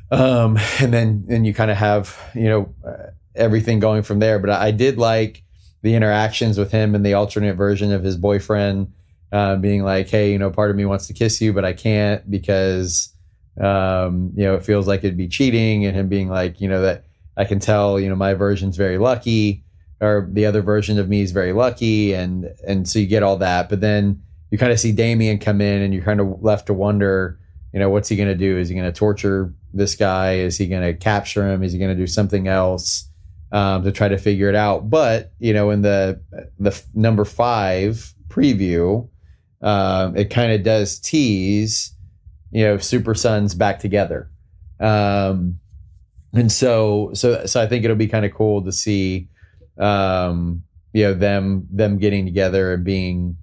Um, 0.09 0.57
and 0.79 0.93
then, 0.93 1.25
and 1.29 1.45
you 1.45 1.53
kind 1.53 1.69
of 1.69 1.75
have, 1.75 2.17
you 2.33 2.45
know, 2.45 2.73
uh, 2.87 3.11
everything 3.35 3.81
going 3.81 4.03
from 4.03 4.19
there. 4.19 4.39
But 4.39 4.51
I, 4.51 4.67
I, 4.67 4.71
did 4.71 4.97
like 4.97 5.43
the 5.81 5.93
interactions 5.93 6.57
with 6.57 6.71
him 6.71 6.95
and 6.95 7.05
the 7.05 7.15
alternate 7.15 7.55
version 7.55 7.91
of 7.91 8.01
his 8.01 8.15
boyfriend 8.15 8.93
uh, 9.33 9.57
being 9.57 9.83
like, 9.83 10.07
Hey, 10.07 10.31
you 10.31 10.39
know, 10.39 10.51
part 10.51 10.71
of 10.71 10.77
me 10.77 10.85
wants 10.85 11.07
to 11.07 11.13
kiss 11.13 11.41
you, 11.41 11.51
but 11.51 11.65
I 11.65 11.73
can't 11.73 12.31
because, 12.31 13.13
um, 13.59 14.31
you 14.37 14.45
know, 14.45 14.55
it 14.55 14.63
feels 14.63 14.87
like 14.87 15.01
it'd 15.03 15.17
be 15.17 15.27
cheating 15.27 15.85
and 15.85 15.97
him 15.97 16.07
being 16.07 16.29
like, 16.29 16.61
you 16.61 16.69
know, 16.69 16.81
that 16.81 17.03
I 17.35 17.43
can 17.43 17.59
tell, 17.59 17.99
you 17.99 18.07
know, 18.07 18.15
my 18.15 18.35
version's 18.35 18.77
very 18.77 18.97
lucky 18.97 19.65
or 20.03 20.27
the 20.31 20.45
other 20.45 20.61
version 20.61 20.99
of 20.99 21.07
me 21.07 21.21
is 21.21 21.31
very 21.31 21.53
lucky 21.53 22.13
and 22.13 22.53
and 22.67 22.87
so 22.87 22.99
you 22.99 23.07
get 23.07 23.23
all 23.23 23.37
that. 23.37 23.69
But 23.69 23.81
then 23.81 24.21
you 24.51 24.57
kind 24.57 24.71
of 24.71 24.79
see 24.79 24.91
Damian 24.91 25.39
come 25.39 25.61
in 25.61 25.81
and 25.81 25.93
you're 25.93 26.03
kind 26.03 26.19
of 26.19 26.43
left 26.43 26.67
to 26.67 26.73
wonder 26.73 27.39
you 27.73 27.79
know 27.79 27.89
what's 27.89 28.09
he 28.09 28.15
going 28.15 28.29
to 28.29 28.35
do? 28.35 28.57
Is 28.57 28.69
he 28.69 28.75
going 28.75 28.85
to 28.85 28.97
torture 28.97 29.53
this 29.73 29.95
guy? 29.95 30.35
Is 30.35 30.57
he 30.57 30.67
going 30.67 30.83
to 30.83 30.93
capture 30.93 31.49
him? 31.49 31.63
Is 31.63 31.73
he 31.73 31.79
going 31.79 31.89
to 31.89 31.97
do 31.97 32.05
something 32.05 32.47
else 32.47 33.09
um, 33.51 33.83
to 33.83 33.91
try 33.91 34.07
to 34.07 34.17
figure 34.17 34.47
it 34.49 34.55
out? 34.55 34.89
But 34.89 35.31
you 35.39 35.53
know 35.53 35.69
in 35.71 35.81
the 35.81 36.21
the 36.59 36.83
number 36.93 37.25
five 37.25 38.13
preview 38.27 39.07
um, 39.61 40.17
it 40.17 40.29
kind 40.29 40.51
of 40.51 40.63
does 40.63 40.99
tease 40.99 41.93
you 42.51 42.65
know 42.65 42.77
super 42.77 43.15
sons 43.15 43.55
back 43.55 43.79
together. 43.79 44.29
Um, 44.79 45.59
and 46.33 46.51
so 46.51 47.11
so 47.13 47.45
so 47.45 47.61
i 47.61 47.67
think 47.67 47.85
it'll 47.85 47.95
be 47.95 48.07
kind 48.07 48.25
of 48.25 48.33
cool 48.33 48.63
to 48.63 48.71
see 48.71 49.29
um, 49.77 50.63
you 50.93 51.03
know 51.03 51.13
them 51.13 51.67
them 51.71 51.97
getting 51.97 52.25
together 52.25 52.73
and 52.73 52.83
being 52.83 53.37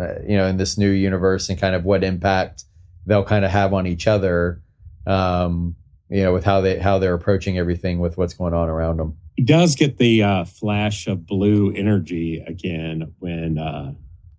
uh, 0.00 0.20
you 0.26 0.36
know 0.36 0.46
in 0.46 0.56
this 0.56 0.76
new 0.78 0.90
universe 0.90 1.48
and 1.48 1.60
kind 1.60 1.74
of 1.74 1.84
what 1.84 2.04
impact 2.04 2.64
they'll 3.06 3.24
kind 3.24 3.44
of 3.44 3.50
have 3.50 3.72
on 3.72 3.86
each 3.86 4.06
other 4.06 4.60
um, 5.06 5.76
you 6.08 6.22
know 6.22 6.32
with 6.32 6.44
how 6.44 6.60
they 6.60 6.78
how 6.78 6.98
they're 6.98 7.14
approaching 7.14 7.58
everything 7.58 7.98
with 7.98 8.16
what's 8.16 8.34
going 8.34 8.54
on 8.54 8.68
around 8.68 8.98
them 8.98 9.16
he 9.36 9.42
does 9.42 9.76
get 9.76 9.98
the 9.98 10.22
uh, 10.22 10.44
flash 10.44 11.06
of 11.06 11.26
blue 11.26 11.70
energy 11.74 12.42
again 12.46 13.12
when 13.18 13.58
uh, 13.58 13.92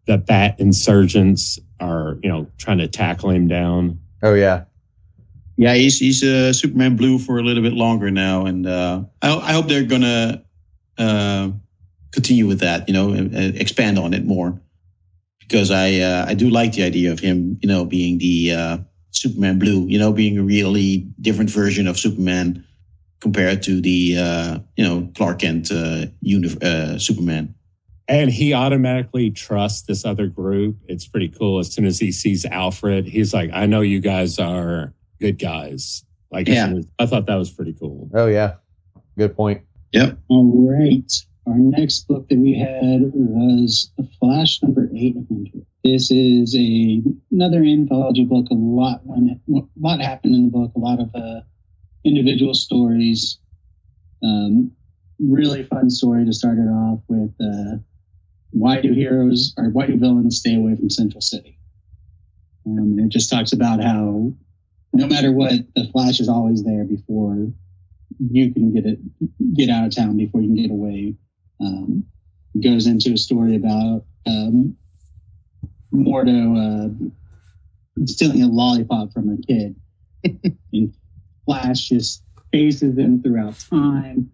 the 0.07 0.17
bat 0.17 0.59
insurgents 0.59 1.59
are 1.79 2.17
you 2.23 2.29
know 2.29 2.47
trying 2.57 2.79
to 2.79 2.87
tackle 2.87 3.29
him 3.29 3.47
down. 3.47 3.99
Oh 4.23 4.33
yeah. 4.33 4.63
Yeah 5.55 5.75
he's 5.75 5.99
he's 5.99 6.23
uh, 6.23 6.51
superman 6.51 6.95
blue 6.95 7.19
for 7.19 7.37
a 7.37 7.43
little 7.43 7.61
bit 7.61 7.73
longer 7.73 8.09
now 8.09 8.45
and 8.45 8.65
uh, 8.65 9.03
I, 9.21 9.37
I 9.37 9.53
hope 9.53 9.67
they're 9.67 9.83
gonna 9.83 10.43
uh, 10.97 11.49
continue 12.11 12.47
with 12.47 12.59
that, 12.59 12.87
you 12.87 12.93
know, 12.93 13.13
expand 13.55 13.99
on 13.99 14.13
it 14.13 14.25
more. 14.25 14.59
Because 15.39 15.71
I 15.71 15.99
uh, 15.99 16.25
I 16.27 16.33
do 16.33 16.49
like 16.49 16.73
the 16.73 16.83
idea 16.83 17.11
of 17.11 17.19
him, 17.19 17.57
you 17.61 17.69
know, 17.69 17.85
being 17.85 18.17
the 18.17 18.51
uh, 18.51 18.77
Superman 19.11 19.59
Blue, 19.59 19.87
you 19.87 19.97
know, 19.97 20.11
being 20.11 20.37
a 20.37 20.43
really 20.43 21.07
different 21.21 21.49
version 21.49 21.87
of 21.87 21.97
Superman 21.97 22.65
compared 23.19 23.63
to 23.63 23.81
the 23.81 24.17
uh, 24.17 24.59
you 24.75 24.83
know 24.83 25.09
Clark 25.15 25.39
Kent 25.39 25.71
uh, 25.71 26.07
uni- 26.21 26.57
uh, 26.61 26.97
Superman. 26.97 27.55
And 28.09 28.31
he 28.31 28.53
automatically 28.53 29.31
trusts 29.31 29.81
this 29.81 30.05
other 30.05 30.27
group. 30.27 30.77
It's 30.87 31.05
pretty 31.05 31.27
cool. 31.27 31.59
As 31.59 31.73
soon 31.73 31.85
as 31.85 31.99
he 31.99 32.11
sees 32.11 32.45
Alfred, 32.45 33.07
he's 33.07 33.33
like, 33.33 33.49
"I 33.53 33.65
know 33.65 33.81
you 33.81 33.99
guys 33.99 34.39
are 34.39 34.93
good 35.19 35.39
guys." 35.39 36.03
Like, 36.31 36.47
yeah. 36.47 36.67
As, 36.67 36.87
I 36.99 37.05
thought 37.05 37.25
that 37.25 37.35
was 37.35 37.51
pretty 37.51 37.73
cool. 37.73 38.09
Oh 38.13 38.27
yeah, 38.27 38.55
good 39.17 39.35
point. 39.35 39.61
Yep. 39.93 40.17
All 40.29 40.69
right. 40.69 41.11
Our 41.47 41.57
next 41.57 42.07
book 42.07 42.27
that 42.27 42.37
we 42.37 42.57
had 42.57 43.11
was 43.13 43.91
Flash 44.19 44.61
number 44.61 44.89
800. 44.93 45.65
This 45.83 46.11
is 46.11 46.53
a 46.55 47.01
another 47.31 47.63
anthology 47.63 48.25
book. 48.25 48.47
A 48.51 48.53
lot 48.53 48.99
when 49.05 49.39
a 49.49 49.61
lot 49.79 50.01
happened 50.01 50.35
in 50.35 50.45
the 50.45 50.51
book. 50.51 50.71
A 50.75 50.79
lot 50.79 50.99
of 50.99 51.09
uh, 51.15 51.41
individual 52.03 52.53
stories. 52.53 53.39
Um, 54.21 54.71
really 55.19 55.63
fun 55.63 55.89
story 55.89 56.25
to 56.25 56.33
start 56.33 56.57
it 56.57 56.67
off 56.67 56.99
with. 57.07 57.33
Uh, 57.39 57.77
why 58.51 58.81
do 58.81 58.93
heroes 58.93 59.53
or 59.57 59.69
why 59.69 59.85
do 59.85 59.97
villains 59.97 60.39
stay 60.39 60.55
away 60.55 60.75
from 60.75 60.89
Central 60.89 61.21
City? 61.21 61.57
Um, 62.65 62.97
and 62.97 62.99
it 62.99 63.09
just 63.09 63.29
talks 63.29 63.53
about 63.53 63.81
how 63.81 64.33
no 64.91 65.07
matter 65.07 65.31
what, 65.31 65.53
the 65.75 65.87
Flash 65.93 66.19
is 66.19 66.27
always 66.27 66.63
there 66.63 66.83
before 66.83 67.47
you 68.19 68.53
can 68.53 68.73
get 68.73 68.85
it 68.85 68.99
get 69.55 69.69
out 69.69 69.85
of 69.85 69.95
town 69.95 70.17
before 70.17 70.41
you 70.41 70.47
can 70.47 70.55
get 70.55 70.71
away. 70.71 71.15
Um, 71.59 72.05
goes 72.61 72.87
into 72.87 73.13
a 73.13 73.17
story 73.17 73.55
about 73.55 74.05
um, 74.25 74.75
Mordo 75.93 76.57
uh, 76.57 78.05
stealing 78.05 78.43
a 78.43 78.47
lollipop 78.47 79.13
from 79.13 79.29
a 79.29 79.37
kid. 79.37 79.75
and 80.73 80.93
Flash 81.45 81.89
just 81.89 82.23
faces 82.51 82.97
him 82.97 83.21
throughout 83.21 83.59
time, 83.69 84.31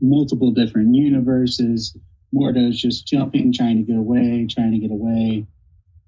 multiple 0.00 0.52
different 0.52 0.94
universes. 0.94 1.96
Mordo's 2.34 2.80
just 2.80 3.06
jumping, 3.06 3.52
trying 3.52 3.76
to 3.78 3.82
get 3.82 3.96
away, 3.96 4.46
trying 4.48 4.72
to 4.72 4.78
get 4.78 4.90
away. 4.90 5.46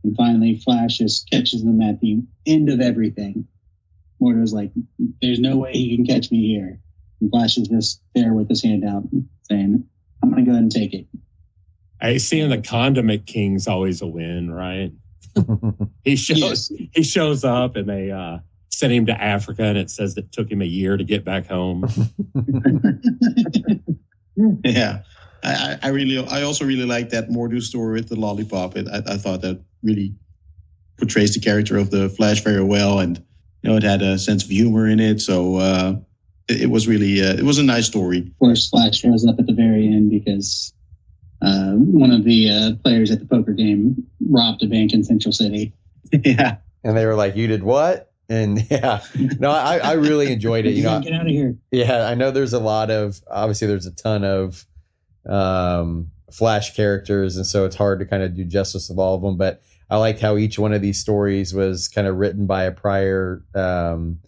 And 0.05 0.17
finally, 0.17 0.57
Flash 0.59 0.99
just 0.99 1.31
catches 1.31 1.65
them 1.65 1.81
at 1.83 2.01
the 2.01 2.23
end 2.47 2.69
of 2.69 2.81
everything. 2.81 3.47
Mordo's 4.21 4.53
like, 4.53 4.73
there's 5.21 5.41
no 5.41 5.57
way 5.57 5.73
he 5.73 5.97
can 5.97 6.07
catch 6.07 6.31
me 6.31 6.47
here. 6.47 6.81
And 7.21 7.31
Flash 7.31 7.57
is 7.57 7.69
just 7.69 8.03
there 8.15 8.35
with 8.35 8.49
his 8.49 8.63
hand 8.63 8.85
out 8.85 9.05
saying, 9.43 9.85
I'm 10.23 10.31
going 10.31 10.45
to 10.45 10.51
go 10.51 10.53
ahead 10.53 10.63
and 10.63 10.73
take 10.73 10.95
it. 10.95 11.07
I 12.01 12.17
seeing 12.19 12.51
the 12.51 12.63
condiment 12.63 13.27
king's 13.27 13.67
always 13.67 14.03
a 14.03 14.07
win, 14.07 14.51
right? 14.51 14.93
he 16.05 16.17
shows 16.17 16.71
yes. 16.71 16.89
he 16.93 17.03
shows 17.03 17.45
up 17.45 17.77
and 17.77 17.89
they 17.89 18.11
uh 18.11 18.39
sent 18.69 18.93
him 18.93 19.07
to 19.07 19.21
Africa 19.21 19.65
and 19.65 19.79
it 19.79 19.91
says 19.91 20.17
it 20.17 20.31
took 20.31 20.51
him 20.51 20.63
a 20.63 20.67
year 20.67 20.97
to 20.97 21.05
get 21.05 21.25
back 21.25 21.47
home. 21.47 21.85
yeah. 24.65 25.03
I, 25.43 25.79
I 25.83 25.89
really 25.89 26.25
I 26.27 26.43
also 26.43 26.65
really 26.65 26.85
like 26.85 27.11
that 27.11 27.29
Mordo 27.29 27.63
story 27.63 27.95
with 27.95 28.09
the 28.09 28.17
lollipop. 28.17 28.77
It, 28.77 28.89
I, 28.89 29.15
I 29.15 29.17
thought 29.17 29.41
that 29.43 29.61
really 29.83 30.15
portrays 30.97 31.35
the 31.35 31.41
character 31.41 31.77
of 31.77 31.91
the 31.91 32.09
Flash 32.09 32.43
very 32.43 32.63
well 32.63 32.99
and 32.99 33.19
you 33.63 33.71
know 33.71 33.77
it 33.77 33.83
had 33.83 34.03
a 34.03 34.19
sense 34.19 34.45
of 34.45 34.51
humor 34.51 34.87
in 34.87 35.01
it. 35.01 35.21
So 35.21 35.57
uh 35.57 35.97
it, 36.49 36.63
it 36.63 36.71
was 36.71 36.89
really 36.89 37.23
uh, 37.23 37.35
it 37.35 37.45
was 37.45 37.59
a 37.59 37.63
nice 37.63 37.87
story. 37.87 38.19
Of 38.19 38.39
course 38.39 38.69
Flash 38.69 38.99
shows 38.99 39.27
up 39.27 39.39
at 39.39 39.47
the 39.47 39.53
very 39.53 39.87
end 39.87 40.11
because 40.11 40.73
uh, 41.41 41.73
one 41.73 42.11
of 42.11 42.25
the 42.25 42.51
uh, 42.51 42.73
players 42.83 43.11
at 43.11 43.21
the 43.21 43.27
poker 43.27 43.53
game 43.53 44.07
robbed 44.29 44.63
a 44.63 44.67
bank 44.67 44.93
in 44.93 45.05
Central 45.05 45.33
City. 45.33 45.73
yeah. 46.25 46.57
And 46.85 46.97
they 46.97 47.07
were 47.07 47.15
like, 47.15 47.37
You 47.37 47.47
did 47.47 47.63
what? 47.63 48.13
And 48.29 48.67
yeah, 48.71 49.03
no, 49.39 49.51
I, 49.51 49.79
I 49.79 49.93
really 49.95 50.33
enjoyed 50.33 50.67
it. 50.67 50.75
You 50.75 50.83
know, 50.83 51.01
get 51.03 51.13
out 51.13 51.23
of 51.23 51.33
here. 51.33 51.57
Yeah, 51.71 52.07
I 52.07 52.15
know 52.15 52.31
there's 52.31 52.53
a 52.53 52.61
lot 52.61 52.91
of 52.91 53.21
obviously 53.31 53.69
there's 53.69 53.87
a 53.87 53.95
ton 53.95 54.25
of 54.25 54.67
um, 55.27 56.11
Flash 56.31 56.77
characters, 56.77 57.37
and 57.37 57.47
so 57.47 57.65
it's 57.65 57.77
hard 57.77 58.01
to 58.01 58.07
kind 58.07 58.23
of 58.23 58.35
do 58.37 58.45
justice 58.45 58.91
of 58.91 58.99
all 58.99 59.15
of 59.15 59.23
them. 59.23 59.39
But 59.39 59.63
I 59.89 59.97
liked 59.97 60.21
how 60.21 60.37
each 60.37 60.59
one 60.59 60.75
of 60.75 60.83
these 60.83 61.01
stories 61.01 61.55
was 61.55 61.89
kind 61.89 62.07
of 62.07 62.17
written 62.17 62.47
by 62.47 62.65
a 62.65 62.73
prior 62.73 63.43
um, 63.55 64.19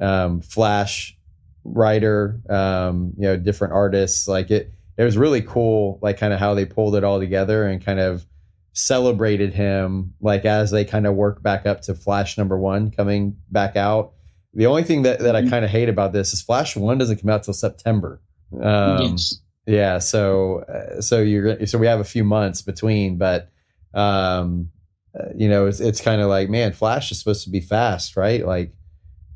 um, 0.00 0.40
Flash 0.40 1.18
writer, 1.64 2.40
um, 2.48 3.12
you 3.16 3.22
know, 3.22 3.36
different 3.36 3.74
artists. 3.74 4.28
Like 4.28 4.50
it, 4.50 4.72
it 4.96 5.04
was 5.04 5.16
really 5.16 5.42
cool, 5.42 5.98
like 6.02 6.18
kind 6.18 6.32
of 6.32 6.38
how 6.38 6.54
they 6.54 6.64
pulled 6.64 6.94
it 6.96 7.04
all 7.04 7.18
together 7.18 7.64
and 7.64 7.84
kind 7.84 8.00
of 8.00 8.26
celebrated 8.72 9.54
him, 9.54 10.14
like 10.20 10.44
as 10.44 10.70
they 10.70 10.84
kind 10.84 11.06
of 11.06 11.14
work 11.14 11.42
back 11.42 11.66
up 11.66 11.82
to 11.82 11.94
Flash 11.94 12.38
number 12.38 12.58
one 12.58 12.90
coming 12.90 13.36
back 13.50 13.76
out. 13.76 14.12
The 14.54 14.66
only 14.66 14.82
thing 14.82 15.02
that, 15.02 15.20
that 15.20 15.34
I 15.34 15.40
mm-hmm. 15.40 15.50
kind 15.50 15.64
of 15.64 15.70
hate 15.70 15.88
about 15.88 16.12
this 16.12 16.32
is 16.32 16.42
Flash 16.42 16.76
one 16.76 16.98
doesn't 16.98 17.20
come 17.20 17.30
out 17.30 17.42
till 17.42 17.54
September. 17.54 18.20
Um, 18.60 19.12
yes. 19.12 19.40
Yeah, 19.66 19.98
so 19.98 20.64
uh, 20.64 21.00
so 21.00 21.20
you're 21.20 21.66
so 21.66 21.78
we 21.78 21.86
have 21.86 22.00
a 22.00 22.04
few 22.04 22.24
months 22.24 22.62
between, 22.62 23.16
but 23.16 23.48
um, 23.94 24.70
uh, 25.18 25.28
you 25.36 25.48
know 25.48 25.66
it's 25.66 25.78
it's 25.78 26.00
kind 26.00 26.20
of 26.20 26.28
like 26.28 26.50
man, 26.50 26.72
Flash 26.72 27.12
is 27.12 27.18
supposed 27.20 27.44
to 27.44 27.50
be 27.50 27.60
fast, 27.60 28.16
right? 28.16 28.44
Like 28.44 28.72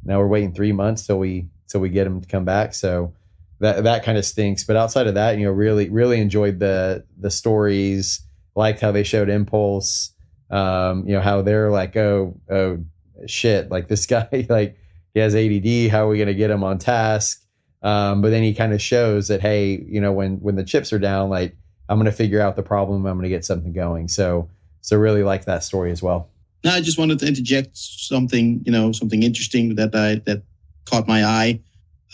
now 0.04 0.18
we're 0.18 0.26
waiting 0.26 0.52
three 0.52 0.72
months 0.72 1.06
till 1.06 1.20
we 1.20 1.48
till 1.68 1.80
we 1.80 1.88
get 1.88 2.06
him 2.06 2.20
to 2.20 2.28
come 2.28 2.44
back. 2.44 2.74
So 2.74 3.14
that 3.60 3.84
that 3.84 4.04
kind 4.04 4.18
of 4.18 4.24
stinks. 4.24 4.64
But 4.64 4.76
outside 4.76 5.06
of 5.06 5.14
that, 5.14 5.38
you 5.38 5.44
know, 5.44 5.52
really 5.52 5.88
really 5.88 6.20
enjoyed 6.20 6.58
the 6.58 7.04
the 7.18 7.30
stories. 7.30 8.20
Liked 8.54 8.80
how 8.80 8.92
they 8.92 9.02
showed 9.02 9.28
Impulse. 9.28 10.12
Um, 10.50 11.06
you 11.06 11.14
know 11.14 11.20
how 11.20 11.42
they're 11.42 11.70
like, 11.70 11.96
oh 11.96 12.40
oh 12.50 12.84
shit, 13.26 13.70
like 13.70 13.88
this 13.88 14.06
guy 14.06 14.46
like 14.48 14.78
he 15.14 15.20
has 15.20 15.34
ADD. 15.34 15.90
How 15.90 16.06
are 16.06 16.08
we 16.08 16.18
going 16.18 16.28
to 16.28 16.34
get 16.34 16.50
him 16.50 16.62
on 16.62 16.78
task? 16.78 17.42
Um, 17.82 18.20
but 18.20 18.30
then 18.30 18.42
he 18.42 18.52
kind 18.52 18.72
of 18.72 18.82
shows 18.82 19.28
that 19.28 19.40
hey, 19.40 19.84
you 19.86 20.00
know, 20.00 20.12
when 20.12 20.36
when 20.40 20.56
the 20.56 20.64
chips 20.64 20.92
are 20.92 20.98
down, 20.98 21.30
like 21.30 21.56
I'm 21.88 21.98
going 21.98 22.06
to 22.06 22.12
figure 22.12 22.40
out 22.40 22.56
the 22.56 22.62
problem. 22.62 23.06
I'm 23.06 23.16
going 23.16 23.24
to 23.24 23.28
get 23.28 23.44
something 23.44 23.72
going. 23.72 24.08
So 24.08 24.50
so 24.80 24.96
really 24.96 25.22
like 25.22 25.46
that 25.46 25.64
story 25.64 25.90
as 25.90 26.02
well. 26.02 26.30
No, 26.64 26.70
I 26.72 26.80
just 26.80 26.98
wanted 26.98 27.18
to 27.20 27.26
interject 27.26 27.76
something, 27.76 28.62
you 28.64 28.72
know, 28.72 28.92
something 28.92 29.22
interesting 29.22 29.76
that 29.76 29.94
I 29.94 30.16
that 30.26 30.42
caught 30.86 31.06
my 31.06 31.24
eye. 31.24 31.60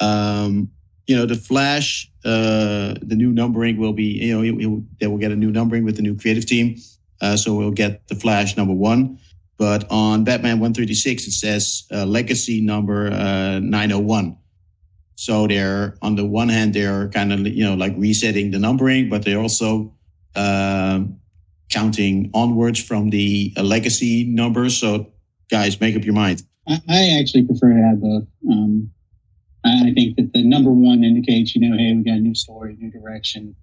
Um, 0.01 0.71
you 1.07 1.17
know, 1.17 1.27
the 1.27 1.35
Flash, 1.35 2.11
uh, 2.25 2.95
the 3.03 3.15
new 3.17 3.33
numbering 3.33 3.77
will 3.77 3.93
be, 3.93 4.05
you 4.05 4.35
know, 4.35 4.43
it, 4.43 4.65
it, 4.65 4.99
they 5.01 5.07
will 5.07 5.19
get 5.19 5.33
a 5.33 5.37
new 5.37 5.51
numbering 5.51 5.85
with 5.85 5.97
the 5.97 6.03
new 6.03 6.17
creative 6.17 6.47
team. 6.47 6.77
Uh, 7.21 7.37
so 7.37 7.55
we'll 7.55 7.71
get 7.71 8.07
the 8.09 8.15
Flash 8.15 8.57
number 8.57 8.75
one. 8.75 9.19
But 9.59 9.91
on 9.91 10.25
Batman 10.25 10.59
136, 10.59 11.27
it 11.27 11.33
says 11.33 11.85
uh, 11.93 12.05
legacy 12.05 12.61
number 12.61 13.09
uh, 13.13 13.61
901. 13.61 14.37
So 15.15 15.47
they're, 15.47 15.97
on 16.03 16.17
the 16.17 16.25
one 16.25 16.49
hand, 16.49 16.75
they're 16.75 17.09
kind 17.11 17.33
of, 17.33 17.41
you 17.47 17.65
know, 17.65 17.75
like 17.75 17.95
resetting 17.97 18.51
the 18.51 18.59
numbering, 18.59 19.09
but 19.09 19.25
they're 19.25 19.39
also 19.39 19.95
um, 20.35 21.21
counting 21.69 22.31
onwards 22.35 22.83
from 22.83 23.11
the 23.11 23.53
uh, 23.57 23.63
legacy 23.63 24.25
numbers. 24.25 24.77
So 24.77 25.13
guys, 25.51 25.81
make 25.81 25.97
up 25.97 26.05
your 26.05 26.15
mind. 26.15 26.43
I, 26.69 26.81
I 26.89 27.19
actually 27.21 27.45
prefer 27.45 27.73
to 27.73 27.83
have 27.83 28.01
both. 28.01 28.27
Um, 28.51 28.91
I 29.65 29.93
think 29.95 30.17
that 30.17 30.33
the 30.33 30.43
number 30.43 30.71
one 30.71 31.05
indicates, 31.05 31.55
you 31.55 31.69
know, 31.69 31.77
hey, 31.77 31.95
we 31.95 32.03
got 32.03 32.17
a 32.17 32.21
new 32.21 32.35
story, 32.35 32.77
new 32.79 32.91
direction, 32.91 33.55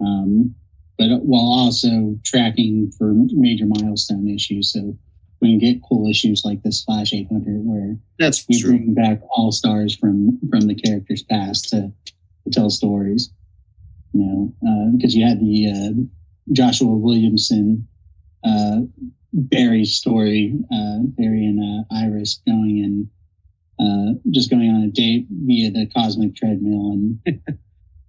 um, 0.00 0.54
but 0.96 1.08
while 1.22 1.40
also 1.40 2.16
tracking 2.24 2.92
for 2.96 3.12
major 3.32 3.66
milestone 3.66 4.28
issues. 4.28 4.72
So 4.72 4.96
we 5.40 5.48
can 5.48 5.58
get 5.58 5.82
cool 5.88 6.08
issues 6.08 6.42
like 6.44 6.62
this 6.62 6.84
Flash 6.84 7.12
800, 7.12 7.64
where 7.64 7.96
that's 8.18 8.46
we 8.48 8.60
true. 8.60 8.70
bring 8.70 8.94
back 8.94 9.20
all 9.30 9.50
stars 9.50 9.96
from 9.96 10.38
from 10.50 10.60
the 10.60 10.74
characters 10.74 11.22
past 11.22 11.70
to, 11.70 11.92
to 12.44 12.50
tell 12.50 12.70
stories. 12.70 13.30
You 14.12 14.20
know, 14.60 14.92
because 14.96 15.14
uh, 15.14 15.18
you 15.18 15.26
had 15.26 15.40
the 15.40 15.70
uh, 15.70 16.02
Joshua 16.52 16.94
Williamson 16.94 17.88
uh, 18.44 18.80
Barry 19.32 19.84
story, 19.84 20.54
uh, 20.72 20.98
Barry 21.16 21.44
and 21.44 21.60
uh, 21.60 21.94
Iris 21.94 22.40
going 22.46 22.82
and 22.84 23.08
uh, 23.80 24.18
just 24.30 24.50
going 24.50 24.68
on 24.68 24.82
a 24.82 24.88
date 24.88 25.26
via 25.30 25.70
the 25.70 25.86
cosmic 25.94 26.36
treadmill 26.36 26.92
and 26.92 27.18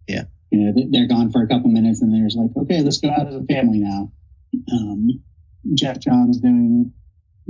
yeah. 0.07 0.23
you 0.49 0.59
know 0.59 0.87
they're 0.91 1.07
gone 1.07 1.31
for 1.31 1.43
a 1.43 1.47
couple 1.47 1.69
minutes 1.69 2.01
and 2.01 2.13
there's 2.13 2.35
like 2.35 2.49
okay 2.57 2.81
let's 2.81 2.97
go 2.97 3.09
out 3.09 3.27
as 3.27 3.35
a 3.35 3.43
family 3.43 3.79
now. 3.79 4.11
Um, 4.73 5.21
geoff 5.73 5.99
johns 5.99 6.39
doing 6.39 6.91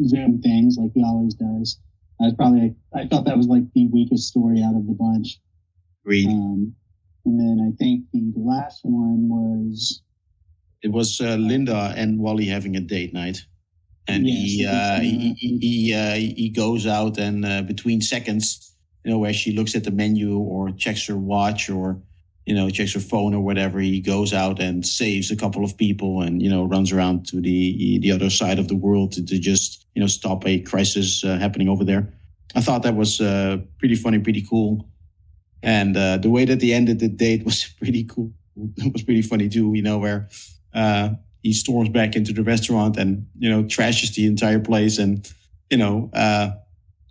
zoom 0.05 0.41
things 0.41 0.77
like 0.77 0.91
he 0.93 1.03
always 1.03 1.33
does. 1.33 1.79
I 2.21 2.25
was 2.25 2.33
probably 2.35 2.75
i 2.93 3.07
felt 3.07 3.25
that 3.25 3.37
was 3.37 3.47
like 3.47 3.63
the 3.73 3.87
weakest 3.87 4.27
story 4.27 4.61
out 4.61 4.75
of 4.75 4.85
the 4.85 4.93
bunch. 4.93 5.39
Agreed. 6.03 6.27
Um, 6.27 6.75
and 7.25 7.39
then 7.39 7.67
i 7.67 7.75
think 7.77 8.05
the 8.13 8.33
last 8.35 8.81
one 8.83 9.29
was 9.29 10.01
it 10.81 10.91
was 10.91 11.21
uh, 11.21 11.35
linda 11.35 11.93
and 11.95 12.19
wally 12.19 12.45
having 12.45 12.75
a 12.75 12.79
date 12.79 13.13
night 13.13 13.45
and 14.07 14.27
yes, 14.27 14.35
he, 14.35 14.65
uh, 14.65 14.99
he, 14.99 15.33
he 15.33 15.57
he 15.57 15.93
uh, 15.93 16.15
he 16.15 16.49
goes 16.49 16.87
out 16.87 17.17
and 17.17 17.45
uh, 17.45 17.61
between 17.61 18.01
seconds, 18.01 18.73
you 19.03 19.11
know, 19.11 19.19
where 19.19 19.33
she 19.33 19.51
looks 19.53 19.75
at 19.75 19.83
the 19.83 19.91
menu 19.91 20.37
or 20.37 20.71
checks 20.71 21.07
her 21.07 21.17
watch 21.17 21.69
or 21.69 22.01
you 22.45 22.55
know 22.55 22.69
checks 22.69 22.93
her 22.93 22.99
phone 22.99 23.33
or 23.33 23.41
whatever, 23.41 23.79
he 23.79 24.01
goes 24.01 24.33
out 24.33 24.59
and 24.59 24.85
saves 24.85 25.31
a 25.31 25.35
couple 25.35 25.63
of 25.63 25.77
people 25.77 26.21
and 26.21 26.41
you 26.41 26.49
know 26.49 26.65
runs 26.65 26.91
around 26.91 27.25
to 27.27 27.39
the 27.39 27.99
the 27.99 28.11
other 28.11 28.29
side 28.29 28.59
of 28.59 28.67
the 28.67 28.75
world 28.75 29.11
to, 29.13 29.25
to 29.25 29.37
just 29.37 29.85
you 29.93 30.01
know 30.01 30.07
stop 30.07 30.45
a 30.47 30.59
crisis 30.59 31.23
uh, 31.23 31.37
happening 31.37 31.69
over 31.69 31.83
there. 31.83 32.11
I 32.55 32.61
thought 32.61 32.83
that 32.83 32.95
was 32.95 33.21
uh, 33.21 33.57
pretty 33.77 33.95
funny, 33.95 34.19
pretty 34.19 34.45
cool, 34.49 34.89
and 35.61 35.95
uh, 35.95 36.17
the 36.17 36.29
way 36.29 36.45
that 36.45 36.59
they 36.59 36.73
ended 36.73 36.99
the 36.99 37.07
date 37.07 37.45
was 37.45 37.65
pretty 37.77 38.03
cool. 38.03 38.33
It 38.77 38.91
was 38.91 39.03
pretty 39.03 39.21
funny 39.21 39.47
too, 39.47 39.73
you 39.73 39.81
know, 39.81 39.99
where 39.99 40.27
he 41.43 41.53
storms 41.53 41.89
back 41.89 42.15
into 42.15 42.33
the 42.33 42.43
restaurant 42.43 42.97
and 42.97 43.27
you 43.37 43.49
know 43.49 43.63
trashes 43.63 44.13
the 44.15 44.25
entire 44.25 44.59
place 44.59 44.97
and 44.97 45.31
you 45.69 45.77
know 45.77 46.09
uh, 46.13 46.51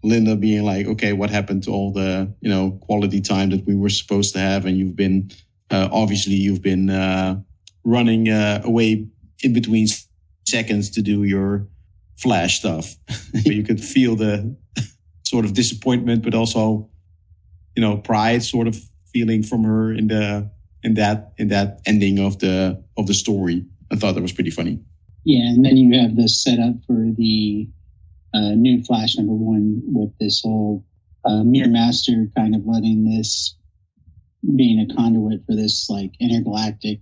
linda 0.03 0.37
being 0.37 0.65
like 0.65 0.87
okay 0.87 1.13
what 1.13 1.31
happened 1.31 1.63
to 1.63 1.71
all 1.71 1.93
the 1.93 2.33
you 2.41 2.49
know 2.49 2.73
quality 2.83 3.21
time 3.21 3.51
that 3.51 3.67
we 3.67 3.75
were 3.75 3.91
supposed 3.91 4.33
to 4.35 4.41
have? 4.41 4.67
And 4.67 4.77
you've 4.77 4.97
been 4.97 5.31
uh, 5.71 5.89
obviously 5.93 6.35
you've 6.35 6.63
been 6.63 6.91
uh, 6.91 7.41
running 7.85 8.29
uh, 8.29 8.63
away 8.65 9.07
in 9.43 9.53
between 9.53 9.87
seconds 10.47 10.91
to 10.91 11.03
do 11.03 11.25
your 11.25 11.67
flash 12.17 12.59
stuff. 12.59 12.97
You 13.33 13.63
could 13.63 13.83
feel 13.83 14.17
the 14.17 14.57
sort 15.25 15.45
of 15.45 15.55
disappointment 15.55 16.23
but 16.23 16.35
also 16.35 16.89
you 17.77 17.83
know 17.83 17.97
pride 17.97 18.43
sort 18.43 18.67
of 18.69 18.77
feeling 19.13 19.43
from 19.43 19.65
her 19.65 19.93
in 19.93 20.09
the 20.09 20.51
in 20.83 20.95
that 20.95 21.33
in 21.39 21.49
that 21.49 21.81
ending 21.87 22.19
of 22.19 22.39
the 22.39 22.83
of 22.97 23.07
the 23.07 23.15
story 23.15 23.65
I 23.93 23.97
thought 23.97 24.15
that 24.15 24.23
was 24.23 24.33
pretty 24.33 24.51
funny. 24.51 24.81
Yeah, 25.25 25.49
and 25.51 25.65
then 25.65 25.77
you 25.77 25.99
have 26.01 26.17
this 26.17 26.43
setup 26.43 26.75
for 26.87 27.07
the 27.17 27.69
uh, 28.33 28.55
new 28.55 28.83
Flash 28.85 29.17
number 29.17 29.35
one 29.35 29.83
with 29.85 30.13
this 30.19 30.41
whole 30.43 30.85
uh, 31.25 31.43
Mirror 31.45 31.69
Master 31.71 32.27
kind 32.37 32.55
of 32.55 32.63
letting 32.65 33.05
this 33.05 33.57
being 34.57 34.81
a 34.81 34.95
conduit 34.95 35.45
for 35.47 35.55
this 35.55 35.91
like 35.91 36.13
intergalactic 36.21 37.01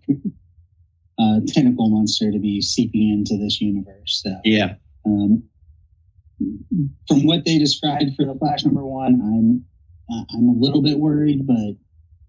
uh, 1.20 1.40
tentacle 1.46 1.90
monster 1.90 2.32
to 2.32 2.38
be 2.38 2.60
seeping 2.60 3.10
into 3.10 3.36
this 3.36 3.60
universe. 3.60 4.20
So 4.24 4.40
Yeah. 4.44 4.74
um, 5.06 5.44
from 7.06 7.24
what 7.26 7.44
they 7.44 7.58
described 7.58 8.14
for 8.16 8.24
the 8.24 8.34
Flash 8.34 8.64
number 8.64 8.84
one, 8.84 9.20
I'm 9.20 9.64
uh, 10.10 10.24
I'm 10.34 10.48
a 10.48 10.52
little 10.58 10.80
bit 10.82 10.98
worried, 10.98 11.46
but 11.46 11.76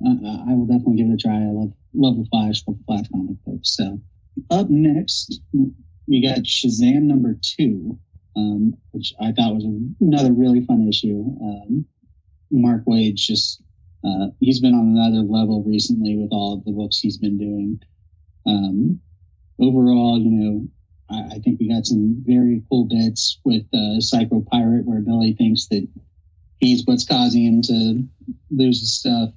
uh, 0.06 0.44
I 0.49 0.53
will 0.53 0.65
definitely 0.65 0.98
give 0.98 1.07
it 1.07 1.14
a 1.14 1.18
try. 1.18 1.36
I 1.36 1.45
love 1.52 1.72
love 1.95 2.18
the 2.18 2.26
Flash, 2.30 2.61
love 2.68 2.77
the 2.77 2.84
Flash 2.86 3.07
comic 3.11 3.38
books. 3.45 3.76
So 3.76 3.99
up 4.49 4.69
next, 4.69 5.41
we 6.07 6.22
got 6.22 6.39
Shazam 6.39 7.03
number 7.03 7.35
two, 7.41 7.97
um, 8.35 8.76
which 8.91 9.14
I 9.22 9.31
thought 9.31 9.56
was 9.56 9.65
another 10.01 10.31
really 10.31 10.65
fun 10.65 10.88
issue. 10.88 11.23
Um, 11.41 11.85
Mark 12.51 12.84
Waid's 12.85 13.26
just 13.26 13.61
uh, 14.03 14.27
he's 14.39 14.60
been 14.60 14.73
on 14.73 14.95
another 14.95 15.23
level 15.23 15.64
recently 15.64 16.15
with 16.15 16.30
all 16.31 16.53
of 16.53 16.64
the 16.64 16.72
books 16.72 16.99
he's 16.99 17.18
been 17.18 17.38
doing. 17.38 17.80
Um, 18.45 18.99
overall, 19.60 20.19
you 20.19 20.31
know, 20.31 20.68
I, 21.10 21.35
I 21.35 21.39
think 21.39 21.60
we 21.60 21.69
got 21.69 21.85
some 21.85 22.23
very 22.26 22.64
cool 22.69 22.85
bits 22.85 23.39
with 23.43 23.64
uh, 23.73 23.99
Psycho 23.99 24.41
Pirate, 24.51 24.85
where 24.85 25.01
Billy 25.01 25.34
thinks 25.34 25.68
that 25.68 25.88
he's 26.60 26.85
what's 26.85 27.06
causing 27.06 27.45
him 27.45 27.61
to 27.64 28.03
lose 28.51 28.80
his 28.80 28.97
stuff. 28.97 29.30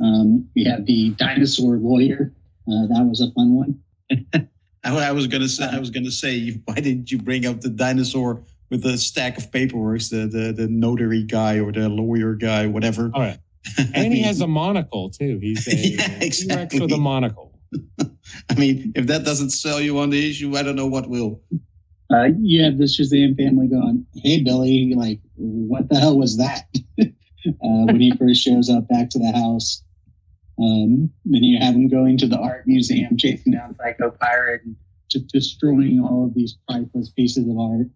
Um, 0.00 0.48
we 0.54 0.64
have 0.64 0.86
the 0.86 1.10
dinosaur 1.10 1.76
lawyer. 1.76 2.32
Uh, 2.68 2.86
that 2.88 3.06
was 3.06 3.20
a 3.20 3.30
fun 3.32 3.54
one. 3.54 3.78
I, 4.10 4.48
I 4.84 5.12
was 5.12 5.26
gonna 5.26 5.48
say, 5.48 5.68
I 5.68 5.78
was 5.78 5.90
gonna 5.90 6.10
say, 6.10 6.50
why 6.64 6.74
didn't 6.76 7.10
you 7.10 7.18
bring 7.18 7.46
up 7.46 7.60
the 7.60 7.68
dinosaur 7.70 8.42
with 8.70 8.84
a 8.84 8.98
stack 8.98 9.38
of 9.38 9.50
paperwork, 9.52 10.00
the 10.02 10.26
the, 10.26 10.52
the 10.52 10.68
notary 10.68 11.22
guy 11.22 11.58
or 11.58 11.72
the 11.72 11.88
lawyer 11.88 12.34
guy, 12.34 12.66
whatever? 12.66 13.10
All 13.14 13.20
right. 13.22 13.38
And 13.94 14.12
he 14.12 14.22
has 14.22 14.40
a 14.40 14.46
monocle 14.46 15.10
too. 15.10 15.38
He's 15.40 15.66
a 15.66 15.74
Yeah, 15.76 16.18
exactly. 16.20 16.80
with 16.80 16.92
a 16.92 16.96
monocle. 16.98 17.52
I 18.48 18.54
mean, 18.56 18.92
if 18.94 19.08
that 19.08 19.24
doesn't 19.24 19.50
sell 19.50 19.80
you 19.80 19.98
on 19.98 20.10
the 20.10 20.30
issue, 20.30 20.56
I 20.56 20.62
don't 20.62 20.76
know 20.76 20.86
what 20.86 21.08
will. 21.08 21.42
Uh, 22.12 22.28
you 22.40 22.62
have 22.62 22.78
the 22.78 22.84
Shazam 22.84 23.36
family 23.36 23.66
going, 23.66 24.06
"Hey, 24.14 24.40
Billy, 24.42 24.94
like, 24.96 25.18
what 25.34 25.88
the 25.88 25.98
hell 25.98 26.16
was 26.16 26.36
that?" 26.36 26.66
uh, 27.00 27.04
when 27.86 28.00
he 28.00 28.12
first 28.16 28.40
shows 28.40 28.70
up 28.70 28.86
back 28.88 29.10
to 29.10 29.18
the 29.18 29.32
house, 29.32 29.82
um, 30.58 31.10
then 31.24 31.42
you 31.42 31.58
have 31.60 31.74
him 31.74 31.88
going 31.88 32.16
to 32.18 32.26
the 32.26 32.38
art 32.38 32.66
museum, 32.66 33.16
chasing 33.16 33.52
down 33.52 33.74
Psycho 33.76 34.10
Pirate 34.10 34.62
and 34.64 34.76
just 35.10 35.28
destroying 35.28 36.00
all 36.00 36.24
of 36.24 36.34
these 36.34 36.56
priceless 36.68 37.10
pieces 37.10 37.48
of 37.48 37.58
art, 37.58 37.86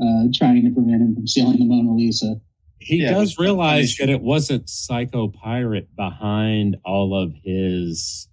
uh, 0.00 0.28
trying 0.34 0.64
to 0.64 0.70
prevent 0.70 1.02
him 1.02 1.14
from 1.14 1.26
stealing 1.26 1.58
the 1.58 1.64
Mona 1.64 1.94
Lisa. 1.94 2.40
He 2.78 3.02
Yeah, 3.02 3.10
does 3.10 3.38
realize 3.38 3.96
that 3.96 4.08
it 4.08 4.22
wasn't 4.22 4.68
Psycho 4.68 5.28
Pirate 5.28 5.94
behind 5.96 6.76
all 6.84 7.14
of 7.14 7.34
his, 7.44 8.28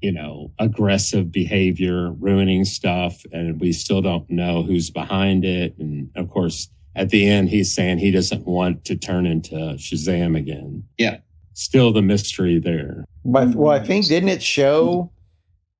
you 0.00 0.12
know, 0.12 0.52
aggressive 0.58 1.32
behavior, 1.32 2.12
ruining 2.12 2.64
stuff, 2.64 3.22
and 3.32 3.60
we 3.60 3.72
still 3.72 4.02
don't 4.02 4.28
know 4.30 4.62
who's 4.62 4.90
behind 4.90 5.44
it. 5.44 5.76
And 5.78 6.10
of 6.14 6.28
course, 6.28 6.68
at 6.94 7.10
the 7.10 7.26
end, 7.28 7.48
he's 7.48 7.74
saying 7.74 7.98
he 7.98 8.10
doesn't 8.10 8.46
want 8.46 8.84
to 8.84 8.96
turn 8.96 9.26
into 9.26 9.54
Shazam 9.54 10.36
again. 10.36 10.84
Yeah. 10.98 11.18
Still 11.58 11.92
the 11.92 12.02
mystery 12.02 12.60
there. 12.60 13.04
But 13.24 13.48
well, 13.56 13.72
I 13.72 13.84
think 13.84 14.06
didn't 14.06 14.28
it 14.28 14.44
show? 14.44 15.10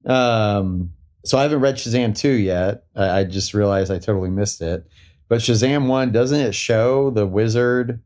Um, 0.05 0.91
so 1.25 1.39
I 1.39 1.43
haven't 1.43 1.61
read 1.61 1.77
Shazam 1.77 2.19
two 2.19 2.33
yet. 2.33 2.83
I, 2.97 3.21
I 3.21 3.25
just 3.25 3.55
realized 3.55 3.93
I 3.93 4.01
totally 4.01 4.29
missed 4.29 4.61
it. 4.61 4.89
But 5.29 5.39
Shazam 5.39 5.87
one 5.87 6.11
doesn't 6.11 6.41
it 6.41 6.57
show 6.57 7.11
the 7.11 7.29
wizard 7.29 8.03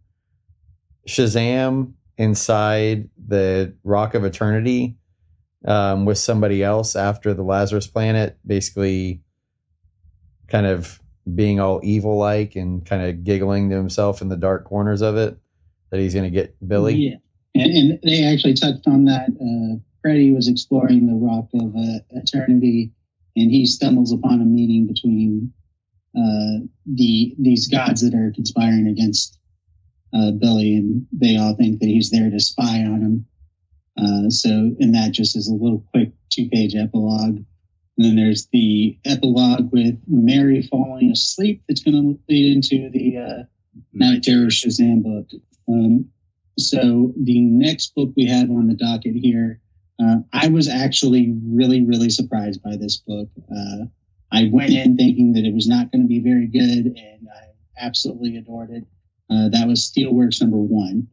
Shazam 1.08 1.94
inside 2.18 3.08
the 3.16 3.74
Rock 3.84 4.12
of 4.12 4.26
Eternity 4.26 4.98
um, 5.64 6.04
with 6.04 6.18
somebody 6.18 6.62
else 6.62 6.94
after 6.94 7.32
the 7.32 7.42
Lazarus 7.42 7.86
Planet, 7.86 8.36
basically 8.46 9.22
kind 10.46 10.66
of 10.66 11.00
being 11.34 11.58
all 11.58 11.80
evil 11.82 12.18
like 12.18 12.54
and 12.54 12.84
kind 12.84 13.02
of 13.02 13.24
giggling 13.24 13.70
to 13.70 13.76
himself 13.76 14.20
in 14.20 14.28
the 14.28 14.36
dark 14.36 14.66
corners 14.66 15.00
of 15.00 15.16
it 15.16 15.38
that 15.90 16.00
he's 16.00 16.12
going 16.12 16.24
to 16.24 16.30
get 16.30 16.54
Billy. 16.66 16.94
Yeah, 16.94 17.16
and, 17.54 17.72
and 17.72 17.98
they 18.02 18.24
actually 18.24 18.54
touched 18.54 18.86
on 18.86 19.04
that. 19.04 19.28
Uh, 19.30 19.80
Freddy 20.00 20.32
was 20.32 20.48
exploring 20.48 21.06
the 21.06 21.14
Rock 21.14 21.48
of 21.54 21.74
uh, 21.76 22.00
Eternity, 22.10 22.92
and 23.36 23.50
he 23.50 23.66
stumbles 23.66 24.12
upon 24.12 24.40
a 24.40 24.44
meeting 24.44 24.86
between 24.86 25.52
uh, 26.16 26.66
the 26.86 27.34
these 27.38 27.68
gods 27.68 28.02
that 28.02 28.14
are 28.14 28.32
conspiring 28.34 28.88
against 28.88 29.38
uh, 30.14 30.32
Billy, 30.32 30.74
and 30.74 31.06
they 31.12 31.36
all 31.36 31.54
think 31.54 31.80
that 31.80 31.86
he's 31.86 32.10
there 32.10 32.30
to 32.30 32.40
spy 32.40 32.82
on 32.84 33.00
him. 33.00 33.26
Uh, 33.96 34.30
so, 34.30 34.48
and 34.80 34.94
that 34.94 35.12
just 35.12 35.36
is 35.36 35.48
a 35.48 35.54
little 35.54 35.84
quick 35.92 36.12
two-page 36.30 36.74
epilogue. 36.74 37.44
And 37.98 38.06
then 38.06 38.16
there's 38.16 38.48
the 38.52 38.98
epilogue 39.04 39.70
with 39.70 40.00
Mary 40.06 40.62
falling 40.62 41.10
asleep. 41.10 41.62
That's 41.68 41.82
going 41.82 41.96
to 41.96 42.18
lead 42.28 42.56
into 42.56 42.90
the 42.90 43.18
uh, 43.18 43.42
Knight 43.92 44.22
Terror 44.22 44.46
Shazam 44.46 45.02
book. 45.02 45.28
Um, 45.68 46.06
so 46.58 47.12
the 47.16 47.40
next 47.40 47.94
book 47.94 48.10
we 48.16 48.26
have 48.26 48.50
on 48.50 48.68
the 48.68 48.74
docket 48.74 49.14
here, 49.14 49.60
uh, 50.02 50.16
I 50.32 50.48
was 50.48 50.68
actually 50.68 51.34
really, 51.44 51.84
really 51.84 52.10
surprised 52.10 52.62
by 52.62 52.76
this 52.76 52.98
book. 52.98 53.28
Uh, 53.50 53.86
I 54.32 54.48
went 54.52 54.72
in 54.72 54.96
thinking 54.96 55.32
that 55.34 55.44
it 55.44 55.54
was 55.54 55.68
not 55.68 55.92
going 55.92 56.02
to 56.02 56.08
be 56.08 56.20
very 56.20 56.46
good, 56.46 56.96
and 56.96 57.28
I 57.34 57.48
absolutely 57.78 58.36
adored 58.36 58.70
it. 58.70 58.84
Uh, 59.30 59.48
that 59.50 59.66
was 59.66 59.80
Steelworks 59.80 60.40
number 60.40 60.56
one. 60.56 61.06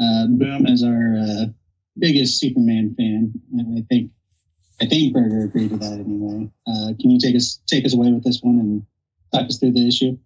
Uh, 0.00 0.26
Boom 0.26 0.66
is 0.66 0.82
our 0.82 1.16
uh, 1.18 1.46
biggest 1.98 2.38
Superman 2.38 2.94
fan, 2.96 3.32
and 3.52 3.78
I 3.78 3.82
think 3.88 4.10
I 4.80 4.86
think 4.86 5.14
Berger 5.14 5.44
agreed 5.44 5.70
to 5.70 5.78
that 5.78 5.92
anyway. 5.92 6.50
Uh, 6.66 6.92
can 7.00 7.10
you 7.10 7.18
take 7.18 7.34
us 7.34 7.60
take 7.66 7.84
us 7.84 7.94
away 7.94 8.12
with 8.12 8.24
this 8.24 8.40
one 8.42 8.58
and 8.58 8.86
talk 9.32 9.48
us 9.48 9.58
through 9.58 9.72
the 9.72 9.88
issue? 9.88 10.18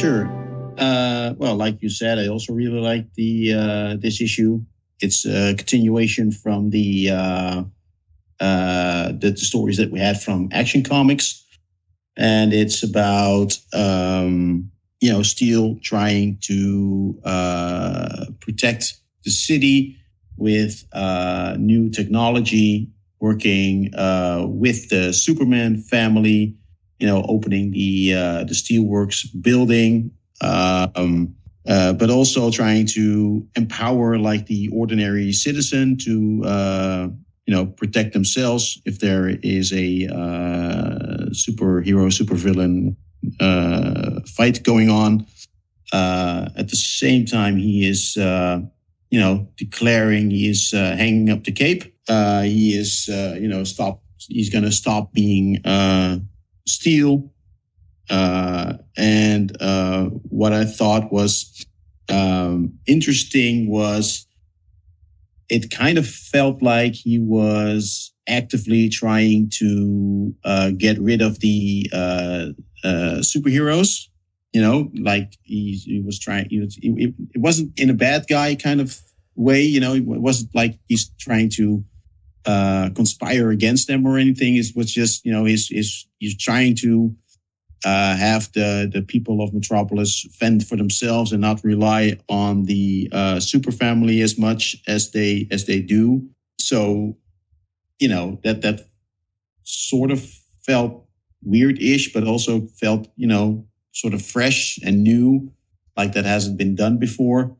Sure. 0.00 0.24
Uh, 0.78 1.34
well, 1.36 1.56
like 1.56 1.82
you 1.82 1.90
said, 1.90 2.18
I 2.18 2.28
also 2.28 2.54
really 2.54 2.80
like 2.80 3.12
the 3.14 3.52
uh, 3.52 3.96
this 3.96 4.20
issue. 4.22 4.62
It's 5.00 5.26
a 5.26 5.54
continuation 5.54 6.32
from 6.32 6.70
the 6.70 7.10
uh, 7.10 7.62
uh, 8.40 9.08
the, 9.08 9.30
the 9.30 9.36
stories 9.36 9.76
that 9.76 9.90
we 9.90 9.98
had 10.00 10.20
from 10.22 10.48
Action 10.52 10.82
Comics, 10.82 11.44
and 12.16 12.54
it's 12.54 12.82
about 12.82 13.58
um, 13.74 14.70
you 15.00 15.12
know 15.12 15.22
Steel 15.22 15.76
trying 15.82 16.38
to 16.44 17.20
uh, 17.24 18.24
protect 18.40 18.94
the 19.24 19.30
city 19.30 19.98
with 20.38 20.86
uh, 20.94 21.56
new 21.58 21.90
technology, 21.90 22.88
working 23.20 23.94
uh, 23.94 24.46
with 24.48 24.88
the 24.88 25.12
Superman 25.12 25.76
family 25.76 26.56
you 27.00 27.06
know, 27.06 27.24
opening 27.28 27.70
the 27.70 28.14
uh, 28.14 28.44
the 28.44 28.54
steelworks 28.54 29.26
building, 29.40 30.12
um, 30.40 31.34
uh, 31.68 31.92
but 31.94 32.10
also 32.10 32.50
trying 32.50 32.86
to 32.86 33.46
empower 33.56 34.18
like 34.18 34.46
the 34.46 34.68
ordinary 34.72 35.32
citizen 35.32 35.96
to 35.98 36.42
uh, 36.44 37.08
you 37.46 37.54
know 37.54 37.66
protect 37.66 38.12
themselves 38.12 38.80
if 38.84 39.00
there 39.00 39.28
is 39.42 39.72
a 39.72 40.06
uh, 40.06 41.26
superhero 41.32 42.08
supervillain 42.10 42.96
uh, 43.40 44.20
fight 44.36 44.62
going 44.62 44.88
on. 44.90 45.26
Uh, 45.92 46.48
at 46.56 46.68
the 46.68 46.76
same 46.76 47.26
time, 47.26 47.56
he 47.56 47.88
is 47.88 48.16
uh, 48.16 48.60
you 49.10 49.18
know 49.18 49.48
declaring 49.56 50.30
he 50.30 50.48
is 50.48 50.72
uh, 50.74 50.94
hanging 50.96 51.30
up 51.30 51.44
the 51.44 51.52
cape. 51.52 51.84
Uh, 52.08 52.42
he 52.42 52.76
is 52.76 53.08
uh, 53.10 53.36
you 53.40 53.48
know 53.48 53.64
stop. 53.64 54.02
He's 54.28 54.50
going 54.50 54.64
to 54.64 54.72
stop 54.72 55.12
being. 55.12 55.60
Steel. 56.70 57.32
Uh, 58.08 58.74
and 58.96 59.56
uh, 59.60 60.06
what 60.06 60.52
I 60.52 60.64
thought 60.64 61.12
was 61.12 61.64
um, 62.08 62.78
interesting 62.86 63.70
was 63.70 64.26
it 65.48 65.70
kind 65.70 65.98
of 65.98 66.08
felt 66.08 66.62
like 66.62 66.94
he 66.94 67.18
was 67.18 68.12
actively 68.28 68.88
trying 68.88 69.50
to 69.54 70.34
uh, 70.44 70.70
get 70.76 70.98
rid 71.00 71.20
of 71.20 71.40
the 71.40 71.90
uh, 71.92 72.46
uh, 72.84 73.18
superheroes. 73.20 74.06
You 74.52 74.62
know, 74.62 74.90
like 75.00 75.36
he, 75.42 75.74
he 75.84 76.00
was 76.00 76.18
trying. 76.18 76.48
He 76.50 76.60
was, 76.60 76.76
it 76.82 77.14
wasn't 77.36 77.78
in 77.78 77.90
a 77.90 77.94
bad 77.94 78.26
guy 78.28 78.56
kind 78.56 78.80
of 78.80 79.00
way. 79.36 79.62
You 79.62 79.80
know, 79.80 79.94
it 79.94 80.04
wasn't 80.04 80.54
like 80.54 80.78
he's 80.88 81.10
trying 81.18 81.50
to 81.50 81.84
uh, 82.46 82.90
conspire 82.94 83.50
against 83.50 83.86
them 83.86 84.06
or 84.06 84.18
anything. 84.18 84.56
It 84.56 84.66
was 84.74 84.92
just, 84.92 85.24
you 85.24 85.32
know, 85.32 85.44
he's, 85.44 85.68
he's, 85.68 86.06
he's 86.18 86.36
trying 86.36 86.76
to 86.76 87.14
uh, 87.84 88.16
have 88.16 88.52
the, 88.52 88.90
the 88.92 89.02
people 89.02 89.42
of 89.42 89.54
Metropolis 89.54 90.26
fend 90.32 90.66
for 90.66 90.76
themselves 90.76 91.32
and 91.32 91.40
not 91.40 91.64
rely 91.64 92.18
on 92.28 92.64
the 92.64 93.08
uh, 93.12 93.40
super 93.40 93.72
family 93.72 94.20
as 94.20 94.38
much 94.38 94.76
as 94.86 95.12
they 95.12 95.48
as 95.50 95.64
they 95.66 95.80
do. 95.80 96.28
So, 96.58 97.16
you 97.98 98.08
know, 98.08 98.38
that 98.44 98.60
that 98.62 98.86
sort 99.64 100.10
of 100.10 100.22
felt 100.66 101.06
weird-ish, 101.42 102.12
but 102.12 102.24
also 102.24 102.66
felt 102.78 103.08
you 103.16 103.26
know 103.26 103.66
sort 103.92 104.14
of 104.14 104.22
fresh 104.22 104.78
and 104.84 105.02
new, 105.02 105.50
like 105.96 106.12
that 106.12 106.24
hasn't 106.24 106.58
been 106.58 106.74
done 106.74 106.98
before. 106.98 107.56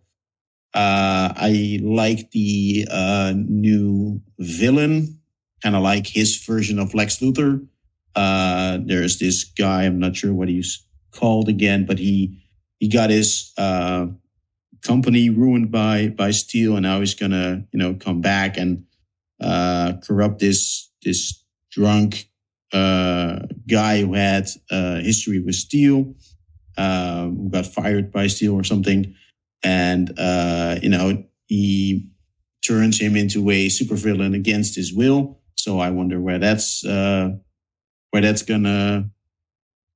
Uh, 0.72 1.32
I 1.36 1.80
like 1.82 2.30
the 2.30 2.86
uh, 2.90 3.32
new 3.36 4.22
villain, 4.38 5.18
kind 5.62 5.74
of 5.74 5.82
like 5.82 6.06
his 6.06 6.36
version 6.44 6.78
of 6.78 6.94
Lex 6.94 7.18
Luthor. 7.18 7.66
Uh, 8.14 8.78
there's 8.84 9.18
this 9.18 9.44
guy, 9.44 9.84
I'm 9.84 9.98
not 9.98 10.16
sure 10.16 10.32
what 10.32 10.48
he's 10.48 10.84
called 11.12 11.48
again, 11.48 11.86
but 11.86 11.98
he 11.98 12.42
he 12.78 12.88
got 12.88 13.10
his 13.10 13.52
uh, 13.58 14.06
company 14.82 15.30
ruined 15.30 15.70
by 15.70 16.08
by 16.08 16.30
Steel, 16.30 16.76
and 16.76 16.82
now 16.82 17.00
he's 17.00 17.14
gonna 17.14 17.64
you 17.72 17.78
know 17.78 17.94
come 17.94 18.20
back 18.20 18.56
and 18.56 18.84
uh, 19.40 19.94
corrupt 20.06 20.38
this 20.40 20.90
this 21.02 21.44
drunk 21.70 22.28
uh, 22.72 23.40
guy 23.68 24.02
who 24.02 24.14
had 24.14 24.46
uh, 24.70 24.96
history 24.96 25.40
with 25.40 25.54
Steel, 25.54 26.14
uh, 26.76 27.24
who 27.24 27.50
got 27.50 27.66
fired 27.66 28.12
by 28.12 28.26
Steel 28.26 28.54
or 28.54 28.64
something 28.64 29.14
and 29.62 30.12
uh, 30.18 30.76
you 30.82 30.88
know 30.88 31.24
he 31.46 32.08
turns 32.64 33.00
him 33.00 33.16
into 33.16 33.50
a 33.50 33.68
supervillain 33.68 34.34
against 34.34 34.76
his 34.76 34.92
will. 34.92 35.40
So 35.56 35.78
I 35.78 35.90
wonder 35.90 36.20
where 36.20 36.38
that's 36.38 36.84
uh, 36.84 37.30
where 38.10 38.22
that's 38.22 38.42
gonna 38.42 39.10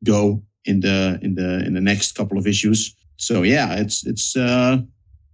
go 0.02 0.42
in 0.64 0.80
the 0.80 1.18
in 1.22 1.34
the 1.34 1.64
in 1.64 1.74
the 1.74 1.80
next 1.80 2.12
couple 2.12 2.38
of 2.38 2.46
issues. 2.46 2.94
So 3.16 3.42
yeah, 3.42 3.74
it's 3.76 4.06
it's 4.06 4.36
uh, 4.36 4.78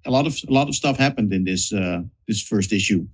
a 0.05 0.11
lot 0.11 0.27
of 0.27 0.36
a 0.48 0.52
lot 0.52 0.69
of 0.69 0.74
stuff 0.74 0.97
happened 0.97 1.32
in 1.32 1.44
this 1.44 1.73
uh, 1.73 2.02
this 2.27 2.43
first 2.43 2.73
issue. 2.73 3.07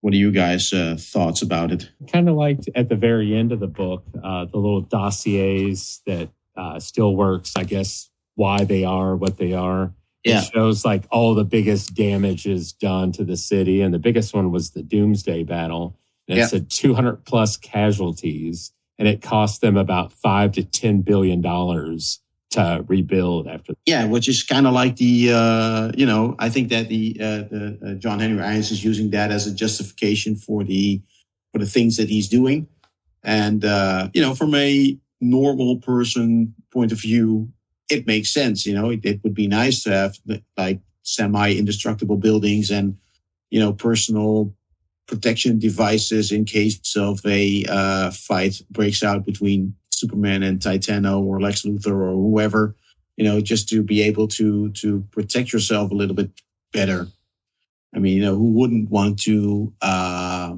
What 0.00 0.14
are 0.14 0.16
you 0.16 0.32
guys' 0.32 0.72
uh, 0.72 0.96
thoughts 0.98 1.42
about 1.42 1.70
it? 1.70 1.90
Kind 2.10 2.28
of 2.28 2.34
liked 2.34 2.68
at 2.74 2.88
the 2.88 2.96
very 2.96 3.34
end 3.34 3.52
of 3.52 3.60
the 3.60 3.66
book 3.66 4.04
uh, 4.22 4.46
the 4.46 4.56
little 4.56 4.80
dossiers 4.80 6.00
that 6.06 6.30
uh, 6.56 6.78
still 6.80 7.14
works. 7.16 7.52
I 7.56 7.64
guess 7.64 8.10
why 8.34 8.64
they 8.64 8.84
are 8.84 9.16
what 9.16 9.36
they 9.36 9.52
are. 9.52 9.92
Yeah. 10.24 10.42
It 10.42 10.50
shows 10.52 10.84
like 10.84 11.04
all 11.10 11.34
the 11.34 11.44
biggest 11.44 11.94
damages 11.94 12.72
done 12.72 13.12
to 13.12 13.24
the 13.24 13.36
city. 13.36 13.80
And 13.80 13.92
the 13.94 13.98
biggest 13.98 14.34
one 14.34 14.50
was 14.50 14.70
the 14.70 14.82
Doomsday 14.82 15.44
Battle. 15.44 15.96
And 16.28 16.36
it 16.38 16.42
Yeah. 16.42 16.46
said 16.46 16.70
200 16.70 17.24
plus 17.24 17.56
casualties. 17.56 18.72
And 18.98 19.08
it 19.08 19.22
cost 19.22 19.62
them 19.62 19.76
about 19.78 20.12
five 20.12 20.52
to 20.52 20.62
$10 20.62 21.04
billion 21.04 21.40
to 22.50 22.84
rebuild 22.86 23.46
after. 23.46 23.72
Yeah, 23.86 24.04
which 24.06 24.28
is 24.28 24.42
kind 24.42 24.66
of 24.66 24.72
like 24.74 24.96
the 24.96 25.30
uh, 25.32 25.92
you 25.96 26.04
know 26.04 26.34
I 26.38 26.48
think 26.50 26.68
that 26.70 26.88
the 26.88 27.16
uh, 27.20 27.42
the 27.48 27.78
uh, 27.86 27.94
John 27.94 28.18
Henry 28.18 28.42
Irons 28.42 28.70
is 28.70 28.84
using 28.84 29.10
that 29.10 29.30
as 29.30 29.46
a 29.46 29.54
justification 29.54 30.34
for 30.36 30.64
the 30.64 31.00
for 31.52 31.58
the 31.60 31.66
things 31.66 31.96
that 31.96 32.08
he's 32.08 32.28
doing, 32.28 32.66
and 33.22 33.64
uh, 33.64 34.08
you 34.12 34.20
know 34.20 34.34
from 34.34 34.54
a 34.56 34.98
normal 35.20 35.76
person 35.76 36.54
point 36.72 36.90
of 36.92 37.00
view, 37.00 37.50
it 37.90 38.06
makes 38.06 38.32
sense. 38.32 38.66
You 38.66 38.74
know, 38.74 38.90
it, 38.90 39.00
it 39.04 39.20
would 39.22 39.34
be 39.34 39.48
nice 39.48 39.82
to 39.84 39.90
have 39.90 40.18
like 40.56 40.80
semi 41.02 41.54
indestructible 41.54 42.16
buildings 42.16 42.70
and 42.70 42.96
you 43.50 43.58
know 43.58 43.72
personal 43.72 44.54
protection 45.06 45.58
devices 45.58 46.30
in 46.30 46.44
case 46.44 46.96
of 46.96 47.20
a 47.26 47.64
uh, 47.68 48.10
fight 48.12 48.62
breaks 48.70 49.02
out 49.02 49.26
between 49.26 49.74
Superman 49.90 50.42
and 50.42 50.60
Titano 50.60 51.20
or 51.20 51.40
Lex 51.40 51.62
Luthor 51.62 51.92
or 51.92 52.12
whoever, 52.12 52.76
you 53.16 53.24
know, 53.24 53.40
just 53.40 53.68
to 53.70 53.82
be 53.82 54.02
able 54.02 54.28
to 54.28 54.70
to 54.70 55.04
protect 55.10 55.52
yourself 55.52 55.90
a 55.90 55.94
little 55.94 56.14
bit 56.14 56.30
better. 56.72 57.08
I 57.94 57.98
mean, 57.98 58.16
you 58.16 58.22
know, 58.22 58.36
who 58.36 58.52
wouldn't 58.52 58.88
want 58.88 59.20
to, 59.22 59.72
uh, 59.82 60.54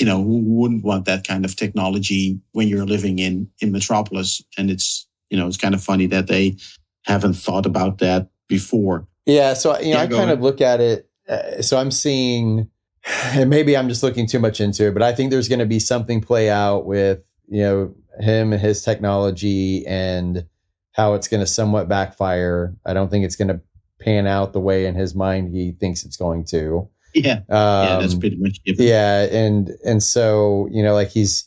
you 0.00 0.06
know, 0.06 0.22
who 0.22 0.42
wouldn't 0.44 0.84
want 0.84 1.04
that 1.04 1.26
kind 1.26 1.44
of 1.44 1.54
technology 1.54 2.40
when 2.52 2.66
you're 2.68 2.84
living 2.86 3.20
in 3.20 3.48
in 3.60 3.70
Metropolis? 3.70 4.42
And 4.58 4.70
it's, 4.70 5.06
you 5.30 5.36
know, 5.38 5.46
it's 5.46 5.56
kind 5.56 5.74
of 5.74 5.82
funny 5.82 6.06
that 6.06 6.26
they 6.26 6.56
haven't 7.04 7.34
thought 7.34 7.66
about 7.66 7.98
that 7.98 8.28
before. 8.48 9.06
Yeah, 9.26 9.54
so 9.54 9.78
you 9.80 9.92
know, 9.94 9.98
Yeah, 9.98 10.02
I 10.02 10.06
kind 10.06 10.14
ahead. 10.24 10.38
of 10.38 10.40
look 10.42 10.60
at 10.60 10.80
it. 10.80 11.08
Uh, 11.28 11.60
so 11.62 11.78
I'm 11.78 11.90
seeing, 11.90 12.68
and 13.26 13.50
maybe 13.50 13.76
I'm 13.76 13.88
just 13.88 14.02
looking 14.02 14.26
too 14.26 14.38
much 14.38 14.60
into 14.60 14.86
it, 14.88 14.94
but 14.94 15.02
I 15.02 15.12
think 15.12 15.30
there's 15.30 15.48
going 15.48 15.58
to 15.60 15.66
be 15.66 15.78
something 15.80 16.20
play 16.20 16.48
out 16.50 16.86
with 16.86 17.24
you 17.48 17.62
know 17.62 17.94
him 18.20 18.52
and 18.52 18.60
his 18.60 18.82
technology 18.82 19.86
and 19.86 20.44
how 20.92 21.14
it's 21.14 21.28
going 21.28 21.40
to 21.40 21.46
somewhat 21.46 21.88
backfire. 21.88 22.74
I 22.86 22.94
don't 22.94 23.10
think 23.10 23.24
it's 23.24 23.36
going 23.36 23.48
to 23.48 23.60
pan 24.00 24.26
out 24.26 24.52
the 24.52 24.60
way 24.60 24.86
in 24.86 24.94
his 24.94 25.14
mind 25.14 25.54
he 25.54 25.72
thinks 25.72 26.04
it's 26.04 26.16
going 26.16 26.44
to. 26.46 26.88
Yeah, 27.14 27.40
Um, 27.48 27.86
yeah, 27.88 27.98
that's 28.00 28.14
pretty 28.14 28.36
much 28.36 28.60
it. 28.66 28.78
yeah 28.78 29.22
and 29.22 29.70
and 29.86 30.02
so 30.02 30.68
you 30.70 30.82
know 30.82 30.92
like 30.92 31.08
he's 31.08 31.44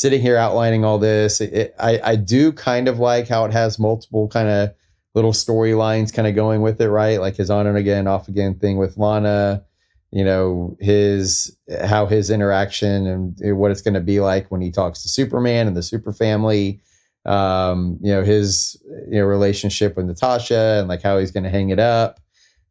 sitting 0.00 0.20
here 0.20 0.36
outlining 0.36 0.84
all 0.84 0.98
this 0.98 1.40
it, 1.40 1.74
i 1.78 2.00
i 2.04 2.16
do 2.16 2.52
kind 2.52 2.88
of 2.88 2.98
like 2.98 3.28
how 3.28 3.44
it 3.44 3.52
has 3.52 3.78
multiple 3.78 4.28
kind 4.28 4.48
of 4.48 4.70
little 5.14 5.32
storylines 5.32 6.12
kind 6.12 6.28
of 6.28 6.34
going 6.34 6.62
with 6.62 6.80
it 6.80 6.88
right? 6.88 7.20
Like 7.20 7.36
his 7.36 7.50
on 7.50 7.66
and 7.66 7.76
again 7.76 8.06
off 8.06 8.28
again 8.28 8.58
thing 8.58 8.76
with 8.76 8.96
lana 8.96 9.64
you 10.12 10.24
know 10.24 10.76
his 10.80 11.56
how 11.84 12.06
his 12.06 12.30
interaction 12.30 13.06
and 13.06 13.58
what 13.58 13.70
it's 13.70 13.82
going 13.82 13.94
to 13.94 14.00
be 14.00 14.20
like 14.20 14.50
when 14.50 14.60
he 14.60 14.70
talks 14.70 15.02
to 15.02 15.08
superman 15.08 15.66
and 15.66 15.76
the 15.76 15.82
super 15.82 16.12
family. 16.12 16.80
Um 17.26 17.98
you 18.00 18.12
know 18.12 18.22
his 18.22 18.80
you 19.10 19.18
know 19.18 19.24
relationship 19.24 19.96
with 19.96 20.06
natasha 20.06 20.78
and 20.80 20.88
like 20.88 21.02
how 21.02 21.18
he's 21.18 21.30
going 21.30 21.44
to 21.44 21.50
hang 21.50 21.70
it 21.70 21.78
up. 21.78 22.20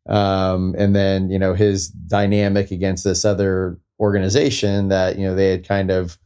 Um, 0.08 0.76
and 0.78 0.96
then 0.96 1.30
you 1.30 1.38
know 1.38 1.54
his 1.54 1.90
dynamic 1.90 2.72
against 2.72 3.04
this 3.04 3.26
other 3.26 3.80
organization 4.00 4.88
that 4.88 5.20
you 5.20 5.28
know 5.28 5.36
they 5.36 5.52
had 5.52 5.68
kind 5.68 5.92
of 5.92 6.18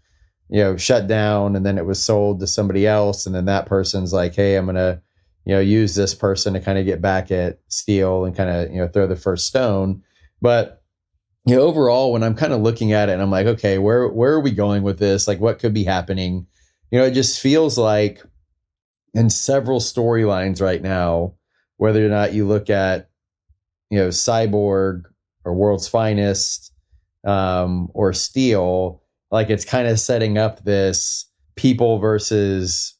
you 0.53 0.61
know 0.61 0.77
shut 0.77 1.07
down 1.07 1.57
and 1.57 1.65
then 1.65 1.77
it 1.77 1.85
was 1.85 2.01
sold 2.01 2.39
to 2.39 2.47
somebody 2.47 2.87
else 2.87 3.25
and 3.25 3.35
then 3.35 3.45
that 3.45 3.65
person's 3.65 4.13
like 4.13 4.33
hey 4.35 4.55
i'm 4.55 4.67
gonna 4.67 5.01
you 5.45 5.53
know 5.53 5.59
use 5.59 5.95
this 5.95 6.13
person 6.13 6.53
to 6.53 6.59
kind 6.59 6.77
of 6.77 6.85
get 6.85 7.01
back 7.01 7.31
at 7.31 7.59
steel 7.67 8.25
and 8.25 8.35
kind 8.35 8.49
of 8.49 8.71
you 8.71 8.77
know 8.77 8.87
throw 8.87 9.07
the 9.07 9.15
first 9.15 9.47
stone. 9.47 10.03
But 10.41 10.81
you 11.45 11.55
know 11.55 11.61
overall 11.61 12.13
when 12.13 12.23
i'm 12.23 12.35
kind 12.35 12.53
of 12.53 12.61
looking 12.61 12.93
at 12.93 13.09
it 13.09 13.13
and 13.13 13.21
i'm 13.21 13.29
like 13.29 13.45
okay 13.45 13.77
where 13.77 14.07
where 14.07 14.31
are 14.31 14.39
we 14.39 14.51
going 14.51 14.83
with 14.83 14.99
this? 14.99 15.27
Like 15.27 15.39
what 15.39 15.59
could 15.59 15.73
be 15.73 15.83
happening? 15.83 16.47
You 16.91 16.99
know 16.99 17.05
it 17.05 17.11
just 17.11 17.39
feels 17.39 17.77
like 17.77 18.23
in 19.13 19.29
several 19.29 19.79
storylines 19.79 20.61
right 20.61 20.81
now 20.81 21.35
whether 21.77 22.05
or 22.05 22.09
not 22.09 22.33
you 22.33 22.47
look 22.47 22.69
at 22.69 23.09
you 23.89 23.99
know 23.99 24.07
cyborg 24.09 25.03
or 25.43 25.53
world's 25.53 25.87
finest 25.87 26.71
um, 27.25 27.89
or 27.93 28.13
steel 28.13 29.02
like 29.33 29.49
it's 29.49 29.65
kind 29.65 29.87
of 29.87 29.99
setting 29.99 30.37
up 30.37 30.63
this 30.63 31.25
people 31.55 31.97
versus 31.97 32.95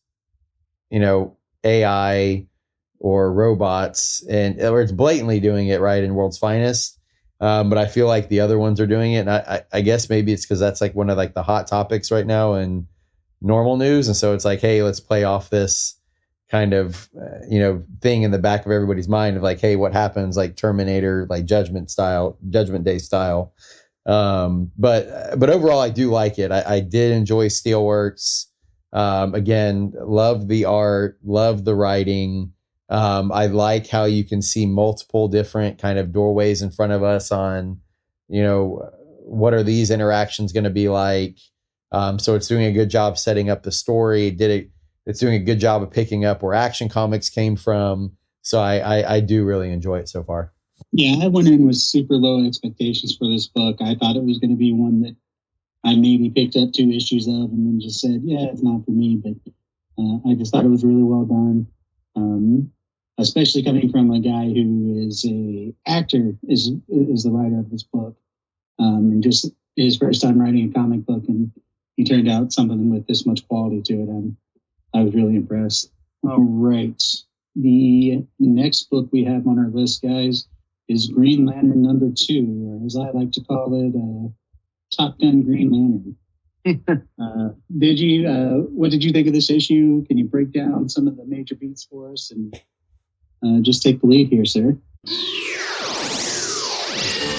you 0.90 1.00
know 1.00 1.38
ai 1.64 2.46
or 3.00 3.32
robots 3.32 4.26
and 4.28 4.60
or 4.60 4.82
it's 4.82 4.92
blatantly 4.92 5.40
doing 5.40 5.68
it 5.68 5.80
right 5.80 6.04
in 6.04 6.16
world's 6.16 6.38
finest. 6.38 7.00
Um, 7.40 7.70
but 7.70 7.78
i 7.78 7.86
feel 7.88 8.08
like 8.08 8.30
the 8.30 8.40
other 8.40 8.58
ones 8.58 8.80
are 8.80 8.88
doing 8.88 9.14
it 9.14 9.20
and 9.20 9.30
i, 9.30 9.38
I, 9.74 9.78
I 9.78 9.82
guess 9.82 10.10
maybe 10.10 10.32
it's 10.32 10.46
because 10.46 10.60
that's 10.60 10.82
like 10.82 10.96
one 10.96 11.10
of 11.10 11.18
like 11.18 11.34
the 11.34 11.44
hot 11.44 11.68
topics 11.68 12.10
right 12.10 12.26
now 12.26 12.54
in 12.54 12.88
normal 13.42 13.76
news 13.76 14.08
and 14.08 14.16
so 14.16 14.34
it's 14.34 14.46
like 14.46 14.62
hey 14.62 14.82
let's 14.82 15.02
play 15.02 15.26
off 15.26 15.50
this 15.50 16.00
kind 16.50 16.74
of 16.74 17.10
uh, 17.20 17.46
you 17.50 17.60
know 17.60 17.84
thing 18.00 18.24
in 18.24 18.32
the 18.32 18.40
back 18.40 18.66
of 18.66 18.72
everybody's 18.72 19.10
mind 19.10 19.36
of 19.36 19.44
like 19.44 19.60
hey 19.60 19.76
what 19.76 19.92
happens 19.92 20.38
like 20.38 20.56
terminator 20.56 21.28
like 21.30 21.44
judgment 21.44 21.92
style 21.92 22.38
judgment 22.50 22.86
day 22.86 22.98
style 22.98 23.54
um 24.06 24.70
but 24.78 25.40
but 25.40 25.50
overall 25.50 25.80
i 25.80 25.90
do 25.90 26.12
like 26.12 26.38
it. 26.38 26.52
I, 26.52 26.64
I 26.76 26.80
did 26.82 27.12
enjoy 27.14 27.48
steelworks. 27.48 28.48
Um 28.92 29.34
again 29.34 29.94
love 29.96 30.48
the 30.48 30.66
art 30.66 31.20
love 31.24 31.64
the 31.64 31.76
writing. 31.76 32.52
Um 32.90 33.32
i 33.32 33.46
like 33.48 33.88
how 33.88 34.06
you 34.06 34.26
can 34.26 34.42
see 34.42 34.66
multiple 34.66 35.28
different 35.28 35.80
kind 35.80 35.98
of 35.98 36.12
doorways 36.12 36.62
in 36.62 36.72
front 36.72 36.92
of 36.92 37.04
us 37.04 37.32
on 37.32 37.80
you 38.28 38.44
know 38.44 38.90
what 39.26 39.54
are 39.54 39.64
these 39.64 39.90
interactions 39.90 40.52
going 40.52 40.66
to 40.66 40.70
be 40.70 40.90
like. 40.90 41.38
Um 41.94 42.20
so 42.20 42.36
it's 42.36 42.48
doing 42.48 42.66
a 42.66 42.74
good 42.74 42.90
job 42.90 43.18
setting 43.18 43.50
up 43.50 43.64
the 43.64 43.72
story. 43.72 44.32
Did 44.32 44.52
it 44.52 44.70
it's 45.06 45.20
doing 45.20 45.36
a 45.36 45.40
good 45.40 45.60
job 45.60 45.82
of 45.82 45.92
picking 45.92 46.26
up 46.26 46.44
where 46.44 46.54
action 46.54 46.90
comics 46.90 47.30
came 47.30 47.56
from. 47.56 48.18
So 48.42 48.60
i 48.60 48.80
i, 48.80 49.16
I 49.16 49.20
do 49.22 49.46
really 49.46 49.72
enjoy 49.72 50.00
it 50.00 50.10
so 50.10 50.24
far 50.24 50.54
Yeah, 50.96 51.26
I 51.26 51.28
went 51.28 51.48
in 51.48 51.66
with 51.66 51.78
super 51.78 52.14
low 52.14 52.46
expectations 52.46 53.18
for 53.18 53.28
this 53.28 53.48
book. 53.48 53.78
I 53.82 53.96
thought 53.96 54.16
it 54.16 54.24
was 54.24 54.38
going 54.38 54.52
to 54.52 54.56
be 54.56 54.72
one 54.72 55.02
that 55.02 55.16
I 55.84 55.96
maybe 55.96 56.30
picked 56.30 56.56
up 56.56 56.72
two 56.72 56.92
issues 56.92 57.28
of 57.28 57.34
and 57.34 57.66
then 57.66 57.80
just 57.82 58.00
said, 58.00 58.22
yeah, 58.24 58.46
it's 58.52 58.62
not 58.62 58.86
for 58.86 58.92
me. 58.92 59.16
But 59.16 59.34
uh, 59.98 60.30
I 60.30 60.36
just 60.36 60.52
thought 60.52 60.66
it 60.66 60.70
was 60.70 60.86
really 60.86 61.02
well 61.02 61.26
done, 61.26 61.66
um, 62.16 62.72
especially 63.18 63.64
coming 63.64 63.92
from 63.92 64.12
a 64.12 64.20
guy 64.20 64.46
who 64.46 65.08
is 65.08 65.26
a 65.28 65.74
actor, 65.88 66.36
is 66.48 66.72
is 66.90 67.24
the 67.24 67.32
writer 67.32 67.58
of 67.58 67.72
this 67.72 67.84
book, 67.84 68.16
um, 68.78 69.10
and 69.12 69.24
just 69.24 69.50
his 69.76 69.98
first 69.98 70.22
time 70.22 70.40
writing 70.40 70.70
a 70.70 70.74
comic 70.74 71.08
book, 71.08 71.24
and 71.28 71.52
he 71.98 72.04
turned 72.04 72.30
out 72.30 72.54
something 72.54 72.92
with 72.92 73.08
this 73.08 73.26
much 73.26 73.48
quality 73.48 73.82
to 73.82 73.94
it. 73.96 74.10
I'm, 74.10 74.38
I 74.94 75.02
was 75.02 75.16
really 75.16 75.38
impressed. 75.38 75.92
All 76.24 76.38
right, 76.40 77.04
the 77.56 78.24
next 78.38 78.92
book 78.92 79.10
we 79.12 79.24
have 79.24 79.48
on 79.48 79.58
our 79.58 79.70
list, 79.70 80.04
guys 80.04 80.46
is 80.88 81.08
Green 81.08 81.46
Lantern 81.46 81.82
number 81.82 82.10
two, 82.16 82.80
or 82.82 82.86
as 82.86 82.96
I 82.96 83.10
like 83.12 83.32
to 83.34 83.44
call 83.44 83.74
it, 83.74 83.96
uh, 83.96 84.30
Top 84.96 85.20
Gun 85.20 85.42
Green 85.44 85.72
Lantern. 85.72 86.16
uh, 87.22 87.50
did 87.78 88.00
you? 88.00 88.28
Uh, 88.28 88.58
what 88.70 88.92
did 88.92 89.04
you 89.04 89.12
think 89.12 89.28
of 89.28 89.34
this 89.34 89.50
issue? 89.50 90.06
Can 90.06 90.18
you 90.18 90.26
break 90.26 90.52
down 90.52 90.88
some 90.88 91.08
of 91.08 91.18
the 91.18 91.26
major 91.26 91.56
beats 91.56 91.84
for 91.84 92.12
us 92.12 92.32
and 92.32 92.56
uh, 93.46 93.62
just 93.62 93.84
take 93.84 94.00
the 94.02 94.08
lead 94.08 94.30
here, 94.30 94.46
sir? 94.46 94.78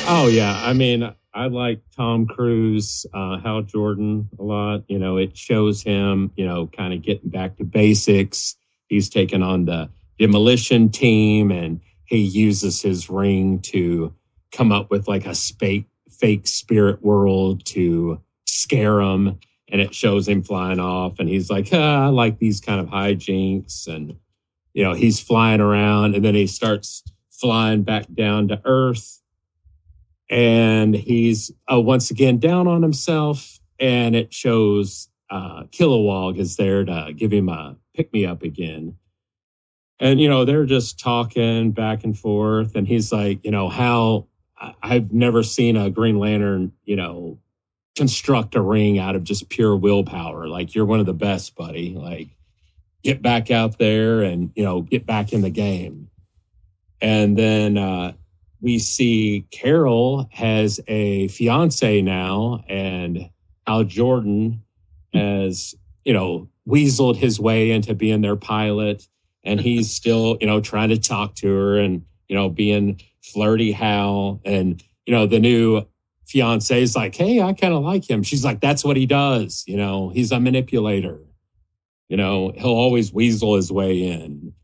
Oh 0.06 0.28
yeah, 0.30 0.60
I 0.62 0.74
mean, 0.74 1.10
I 1.32 1.46
like 1.46 1.80
Tom 1.96 2.26
Cruise, 2.26 3.06
uh, 3.14 3.38
Hal 3.38 3.62
Jordan 3.62 4.28
a 4.38 4.42
lot. 4.42 4.84
You 4.88 4.98
know, 4.98 5.16
it 5.16 5.36
shows 5.36 5.82
him, 5.82 6.30
you 6.36 6.46
know, 6.46 6.66
kind 6.66 6.92
of 6.92 7.02
getting 7.02 7.30
back 7.30 7.56
to 7.56 7.64
basics. 7.64 8.56
He's 8.88 9.08
taken 9.08 9.42
on 9.42 9.64
the 9.64 9.88
demolition 10.18 10.90
team, 10.90 11.50
and 11.50 11.80
he 12.04 12.18
uses 12.18 12.82
his 12.82 13.08
ring 13.08 13.60
to 13.60 14.14
come 14.52 14.72
up 14.72 14.90
with 14.90 15.08
like 15.08 15.26
a 15.26 15.34
fake 15.34 15.86
fake 16.10 16.46
spirit 16.46 17.02
world 17.02 17.64
to 17.66 18.20
scare 18.46 19.00
him. 19.00 19.38
And 19.70 19.80
it 19.80 19.94
shows 19.94 20.28
him 20.28 20.42
flying 20.42 20.78
off, 20.78 21.18
and 21.18 21.28
he's 21.28 21.50
like, 21.50 21.68
ah, 21.72 22.04
"I 22.04 22.08
like 22.08 22.38
these 22.38 22.60
kind 22.60 22.80
of 22.80 22.88
hijinks." 22.88 23.88
And 23.88 24.16
you 24.72 24.84
know, 24.84 24.92
he's 24.92 25.18
flying 25.18 25.60
around, 25.60 26.14
and 26.14 26.24
then 26.24 26.34
he 26.34 26.46
starts 26.46 27.02
flying 27.30 27.82
back 27.82 28.06
down 28.14 28.48
to 28.48 28.60
Earth 28.64 29.22
and 30.30 30.94
he's 30.94 31.50
uh, 31.70 31.80
once 31.80 32.10
again 32.10 32.38
down 32.38 32.66
on 32.66 32.82
himself 32.82 33.60
and 33.78 34.16
it 34.16 34.32
shows 34.32 35.08
uh, 35.30 35.64
Kilowog 35.64 36.38
is 36.38 36.56
there 36.56 36.84
to 36.84 37.12
give 37.14 37.32
him 37.32 37.48
a 37.48 37.76
pick 37.94 38.12
me 38.12 38.24
up 38.24 38.42
again. 38.42 38.96
And, 40.00 40.20
you 40.20 40.28
know, 40.28 40.44
they're 40.44 40.66
just 40.66 40.98
talking 40.98 41.70
back 41.70 42.04
and 42.04 42.18
forth. 42.18 42.74
And 42.74 42.86
he's 42.86 43.12
like, 43.12 43.44
you 43.44 43.50
know, 43.50 43.68
how 43.68 44.26
I've 44.82 45.12
never 45.12 45.42
seen 45.42 45.76
a 45.76 45.90
Green 45.90 46.18
Lantern, 46.18 46.72
you 46.84 46.96
know, 46.96 47.38
construct 47.96 48.54
a 48.54 48.60
ring 48.60 48.98
out 48.98 49.14
of 49.14 49.24
just 49.24 49.48
pure 49.48 49.76
willpower. 49.76 50.48
Like, 50.48 50.74
you're 50.74 50.84
one 50.84 51.00
of 51.00 51.06
the 51.06 51.14
best, 51.14 51.54
buddy. 51.54 51.94
Like, 51.94 52.28
get 53.02 53.22
back 53.22 53.50
out 53.50 53.78
there 53.78 54.22
and, 54.22 54.50
you 54.56 54.64
know, 54.64 54.82
get 54.82 55.06
back 55.06 55.32
in 55.32 55.42
the 55.42 55.50
game. 55.50 56.08
And 57.00 57.36
then, 57.36 57.78
uh, 57.78 58.12
we 58.60 58.78
see 58.78 59.46
Carol 59.50 60.26
has 60.32 60.80
a 60.88 61.28
fiance 61.28 62.00
now, 62.00 62.64
and 62.66 63.28
Hal 63.66 63.84
Jordan 63.84 64.62
has, 65.12 65.74
you 66.04 66.14
know, 66.14 66.48
weaseled 66.66 67.16
his 67.16 67.38
way 67.38 67.70
into 67.72 67.94
being 67.94 68.22
their 68.22 68.36
pilot. 68.36 69.06
And 69.44 69.60
he's 69.60 69.90
still, 69.90 70.38
you 70.40 70.46
know, 70.46 70.60
trying 70.60 70.88
to 70.88 70.98
talk 70.98 71.34
to 71.36 71.54
her 71.54 71.78
and, 71.78 72.04
you 72.28 72.36
know, 72.36 72.48
being 72.48 73.00
flirty 73.22 73.72
Hal. 73.72 74.40
And, 74.44 74.82
you 75.06 75.14
know, 75.14 75.26
the 75.26 75.38
new 75.38 75.86
fiance 76.26 76.80
is 76.82 76.96
like, 76.96 77.14
hey, 77.14 77.42
I 77.42 77.52
kind 77.52 77.74
of 77.74 77.82
like 77.82 78.08
him. 78.08 78.22
She's 78.22 78.44
like, 78.44 78.60
that's 78.60 78.84
what 78.84 78.96
he 78.96 79.06
does. 79.06 79.64
You 79.66 79.76
know, 79.76 80.08
he's 80.08 80.32
a 80.32 80.40
manipulator. 80.40 81.20
You 82.08 82.16
know, 82.16 82.52
he'll 82.54 82.66
always 82.68 83.12
weasel 83.12 83.56
his 83.56 83.70
way 83.70 84.02
in. 84.06 84.54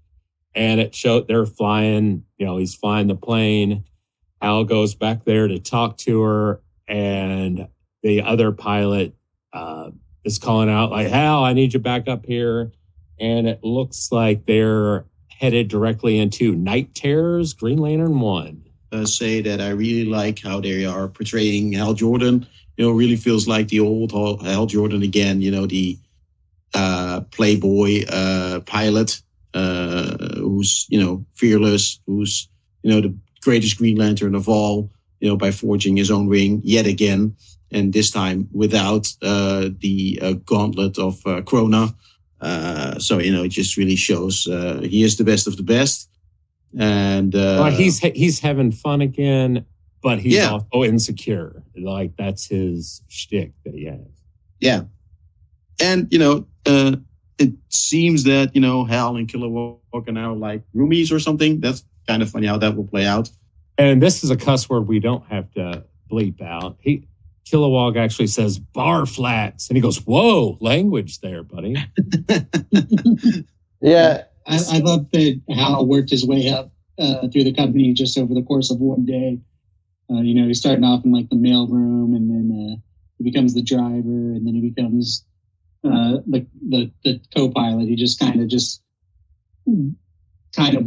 And 0.55 0.81
it 0.81 0.95
showed 0.95 1.29
they're 1.29 1.47
flying, 1.47 2.25
you 2.39 2.47
know, 2.47 2.57
he's 2.57 2.75
flying 2.75 3.07
the 3.07 3.15
plane 3.15 3.85
Hal 4.41 4.65
goes 4.65 4.95
back 4.95 5.25
there 5.25 5.49
to 5.49 5.59
talk 5.59 5.99
to 5.99 6.23
her, 6.23 6.63
and 6.89 7.69
the 8.03 8.23
other 8.23 8.53
pilot 8.53 9.15
uh, 9.53 9.91
is 10.25 10.39
calling 10.39 10.71
out 10.71 10.91
like, 10.91 11.09
"Hal, 11.09 11.45
I 11.45 11.53
need 11.53 11.75
you 11.75 11.81
back 11.81 12.09
up 12.09 12.25
here." 12.25 12.73
And 13.21 13.47
it 13.47 13.63
looks 13.63 14.11
like 14.11 14.47
they're 14.47 15.05
headed 15.29 15.69
directly 15.69 16.19
into 16.19 16.55
Knight 16.55 16.95
Terrors, 16.95 17.53
Green 17.53 17.79
Lantern 17.79 18.21
One. 18.21 18.65
Uh, 18.93 19.07
say 19.07 19.41
that 19.41 19.61
I 19.61 19.71
really 19.71 20.05
like 20.05 20.41
how 20.41 20.61
they 20.61 20.85
are 20.85 21.07
portraying 21.07 21.73
Hal 21.73 21.95
Jordan. 21.95 22.47
You 22.77 22.87
know, 22.87 22.93
really 22.93 23.17
feels 23.17 23.47
like 23.47 23.69
the 23.69 23.81
old 23.81 24.13
Hal 24.13 24.67
Jordan 24.67 25.03
again. 25.03 25.41
You 25.41 25.51
know, 25.51 25.67
the 25.67 25.99
uh, 26.75 27.21
playboy 27.31 28.05
uh, 28.09 28.61
pilot 28.61 29.21
uh, 29.55 30.17
who's 30.37 30.87
you 30.89 31.01
know 31.01 31.25
fearless, 31.35 32.01
who's 32.07 32.49
you 32.83 32.93
know 32.93 33.01
the 33.01 33.15
greatest 33.43 33.79
Green 33.79 33.97
Lantern 33.97 34.35
of 34.35 34.49
all, 34.49 34.91
you 35.21 35.29
know, 35.29 35.37
by 35.37 35.51
forging 35.51 35.97
his 35.97 36.11
own 36.11 36.29
ring 36.29 36.61
yet 36.65 36.87
again, 36.87 37.35
and 37.71 37.93
this 37.93 38.11
time 38.11 38.49
without 38.53 39.09
uh, 39.23 39.69
the 39.79 40.19
uh, 40.23 40.33
gauntlet 40.33 40.99
of 40.99 41.21
Krona. 41.45 41.95
Uh, 42.41 42.99
so 42.99 43.19
you 43.19 43.33
know, 43.33 43.43
it 43.43 43.51
just 43.51 43.77
really 43.77 43.97
shows 43.97 44.47
uh, 44.47 44.81
he 44.83 45.03
is 45.03 45.17
the 45.17 45.25
best 45.25 45.47
of 45.47 45.57
the 45.57 45.63
best. 45.63 46.09
And 46.79 47.35
uh, 47.35 47.59
well, 47.61 47.71
he's 47.71 47.99
he's 47.99 48.41
having 48.41 48.73
fun 48.73 49.01
again, 49.01 49.67
but 50.03 50.21
he's 50.21 50.35
yeah. 50.35 50.51
also 50.51 50.85
insecure. 50.85 51.63
Like 51.77 52.17
that's 52.17 52.47
his 52.47 53.03
shtick 53.09 53.53
that 53.65 53.75
he 53.75 53.87
has. 53.87 54.01
Yeah, 54.61 54.83
and 55.81 56.07
you 56.11 56.19
know, 56.19 56.47
it 57.41 57.53
seems 57.71 58.25
that 58.25 58.55
you 58.55 58.61
know 58.61 58.85
Hal 58.85 59.17
and 59.17 59.27
Kilowog 59.27 59.79
are 59.93 60.13
now 60.13 60.35
like 60.35 60.63
roomies 60.75 61.11
or 61.11 61.19
something. 61.19 61.61
That's 61.61 61.85
kind 62.07 62.23
of 62.23 62.31
funny 62.31 62.47
how 62.47 62.59
that 62.59 62.77
will 62.77 62.87
play 62.87 63.07
out. 63.07 63.31
And 63.79 64.03
this 64.03 64.23
is 64.23 64.31
a 64.31 64.37
cuss 64.37 64.69
word 64.69 64.87
we 64.87 65.01
don't 65.01 65.25
have 65.27 65.51
to 65.53 65.85
bleep 66.11 66.43
out. 66.43 66.77
He 66.81 67.09
Kilowog 67.51 67.97
actually 67.97 68.29
says 68.29 68.59
bar 68.59 69.07
flats, 69.07 69.69
and 69.69 69.77
he 69.77 69.81
goes, 69.81 69.99
"Whoa, 69.99 70.57
language 70.61 71.21
there, 71.21 71.43
buddy." 71.43 71.77
yeah, 73.81 74.25
I, 74.47 74.57
I 74.73 74.79
love 74.79 75.11
that 75.13 75.41
Hal 75.51 75.87
worked 75.87 76.11
his 76.11 76.27
way 76.27 76.49
up 76.49 76.73
uh, 76.99 77.29
through 77.29 77.45
the 77.45 77.53
company 77.53 77.93
just 77.93 78.19
over 78.19 78.35
the 78.35 78.43
course 78.43 78.71
of 78.71 78.79
one 78.79 79.05
day. 79.05 79.39
Uh, 80.11 80.21
you 80.21 80.35
know, 80.35 80.47
he's 80.47 80.59
starting 80.59 80.85
off 80.85 81.05
in 81.05 81.13
like 81.13 81.29
the 81.29 81.37
mailroom, 81.37 82.17
and 82.17 82.31
then 82.31 82.73
uh, 82.73 82.77
he 83.19 83.25
becomes 83.25 83.55
the 83.55 83.63
driver, 83.63 84.09
and 84.09 84.47
then 84.47 84.55
he 84.55 84.71
becomes 84.71 85.25
uh, 85.85 86.19
the, 86.27 86.47
the 86.69 86.91
the 87.05 87.21
co-pilot. 87.35 87.89
He 87.89 87.97
just 87.97 88.19
kind 88.19 88.41
of 88.41 88.49
just 88.49 88.83
kind 90.55 90.77
of 90.77 90.87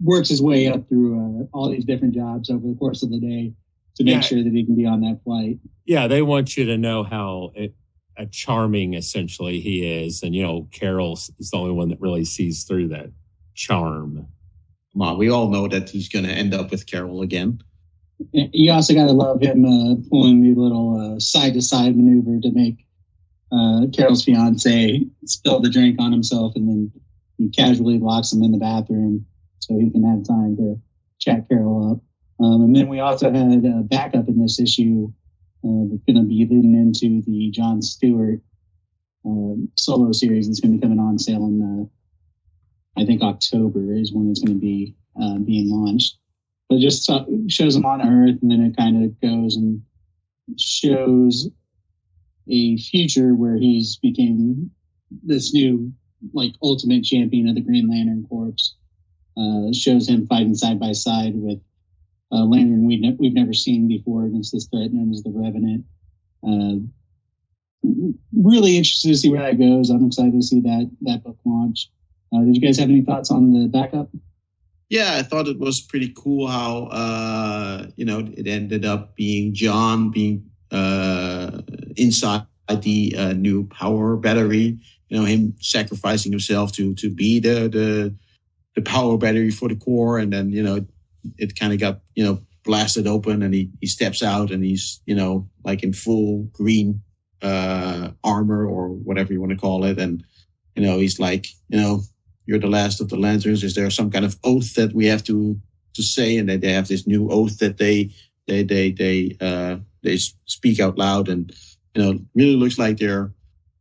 works 0.00 0.28
his 0.28 0.42
way 0.42 0.68
up 0.68 0.88
through 0.88 1.18
uh, 1.18 1.46
all 1.52 1.70
these 1.70 1.84
different 1.84 2.14
jobs 2.14 2.50
over 2.50 2.66
the 2.66 2.74
course 2.74 3.02
of 3.02 3.10
the 3.10 3.20
day 3.20 3.52
to 3.96 4.04
make 4.04 4.14
yeah. 4.14 4.20
sure 4.20 4.42
that 4.42 4.52
he 4.52 4.64
can 4.64 4.76
be 4.76 4.86
on 4.86 5.00
that 5.00 5.20
flight. 5.24 5.58
Yeah, 5.84 6.06
they 6.08 6.22
want 6.22 6.56
you 6.56 6.64
to 6.66 6.78
know 6.78 7.04
how 7.04 7.52
it, 7.54 7.74
a 8.16 8.26
charming 8.26 8.94
essentially 8.94 9.60
he 9.60 10.04
is, 10.04 10.22
and 10.22 10.34
you 10.34 10.42
know 10.42 10.68
Carol 10.72 11.14
is 11.14 11.50
the 11.50 11.56
only 11.56 11.72
one 11.72 11.88
that 11.88 12.00
really 12.00 12.24
sees 12.24 12.64
through 12.64 12.88
that 12.88 13.10
charm. 13.54 14.26
Come 14.92 15.02
on, 15.02 15.18
we 15.18 15.30
all 15.30 15.48
know 15.48 15.68
that 15.68 15.90
he's 15.90 16.08
going 16.08 16.24
to 16.24 16.30
end 16.30 16.54
up 16.54 16.70
with 16.70 16.86
Carol 16.86 17.22
again. 17.22 17.60
You 18.32 18.72
also 18.72 18.94
got 18.94 19.06
to 19.06 19.12
love 19.12 19.42
him 19.42 19.64
uh, 19.64 19.96
pulling 20.08 20.42
the 20.42 20.58
little 20.58 21.18
side 21.18 21.54
to 21.54 21.62
side 21.62 21.96
maneuver 21.96 22.40
to 22.40 22.50
make 22.52 22.86
uh, 23.52 23.86
Carol's 23.92 24.24
fiance 24.24 25.04
spill 25.26 25.60
the 25.60 25.70
drink 25.70 26.00
on 26.00 26.12
himself, 26.12 26.54
and 26.56 26.68
then 26.68 26.92
he 27.38 27.48
casually 27.48 27.98
locks 27.98 28.32
him 28.32 28.42
in 28.42 28.52
the 28.52 28.58
bathroom 28.58 29.26
so 29.58 29.78
he 29.78 29.90
can 29.90 30.04
have 30.04 30.26
time 30.26 30.56
to 30.56 30.80
chat 31.18 31.48
Carol 31.48 31.92
up. 31.92 31.98
Um, 32.44 32.62
and 32.62 32.76
then 32.76 32.88
we 32.88 33.00
also 33.00 33.32
had 33.32 33.64
a 33.64 33.82
backup 33.84 34.28
in 34.28 34.38
this 34.38 34.60
issue 34.60 35.10
uh, 35.64 35.88
that's 35.88 36.04
going 36.04 36.16
to 36.16 36.28
be 36.28 36.46
leading 36.50 36.74
into 36.74 37.22
the 37.22 37.50
John 37.50 37.80
Stewart 37.80 38.40
uh, 39.26 39.54
solo 39.78 40.12
series 40.12 40.46
that's 40.46 40.60
going 40.60 40.72
to 40.72 40.78
be 40.78 40.82
coming 40.82 40.98
on 40.98 41.18
sale 41.18 41.46
in, 41.46 41.62
uh, 41.62 43.00
I 43.00 43.06
think, 43.06 43.22
October 43.22 43.94
is 43.94 44.12
when 44.12 44.30
it's 44.30 44.40
going 44.40 44.58
to 44.58 44.60
be 44.60 44.94
uh, 45.20 45.38
being 45.38 45.70
launched. 45.70 46.18
But 46.68 46.76
it 46.76 46.80
just 46.80 47.10
shows 47.48 47.76
him 47.76 47.86
on 47.86 48.02
Earth, 48.02 48.36
and 48.42 48.50
then 48.50 48.60
it 48.60 48.76
kind 48.76 49.02
of 49.02 49.18
goes 49.20 49.56
and 49.56 49.80
shows 50.58 51.48
a 52.48 52.76
future 52.76 53.34
where 53.34 53.56
he's 53.56 53.96
became 53.96 54.70
this 55.22 55.54
new 55.54 55.90
like 56.34 56.52
ultimate 56.62 57.04
champion 57.04 57.48
of 57.48 57.54
the 57.54 57.60
Green 57.62 57.88
Lantern 57.88 58.26
Corps 58.28 58.74
uh, 59.38 59.72
shows 59.72 60.08
him 60.08 60.26
fighting 60.26 60.54
side 60.54 60.78
by 60.78 60.92
side 60.92 61.32
with 61.34 61.58
a 62.32 62.36
Lantern 62.36 62.86
we 62.86 62.96
ne- 62.96 63.16
we've 63.18 63.34
never 63.34 63.52
seen 63.52 63.88
before 63.88 64.26
against 64.26 64.52
this 64.52 64.66
threat 64.66 64.92
known 64.92 65.12
as 65.12 65.22
the 65.22 65.30
Revenant. 65.30 65.84
Uh, 66.46 66.84
really 68.34 68.76
interested 68.76 69.08
to 69.08 69.16
see 69.16 69.30
where 69.30 69.42
that 69.42 69.58
goes. 69.58 69.90
I'm 69.90 70.06
excited 70.06 70.32
to 70.32 70.42
see 70.42 70.60
that 70.60 70.90
that 71.02 71.24
book 71.24 71.38
launch. 71.44 71.90
Uh, 72.34 72.40
did 72.40 72.56
you 72.56 72.60
guys 72.60 72.78
have 72.78 72.88
any 72.88 73.02
thoughts 73.02 73.30
on 73.30 73.52
the 73.52 73.68
backup? 73.68 74.08
Yeah, 74.88 75.16
I 75.18 75.22
thought 75.22 75.48
it 75.48 75.58
was 75.58 75.80
pretty 75.80 76.12
cool 76.16 76.46
how 76.46 76.84
uh, 76.84 77.86
you 77.96 78.04
know 78.04 78.20
it 78.36 78.46
ended 78.46 78.84
up 78.84 79.16
being 79.16 79.54
John 79.54 80.10
being 80.10 80.50
uh, 80.70 81.62
inside 81.96 82.46
the 82.68 83.14
uh, 83.16 83.32
new 83.32 83.66
power 83.68 84.16
battery. 84.16 84.78
You 85.08 85.18
know 85.18 85.24
him 85.24 85.54
sacrificing 85.60 86.32
himself 86.32 86.72
to 86.72 86.94
to 86.94 87.10
be 87.10 87.40
the 87.40 87.68
the 87.68 88.14
the 88.74 88.82
power 88.82 89.16
battery 89.16 89.50
for 89.50 89.68
the 89.68 89.76
Corps, 89.76 90.18
and 90.18 90.32
then 90.32 90.50
you 90.50 90.62
know 90.62 90.84
it, 91.38 91.58
kind 91.58 91.72
of 91.72 91.80
got 91.80 92.00
you 92.14 92.24
know 92.24 92.40
blasted 92.64 93.06
open, 93.06 93.42
and 93.42 93.54
he 93.54 93.70
he 93.80 93.86
steps 93.86 94.22
out, 94.22 94.50
and 94.50 94.64
he's 94.64 95.00
you 95.06 95.14
know 95.14 95.48
like 95.64 95.82
in 95.82 95.92
full 95.92 96.44
green 96.52 97.02
uh, 97.42 98.10
armor 98.22 98.66
or 98.66 98.88
whatever 98.88 99.32
you 99.32 99.40
want 99.40 99.52
to 99.52 99.58
call 99.58 99.84
it, 99.84 99.98
and 99.98 100.24
you 100.74 100.82
know 100.82 100.98
he's 100.98 101.18
like 101.18 101.46
you 101.68 101.80
know 101.80 102.02
you're 102.46 102.58
the 102.58 102.66
last 102.66 103.00
of 103.00 103.08
the 103.08 103.16
lanterns. 103.16 103.64
Is 103.64 103.74
there 103.74 103.90
some 103.90 104.10
kind 104.10 104.24
of 104.24 104.38
oath 104.44 104.74
that 104.74 104.94
we 104.94 105.06
have 105.06 105.24
to 105.24 105.60
to 105.94 106.02
say, 106.02 106.36
and 106.36 106.48
that 106.48 106.60
they 106.60 106.72
have 106.72 106.88
this 106.88 107.06
new 107.06 107.30
oath 107.30 107.58
that 107.58 107.78
they 107.78 108.10
they 108.46 108.62
they 108.62 108.92
they 108.92 109.36
uh, 109.40 109.76
they 110.02 110.18
speak 110.46 110.80
out 110.80 110.98
loud 110.98 111.28
and 111.28 111.52
you 111.94 112.02
know, 112.02 112.18
really 112.34 112.56
looks 112.56 112.78
like 112.78 112.98
they're 112.98 113.32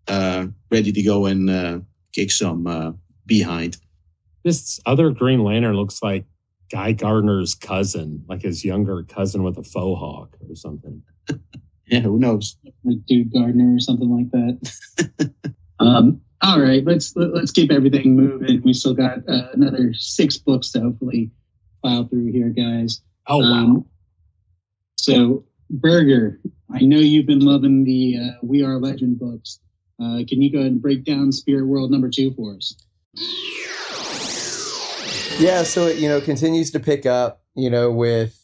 uh, 0.08 0.48
ready 0.72 0.92
to 0.92 1.02
go 1.02 1.26
and 1.26 1.50
uh, 1.50 1.80
kick 2.14 2.32
some 2.32 2.68
uh, 2.68 2.92
behind. 3.26 3.78
This 4.44 4.80
other 4.86 5.12
Green 5.12 5.44
Lantern 5.44 5.76
looks 5.76 6.02
like 6.04 6.26
Guy 6.72 6.94
Gardner's 6.94 7.56
cousin, 7.56 8.24
like 8.28 8.42
his 8.42 8.66
younger 8.66 9.04
cousin 9.04 9.44
with 9.44 9.58
a 9.58 9.64
faux 9.64 10.00
hawk 10.00 10.38
or 10.48 10.56
something. 10.56 11.04
yeah, 11.88 12.00
who 12.00 12.20
knows? 12.20 12.58
Like 12.84 13.06
Dude 13.06 13.32
Gardner 13.34 13.76
or 13.76 13.80
something 13.80 14.10
like 14.10 14.32
that. 14.32 15.34
um, 15.80 16.22
all 16.42 16.60
right, 16.60 16.84
let's 16.86 17.16
let's 17.16 17.52
keep 17.52 17.72
everything 17.72 18.16
moving. 18.16 18.62
We 18.64 18.74
still 18.74 18.94
got 18.94 19.20
uh, 19.30 19.48
another 19.54 19.94
six 19.94 20.38
books 20.38 20.72
to 20.72 20.82
hopefully 20.82 21.32
plow 21.82 22.04
through 22.06 22.32
here, 22.32 22.50
guys. 22.50 23.02
Oh 23.28 23.40
wow! 23.40 23.46
Um, 23.46 23.86
so, 24.98 25.46
Burger, 25.70 26.40
I 26.72 26.80
know 26.80 26.98
you've 26.98 27.28
been 27.28 27.46
loving 27.46 27.84
the 27.84 28.18
uh, 28.18 28.38
We 28.42 28.64
Are 28.64 28.78
Legend 28.78 29.20
books. 29.20 29.60
Uh, 30.02 30.24
can 30.28 30.42
you 30.42 30.52
go 30.52 30.60
ahead 30.60 30.72
and 30.72 30.82
break 30.82 31.06
down 31.06 31.32
Spirit 31.32 31.66
World 31.66 31.92
number 31.92 32.10
two 32.10 32.34
for 32.34 32.56
us? 32.56 32.76
Yeah, 35.40 35.64
so 35.64 35.88
it 35.88 35.98
you 35.98 36.08
know 36.08 36.22
continues 36.22 36.72
to 36.72 36.80
pick 36.80 37.06
up. 37.06 37.42
You 37.56 37.70
know, 37.70 37.92
with 37.92 38.40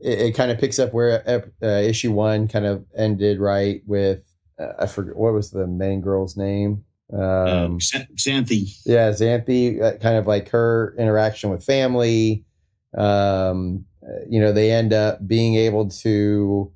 it, 0.00 0.20
it 0.20 0.34
kind 0.34 0.50
of 0.50 0.58
picks 0.58 0.78
up 0.78 0.92
where 0.92 1.22
uh, 1.62 1.66
issue 1.66 2.12
one 2.12 2.48
kind 2.48 2.66
of 2.66 2.84
ended, 2.96 3.40
right? 3.40 3.82
With 3.86 4.22
uh, 4.58 4.72
I 4.78 4.86
forget 4.86 5.16
what 5.16 5.32
was 5.32 5.50
the 5.50 5.66
main 5.66 6.00
girl's 6.00 6.36
name. 6.36 6.84
Um, 7.12 7.20
uh, 7.20 7.68
Xanthe. 7.78 8.80
Yeah, 8.84 9.10
Xanthe. 9.10 9.82
Uh, 9.82 9.98
kind 9.98 10.16
of 10.16 10.26
like 10.26 10.50
her 10.50 10.94
interaction 10.98 11.50
with 11.50 11.64
family. 11.64 12.44
Um, 12.96 13.84
you 14.28 14.40
know, 14.40 14.52
they 14.52 14.70
end 14.70 14.92
up 14.92 15.26
being 15.26 15.54
able 15.56 15.88
to 15.88 16.72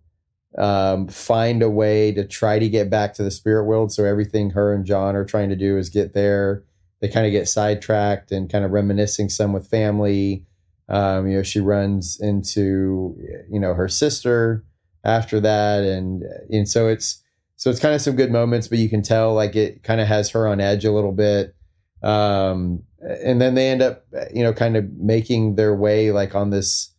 um, 0.59 1.09
find 1.09 1.63
a 1.63 1.71
way 1.71 2.13
to 2.13 2.27
try 2.27 2.59
to 2.59 2.69
get 2.69 2.91
back 2.91 3.15
to 3.15 3.23
the 3.23 3.31
spirit 3.31 3.65
world. 3.65 3.93
So 3.93 4.05
everything 4.05 4.51
her 4.51 4.75
and 4.75 4.85
John 4.85 5.17
are 5.17 5.25
trying 5.25 5.49
to 5.51 5.57
do 5.57 5.79
is 5.79 5.89
get 5.89 6.13
there 6.13 6.65
they 7.01 7.09
kind 7.09 7.27
of 7.27 7.33
get 7.33 7.49
sidetracked 7.49 8.31
and 8.31 8.51
kind 8.51 8.65
of 8.65 8.71
reminiscing 8.71 9.29
some 9.29 9.53
with 9.53 9.69
family. 9.69 10.47
Um, 10.89 11.29
you 11.29 11.37
know, 11.37 11.43
she 11.43 11.61
runs 11.61 12.19
into 12.21 13.17
you 13.51 13.61
know 13.61 13.75
her 13.75 13.89
sister 13.89 14.65
after 15.05 15.41
that, 15.41 15.83
and 15.83 16.23
and 16.51 16.69
so 16.69 16.89
it's 16.89 17.23
so 17.57 17.71
it's 17.71 17.81
kind 17.81 17.95
of 17.95 18.01
some 18.01 18.17
good 18.17 18.31
moments, 18.31 18.69
but 18.69 18.79
you 18.79 18.89
can 18.89 19.03
tell 19.03 19.35
like 19.35 19.57
it 19.57 19.83
kind 19.83 20.01
of 20.01 20.09
has 20.09 20.31
her 20.31 20.47
on 20.47 20.61
edge 20.61 20.85
a 20.85 20.93
little 20.93 21.13
bit. 21.13 21.55
Um, 22.03 22.85
and 23.01 23.41
then 23.41 23.55
they 23.55 23.69
end 23.69 23.83
up 23.83 24.05
you 24.33 24.43
know 24.43 24.53
kind 24.53 24.77
of 24.77 24.91
making 24.93 25.57
their 25.57 25.75
way 25.75 26.11
like 26.11 26.35
on 26.35 26.51
this 26.51 26.93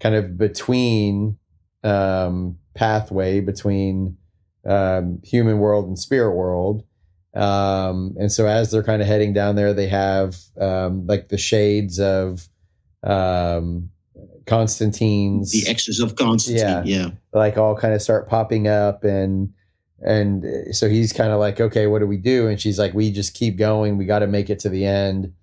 kind 0.00 0.14
of 0.14 0.36
between 0.36 1.38
um, 1.84 2.58
pathway 2.74 3.40
between 3.40 4.16
um, 4.66 5.20
human 5.22 5.58
world 5.58 5.86
and 5.86 5.98
spirit 5.98 6.34
world 6.34 6.84
um, 7.36 8.16
and 8.18 8.32
so 8.32 8.46
as 8.46 8.70
they're 8.70 8.82
kind 8.82 9.02
of 9.02 9.08
heading 9.08 9.34
down 9.34 9.56
there, 9.56 9.74
they 9.74 9.88
have 9.88 10.36
um, 10.58 11.06
like 11.06 11.28
the 11.28 11.36
shades 11.36 12.00
of 12.00 12.48
um, 13.02 13.90
Constantine's 14.46 15.52
the 15.52 15.68
X's 15.68 16.00
of 16.00 16.16
Constantine, 16.16 16.62
yeah, 16.64 16.82
yeah, 16.84 17.10
like 17.34 17.58
all 17.58 17.76
kind 17.76 17.92
of 17.92 18.00
start 18.00 18.28
popping 18.28 18.68
up, 18.68 19.04
and 19.04 19.52
and 20.00 20.74
so 20.74 20.88
he's 20.88 21.12
kind 21.12 21.30
of 21.30 21.38
like, 21.38 21.60
okay, 21.60 21.86
what 21.86 21.98
do 21.98 22.06
we 22.06 22.16
do? 22.16 22.48
And 22.48 22.58
she's 22.60 22.78
like, 22.78 22.94
we 22.94 23.10
just 23.10 23.34
keep 23.34 23.58
going. 23.58 23.98
We 23.98 24.06
got 24.06 24.20
to 24.20 24.26
make 24.26 24.48
it 24.48 24.60
to 24.60 24.68
the 24.68 24.86
end. 24.86 25.34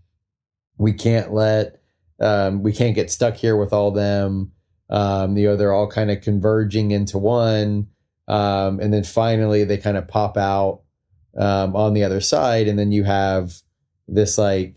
We 0.78 0.94
can't 0.94 1.32
let 1.32 1.80
um, 2.20 2.64
we 2.64 2.74
can't 2.74 2.96
get 2.96 3.12
stuck 3.12 3.36
here 3.36 3.56
with 3.56 3.72
all 3.72 3.92
them. 3.92 4.52
Um, 4.90 5.38
you 5.38 5.48
know, 5.48 5.56
they're 5.58 5.74
all 5.74 5.88
kind 5.88 6.10
of 6.10 6.22
converging 6.22 6.90
into 6.90 7.20
one, 7.20 7.88
um, 8.28 8.80
and 8.80 8.92
then 8.92 9.04
finally 9.04 9.64
they 9.64 9.78
kind 9.78 9.98
of 9.98 10.08
pop 10.08 10.38
out 10.38 10.83
um, 11.38 11.76
on 11.76 11.94
the 11.94 12.04
other 12.04 12.22
side, 12.22 12.68
and 12.68 12.78
then 12.78 12.92
you 12.92 13.04
have 13.04 13.54
this 14.08 14.38
like 14.38 14.76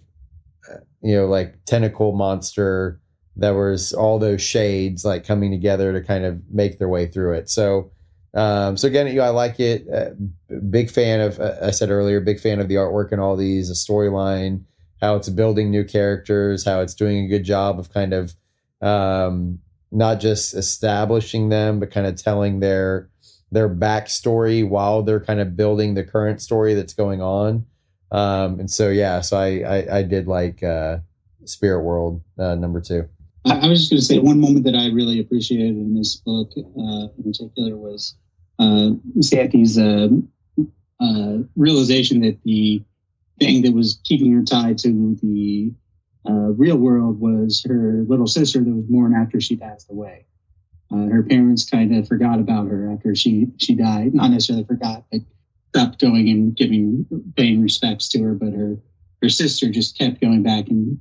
you 1.02 1.14
know 1.14 1.26
like 1.26 1.64
tentacle 1.64 2.12
monster 2.12 3.00
that 3.36 3.50
was 3.50 3.92
all 3.92 4.18
those 4.18 4.40
shades 4.40 5.04
like 5.04 5.26
coming 5.26 5.50
together 5.50 5.92
to 5.92 6.02
kind 6.02 6.24
of 6.24 6.42
make 6.50 6.78
their 6.78 6.88
way 6.88 7.06
through 7.06 7.34
it. 7.34 7.50
So 7.50 7.90
um, 8.36 8.76
so 8.76 8.86
again, 8.86 9.06
you 9.06 9.14
know, 9.14 9.22
I 9.22 9.30
like 9.30 9.58
it. 9.58 9.88
Uh, 9.88 10.10
big 10.68 10.90
fan 10.90 11.20
of 11.20 11.40
uh, 11.40 11.54
I 11.62 11.70
said 11.70 11.88
earlier, 11.88 12.20
big 12.20 12.38
fan 12.38 12.60
of 12.60 12.68
the 12.68 12.74
artwork 12.74 13.10
and 13.10 13.20
all 13.20 13.34
these, 13.34 13.68
the 13.68 13.74
storyline, 13.74 14.64
how 15.00 15.16
it's 15.16 15.30
building 15.30 15.70
new 15.70 15.84
characters, 15.84 16.62
how 16.62 16.80
it's 16.82 16.94
doing 16.94 17.24
a 17.24 17.28
good 17.28 17.44
job 17.44 17.78
of 17.78 17.90
kind 17.90 18.12
of 18.12 18.34
um, 18.82 19.60
not 19.90 20.20
just 20.20 20.52
establishing 20.52 21.48
them, 21.48 21.80
but 21.80 21.90
kind 21.90 22.06
of 22.06 22.22
telling 22.22 22.60
their 22.60 23.08
their 23.52 23.68
backstory 23.68 24.68
while 24.68 25.02
they're 25.02 25.20
kind 25.20 25.40
of 25.40 25.56
building 25.56 25.94
the 25.94 26.05
current 26.05 26.43
story 26.43 26.74
that's 26.74 26.94
going 26.94 27.23
on. 27.23 27.64
Um, 28.10 28.60
and 28.60 28.70
so, 28.70 28.90
yeah, 28.90 29.20
so 29.20 29.36
I, 29.36 29.60
I, 29.60 29.98
I 29.98 30.02
did 30.02 30.27
like 30.27 30.62
uh, 30.62 30.98
Spirit 31.44 31.82
World 31.82 32.23
uh, 32.39 32.55
number 32.55 32.81
two. 32.81 33.09
I, 33.44 33.59
I 33.59 33.68
was 33.68 33.81
just 33.81 33.90
going 33.90 34.01
to 34.01 34.05
say 34.05 34.18
one 34.18 34.40
moment 34.40 34.64
that 34.64 34.74
I 34.74 34.89
really 34.89 35.20
appreciated 35.20 35.77
in 35.77 35.97
this 35.97 36.16
book 36.16 36.51
uh, 36.56 37.09
in 37.16 37.23
particular 37.24 37.77
was 37.77 38.16
uh, 38.59 38.90
Xanthe's 39.18 39.78
uh, 39.78 40.09
uh, 41.01 41.43
realization 41.56 42.20
that 42.23 42.39
the 42.44 42.82
thing 43.39 43.62
that 43.62 43.73
was 43.73 44.01
keeping 44.05 44.32
her 44.32 44.43
tied 44.43 44.78
to 44.78 45.16
the 45.23 45.73
uh, 46.28 46.52
real 46.52 46.77
world 46.77 47.20
was 47.20 47.64
her 47.68 48.05
little 48.09 48.27
sister 48.27 48.60
that 48.60 48.70
was 48.70 48.85
born 48.86 49.14
after 49.14 49.40
she 49.40 49.56
passed 49.56 49.90
away. 49.90 50.26
Uh, 50.92 51.06
her 51.06 51.22
parents 51.22 51.68
kind 51.68 51.94
of 51.94 52.06
forgot 52.06 52.38
about 52.38 52.68
her 52.68 52.92
after 52.92 53.14
she 53.14 53.48
she 53.58 53.74
died. 53.74 54.14
Not 54.14 54.30
necessarily 54.30 54.64
forgot, 54.64 55.04
but 55.10 55.20
stopped 55.70 56.00
going 56.00 56.28
and 56.28 56.56
giving 56.56 57.06
paying 57.36 57.60
respects 57.60 58.08
to 58.10 58.22
her. 58.22 58.34
But 58.34 58.52
her 58.52 58.76
her 59.22 59.28
sister 59.28 59.68
just 59.68 59.98
kept 59.98 60.20
going 60.20 60.42
back 60.42 60.68
and 60.68 60.98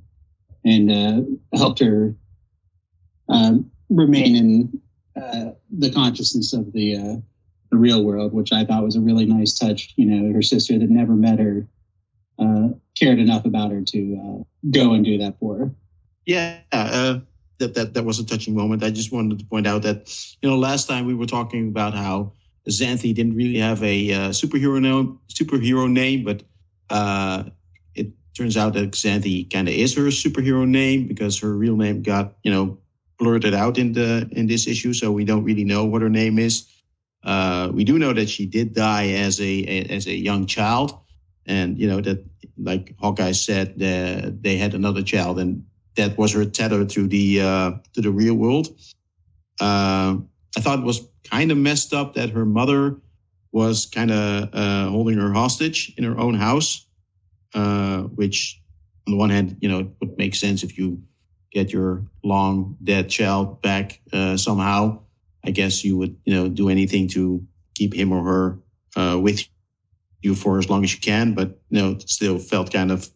and 0.64 0.90
uh, 0.90 1.56
helped 1.56 1.78
her 1.78 2.14
uh, 3.28 3.54
remain 3.88 4.36
in 4.36 4.80
uh, 5.20 5.50
the 5.70 5.92
consciousness 5.92 6.52
of 6.52 6.72
the 6.72 6.96
uh, 6.96 7.16
the 7.70 7.76
real 7.76 8.04
world, 8.04 8.32
which 8.32 8.52
I 8.52 8.64
thought 8.64 8.82
was 8.82 8.96
a 8.96 9.00
really 9.00 9.26
nice 9.26 9.54
touch. 9.54 9.94
You 9.96 10.06
know, 10.06 10.32
her 10.32 10.42
sister 10.42 10.78
that 10.78 10.90
never 10.90 11.14
met 11.14 11.38
her 11.38 11.68
uh, 12.40 12.68
cared 12.98 13.20
enough 13.20 13.44
about 13.44 13.70
her 13.70 13.82
to 13.82 14.44
go 14.70 14.94
and 14.94 15.04
do 15.04 15.16
that 15.18 15.38
for 15.38 15.58
her. 15.58 15.70
Yeah 16.24 17.20
that, 17.58 17.74
that 17.74 17.94
that 17.94 18.04
was 18.04 18.18
a 18.18 18.26
touching 18.26 18.54
moment. 18.54 18.82
I 18.82 18.90
just 18.90 19.12
wanted 19.12 19.38
to 19.38 19.44
point 19.44 19.66
out 19.66 19.82
that 19.82 20.08
you 20.42 20.48
know 20.48 20.56
last 20.56 20.88
time 20.88 21.06
we 21.06 21.14
were 21.14 21.26
talking 21.26 21.68
about 21.68 21.94
how 21.94 22.32
Xanthe 22.68 23.14
didn't 23.14 23.36
really 23.36 23.58
have 23.58 23.82
a 23.82 24.12
uh, 24.12 24.28
superhero 24.30 24.80
name, 24.80 25.18
superhero 25.28 25.90
name, 25.90 26.24
but 26.24 26.42
uh, 26.90 27.44
it 27.94 28.08
turns 28.34 28.56
out 28.56 28.74
that 28.74 28.92
Xanthe 28.92 29.50
kind 29.50 29.68
of 29.68 29.74
is 29.74 29.94
her 29.96 30.04
superhero 30.04 30.66
name 30.66 31.06
because 31.06 31.38
her 31.40 31.54
real 31.54 31.76
name 31.76 32.02
got 32.02 32.34
you 32.42 32.52
know 32.52 32.78
blurted 33.18 33.54
out 33.54 33.78
in 33.78 33.92
the 33.92 34.28
in 34.32 34.46
this 34.46 34.66
issue, 34.66 34.92
so 34.92 35.10
we 35.12 35.24
don't 35.24 35.44
really 35.44 35.64
know 35.64 35.84
what 35.84 36.02
her 36.02 36.10
name 36.10 36.38
is. 36.38 36.66
Uh, 37.22 37.70
we 37.72 37.84
do 37.84 37.98
know 37.98 38.12
that 38.12 38.28
she 38.28 38.46
did 38.46 38.72
die 38.72 39.08
as 39.08 39.40
a, 39.40 39.44
a, 39.44 39.82
as 39.90 40.06
a 40.06 40.14
young 40.14 40.46
child, 40.46 40.98
and 41.46 41.78
you 41.78 41.88
know 41.88 42.00
that 42.00 42.24
like 42.58 42.94
Hawkeye 42.98 43.32
said, 43.32 43.80
uh, 43.82 44.30
they 44.40 44.56
had 44.56 44.74
another 44.74 45.02
child, 45.02 45.38
and 45.38 45.64
that 45.96 46.16
was 46.16 46.32
her 46.32 46.44
tether 46.44 46.84
to 46.84 47.06
the 47.06 47.40
uh, 47.40 47.72
to 47.94 48.00
the 48.00 48.10
real 48.10 48.34
world. 48.34 48.68
Uh, 49.60 50.16
I 50.56 50.60
thought 50.60 50.78
it 50.78 50.84
was 50.84 51.06
kind 51.24 51.50
of 51.50 51.58
messed 51.58 51.92
up 51.92 52.14
that 52.14 52.30
her 52.30 52.44
mother 52.44 52.96
was 53.52 53.86
kind 53.86 54.10
of 54.10 54.50
uh, 54.52 54.88
holding 54.90 55.18
her 55.18 55.32
hostage 55.32 55.92
in 55.96 56.04
her 56.04 56.18
own 56.18 56.34
house, 56.34 56.86
uh, 57.54 58.02
which 58.02 58.60
on 59.06 59.12
the 59.12 59.18
one 59.18 59.30
hand, 59.30 59.56
you 59.60 59.68
know, 59.68 59.90
would 60.00 60.18
make 60.18 60.34
sense 60.34 60.62
if 60.62 60.76
you 60.76 61.02
get 61.52 61.72
your 61.72 62.04
long 62.22 62.76
dead 62.82 63.08
child 63.08 63.62
back 63.62 64.00
uh, 64.12 64.36
somehow. 64.36 65.00
I 65.44 65.50
guess 65.50 65.84
you 65.84 65.96
would, 65.96 66.16
you 66.24 66.34
know, 66.34 66.48
do 66.48 66.68
anything 66.68 67.08
to 67.08 67.46
keep 67.74 67.94
him 67.94 68.12
or 68.12 68.24
her 68.24 68.58
uh, 68.96 69.18
with 69.18 69.46
you 70.22 70.34
for 70.34 70.58
as 70.58 70.68
long 70.68 70.82
as 70.82 70.92
you 70.92 71.00
can, 71.00 71.34
but 71.34 71.60
you 71.70 71.80
know, 71.80 71.98
still 71.98 72.38
felt 72.38 72.72
kind 72.72 72.90
of 72.90 73.08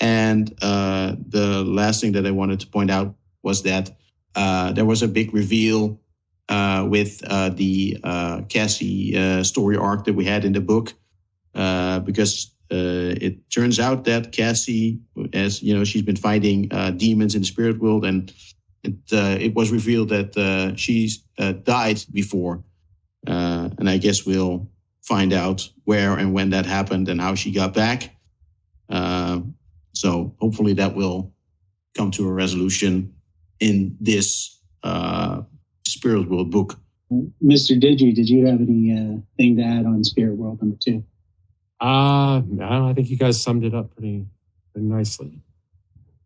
and 0.00 0.52
uh, 0.62 1.14
the 1.28 1.62
last 1.64 2.00
thing 2.00 2.12
that 2.12 2.26
I 2.26 2.30
wanted 2.30 2.60
to 2.60 2.66
point 2.66 2.90
out 2.90 3.14
was 3.42 3.62
that 3.62 3.96
uh, 4.34 4.72
there 4.72 4.84
was 4.84 5.02
a 5.02 5.08
big 5.08 5.32
reveal 5.32 6.00
uh, 6.48 6.86
with 6.88 7.22
uh, 7.26 7.50
the 7.50 7.98
uh, 8.02 8.42
Cassie 8.48 9.16
uh, 9.16 9.42
story 9.42 9.76
arc 9.76 10.04
that 10.04 10.14
we 10.14 10.24
had 10.24 10.44
in 10.44 10.52
the 10.52 10.60
book, 10.60 10.92
because 11.52 12.50
it 12.70 13.50
turns 13.50 13.78
out 13.78 14.04
that 14.04 14.32
Cassie, 14.32 15.00
as 15.32 15.62
you 15.62 15.74
know, 15.74 15.84
she's 15.84 16.02
been 16.02 16.16
fighting 16.16 16.68
demons 16.96 17.34
in 17.34 17.42
the 17.42 17.46
spirit 17.46 17.78
world, 17.78 18.04
and 18.04 18.32
it, 18.82 18.94
it 19.12 19.54
was 19.54 19.70
revealed 19.70 20.08
that 20.08 20.74
she's 20.76 21.18
died 21.62 22.04
before, 22.12 22.64
and 23.26 23.88
I 23.88 23.98
guess 23.98 24.26
we'll 24.26 24.68
find 25.02 25.32
out 25.32 25.68
where 25.84 26.16
and 26.16 26.32
when 26.32 26.50
that 26.50 26.66
happened 26.66 27.08
and 27.08 27.20
how 27.20 27.34
she 27.34 27.52
got 27.52 27.72
back. 27.74 28.10
So 29.94 30.34
hopefully 30.40 30.74
that 30.74 30.94
will 30.94 31.32
come 31.96 32.10
to 32.12 32.28
a 32.28 32.32
resolution 32.32 33.14
in 33.60 33.96
this 34.00 34.60
uh, 34.82 35.42
Spirit 35.86 36.28
World 36.28 36.50
book. 36.50 36.78
Mr. 37.42 37.80
Digi, 37.80 38.14
did 38.14 38.28
you 38.28 38.46
have 38.46 38.60
any 38.60 38.92
uh, 38.92 39.20
thing 39.36 39.56
to 39.56 39.62
add 39.62 39.86
on 39.86 40.02
Spirit 40.02 40.36
World 40.36 40.60
number 40.60 40.76
two? 40.82 41.04
Uh, 41.80 42.42
no, 42.46 42.88
I 42.88 42.92
think 42.92 43.08
you 43.08 43.16
guys 43.16 43.42
summed 43.42 43.64
it 43.64 43.74
up 43.74 43.94
pretty, 43.94 44.26
pretty 44.72 44.86
nicely. 44.86 45.40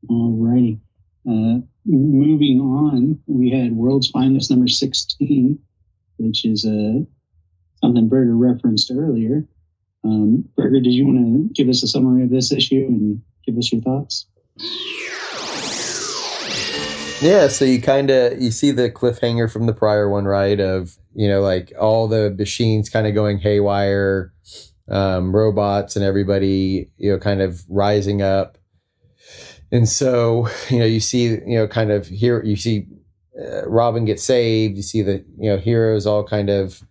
All 0.08 0.32
righty. 0.32 0.80
Uh, 1.28 1.58
moving 1.84 2.60
on, 2.60 3.18
we 3.26 3.50
had 3.50 3.72
World's 3.72 4.08
Finest 4.08 4.50
number 4.50 4.68
16, 4.68 5.58
which 6.16 6.44
is 6.44 6.64
uh, 6.64 7.00
something 7.82 8.08
Berger 8.08 8.36
referenced 8.36 8.90
earlier. 8.90 9.44
Um, 10.04 10.48
Berger, 10.56 10.80
did 10.80 10.92
you 10.92 11.06
want 11.06 11.18
to 11.18 11.54
give 11.54 11.68
us 11.68 11.82
a 11.82 11.88
summary 11.88 12.22
of 12.22 12.30
this 12.30 12.52
issue 12.52 12.86
and 12.88 13.20
give 13.48 13.58
us 13.58 13.72
your 13.72 13.80
thoughts? 13.80 14.26
Yeah, 17.20 17.48
so 17.48 17.64
you 17.64 17.80
kind 17.80 18.10
of 18.10 18.40
you 18.40 18.50
see 18.50 18.70
the 18.70 18.90
cliffhanger 18.90 19.50
from 19.50 19.66
the 19.66 19.72
prior 19.72 20.08
one, 20.08 20.26
right? 20.26 20.60
Of 20.60 20.98
you 21.14 21.26
know, 21.26 21.40
like 21.40 21.72
all 21.78 22.06
the 22.06 22.34
machines 22.38 22.88
kind 22.88 23.06
of 23.06 23.14
going 23.14 23.38
haywire, 23.38 24.32
um, 24.88 25.34
robots 25.34 25.96
and 25.96 26.04
everybody, 26.04 26.90
you 26.96 27.10
know, 27.10 27.18
kind 27.18 27.40
of 27.40 27.64
rising 27.68 28.22
up, 28.22 28.58
and 29.72 29.88
so 29.88 30.48
you 30.70 30.78
know, 30.78 30.84
you 30.84 31.00
see, 31.00 31.24
you 31.24 31.56
know, 31.56 31.66
kind 31.66 31.90
of 31.90 32.06
here, 32.06 32.42
you 32.44 32.56
see 32.56 32.86
uh, 33.40 33.68
Robin 33.68 34.04
get 34.04 34.20
saved. 34.20 34.76
You 34.76 34.82
see 34.82 35.02
the 35.02 35.24
you 35.38 35.50
know 35.50 35.56
heroes 35.56 36.06
all 36.06 36.24
kind 36.24 36.50
of 36.50 36.84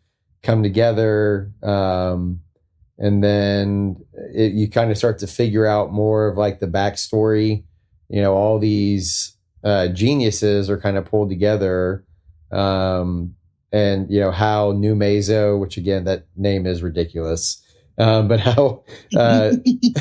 come 0.43 0.61
together, 0.63 1.51
um, 1.63 2.41
and 2.97 3.23
then 3.23 3.97
it, 4.33 4.53
you 4.53 4.69
kind 4.69 4.91
of 4.91 4.97
start 4.97 5.19
to 5.19 5.27
figure 5.27 5.65
out 5.65 5.91
more 5.91 6.27
of 6.27 6.37
like 6.37 6.59
the 6.59 6.67
backstory. 6.67 7.63
You 8.09 8.21
know, 8.21 8.33
all 8.33 8.57
these 8.59 9.37
uh, 9.63 9.89
geniuses 9.89 10.69
are 10.69 10.79
kind 10.79 10.97
of 10.97 11.05
pulled 11.05 11.29
together. 11.29 12.05
Um, 12.51 13.35
and 13.71 14.09
you 14.09 14.19
know 14.19 14.31
how 14.31 14.71
New 14.71 14.95
Mazo, 14.95 15.59
which 15.59 15.77
again 15.77 16.05
that 16.05 16.25
name 16.35 16.65
is 16.65 16.81
ridiculous, 16.81 17.61
um, 17.97 18.27
but 18.27 18.39
how 18.39 18.83
uh, 19.15 19.53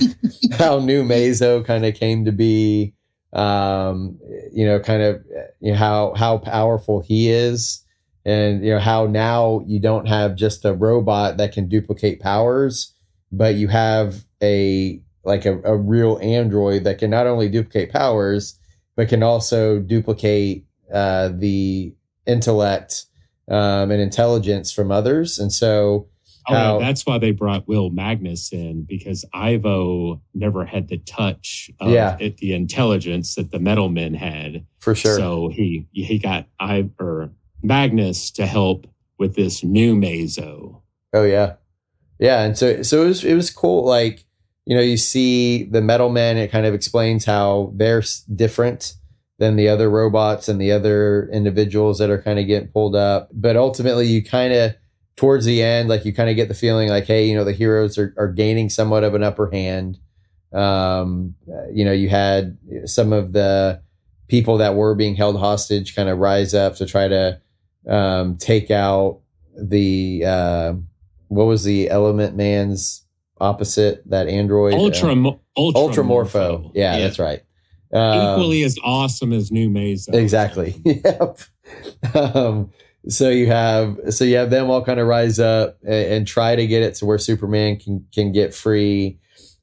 how 0.53 0.79
New 0.79 1.03
Mazo 1.03 1.65
kind 1.65 1.85
of 1.85 1.95
came 1.95 2.25
to 2.25 2.33
be, 2.33 2.95
um, 3.33 4.19
you 4.53 4.65
know, 4.65 4.79
kind 4.79 5.03
of 5.03 5.25
you 5.61 5.73
know, 5.73 5.79
how 5.79 6.15
how 6.15 6.39
powerful 6.39 7.01
he 7.01 7.29
is, 7.29 7.85
and 8.27 8.63
you 8.65 8.73
know 8.73 8.81
how 8.81 9.07
now 9.07 9.63
you 9.67 9.81
don't 9.81 10.07
have 10.09 10.35
just 10.35 10.65
a 10.65 10.75
robot 10.75 11.37
that 11.37 11.53
can 11.53 11.69
duplicate 11.69 12.21
powers, 12.21 12.93
but 13.31 13.55
you 13.55 13.69
have 13.69 14.25
a 14.43 15.01
like 15.25 15.47
a, 15.47 15.61
a 15.63 15.77
real 15.77 16.19
android 16.21 16.85
that 16.85 16.99
can 16.99 17.11
not 17.11 17.27
only 17.27 17.49
duplicate 17.49 17.91
powers 17.91 18.59
but 18.97 19.09
can 19.09 19.23
also 19.23 19.79
duplicate 19.79 20.65
uh, 20.93 21.29
the 21.33 21.95
intellect 22.27 23.05
um, 23.49 23.91
and 23.91 24.01
intelligence 24.01 24.73
from 24.73 24.91
others. 24.91 25.39
And 25.39 25.53
so, 25.53 26.09
oh, 26.49 26.55
how, 26.55 26.79
yeah, 26.79 26.87
that's 26.87 27.07
why 27.07 27.19
they 27.19 27.31
brought 27.31 27.69
Will 27.69 27.91
Magnus 27.91 28.53
in 28.53 28.85
because 28.85 29.25
Ivo 29.33 30.23
never 30.35 30.65
had 30.65 30.89
the 30.89 30.99
touch 30.99 31.71
of 31.79 31.91
yeah. 31.91 32.17
it, 32.19 32.39
the 32.39 32.55
intelligence 32.55 33.35
that 33.35 33.51
the 33.51 33.61
metal 33.61 33.89
men 33.89 34.15
had. 34.15 34.67
For 34.81 34.95
sure. 34.95 35.17
So 35.17 35.49
he 35.49 35.87
he 35.93 36.19
got 36.19 36.47
I 36.59 36.89
or 36.99 37.31
Magnus 37.67 38.31
to 38.33 38.47
help 38.47 38.87
with 39.19 39.35
this 39.35 39.65
new 39.65 39.95
Mazo. 39.95 40.83
Oh 41.13 41.25
yeah, 41.25 41.55
yeah. 42.19 42.43
And 42.43 42.57
so 42.57 42.83
so 42.83 43.03
it 43.03 43.07
was 43.07 43.25
it 43.25 43.35
was 43.35 43.51
cool. 43.51 43.85
Like 43.85 44.25
you 44.67 44.75
know, 44.77 44.83
you 44.83 44.97
see 44.97 45.63
the 45.65 45.81
metal 45.81 46.11
men, 46.11 46.37
it 46.37 46.51
kind 46.51 46.67
of 46.67 46.75
explains 46.75 47.25
how 47.25 47.73
they're 47.75 48.03
different 48.35 48.95
than 49.39 49.57
the 49.57 49.69
other 49.69 49.89
robots 49.89 50.49
and 50.49 50.61
the 50.61 50.73
other 50.73 51.29
individuals 51.33 51.99
that 51.99 52.11
are 52.11 52.21
kind 52.21 52.39
of 52.39 52.47
getting 52.47 52.69
pulled 52.69 52.97
up. 52.97 53.31
But 53.33 53.57
ultimately, 53.57 54.07
you 54.07 54.25
kind 54.25 54.53
of, 54.53 54.75
towards 55.15 55.45
the 55.45 55.63
end, 55.63 55.89
like 55.89 56.05
you 56.05 56.13
kind 56.13 56.31
of 56.31 56.37
get 56.37 56.49
the 56.49 56.55
feeling 56.55 56.89
like, 56.89 57.05
hey, 57.05 57.27
you 57.27 57.35
know, 57.35 57.45
the 57.45 57.53
heroes 57.53 57.97
are, 57.97 58.13
are 58.19 58.29
gaining 58.29 58.69
somewhat 58.69 59.05
of 59.05 59.15
an 59.15 59.23
upper 59.23 59.51
hand. 59.51 59.99
Um, 60.53 61.35
you 61.73 61.85
know, 61.85 61.93
you 61.93 62.09
had 62.09 62.59
some 62.87 63.13
of 63.13 63.33
the 63.33 63.83
people 64.29 64.59
that 64.59 64.75
were 64.75 64.95
being 64.95 65.15
held 65.15 65.39
hostage 65.39 65.95
kind 65.95 66.09
of 66.09 66.19
rise 66.19 66.55
up 66.55 66.77
to 66.77 66.87
try 66.87 67.07
to 67.07 67.41
um, 67.89 68.37
take 68.37 68.71
out 68.71 69.21
the, 69.57 70.25
uh, 70.25 70.75
what 71.29 71.45
was 71.45 71.65
the 71.65 71.91
element 71.91 72.37
man's 72.37 73.05
opposite? 73.41 74.09
That 74.09 74.29
android 74.29 74.75
ultra 74.75 75.13
uh, 75.13 75.33
ultra, 75.57 76.03
Ultramorpho. 76.05 76.71
Yeah, 76.75 76.97
yeah, 76.97 77.03
that's 77.03 77.19
right. 77.19 77.43
Um, 77.93 78.33
equally 78.35 78.63
as 78.65 78.77
awesome 78.83 79.33
as 79.33 79.53
new 79.53 79.71
maze 79.71 80.09
exactly. 80.09 80.75
Yep. 80.85 81.41
Um, 82.15 82.71
so 83.09 83.31
you 83.31 83.47
have 83.47 83.99
so 84.11 84.25
you 84.25 84.37
have 84.37 84.51
them 84.51 84.71
all 84.71 84.85
kind 84.85 85.01
of 85.01 85.07
rise 85.07 85.39
up 85.39 85.79
and, 85.83 86.13
and, 86.13 86.27
try 86.27 86.57
to 86.57 86.67
get 86.67 86.83
it 86.83 86.95
to 86.97 87.07
where 87.07 87.19
superman 87.19 87.77
can 87.79 88.07
can 88.13 88.33
get 88.33 88.55
free. 88.55 89.19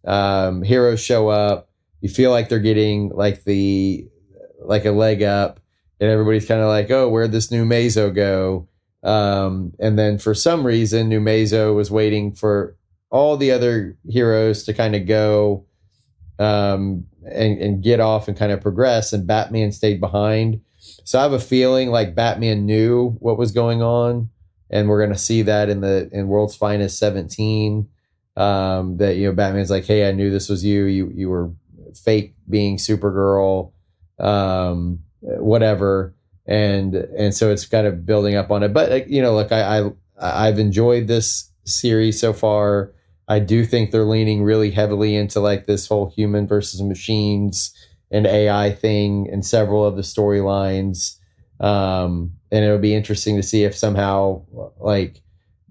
Um, 0.06 0.64
heroes 0.64 1.02
show 1.02 1.30
up. 1.30 1.70
You 2.02 2.10
feel 2.10 2.32
like 2.32 2.50
they're 2.50 2.60
getting 2.60 3.10
like 3.10 3.44
the 3.44 4.08
like 4.60 4.86
a 4.86 4.92
leg 4.92 5.24
up 5.24 5.60
and 6.00 6.10
everybody's 6.10 6.48
kind 6.48 6.62
of 6.62 6.68
like 6.68 6.90
oh 6.92 7.10
where'd 7.10 7.32
this 7.32 7.52
new 7.52 7.66
mazo 7.66 8.14
go 8.14 8.68
um, 9.04 9.74
and 9.80 10.00
then 10.00 10.18
for 10.18 10.34
some 10.34 10.66
reason 10.66 11.10
new 11.10 11.20
mazo 11.20 11.76
was 11.76 11.92
waiting 11.92 12.34
for 12.34 12.76
all 13.10 13.38
the 13.38 13.52
other 13.52 13.96
heroes 14.10 14.64
to 14.64 14.74
kind 14.74 14.96
of 14.96 15.06
go 15.06 15.66
um, 16.40 17.06
and, 17.30 17.60
and 17.60 17.84
get 17.84 18.00
off 18.00 18.28
and 18.28 18.38
kind 18.38 18.52
of 18.52 18.62
progress, 18.62 19.14
and 19.14 19.28
Batman 19.28 19.72
stayed 19.72 20.00
behind. 20.00 20.62
So 20.80 21.20
I 21.20 21.24
have 21.24 21.34
a 21.34 21.40
feeling 21.40 21.90
like 21.90 22.16
Batman 22.16 22.66
knew 22.66 23.12
what 23.20 23.38
was 23.38 23.52
going 23.52 23.82
on, 23.82 24.30
and 24.70 24.90
we're 24.90 25.00
to 25.14 25.18
see 25.18 25.44
that 25.44 25.70
in 25.70 25.82
the 25.82 26.10
in 26.12 26.28
World's 26.28 26.56
Finest 26.56 26.98
17. 26.98 27.88
Um, 28.36 28.98
that 28.98 29.16
you 29.16 29.28
know, 29.28 29.34
Batman's 29.34 29.70
like, 29.70 29.86
"Hey, 29.86 30.10
I 30.10 30.12
knew 30.12 30.32
this 30.32 30.50
was 30.50 30.66
you. 30.66 30.86
You 30.86 31.12
you 31.14 31.30
were 31.30 31.52
fake 31.94 32.36
being 32.50 32.78
Supergirl, 32.78 33.72
um, 34.20 35.00
whatever." 35.24 36.16
And 36.46 36.96
and 36.96 37.34
so 37.34 37.52
it's 37.52 37.66
kind 37.66 37.88
of 37.88 38.06
building 38.06 38.36
up 38.36 38.52
on 38.52 38.64
it. 38.64 38.74
But 38.74 39.10
you 39.10 39.22
know, 39.22 39.34
look, 39.34 39.52
I, 39.52 39.80
I 39.80 39.92
I've 40.20 40.60
enjoyed 40.60 41.08
this 41.08 41.50
series 41.66 42.20
so 42.20 42.34
far. 42.34 42.94
I 43.28 43.40
do 43.40 43.66
think 43.66 43.92
they're 43.92 44.04
leaning 44.04 44.44
really 44.44 44.72
heavily 44.72 45.16
into 45.16 45.40
like 45.40 45.66
this 45.66 45.88
whole 45.88 46.10
human 46.10 46.48
versus 46.48 46.82
machines 46.82 47.74
and 48.12 48.28
AI 48.28 48.72
thing 48.72 49.28
in 49.28 49.42
several 49.42 49.86
of 49.86 49.96
the 49.96 50.02
storylines. 50.02 51.18
Um, 51.60 52.34
and 52.52 52.66
it'll 52.66 52.78
be 52.78 52.94
interesting 52.94 53.38
to 53.38 53.44
see 53.44 53.64
if 53.64 53.76
somehow 53.76 54.44
like 54.80 55.22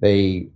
they 0.00 0.48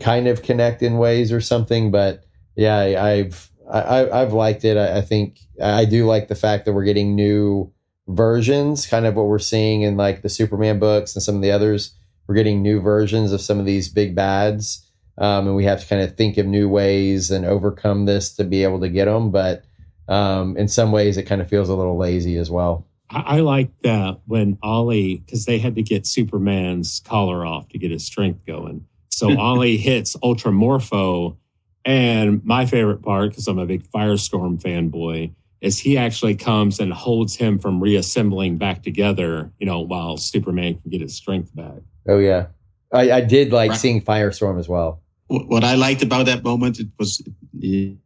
kind 0.00 0.26
of 0.26 0.42
connect 0.42 0.82
in 0.82 0.98
ways 0.98 1.32
or 1.32 1.40
something. 1.40 1.90
But 1.90 2.24
yeah, 2.56 2.76
I, 2.76 3.10
I've 3.10 3.50
I, 3.72 4.18
have 4.18 4.32
liked 4.32 4.64
it. 4.64 4.76
I, 4.76 4.98
I, 4.98 5.00
think 5.00 5.38
I 5.62 5.84
do 5.84 6.04
like 6.06 6.28
the 6.28 6.34
fact 6.34 6.66
that 6.66 6.72
we're 6.72 6.84
getting 6.84 7.14
new 7.14 7.72
versions, 8.08 8.86
kind 8.86 9.06
of 9.06 9.14
what 9.14 9.26
we're 9.26 9.38
seeing 9.38 9.82
in 9.82 9.96
like 9.96 10.22
the 10.22 10.28
Superman 10.28 10.78
books 10.78 11.14
and 11.14 11.22
some 11.22 11.36
of 11.36 11.42
the 11.42 11.52
others. 11.52 11.94
We're 12.26 12.34
getting 12.34 12.62
new 12.62 12.80
versions 12.80 13.32
of 13.32 13.40
some 13.40 13.58
of 13.58 13.66
these 13.66 13.88
big 13.88 14.14
bads 14.14 14.88
um, 15.18 15.46
and 15.46 15.56
we 15.56 15.64
have 15.64 15.80
to 15.80 15.86
kind 15.86 16.02
of 16.02 16.16
think 16.16 16.38
of 16.38 16.46
new 16.46 16.68
ways 16.68 17.30
and 17.30 17.44
overcome 17.44 18.06
this 18.06 18.34
to 18.36 18.44
be 18.44 18.62
able 18.62 18.80
to 18.80 18.88
get 18.88 19.04
them. 19.06 19.30
But 19.30 19.64
um, 20.08 20.56
in 20.56 20.68
some 20.68 20.92
ways, 20.92 21.16
it 21.16 21.24
kind 21.24 21.40
of 21.40 21.48
feels 21.48 21.68
a 21.68 21.74
little 21.74 21.98
lazy 21.98 22.38
as 22.38 22.50
well. 22.50 22.86
I, 23.10 23.20
I 23.20 23.40
like 23.40 23.76
that 23.80 24.20
when 24.26 24.58
Ollie, 24.62 25.18
because 25.18 25.44
they 25.44 25.58
had 25.58 25.74
to 25.74 25.82
get 25.82 26.06
Superman's 26.06 27.00
collar 27.00 27.44
off 27.44 27.68
to 27.70 27.78
get 27.78 27.90
his 27.90 28.04
strength 28.04 28.46
going. 28.46 28.86
So 29.10 29.38
Ollie 29.38 29.76
hits 29.76 30.16
Ultramorpho. 30.16 31.36
And 31.84 32.44
my 32.44 32.64
favorite 32.64 33.02
part, 33.02 33.30
because 33.30 33.48
I'm 33.48 33.58
a 33.58 33.66
big 33.66 33.84
Firestorm 33.84 34.62
fanboy, 34.62 35.34
is 35.62 35.78
he 35.78 35.96
actually 35.96 36.34
comes 36.34 36.78
and 36.78 36.92
holds 36.92 37.36
him 37.36 37.58
from 37.58 37.82
reassembling 37.82 38.58
back 38.58 38.82
together, 38.82 39.50
you 39.58 39.64
know, 39.64 39.80
while 39.80 40.18
Superman 40.18 40.74
can 40.74 40.90
get 40.90 41.00
his 41.00 41.16
strength 41.16 41.54
back. 41.54 41.80
Oh, 42.06 42.18
yeah. 42.18 42.48
I, 42.92 43.10
I 43.10 43.20
did 43.22 43.52
like 43.52 43.70
right. 43.70 43.80
seeing 43.80 44.02
Firestorm 44.02 44.58
as 44.58 44.68
well 44.68 45.02
what 45.32 45.64
I 45.64 45.74
liked 45.74 46.02
about 46.02 46.26
that 46.26 46.44
moment, 46.44 46.78
it 46.78 46.88
was 46.98 47.22
it, 47.60 47.96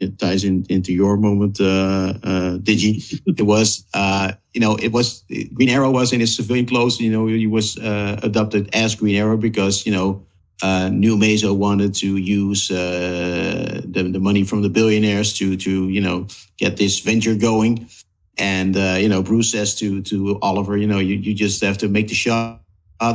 it 0.00 0.18
ties 0.18 0.44
in, 0.44 0.66
into 0.68 0.92
your 0.92 1.16
moment, 1.16 1.60
uh, 1.60 2.14
uh, 2.22 2.58
Digi. 2.58 3.20
it 3.38 3.42
was, 3.42 3.86
uh, 3.94 4.32
you 4.52 4.60
know, 4.60 4.76
it 4.76 4.92
was 4.92 5.24
Green 5.52 5.68
Arrow 5.68 5.90
was 5.90 6.12
in 6.12 6.20
his 6.20 6.36
civilian 6.36 6.66
clothes. 6.66 7.00
You 7.00 7.10
know, 7.10 7.26
he 7.26 7.46
was 7.46 7.78
uh, 7.78 8.18
adopted 8.22 8.74
as 8.74 8.94
Green 8.94 9.16
Arrow 9.16 9.36
because 9.36 9.86
you 9.86 9.92
know 9.92 10.26
uh, 10.62 10.88
New 10.88 11.16
Mazo 11.16 11.56
wanted 11.56 11.94
to 11.96 12.16
use 12.16 12.70
uh, 12.70 13.80
the 13.84 14.02
the 14.04 14.20
money 14.20 14.44
from 14.44 14.62
the 14.62 14.70
billionaires 14.70 15.32
to 15.34 15.56
to 15.56 15.88
you 15.88 16.00
know 16.00 16.26
get 16.56 16.76
this 16.76 17.00
venture 17.00 17.34
going. 17.34 17.88
And 18.36 18.76
uh, 18.76 18.96
you 18.98 19.08
know, 19.08 19.22
Bruce 19.22 19.52
says 19.52 19.74
to 19.76 20.02
to 20.02 20.38
Oliver, 20.40 20.76
you 20.76 20.86
know, 20.86 20.98
you, 20.98 21.16
you 21.16 21.34
just 21.34 21.62
have 21.62 21.78
to 21.78 21.88
make 21.88 22.08
the 22.08 22.14
shot, 22.14 22.60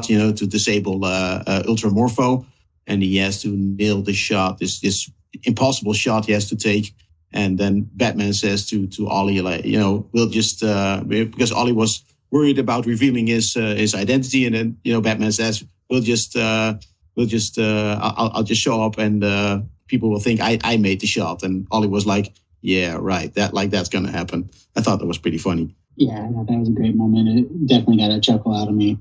you 0.07 0.17
know, 0.17 0.31
to 0.31 0.45
disable 0.45 1.03
uh, 1.03 1.43
uh, 1.45 1.63
Ultramorpho 1.63 2.45
and 2.89 3.03
he 3.03 3.17
has 3.17 3.41
to 3.43 3.49
nail 3.49 4.01
the 4.01 4.13
shot, 4.13 4.57
this 4.57 4.81
this 4.81 5.09
impossible 5.43 5.93
shot 5.93 6.25
he 6.25 6.33
has 6.33 6.49
to 6.49 6.57
take. 6.57 6.93
And 7.31 7.59
then 7.59 7.87
Batman 7.93 8.33
says 8.33 8.65
to 8.69 8.87
to 8.87 9.07
Ollie, 9.07 9.41
like, 9.41 9.63
you 9.63 9.79
know, 9.79 10.09
we'll 10.11 10.29
just 10.29 10.63
uh, 10.63 11.03
because 11.05 11.51
Ollie 11.51 11.71
was 11.71 12.03
worried 12.31 12.57
about 12.59 12.87
revealing 12.87 13.27
his 13.27 13.55
uh, 13.55 13.75
his 13.77 13.93
identity, 13.93 14.45
and 14.47 14.55
then 14.55 14.77
you 14.83 14.91
know 14.91 15.01
Batman 15.01 15.31
says, 15.31 15.63
"We'll 15.89 16.01
just 16.01 16.35
uh, 16.35 16.73
we'll 17.19 17.27
just 17.27 17.59
uh, 17.59 17.99
I'll, 18.01 18.31
I'll 18.35 18.43
just 18.43 18.61
show 18.61 18.81
up, 18.81 18.97
and 18.97 19.21
uh, 19.23 19.61
people 19.87 20.09
will 20.09 20.21
think 20.21 20.39
I 20.39 20.57
I 20.63 20.77
made 20.77 21.01
the 21.01 21.07
shot." 21.07 21.43
And 21.43 21.67
Ollie 21.69 21.89
was 21.89 22.05
like, 22.05 22.33
"Yeah, 22.61 22.97
right. 22.99 23.33
That 23.35 23.53
like 23.53 23.69
that's 23.71 23.89
gonna 23.89 24.11
happen." 24.11 24.49
I 24.77 24.81
thought 24.81 24.99
that 24.99 25.05
was 25.07 25.17
pretty 25.17 25.37
funny. 25.37 25.75
Yeah, 25.97 26.23
I 26.27 26.31
thought 26.31 26.47
that 26.47 26.57
was 26.57 26.69
a 26.69 26.71
great 26.71 26.95
moment. 26.95 27.27
It 27.27 27.67
definitely 27.67 27.97
got 27.97 28.11
a 28.11 28.21
chuckle 28.21 28.55
out 28.55 28.69
of 28.69 28.73
me. 28.73 28.97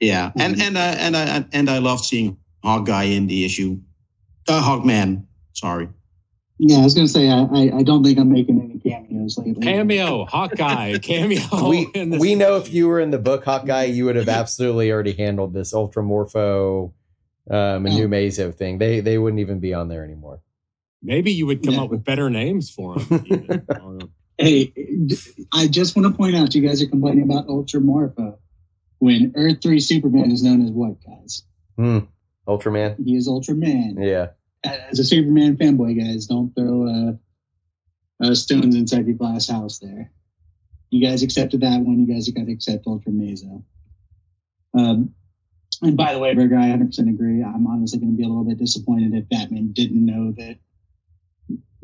Yeah, 0.00 0.32
and 0.36 0.56
Mhm. 0.56 0.62
and 0.62 0.78
I 0.78 0.88
and 0.94 1.16
I 1.16 1.44
and 1.52 1.70
I 1.70 1.78
loved 1.78 2.04
seeing 2.04 2.36
Hog 2.64 2.86
Guy 2.86 3.04
in 3.04 3.28
the 3.28 3.44
issue, 3.44 3.78
uh, 4.48 4.60
Hog 4.60 4.84
Man. 4.84 5.26
Sorry. 5.52 5.88
Yeah, 6.60 6.78
I 6.78 6.84
was 6.84 6.94
gonna 6.94 7.06
say 7.06 7.28
I, 7.28 7.42
I, 7.44 7.78
I 7.78 7.82
don't 7.84 8.02
think 8.02 8.18
I'm 8.18 8.32
making 8.32 8.60
any 8.60 8.80
cameos 8.80 9.38
lately. 9.38 9.62
Cameo, 9.64 10.24
Hawkeye, 10.24 10.98
cameo. 11.02 11.40
we 11.68 11.86
we 12.18 12.34
know 12.34 12.56
if 12.56 12.72
you 12.72 12.88
were 12.88 12.98
in 12.98 13.10
the 13.12 13.18
book 13.18 13.44
Hawkeye, 13.44 13.84
you 13.84 14.04
would 14.06 14.16
have 14.16 14.28
absolutely 14.42 14.90
already 14.90 15.12
handled 15.12 15.52
this 15.54 15.72
Ultramorpho, 15.72 16.90
um, 17.50 17.86
and 17.86 17.94
new 17.94 18.08
Mazo 18.08 18.54
thing. 18.54 18.78
They 18.78 19.00
they 19.00 19.18
wouldn't 19.18 19.40
even 19.40 19.58
be 19.60 19.74
on 19.74 19.88
there 19.88 20.04
anymore. 20.04 20.40
Maybe 21.02 21.32
you 21.32 21.46
would 21.46 21.62
come 21.62 21.74
Yeah. 21.74 21.82
up 21.82 21.90
with 21.90 22.04
better 22.04 22.28
names 22.28 22.70
for 22.70 22.98
him. 23.00 23.24
even. 23.26 23.64
I 23.70 23.74
don't 23.74 23.98
know. 23.98 24.08
Hey, 24.36 24.72
I 25.52 25.66
just 25.66 25.96
want 25.96 26.06
to 26.12 26.16
point 26.16 26.36
out 26.36 26.54
you 26.54 26.62
guys 26.66 26.80
are 26.82 26.88
complaining 26.88 27.24
about 27.24 27.46
Ultramorpho 27.48 28.36
when 28.98 29.32
Earth 29.36 29.58
Three 29.62 29.80
Superman 29.80 30.30
is 30.30 30.42
known 30.42 30.62
as 30.64 30.70
what, 30.70 30.96
guys? 31.04 31.42
Hmm. 31.76 31.98
Ultraman. 32.46 32.96
He 33.04 33.14
is 33.16 33.28
Ultraman. 33.28 33.94
Yeah. 33.98 34.28
As 34.64 34.98
a 34.98 35.04
Superman 35.04 35.56
fanboy, 35.56 35.98
guys, 36.04 36.26
don't 36.26 36.52
throw 36.54 36.88
uh, 36.88 38.26
uh, 38.26 38.34
stones 38.34 38.74
inside 38.74 39.06
your 39.06 39.16
glass 39.16 39.48
house. 39.48 39.78
There, 39.78 40.10
you 40.90 41.04
guys 41.06 41.22
accepted 41.22 41.60
that 41.60 41.80
one. 41.80 42.00
You 42.00 42.12
guys 42.12 42.28
got 42.30 42.46
to 42.46 42.52
accept 42.52 42.86
Ultra 42.86 43.12
Mazo. 43.12 43.62
Um, 44.74 45.14
and 45.82 45.96
by 45.96 46.12
the 46.12 46.18
way, 46.18 46.34
Burger, 46.34 46.56
I 46.56 46.66
100% 46.66 47.08
agree. 47.08 47.42
I'm 47.42 47.66
honestly 47.66 47.98
going 47.98 48.12
to 48.12 48.16
be 48.16 48.24
a 48.24 48.28
little 48.28 48.44
bit 48.44 48.58
disappointed 48.58 49.14
if 49.14 49.28
Batman 49.28 49.72
didn't 49.72 50.04
know 50.04 50.32
that 50.32 50.58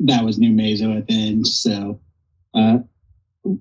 that 0.01 0.23
was 0.23 0.37
new 0.37 0.51
Mazo 0.51 0.97
at 0.97 1.07
the 1.07 1.13
end. 1.13 1.47
So, 1.47 1.99
uh, 2.53 2.79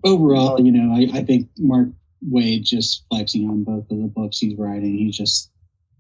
overall, 0.05 0.61
you 0.61 0.73
know, 0.73 0.95
I, 0.95 1.19
I 1.19 1.25
think 1.25 1.49
Mark 1.59 1.89
Waid 2.29 2.65
just 2.65 3.05
flexing 3.11 3.49
on 3.49 3.65
both 3.65 3.91
of 3.91 3.99
the 3.99 4.09
books 4.09 4.39
he's 4.39 4.59
writing. 4.59 4.97
He's 4.99 5.17
just 5.17 5.51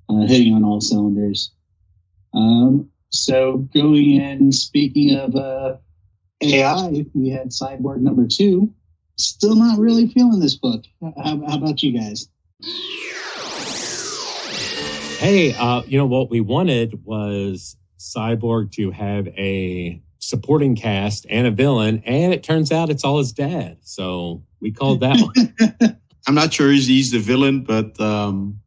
uh, 0.09 0.27
hitting 0.27 0.55
on 0.55 0.65
all 0.65 0.81
cylinders. 0.81 1.53
Um, 2.33 2.91
so 3.11 3.59
going 3.73 4.21
in, 4.21 4.51
speaking 4.51 5.17
of 5.17 5.37
uh, 5.37 5.77
AI, 6.43 7.07
we 7.15 7.29
had 7.29 7.51
Cyborg 7.51 8.01
number 8.01 8.27
two. 8.27 8.73
Still 9.17 9.55
not 9.55 9.79
really 9.79 10.09
feeling 10.09 10.41
this 10.41 10.57
book. 10.57 10.85
How, 11.01 11.41
how 11.47 11.57
about 11.57 11.83
you 11.83 11.97
guys? 11.97 12.29
Hey, 15.25 15.55
uh, 15.55 15.81
you 15.87 15.97
know 15.97 16.05
what 16.05 16.29
we 16.29 16.43
wanted 16.43 17.03
was 17.03 17.79
Cyborg 17.99 18.73
to 18.73 18.91
have 18.91 19.27
a 19.29 20.03
supporting 20.19 20.77
cast 20.77 21.25
and 21.31 21.47
a 21.47 21.51
villain, 21.51 22.03
and 22.05 22.35
it 22.35 22.43
turns 22.43 22.71
out 22.71 22.91
it's 22.91 23.05
all 23.05 23.17
his 23.17 23.33
dad. 23.33 23.79
So 23.81 24.43
we 24.61 24.71
called 24.71 25.01
that 25.01 25.19
one. 25.19 25.99
I'm 26.27 26.35
not 26.35 26.53
sure 26.53 26.71
he's, 26.71 27.11
the 27.11 27.21
villain, 27.21 27.65
but 27.65 27.99
um, 27.99 28.61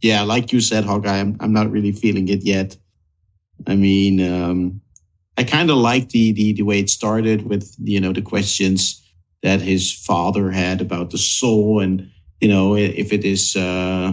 yeah, 0.00 0.22
like 0.22 0.52
you 0.52 0.60
said, 0.60 0.84
Hawkeye, 0.84 1.18
I'm, 1.18 1.36
I'm 1.40 1.52
not 1.52 1.72
really 1.72 1.90
feeling 1.90 2.28
it 2.28 2.44
yet. 2.44 2.76
I 3.66 3.74
mean, 3.74 4.20
um, 4.32 4.80
I 5.36 5.42
kind 5.42 5.70
of 5.70 5.76
like 5.76 6.10
the, 6.10 6.30
the 6.30 6.52
the 6.52 6.62
way 6.62 6.78
it 6.78 6.88
started 6.88 7.48
with 7.48 7.74
you 7.82 8.00
know 8.00 8.12
the 8.12 8.22
questions 8.22 9.02
that 9.42 9.60
his 9.60 9.92
father 9.92 10.52
had 10.52 10.80
about 10.80 11.10
the 11.10 11.18
soul, 11.18 11.80
and 11.80 12.08
you 12.40 12.46
know 12.46 12.76
if 12.76 13.12
it 13.12 13.24
is 13.24 13.56
uh, 13.56 14.12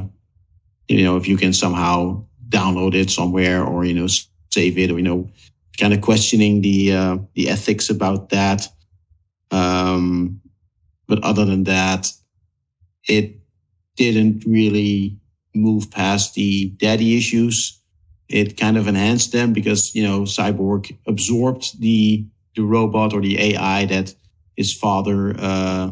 you 0.87 1.03
know 1.03 1.17
if 1.17 1.27
you 1.27 1.37
can 1.37 1.53
somehow 1.53 2.23
download 2.49 2.95
it 2.95 3.09
somewhere 3.09 3.63
or 3.63 3.85
you 3.85 3.93
know 3.93 4.07
save 4.51 4.77
it 4.77 4.91
or 4.91 4.97
you 4.97 5.03
know 5.03 5.29
kind 5.77 5.93
of 5.93 6.01
questioning 6.01 6.61
the 6.61 6.93
uh, 6.93 7.17
the 7.33 7.49
ethics 7.49 7.89
about 7.89 8.29
that. 8.29 8.67
Um, 9.51 10.41
but 11.07 11.23
other 11.23 11.45
than 11.45 11.63
that, 11.65 12.11
it 13.07 13.39
didn't 13.95 14.45
really 14.45 15.17
move 15.55 15.89
past 15.91 16.35
the 16.35 16.69
daddy 16.77 17.17
issues. 17.17 17.81
It 18.29 18.57
kind 18.57 18.77
of 18.77 18.87
enhanced 18.87 19.31
them 19.31 19.53
because, 19.53 19.95
you 19.95 20.03
know, 20.03 20.21
Cyborg 20.21 20.95
absorbed 21.07 21.79
the, 21.79 22.25
the 22.55 22.61
robot 22.61 23.13
or 23.13 23.21
the 23.21 23.39
AI 23.39 23.85
that 23.85 24.13
his 24.55 24.73
father, 24.73 25.35
uh, 25.39 25.91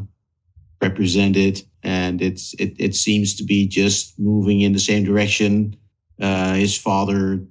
represented. 0.81 1.61
And 1.83 2.21
it's, 2.21 2.53
it, 2.55 2.73
it 2.79 2.95
seems 2.95 3.35
to 3.35 3.43
be 3.43 3.67
just 3.67 4.17
moving 4.19 4.61
in 4.61 4.73
the 4.73 4.79
same 4.79 5.03
direction. 5.03 5.75
Uh, 6.19 6.53
his 6.53 6.77
father 6.77 7.43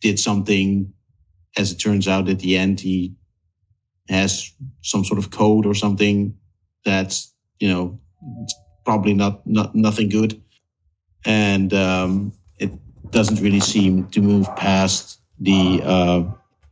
did 0.00 0.18
something, 0.18 0.92
as 1.56 1.72
it 1.72 1.76
turns 1.76 2.06
out 2.06 2.28
at 2.28 2.38
the 2.38 2.56
end, 2.56 2.80
he 2.80 3.14
has 4.08 4.52
some 4.82 5.04
sort 5.04 5.18
of 5.18 5.30
code 5.30 5.66
or 5.66 5.74
something 5.74 6.34
that's, 6.84 7.34
you 7.58 7.68
know, 7.68 8.00
probably 8.84 9.14
not, 9.14 9.46
not 9.46 9.74
nothing 9.74 10.08
good. 10.08 10.40
And, 11.24 11.72
um, 11.74 12.32
it 12.58 12.72
doesn't 13.10 13.40
really 13.40 13.60
seem 13.60 14.06
to 14.08 14.20
move 14.20 14.46
past 14.56 15.20
the, 15.38 15.82
uh, 15.84 16.22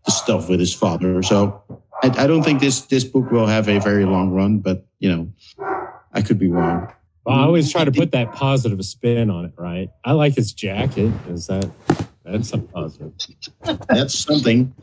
the 0.05 0.11
stuff 0.11 0.49
with 0.49 0.61
his 0.61 0.75
father. 0.75 1.23
So 1.23 1.63
I, 2.03 2.25
I 2.25 2.27
don't 2.27 2.43
think 2.43 2.61
this, 2.61 2.83
this 2.83 3.05
book 3.05 3.31
will 3.31 3.47
have 3.47 3.69
a 3.69 3.79
very 3.81 4.05
long 4.05 4.31
run, 4.31 4.59
but 4.59 4.87
you 5.01 5.09
know, 5.15 5.33
I 6.13 6.23
could 6.23 6.39
be 6.39 6.49
wrong. 6.49 6.93
Well, 7.25 7.37
I 7.37 7.43
always 7.43 7.71
try 7.71 7.85
to 7.85 7.93
put 7.93 8.13
that 8.13 8.33
positive 8.33 8.83
spin 8.85 9.29
on 9.29 9.45
it, 9.47 9.53
right? 9.59 9.91
I 10.05 10.13
like 10.13 10.35
his 10.35 10.53
jacket. 10.53 11.13
Is 11.29 11.47
that 11.49 11.71
that's 12.25 12.49
something 12.49 12.69
positive? 12.69 13.13
That's 13.89 14.19
something. 14.19 14.75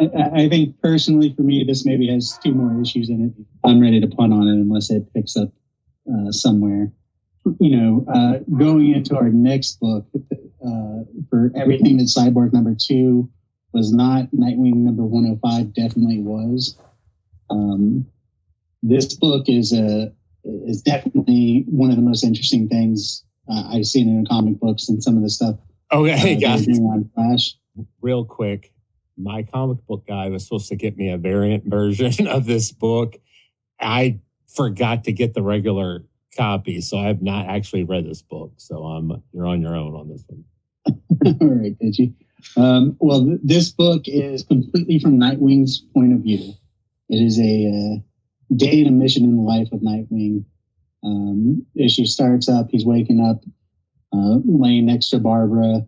I, 0.00 0.30
I 0.34 0.48
think 0.48 0.80
personally 0.80 1.34
for 1.34 1.42
me, 1.42 1.64
this 1.64 1.84
maybe 1.84 2.08
has 2.08 2.38
two 2.42 2.52
more 2.52 2.80
issues 2.80 3.08
in 3.08 3.26
it. 3.26 3.44
I'm 3.64 3.80
ready 3.80 4.00
to 4.00 4.06
punt 4.06 4.32
on 4.32 4.46
it 4.46 4.52
unless 4.52 4.90
it 4.90 5.12
picks 5.14 5.36
up 5.36 5.50
uh, 6.12 6.30
somewhere. 6.30 6.92
You 7.58 7.76
know, 7.76 8.04
uh, 8.12 8.38
going 8.58 8.92
into 8.92 9.16
our 9.16 9.30
next 9.30 9.80
book, 9.80 10.06
uh, 10.14 11.04
for 11.30 11.50
everything 11.56 11.96
that 11.96 12.04
Cyborg 12.04 12.52
number 12.52 12.74
two 12.78 13.30
was 13.72 13.92
not, 13.92 14.30
Nightwing 14.32 14.76
number 14.76 15.04
105 15.04 15.72
definitely 15.72 16.20
was. 16.20 16.78
Um, 17.50 18.06
this 18.82 19.14
book 19.14 19.48
is 19.48 19.72
a 19.72 20.12
is 20.44 20.82
definitely 20.82 21.64
one 21.68 21.90
of 21.90 21.96
the 21.96 22.02
most 22.02 22.24
interesting 22.24 22.68
things 22.68 23.24
uh, 23.50 23.64
I've 23.72 23.86
seen 23.86 24.08
in 24.08 24.26
comic 24.26 24.58
books 24.60 24.88
and 24.88 25.02
some 25.02 25.16
of 25.16 25.22
the 25.22 25.30
stuff 25.30 25.56
Okay, 25.92 26.36
uh, 26.36 26.40
guys, 26.40 26.68
on 26.68 27.10
Flash. 27.14 27.54
real 28.00 28.24
quick. 28.24 28.72
My 29.16 29.42
comic 29.42 29.84
book 29.86 30.06
guy 30.06 30.28
was 30.28 30.44
supposed 30.44 30.68
to 30.68 30.76
get 30.76 30.96
me 30.96 31.10
a 31.10 31.18
variant 31.18 31.64
version 31.66 32.26
of 32.26 32.46
this 32.46 32.72
book. 32.72 33.16
I 33.80 34.20
forgot 34.54 35.04
to 35.04 35.12
get 35.12 35.34
the 35.34 35.42
regular 35.42 36.04
copy, 36.36 36.80
so 36.80 36.98
I 36.98 37.06
have 37.06 37.22
not 37.22 37.46
actually 37.46 37.84
read 37.84 38.06
this 38.06 38.22
book. 38.22 38.52
So 38.58 38.84
um, 38.84 39.22
you're 39.32 39.46
on 39.46 39.60
your 39.62 39.74
own 39.74 39.94
on 39.94 40.08
this 40.08 40.24
one. 40.28 40.44
All 41.40 41.48
right, 41.48 41.78
did 41.78 41.98
you? 41.98 42.14
Um, 42.56 42.96
well, 43.00 43.24
th- 43.24 43.40
this 43.42 43.70
book 43.70 44.02
is 44.06 44.44
completely 44.44 45.00
from 45.00 45.18
Nightwing's 45.18 45.80
point 45.94 46.12
of 46.12 46.20
view. 46.20 46.52
It 47.08 47.16
is 47.16 47.40
a 47.40 47.66
uh, 47.66 48.07
day 48.54 48.80
and 48.80 48.88
a 48.88 48.92
mission 48.92 49.24
in 49.24 49.36
the 49.36 49.42
life 49.42 49.68
of 49.72 49.80
Nightwing. 49.80 50.44
Um, 51.04 51.64
issue 51.76 52.04
starts 52.04 52.48
up. 52.48 52.68
He's 52.70 52.84
waking 52.84 53.20
up, 53.20 53.42
uh, 54.12 54.38
laying 54.44 54.86
next 54.86 55.10
to 55.10 55.18
Barbara, 55.18 55.86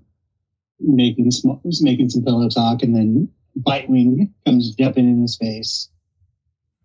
making 0.78 1.30
sm- 1.30 1.60
making 1.80 2.10
some 2.10 2.24
pillow 2.24 2.48
talk, 2.48 2.82
and 2.82 2.94
then 2.94 3.28
Bitewing 3.58 4.30
comes 4.46 4.74
jumping 4.74 5.08
in 5.08 5.22
his 5.22 5.36
face. 5.36 5.88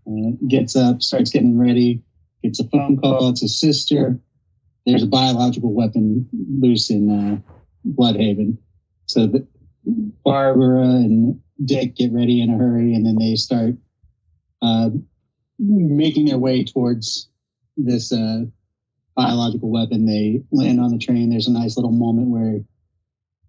Uh, 0.08 0.32
gets 0.48 0.76
up, 0.76 1.02
starts 1.02 1.30
getting 1.32 1.58
ready, 1.58 2.02
gets 2.44 2.60
a 2.60 2.68
phone 2.70 2.98
call. 2.98 3.30
It's 3.30 3.42
his 3.42 3.60
sister. 3.60 4.20
There's 4.86 5.04
a 5.04 5.08
biological 5.08 5.74
weapon 5.74 6.28
loose 6.60 6.92
in 6.92 7.10
uh, 7.10 7.38
Blüdhaven. 7.88 8.58
So 9.08 9.28
the, 9.28 9.48
Barbara 10.24 10.84
and 10.84 11.40
Dick 11.64 11.96
get 11.96 12.12
ready 12.12 12.42
in 12.42 12.50
a 12.50 12.58
hurry, 12.58 12.94
and 12.94 13.06
then 13.06 13.18
they 13.18 13.36
start 13.36 13.76
uh, 14.62 14.90
making 15.60 16.26
their 16.26 16.38
way 16.38 16.64
towards 16.64 17.30
this 17.78 18.12
uh, 18.12 18.44
biological 19.16 19.72
weapon. 19.72 20.06
They 20.06 20.44
land 20.52 20.80
on 20.80 20.92
the 20.92 20.98
train. 20.98 21.30
There's 21.30 21.48
a 21.48 21.52
nice 21.52 21.78
little 21.78 21.92
moment 21.92 22.30
where 22.30 22.60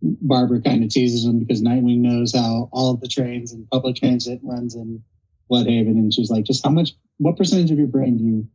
Barbara 0.02 0.60
kind 0.60 0.84
of 0.84 0.90
teases 0.90 1.24
them 1.24 1.38
because 1.38 1.62
Nightwing 1.62 1.98
knows 1.98 2.34
how 2.34 2.68
all 2.72 2.92
of 2.92 3.00
the 3.00 3.08
trains 3.08 3.52
and 3.52 3.68
public 3.70 3.96
transit 3.96 4.40
runs 4.42 4.74
in 4.74 5.02
Blüdhaven, 5.50 5.92
and 5.92 6.12
she's 6.12 6.30
like, 6.30 6.44
"Just 6.44 6.64
how 6.64 6.70
much? 6.70 6.92
What 7.18 7.36
percentage 7.36 7.70
of 7.70 7.78
your 7.78 7.86
brain 7.86 8.18
do 8.18 8.24
you 8.24 8.48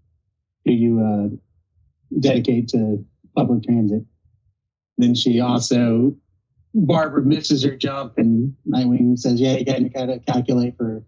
do 0.65 0.73
you 0.73 0.99
uh, 0.99 2.19
dedicate 2.19 2.68
to 2.69 3.03
public 3.36 3.64
transit?" 3.64 4.03
Then 4.98 5.15
she 5.15 5.40
also 5.40 6.15
Barbara 6.73 7.23
misses 7.23 7.64
her 7.64 7.76
jump, 7.76 8.18
and 8.18 8.56
Nightwing 8.68 9.18
says, 9.18 9.41
"Yeah, 9.41 9.57
you 9.57 9.65
got 9.65 9.80
to 9.80 9.90
kind 9.90 10.11
of 10.11 10.26
calculate 10.26 10.78
for 10.78 11.03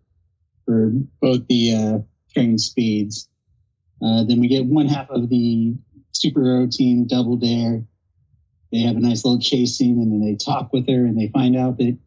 for 0.66 0.92
both 1.22 1.46
the 1.48 1.76
uh, 1.76 2.00
train 2.34 2.58
speeds." 2.58 3.30
Uh, 4.02 4.24
then 4.24 4.40
we 4.40 4.48
get 4.48 4.66
one 4.66 4.88
half 4.88 5.10
of 5.10 5.30
the 5.30 5.76
superhero 6.14 6.70
team, 6.70 7.06
Double 7.06 7.38
Dare. 7.38 7.84
They 8.72 8.80
have 8.80 8.98
a 8.98 9.00
nice 9.00 9.24
little 9.24 9.40
chase 9.40 9.78
scene, 9.78 10.00
and 10.00 10.12
then 10.12 10.22
they 10.22 10.36
talk 10.36 10.74
with 10.74 10.88
her, 10.88 11.06
and 11.06 11.18
they 11.18 11.30
find 11.30 11.56
out 11.56 11.78
that 11.78 11.98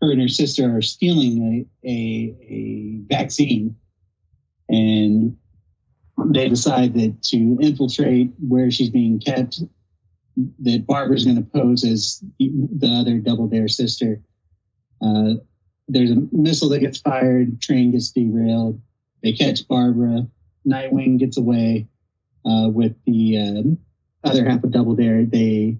her 0.00 0.10
and 0.12 0.20
her 0.20 0.28
sister 0.28 0.76
are 0.76 0.82
stealing 0.82 1.66
a, 1.84 1.88
a, 1.88 2.36
a 2.48 3.00
vaccine. 3.08 3.76
And 4.68 5.36
they 6.26 6.48
decide 6.48 6.94
that 6.94 7.22
to 7.24 7.58
infiltrate 7.60 8.32
where 8.38 8.70
she's 8.70 8.90
being 8.90 9.20
kept, 9.20 9.62
that 10.60 10.86
Barbara's 10.86 11.24
going 11.24 11.36
to 11.36 11.42
pose 11.42 11.84
as 11.84 12.22
the 12.38 12.88
other 12.88 13.18
Double 13.18 13.46
Dare 13.46 13.68
sister. 13.68 14.20
Uh, 15.04 15.34
there's 15.88 16.10
a 16.10 16.22
missile 16.32 16.68
that 16.70 16.80
gets 16.80 16.98
fired, 16.98 17.60
train 17.60 17.90
gets 17.90 18.10
derailed. 18.10 18.80
They 19.22 19.32
catch 19.32 19.66
Barbara. 19.68 20.26
Nightwing 20.66 21.18
gets 21.18 21.36
away 21.36 21.86
uh, 22.44 22.68
with 22.72 22.94
the 23.06 23.38
uh, 23.38 24.28
other 24.28 24.48
half 24.48 24.62
of 24.64 24.72
Double 24.72 24.94
Dare. 24.94 25.24
They 25.24 25.78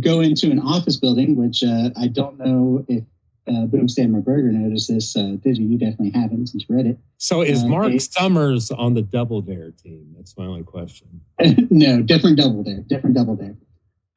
go 0.00 0.20
into 0.20 0.50
an 0.50 0.58
office 0.60 0.96
building, 0.96 1.36
which 1.36 1.62
uh, 1.62 1.90
I 1.96 2.06
don't 2.08 2.38
know 2.38 2.84
if 2.88 3.04
uh, 3.46 3.66
Boomstam 3.66 4.14
or 4.16 4.20
Berger 4.20 4.52
noticed 4.52 4.88
this. 4.88 5.16
Uh, 5.16 5.36
did 5.42 5.56
you? 5.58 5.66
You 5.66 5.78
definitely 5.78 6.10
haven't 6.10 6.48
since 6.48 6.64
you 6.68 6.76
read 6.76 6.86
it. 6.86 6.98
So 7.18 7.40
is 7.42 7.62
Uh, 7.64 7.68
Mark 7.68 7.92
they- 7.92 7.98
Summers 7.98 8.70
on 8.70 8.94
the 8.94 9.02
Double 9.02 9.40
Dare 9.40 9.70
team? 9.72 10.12
That's 10.16 10.36
my 10.36 10.44
only 10.44 10.62
question. 10.62 11.20
no, 11.70 12.02
different 12.02 12.36
Double 12.38 12.62
Dare, 12.62 12.80
different 12.80 13.16
Double 13.16 13.36
Dare. 13.36 13.56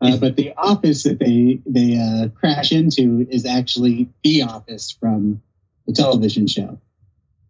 Uh, 0.02 0.18
but 0.18 0.36
the 0.36 0.52
office 0.58 1.04
that 1.04 1.20
they 1.20 1.62
they 1.66 1.96
uh, 1.98 2.28
crash 2.30 2.72
into 2.72 3.26
is 3.30 3.46
actually 3.46 4.10
the 4.24 4.42
office 4.42 4.92
from 5.00 5.40
the 5.86 5.94
television 5.94 6.48
show. 6.48 6.80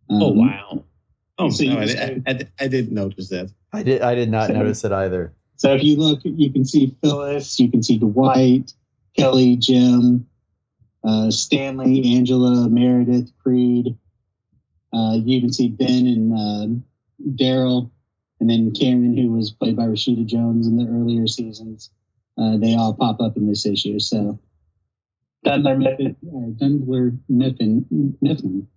oh 0.09 0.31
Um, 0.31 0.37
wow! 0.37 0.83
Oh, 1.37 1.49
So 1.49 1.63
no, 1.65 1.79
I, 1.79 1.85
just- 1.85 1.97
I, 1.97 2.21
I, 2.27 2.39
I 2.59 2.67
didn't 2.67 2.93
notice 2.93 3.29
that. 3.29 3.51
I 3.73 3.83
did. 3.83 4.01
I 4.01 4.15
did 4.15 4.29
not 4.29 4.47
So- 4.47 4.53
notice 4.53 4.83
it 4.83 4.91
either. 4.91 5.33
So 5.55 5.75
if 5.75 5.83
you 5.83 5.95
look, 5.95 6.21
you 6.23 6.51
can 6.51 6.65
see 6.65 6.95
Phyllis, 7.03 7.59
you 7.59 7.69
can 7.69 7.83
see 7.83 7.99
Dwight, 7.99 8.73
Kelly, 9.15 9.55
Jim, 9.57 10.25
uh, 11.03 11.29
Stanley, 11.29 12.15
Angela, 12.15 12.67
Meredith, 12.67 13.31
Creed. 13.43 13.95
Uh, 14.91 15.17
you 15.23 15.39
can 15.39 15.53
see 15.53 15.69
Ben 15.69 16.07
and 16.07 16.33
um 16.33 16.83
Daryl, 17.35 17.91
and 18.39 18.49
then 18.49 18.71
Karen, 18.71 19.15
who 19.15 19.31
was 19.33 19.51
played 19.51 19.75
by 19.75 19.83
Rashida 19.83 20.25
Jones 20.25 20.65
in 20.65 20.77
the 20.77 20.87
earlier 20.87 21.27
seasons. 21.27 21.91
Uh, 22.39 22.57
they 22.57 22.73
all 22.75 22.95
pop 22.95 23.21
up 23.21 23.37
in 23.37 23.45
this 23.47 23.65
issue. 23.67 23.99
So 23.99 24.39
Dundler 25.45 25.77
Mifflin, 25.77 26.15
or 26.31 26.47
Dundler 26.49 27.17
Mifflin, 27.29 27.85
Mifflin 28.19 28.67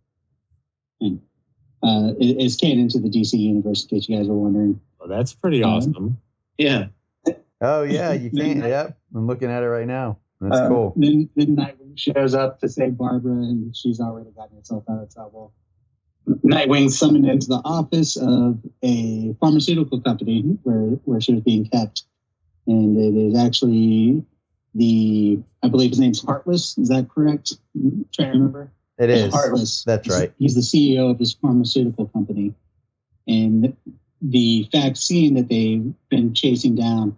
uh, 1.84 2.12
is 2.18 2.52
is 2.52 2.56
canon 2.56 2.88
to 2.88 2.98
the 2.98 3.08
DC 3.08 3.34
universe. 3.38 3.82
In 3.84 3.88
case 3.90 4.08
you 4.08 4.16
guys 4.16 4.28
are 4.28 4.34
wondering. 4.34 4.80
Well, 4.98 5.08
that's 5.08 5.34
pretty 5.34 5.62
Um, 5.62 5.70
awesome. 5.72 6.18
Yeah. 6.58 6.86
Oh 7.60 7.82
yeah, 7.82 8.12
you 8.12 8.30
can't. 8.36 8.58
Yep, 8.58 8.98
I'm 9.14 9.26
looking 9.26 9.50
at 9.50 9.62
it 9.62 9.68
right 9.68 9.86
now. 9.86 10.18
That's 10.40 10.56
Uh, 10.56 10.68
cool. 10.68 10.92
Then, 10.96 11.28
then 11.36 11.56
Nightwing 11.56 11.96
shows 11.96 12.34
up 12.34 12.60
to 12.60 12.68
save 12.68 12.98
Barbara, 12.98 13.32
and 13.32 13.74
she's 13.76 14.00
already 14.00 14.30
gotten 14.32 14.56
herself 14.56 14.84
out 14.90 15.02
of 15.02 15.12
trouble. 15.14 15.52
Nightwing 16.44 16.90
summoned 16.90 17.26
into 17.28 17.46
the 17.48 17.60
office 17.64 18.16
of 18.16 18.58
a 18.82 19.34
pharmaceutical 19.40 20.00
company 20.00 20.42
where 20.62 20.98
where 21.04 21.20
she 21.20 21.34
was 21.34 21.42
being 21.42 21.66
kept, 21.68 22.04
and 22.66 22.96
it 22.98 23.14
is 23.18 23.36
actually 23.38 24.24
the 24.74 25.38
I 25.62 25.68
believe 25.68 25.90
his 25.90 26.00
name's 26.00 26.22
Heartless. 26.22 26.76
Is 26.78 26.88
that 26.88 27.08
correct? 27.08 27.54
I'm 27.74 28.06
trying 28.12 28.32
to 28.32 28.38
remember. 28.38 28.72
It 28.98 29.10
is. 29.10 29.32
Heartless. 29.32 29.84
That's 29.84 30.08
right. 30.08 30.32
He's 30.38 30.54
the 30.54 30.60
CEO 30.60 31.10
of 31.10 31.18
this 31.18 31.34
pharmaceutical 31.34 32.06
company. 32.08 32.54
And 33.26 33.76
the 34.20 34.68
vaccine 34.70 35.34
that 35.34 35.48
they've 35.48 35.92
been 36.08 36.34
chasing 36.34 36.74
down, 36.74 37.16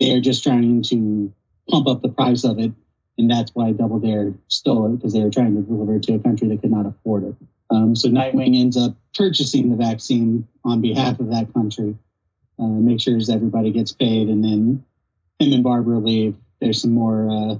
they're 0.00 0.20
just 0.20 0.42
trying 0.42 0.82
to 0.84 1.32
pump 1.68 1.86
up 1.86 2.02
the 2.02 2.08
price 2.08 2.44
of 2.44 2.58
it. 2.58 2.72
And 3.18 3.30
that's 3.30 3.54
why 3.54 3.72
Double 3.72 3.98
Dare 3.98 4.34
stole 4.48 4.86
it 4.86 4.96
because 4.96 5.12
they 5.12 5.22
were 5.22 5.30
trying 5.30 5.54
to 5.54 5.62
deliver 5.62 5.96
it 5.96 6.02
to 6.04 6.14
a 6.14 6.18
country 6.18 6.48
that 6.48 6.60
could 6.60 6.70
not 6.70 6.86
afford 6.86 7.24
it. 7.24 7.34
Um, 7.70 7.94
so 7.94 8.08
Nightwing 8.08 8.58
ends 8.58 8.76
up 8.76 8.94
purchasing 9.14 9.70
the 9.70 9.76
vaccine 9.76 10.46
on 10.64 10.80
behalf 10.80 11.20
of 11.20 11.30
that 11.30 11.52
country, 11.54 11.96
uh, 12.58 12.66
make 12.66 13.00
sure 13.00 13.18
everybody 13.30 13.70
gets 13.70 13.92
paid, 13.92 14.28
and 14.28 14.44
then 14.44 14.84
him 15.38 15.52
and 15.52 15.64
Barbara 15.64 15.98
leave. 15.98 16.34
There's 16.60 16.82
some 16.82 16.92
more 16.92 17.30
uh, 17.30 17.56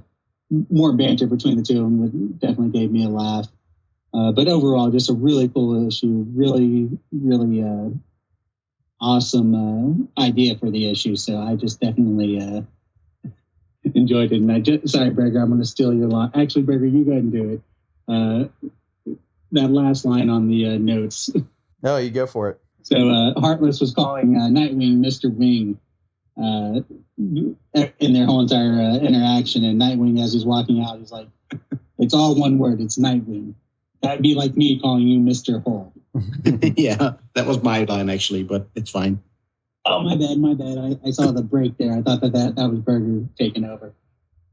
more 0.49 0.93
banter 0.93 1.27
between 1.27 1.57
the 1.57 1.63
two 1.63 1.77
of 1.77 1.83
them 1.83 2.01
that 2.01 2.39
definitely 2.39 2.79
gave 2.79 2.91
me 2.91 3.05
a 3.05 3.09
laugh. 3.09 3.47
Uh, 4.13 4.31
but 4.31 4.47
overall, 4.47 4.91
just 4.91 5.09
a 5.09 5.13
really 5.13 5.47
cool 5.47 5.87
issue. 5.87 6.25
Really, 6.33 6.89
really 7.11 7.63
uh, 7.63 7.89
awesome 9.01 10.09
uh, 10.17 10.21
idea 10.21 10.55
for 10.57 10.69
the 10.69 10.89
issue. 10.89 11.15
So 11.15 11.39
I 11.39 11.55
just 11.55 11.79
definitely 11.81 12.39
uh, 12.39 12.61
enjoyed 13.95 14.31
it. 14.31 14.41
And 14.41 14.51
I 14.51 14.59
just, 14.59 14.89
sorry, 14.89 15.09
Berger, 15.09 15.41
I'm 15.41 15.49
going 15.49 15.61
to 15.61 15.67
steal 15.67 15.93
your 15.93 16.07
line. 16.07 16.31
Actually, 16.35 16.63
Berger, 16.63 16.85
you 16.85 17.05
go 17.05 17.11
ahead 17.11 17.23
and 17.23 17.31
do 17.31 17.49
it. 17.49 17.61
Uh, 18.07 19.13
that 19.51 19.69
last 19.71 20.05
line 20.05 20.29
on 20.29 20.47
the 20.47 20.67
uh, 20.67 20.77
notes. 20.77 21.29
No, 21.83 21.97
you 21.97 22.11
go 22.11 22.25
for 22.25 22.49
it. 22.49 22.61
So 22.83 23.09
uh, 23.09 23.37
Heartless 23.41 23.81
was 23.81 23.93
calling 23.93 24.37
uh, 24.37 24.47
Nightwing 24.47 24.99
Mr. 24.99 25.29
Wing 25.29 25.77
uh, 26.37 26.81
in 27.25 28.13
their 28.13 28.25
whole 28.25 28.41
entire 28.41 28.73
uh, 28.73 28.97
interaction. 28.97 29.63
And 29.63 29.79
Nightwing, 29.79 30.23
as 30.23 30.33
he's 30.33 30.45
walking 30.45 30.83
out, 30.83 30.99
he's 30.99 31.11
like, 31.11 31.27
it's 31.99 32.13
all 32.13 32.35
one 32.35 32.57
word. 32.57 32.81
It's 32.81 32.97
Nightwing. 32.97 33.53
That'd 34.01 34.21
be 34.21 34.35
like 34.35 34.55
me 34.55 34.79
calling 34.79 35.07
you 35.07 35.19
Mr. 35.19 35.63
Hole. 35.63 35.93
yeah, 36.77 37.13
that 37.33 37.45
was 37.47 37.63
my 37.63 37.83
line 37.85 38.09
actually, 38.09 38.43
but 38.43 38.67
it's 38.75 38.89
fine. 38.89 39.21
Oh, 39.85 40.01
my 40.01 40.15
bad, 40.15 40.37
my 40.37 40.53
bad. 40.53 40.77
I, 40.77 41.07
I 41.07 41.11
saw 41.11 41.31
the 41.31 41.41
break 41.41 41.77
there. 41.77 41.93
I 41.93 42.01
thought 42.01 42.21
that 42.21 42.33
that, 42.33 42.55
that 42.55 42.69
was 42.69 42.79
Berger 42.79 43.27
taking 43.37 43.65
over. 43.65 43.93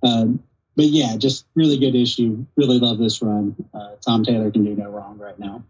Um, 0.03 0.43
but 0.77 0.87
yeah, 0.87 1.17
just 1.17 1.47
really 1.55 1.79
good 1.79 1.95
issue. 1.95 2.45
Really 2.57 2.79
love 2.79 2.99
this 2.99 3.21
run. 3.23 3.55
Uh, 3.75 3.97
Tom 4.05 4.25
Taylor 4.25 4.51
can 4.51 4.65
do 4.65 4.75
no 4.75 4.89
wrong 4.89 5.19
right 5.19 5.39
now. 5.39 5.63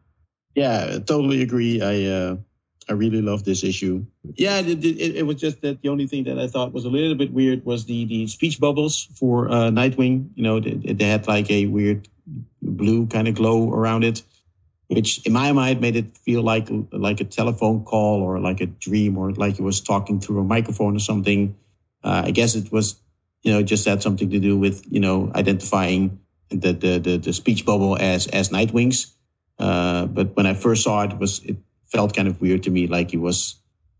Yeah, 0.55 0.99
totally 0.99 1.43
agree. 1.43 1.82
I 1.82 2.05
uh, 2.05 2.37
I 2.91 2.95
really 2.95 3.23
love 3.23 3.45
this 3.45 3.62
issue. 3.62 4.05
Yeah, 4.35 4.59
it, 4.59 4.85
it, 4.85 5.17
it 5.17 5.23
was 5.27 5.37
just 5.37 5.62
that 5.62 5.81
the 5.81 5.89
only 5.89 6.09
thing 6.09 6.25
that 6.25 6.41
I 6.41 6.49
thought 6.49 6.73
was 6.73 6.85
a 6.85 6.89
little 6.89 7.15
bit 7.15 7.33
weird 7.33 7.65
was 7.65 7.85
the 7.85 8.05
the 8.05 8.27
speech 8.27 8.59
bubbles 8.59 9.07
for 9.15 9.49
uh, 9.49 9.71
Nightwing. 9.71 10.31
You 10.35 10.43
know, 10.43 10.59
they, 10.59 10.75
they 10.75 11.05
had 11.05 11.29
like 11.29 11.49
a 11.53 11.67
weird 11.67 12.09
blue 12.61 13.07
kind 13.07 13.29
of 13.29 13.37
glow 13.37 13.73
around 13.73 14.03
it, 14.03 14.23
which 14.89 15.25
in 15.25 15.33
my 15.33 15.53
mind 15.53 15.81
made 15.81 15.95
it 15.95 16.19
feel 16.19 16.43
like 16.43 16.67
like 16.91 17.21
a 17.21 17.25
telephone 17.25 17.85
call 17.85 18.23
or 18.23 18.41
like 18.41 18.61
a 18.61 18.67
dream 18.67 19.17
or 19.17 19.31
like 19.35 19.55
he 19.57 19.62
was 19.62 19.81
talking 19.81 20.19
through 20.19 20.41
a 20.41 20.45
microphone 20.45 20.97
or 20.97 21.01
something. 21.01 21.55
Uh, 22.03 22.23
I 22.27 22.33
guess 22.33 22.57
it 22.57 22.73
was, 22.73 23.01
you 23.43 23.53
know, 23.53 23.62
just 23.62 23.87
had 23.87 24.03
something 24.03 24.31
to 24.31 24.41
do 24.41 24.59
with 24.59 24.85
you 24.91 24.99
know 24.99 25.31
identifying 25.37 26.19
the 26.49 26.73
the 26.73 26.99
the, 26.99 27.17
the 27.19 27.33
speech 27.33 27.65
bubble 27.65 27.97
as 27.97 28.27
as 28.27 28.49
Nightwings. 28.49 29.12
Uh, 29.61 30.07
but 30.07 30.35
when 30.35 30.47
I 30.47 30.55
first 30.55 30.83
saw 30.83 31.03
it, 31.05 31.12
it 31.12 31.19
was 31.19 31.39
it 31.45 31.57
felt 31.93 32.15
kind 32.15 32.29
of 32.29 32.41
weird 32.41 32.62
to 32.65 32.71
me, 32.71 32.87
like 32.87 33.11
he 33.11 33.17
was 33.17 33.57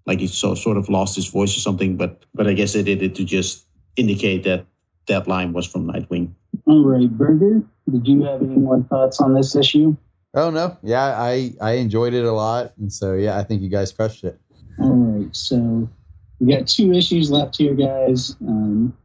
like 0.07 0.21
he 0.21 0.27
so, 0.27 0.55
sort 0.55 0.77
of 0.77 0.89
lost 0.89 1.17
his 1.17 1.29
voice 1.29 1.57
or 1.57 1.61
something. 1.61 1.97
But 1.97 2.25
but 2.35 2.47
I 2.47 2.53
guess 2.53 2.73
they 2.73 2.83
did 2.83 3.03
it 3.03 3.15
to 3.17 3.25
just 3.25 3.67
indicate 3.97 4.45
that 4.45 4.67
that 5.07 5.27
line 5.29 5.53
was 5.53 5.67
from 5.67 5.87
Nightwing. 5.87 6.33
All 6.67 6.85
right, 6.85 7.11
Berger, 7.11 7.63
did 7.91 8.07
you 8.07 8.23
have 8.25 8.43
any 8.43 8.57
more 8.57 8.83
thoughts 8.83 9.21
on 9.21 9.35
this 9.35 9.57
issue? 9.57 9.97
Oh 10.35 10.51
no, 10.51 10.77
yeah, 10.83 11.21
I 11.21 11.53
I 11.61 11.73
enjoyed 11.73 12.15
it 12.15 12.25
a 12.25 12.33
lot, 12.33 12.73
and 12.79 12.93
so 12.93 13.15
yeah, 13.15 13.39
I 13.39 13.43
think 13.43 13.63
you 13.63 13.69
guys 13.69 13.93
crushed 13.93 14.25
it. 14.25 14.39
All 14.81 14.91
right, 14.91 15.35
so 15.35 15.89
we 16.39 16.55
got 16.55 16.67
two 16.67 16.93
issues 16.93 17.31
left 17.31 17.57
here, 17.57 17.75
guys. 17.75 18.37
Um, 18.41 18.97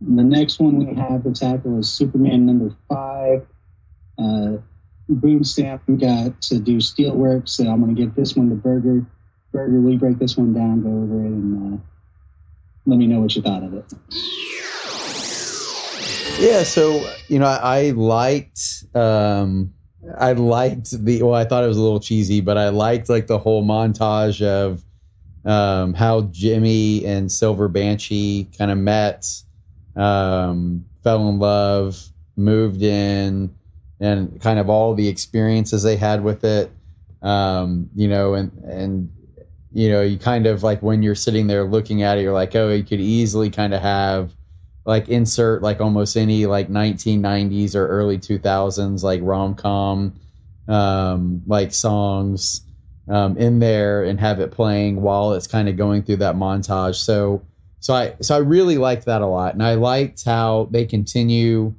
the 0.00 0.24
next 0.24 0.58
one 0.58 0.78
we 0.78 0.94
have 0.94 1.22
to 1.24 1.32
tackle 1.32 1.78
is 1.78 1.90
Superman 1.90 2.46
number 2.46 2.74
five. 2.88 3.46
Uh, 4.18 4.56
Boomstam 5.10 5.80
we 5.86 5.96
got 5.96 6.40
to 6.42 6.58
do 6.58 6.76
steelwork, 6.78 7.48
so 7.48 7.68
I'm 7.68 7.82
going 7.82 7.94
to 7.94 8.00
give 8.00 8.14
this 8.14 8.36
one 8.36 8.48
to 8.50 8.54
Berger. 8.54 9.04
Berger, 9.52 9.80
we 9.80 9.96
break 9.96 10.18
this 10.18 10.36
one 10.36 10.52
down, 10.52 10.82
go 10.82 10.88
over 10.88 11.24
it, 11.24 11.32
and 11.32 11.74
uh, 11.74 11.78
let 12.86 12.98
me 12.98 13.06
know 13.06 13.20
what 13.20 13.34
you 13.34 13.42
thought 13.42 13.62
of 13.62 13.74
it. 13.74 13.92
Yeah, 16.40 16.62
so 16.62 17.12
you 17.28 17.38
know, 17.38 17.46
I, 17.46 17.78
I 17.78 17.90
liked 17.90 18.84
um 18.94 19.74
I 20.18 20.32
liked 20.32 20.90
the 21.04 21.22
well, 21.22 21.34
I 21.34 21.44
thought 21.44 21.64
it 21.64 21.68
was 21.68 21.76
a 21.76 21.82
little 21.82 22.00
cheesy, 22.00 22.40
but 22.40 22.56
I 22.56 22.70
liked 22.70 23.08
like 23.08 23.26
the 23.26 23.38
whole 23.38 23.64
montage 23.64 24.40
of 24.42 24.82
um 25.44 25.92
how 25.92 26.22
Jimmy 26.22 27.04
and 27.04 27.30
Silver 27.30 27.68
Banshee 27.68 28.48
kind 28.56 28.70
of 28.70 28.78
met, 28.78 29.26
um, 29.96 30.86
fell 31.02 31.28
in 31.28 31.38
love, 31.38 32.02
moved 32.36 32.82
in, 32.82 33.54
and 34.00 34.40
kind 34.40 34.58
of 34.58 34.68
all 34.68 34.94
the 34.94 35.08
experiences 35.08 35.82
they 35.82 35.96
had 35.96 36.24
with 36.24 36.44
it. 36.44 36.70
Um, 37.22 37.90
you 37.94 38.08
know, 38.08 38.34
and 38.34 38.52
and 38.64 39.12
you 39.72 39.90
know, 39.90 40.02
you 40.02 40.18
kind 40.18 40.46
of 40.46 40.62
like 40.62 40.82
when 40.82 41.02
you're 41.02 41.14
sitting 41.14 41.46
there 41.46 41.64
looking 41.64 42.02
at 42.02 42.18
it, 42.18 42.22
you're 42.22 42.32
like, 42.32 42.56
oh, 42.56 42.70
you 42.70 42.82
could 42.82 43.00
easily 43.00 43.50
kind 43.50 43.74
of 43.74 43.82
have 43.82 44.34
like 44.86 45.08
insert 45.08 45.62
like 45.62 45.80
almost 45.80 46.16
any 46.16 46.46
like 46.46 46.68
1990s 46.68 47.74
or 47.74 47.86
early 47.86 48.16
2000s 48.16 49.02
like 49.02 49.20
rom-com 49.22 50.10
um 50.68 51.42
like 51.46 51.70
songs 51.70 52.62
um, 53.10 53.36
in 53.36 53.58
there 53.58 54.04
and 54.04 54.20
have 54.20 54.40
it 54.40 54.52
playing 54.52 55.02
while 55.02 55.32
it's 55.32 55.48
kind 55.48 55.68
of 55.68 55.76
going 55.76 56.02
through 56.02 56.16
that 56.16 56.36
montage. 56.36 56.94
So 56.94 57.42
so 57.80 57.94
I 57.94 58.14
so 58.20 58.36
I 58.36 58.38
really 58.38 58.78
liked 58.78 59.06
that 59.06 59.20
a 59.20 59.26
lot, 59.26 59.54
and 59.54 59.62
I 59.62 59.74
liked 59.74 60.24
how 60.24 60.68
they 60.70 60.86
continue 60.86 61.74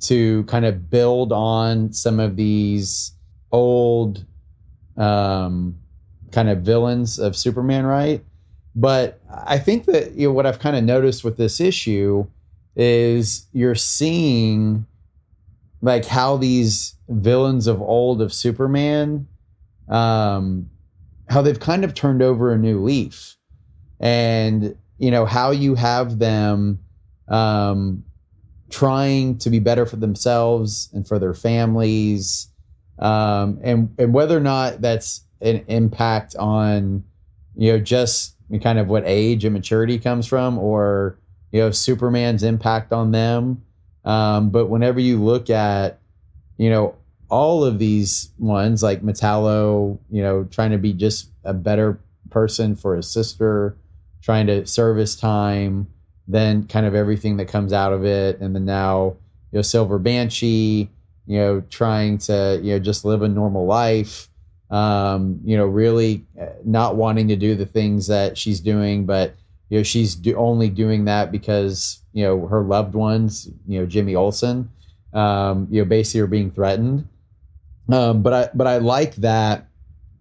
to 0.00 0.44
kind 0.44 0.64
of 0.64 0.90
build 0.90 1.32
on 1.32 1.92
some 1.92 2.20
of 2.20 2.36
these 2.36 3.12
old 3.52 4.24
um, 4.96 5.78
kind 6.32 6.48
of 6.48 6.60
villains 6.60 7.18
of 7.18 7.36
Superman, 7.36 7.84
right? 7.84 8.24
But 8.74 9.20
I 9.28 9.58
think 9.58 9.86
that 9.86 10.12
you 10.12 10.28
know 10.28 10.32
what 10.32 10.46
I've 10.46 10.58
kind 10.58 10.76
of 10.76 10.84
noticed 10.84 11.24
with 11.24 11.36
this 11.36 11.60
issue 11.60 12.26
is 12.76 13.46
you're 13.52 13.74
seeing 13.74 14.86
like 15.82 16.04
how 16.04 16.36
these 16.36 16.94
villains 17.08 17.66
of 17.66 17.80
old 17.82 18.22
of 18.22 18.32
Superman, 18.32 19.26
um, 19.88 20.70
how 21.28 21.42
they've 21.42 21.58
kind 21.58 21.84
of 21.84 21.94
turned 21.94 22.22
over 22.22 22.52
a 22.52 22.58
new 22.58 22.82
leaf, 22.82 23.36
and 23.98 24.76
you 24.98 25.10
know 25.10 25.24
how 25.24 25.50
you 25.50 25.74
have 25.74 26.18
them 26.18 26.78
um, 27.28 28.04
trying 28.70 29.38
to 29.38 29.50
be 29.50 29.58
better 29.58 29.84
for 29.86 29.96
themselves 29.96 30.88
and 30.92 31.06
for 31.06 31.18
their 31.18 31.34
families, 31.34 32.48
um, 32.98 33.58
and 33.62 33.94
and 33.98 34.14
whether 34.14 34.36
or 34.36 34.40
not 34.40 34.80
that's 34.80 35.22
an 35.40 35.64
impact 35.68 36.36
on 36.36 37.04
you 37.56 37.72
know 37.72 37.78
just 37.78 38.36
kind 38.62 38.78
of 38.78 38.88
what 38.88 39.04
age 39.06 39.44
and 39.44 39.54
maturity 39.54 39.98
comes 39.98 40.26
from, 40.26 40.58
or 40.58 41.18
you 41.52 41.60
know 41.60 41.70
Superman's 41.70 42.42
impact 42.42 42.92
on 42.92 43.10
them. 43.12 43.62
Um, 44.04 44.50
but 44.50 44.66
whenever 44.66 45.00
you 45.00 45.22
look 45.22 45.50
at 45.50 46.00
you 46.56 46.70
know 46.70 46.96
all 47.30 47.64
of 47.64 47.78
these 47.78 48.30
ones 48.38 48.82
like 48.82 49.02
Metallo, 49.02 49.98
you 50.10 50.20
know, 50.20 50.44
trying 50.44 50.72
to 50.72 50.78
be 50.78 50.92
just 50.92 51.30
a 51.44 51.54
better 51.54 52.00
person 52.28 52.74
for 52.74 52.96
his 52.96 53.10
sister, 53.10 53.76
trying 54.20 54.48
to 54.48 54.66
service 54.66 55.16
time, 55.16 55.86
then 56.32 56.66
kind 56.66 56.86
of 56.86 56.94
everything 56.94 57.36
that 57.38 57.48
comes 57.48 57.72
out 57.72 57.92
of 57.92 58.04
it, 58.04 58.40
and 58.40 58.54
then 58.54 58.64
now 58.64 59.16
you 59.52 59.58
know 59.58 59.62
Silver 59.62 59.98
Banshee, 59.98 60.88
you 61.26 61.38
know, 61.38 61.62
trying 61.70 62.18
to 62.18 62.60
you 62.62 62.72
know 62.72 62.78
just 62.78 63.04
live 63.04 63.22
a 63.22 63.28
normal 63.28 63.66
life, 63.66 64.28
um, 64.70 65.40
you 65.44 65.56
know, 65.56 65.66
really 65.66 66.24
uh, 66.40 66.46
not 66.64 66.96
wanting 66.96 67.28
to 67.28 67.36
do 67.36 67.54
the 67.54 67.66
things 67.66 68.06
that 68.06 68.38
she's 68.38 68.60
doing, 68.60 69.06
but 69.06 69.34
you 69.68 69.78
know 69.78 69.82
she's 69.82 70.14
do- 70.14 70.36
only 70.36 70.68
doing 70.68 71.04
that 71.06 71.32
because 71.32 72.00
you 72.12 72.24
know 72.24 72.46
her 72.46 72.62
loved 72.62 72.94
ones, 72.94 73.48
you 73.66 73.80
know 73.80 73.86
Jimmy 73.86 74.14
Olsen, 74.14 74.70
um, 75.12 75.66
you 75.70 75.82
know 75.82 75.88
basically 75.88 76.20
are 76.20 76.26
being 76.26 76.50
threatened. 76.50 77.06
Um, 77.90 78.22
but 78.22 78.32
I 78.32 78.48
but 78.54 78.66
I 78.66 78.78
like 78.78 79.16
that, 79.16 79.68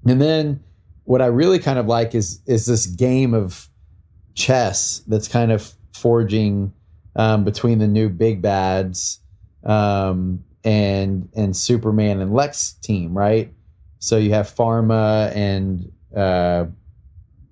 and 0.06 0.20
then 0.20 0.64
what 1.04 1.22
I 1.22 1.28
really 1.28 1.60
kind 1.60 1.80
of 1.80 1.88
like 1.88 2.16
is 2.16 2.42
is 2.46 2.66
this 2.66 2.86
game 2.86 3.34
of 3.34 3.68
chess 4.36 5.02
that's 5.08 5.28
kind 5.28 5.52
of 5.52 5.74
forging 6.00 6.74
um, 7.16 7.44
between 7.44 7.80
the 7.80 7.88
new 7.88 8.10
big 8.10 8.42
bads 8.42 9.20
um, 9.64 10.44
and 10.64 11.30
and 11.36 11.56
Superman 11.56 12.22
and 12.22 12.34
Lex 12.34 12.74
team, 12.74 13.18
right? 13.18 13.54
So 14.00 14.18
you 14.18 14.32
have 14.34 14.48
Pharma 14.48 15.36
and 15.36 15.92
uh, 16.16 16.66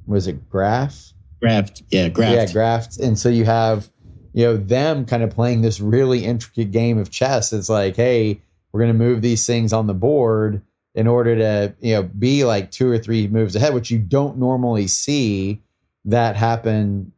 was 0.06 0.28
it 0.28 0.50
Graph? 0.50 1.14
Graft, 1.40 1.84
yeah, 1.90 2.10
graft. 2.10 2.34
Yeah, 2.34 2.52
Graft. 2.52 2.98
And 2.98 3.20
so 3.20 3.30
you 3.30 3.46
have 3.46 3.90
you 4.34 4.46
know 4.46 4.58
them 4.58 5.06
kind 5.06 5.24
of 5.24 5.30
playing 5.30 5.62
this 5.62 5.80
really 5.80 6.24
intricate 6.26 6.72
game 6.72 6.98
of 6.98 7.12
chess. 7.12 7.54
It's 7.54 7.70
like, 7.70 7.96
hey, 7.96 8.42
we're 8.72 8.82
going 8.82 8.94
to 8.94 8.98
move 8.98 9.22
these 9.22 9.46
things 9.46 9.74
on 9.74 9.88
the 9.88 9.94
board 9.94 10.62
in 10.96 11.08
order 11.08 11.36
to 11.36 11.76
you 11.80 11.94
know 11.94 12.04
be 12.04 12.44
like 12.44 12.72
two 12.72 12.90
or 12.90 12.98
three 12.98 13.28
moves 13.28 13.56
ahead, 13.56 13.74
which 13.74 13.92
you 13.92 14.00
don't 14.00 14.38
normally 14.38 14.88
see 14.88 15.62
that 16.06 16.36
happen 16.36 17.12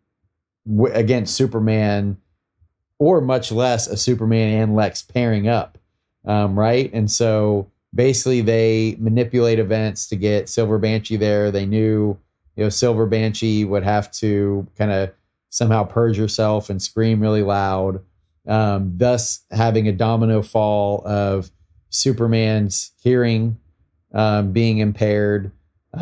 w- 0.69 0.93
against 0.93 1.35
Superman, 1.35 2.17
or 2.99 3.21
much 3.21 3.51
less 3.51 3.87
a 3.87 3.97
Superman 3.97 4.61
and 4.61 4.75
Lex 4.75 5.01
pairing 5.01 5.47
up, 5.47 5.77
um, 6.25 6.57
right? 6.57 6.89
And 6.93 7.09
so 7.09 7.71
basically, 7.93 8.41
they 8.41 8.95
manipulate 8.99 9.59
events 9.59 10.07
to 10.09 10.15
get 10.15 10.49
Silver 10.49 10.77
Banshee 10.77 11.17
there. 11.17 11.51
They 11.51 11.65
knew 11.65 12.17
you 12.55 12.63
know 12.63 12.69
Silver 12.69 13.05
Banshee 13.05 13.65
would 13.65 13.83
have 13.83 14.11
to 14.13 14.67
kind 14.77 14.91
of 14.91 15.11
somehow 15.49 15.83
purge 15.83 16.17
herself 16.17 16.69
and 16.69 16.81
scream 16.81 17.19
really 17.19 17.43
loud, 17.43 18.01
um, 18.47 18.93
thus 18.97 19.45
having 19.51 19.87
a 19.87 19.91
domino 19.91 20.41
fall 20.41 21.01
of 21.05 21.49
Superman's 21.89 22.91
hearing 23.01 23.57
um, 24.13 24.51
being 24.51 24.79
impaired. 24.79 25.51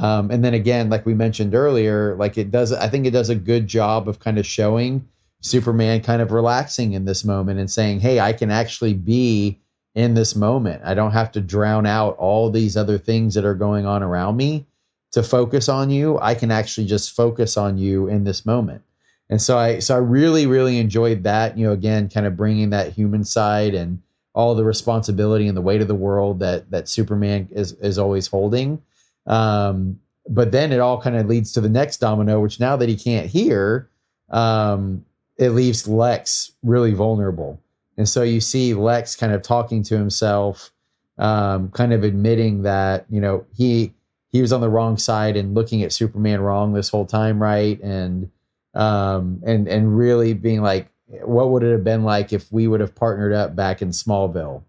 Um, 0.01 0.31
and 0.31 0.43
then 0.43 0.53
again, 0.53 0.89
like 0.89 1.05
we 1.05 1.13
mentioned 1.13 1.55
earlier, 1.55 2.15
like 2.15 2.37
it 2.37 2.51
does, 2.51 2.71
I 2.71 2.87
think 2.87 3.05
it 3.05 3.11
does 3.11 3.29
a 3.29 3.35
good 3.35 3.67
job 3.67 4.07
of 4.07 4.19
kind 4.19 4.37
of 4.37 4.45
showing 4.45 5.07
Superman 5.41 6.01
kind 6.01 6.21
of 6.21 6.31
relaxing 6.31 6.93
in 6.93 7.05
this 7.05 7.23
moment 7.23 7.59
and 7.59 7.69
saying, 7.69 7.99
Hey, 7.99 8.19
I 8.19 8.33
can 8.33 8.51
actually 8.51 8.93
be 8.93 9.59
in 9.95 10.13
this 10.13 10.35
moment. 10.35 10.81
I 10.85 10.93
don't 10.93 11.11
have 11.11 11.31
to 11.33 11.41
drown 11.41 11.85
out 11.85 12.17
all 12.17 12.49
these 12.49 12.77
other 12.77 12.97
things 12.97 13.33
that 13.33 13.45
are 13.45 13.55
going 13.55 13.85
on 13.85 14.03
around 14.03 14.37
me 14.37 14.65
to 15.11 15.23
focus 15.23 15.69
on 15.69 15.89
you. 15.89 16.19
I 16.19 16.35
can 16.35 16.51
actually 16.51 16.87
just 16.87 17.15
focus 17.15 17.57
on 17.57 17.77
you 17.77 18.07
in 18.07 18.23
this 18.23 18.45
moment. 18.45 18.83
And 19.29 19.41
so 19.41 19.57
I, 19.57 19.79
so 19.79 19.95
I 19.95 19.99
really, 19.99 20.45
really 20.45 20.77
enjoyed 20.79 21.23
that, 21.23 21.57
you 21.57 21.65
know, 21.65 21.73
again, 21.73 22.09
kind 22.09 22.25
of 22.25 22.37
bringing 22.37 22.69
that 22.69 22.93
human 22.93 23.23
side 23.23 23.73
and, 23.73 24.01
all 24.37 24.53
the 24.53 24.63
responsibility 24.63 25.47
and 25.47 25.57
the 25.57 25.61
weight 25.61 25.81
of 25.81 25.87
the 25.87 25.95
world 25.95 26.37
that 26.39 26.69
that 26.69 26.87
Superman 26.87 27.49
is 27.51 27.73
is 27.73 27.97
always 27.97 28.27
holding. 28.27 28.79
Um, 29.27 29.99
but 30.29 30.51
then 30.51 30.71
it 30.71 30.79
all 30.79 30.99
kind 30.99 31.15
of 31.15 31.27
leads 31.27 31.51
to 31.53 31.61
the 31.61 31.69
next 31.69 31.97
domino, 31.97 32.39
which 32.39 32.59
now 32.59 32.75
that 32.75 32.89
he 32.89 32.95
can't 32.95 33.27
hear, 33.27 33.89
um, 34.29 35.05
it 35.37 35.49
leaves 35.51 35.87
Lex 35.87 36.51
really 36.63 36.93
vulnerable. 36.93 37.61
And 37.97 38.07
so 38.07 38.23
you 38.23 38.41
see 38.41 38.73
Lex 38.73 39.15
kind 39.15 39.33
of 39.33 39.41
talking 39.41 39.83
to 39.83 39.97
himself, 39.97 40.71
um, 41.17 41.71
kind 41.71 41.93
of 41.93 42.03
admitting 42.03 42.63
that 42.63 43.05
you 43.09 43.19
know 43.19 43.45
he 43.55 43.93
he 44.31 44.41
was 44.41 44.53
on 44.53 44.61
the 44.61 44.69
wrong 44.69 44.97
side 44.97 45.35
and 45.35 45.55
looking 45.55 45.83
at 45.83 45.91
Superman 45.91 46.41
wrong 46.41 46.73
this 46.73 46.89
whole 46.89 47.05
time, 47.05 47.41
right? 47.41 47.79
And 47.81 48.29
um, 48.75 49.41
and 49.45 49.67
and 49.67 49.97
really 49.97 50.33
being 50.33 50.61
like, 50.61 50.89
what 51.07 51.49
would 51.49 51.63
it 51.63 51.71
have 51.71 51.83
been 51.83 52.03
like 52.03 52.33
if 52.33 52.51
we 52.51 52.67
would 52.67 52.81
have 52.81 52.93
partnered 52.93 53.33
up 53.33 53.55
back 53.55 53.81
in 53.81 53.89
Smallville? 53.89 54.63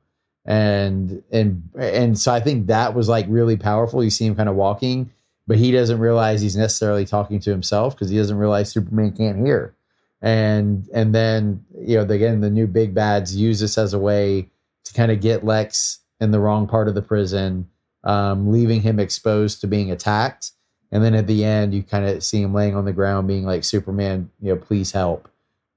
And 0.49 1.23
and 1.31 1.63
and 1.79 2.19
so 2.19 2.33
I 2.33 2.41
think 2.41 2.67
that 2.69 2.95
was 2.95 3.09
like 3.09 3.27
really 3.29 3.57
powerful. 3.57 4.03
You 4.03 4.11
see 4.11 4.27
him 4.27 4.35
kind 4.35 4.49
of 4.49 4.57
walking, 4.57 5.11
but 5.47 5.59
he 5.59 5.71
doesn't 5.71 6.01
realize 6.01 6.41
he's 6.41 6.57
necessarily 6.57 7.05
talking 7.05 7.39
to 7.41 7.51
himself 7.51 7.95
because 7.95 8.09
he 8.09 8.17
doesn't 8.17 8.39
realize 8.39 8.73
Superman 8.73 9.13
can't 9.13 9.39
hear. 9.39 9.75
And 10.23 10.89
and 10.93 11.15
then 11.15 11.65
you 11.79 11.99
know 11.99 12.03
again 12.03 12.41
the 12.41 12.51
new 12.51 12.67
big 12.67 12.95
bads 12.95 13.37
use 13.37 13.61
this 13.61 13.79
as 13.79 13.93
a 13.93 13.99
way 13.99 14.49
to 14.85 14.95
kind 14.95 15.13
of 15.13 15.21
get 15.21 15.45
Lex 15.45 15.99
in 16.21 16.31
the 16.31 16.41
wrong 16.41 16.67
part 16.67 16.89
of 16.89 16.95
the 16.95 17.03
prison, 17.03 17.69
um, 18.03 18.51
leaving 18.51 18.81
him 18.81 18.99
exposed 18.99 19.61
to 19.61 19.67
being 19.67 19.91
attacked. 19.93 20.53
And 20.91 21.05
then 21.05 21.15
at 21.15 21.27
the 21.27 21.45
end, 21.45 21.75
you 21.75 21.83
kind 21.83 22.07
of 22.07 22.25
see 22.25 22.41
him 22.41 22.55
laying 22.55 22.75
on 22.75 22.87
the 22.87 22.95
ground, 22.95 23.29
being 23.29 23.45
like, 23.45 23.65
"Superman, 23.65 24.31
you 24.41 24.55
know, 24.55 24.57
please 24.57 24.93
help." 24.93 25.29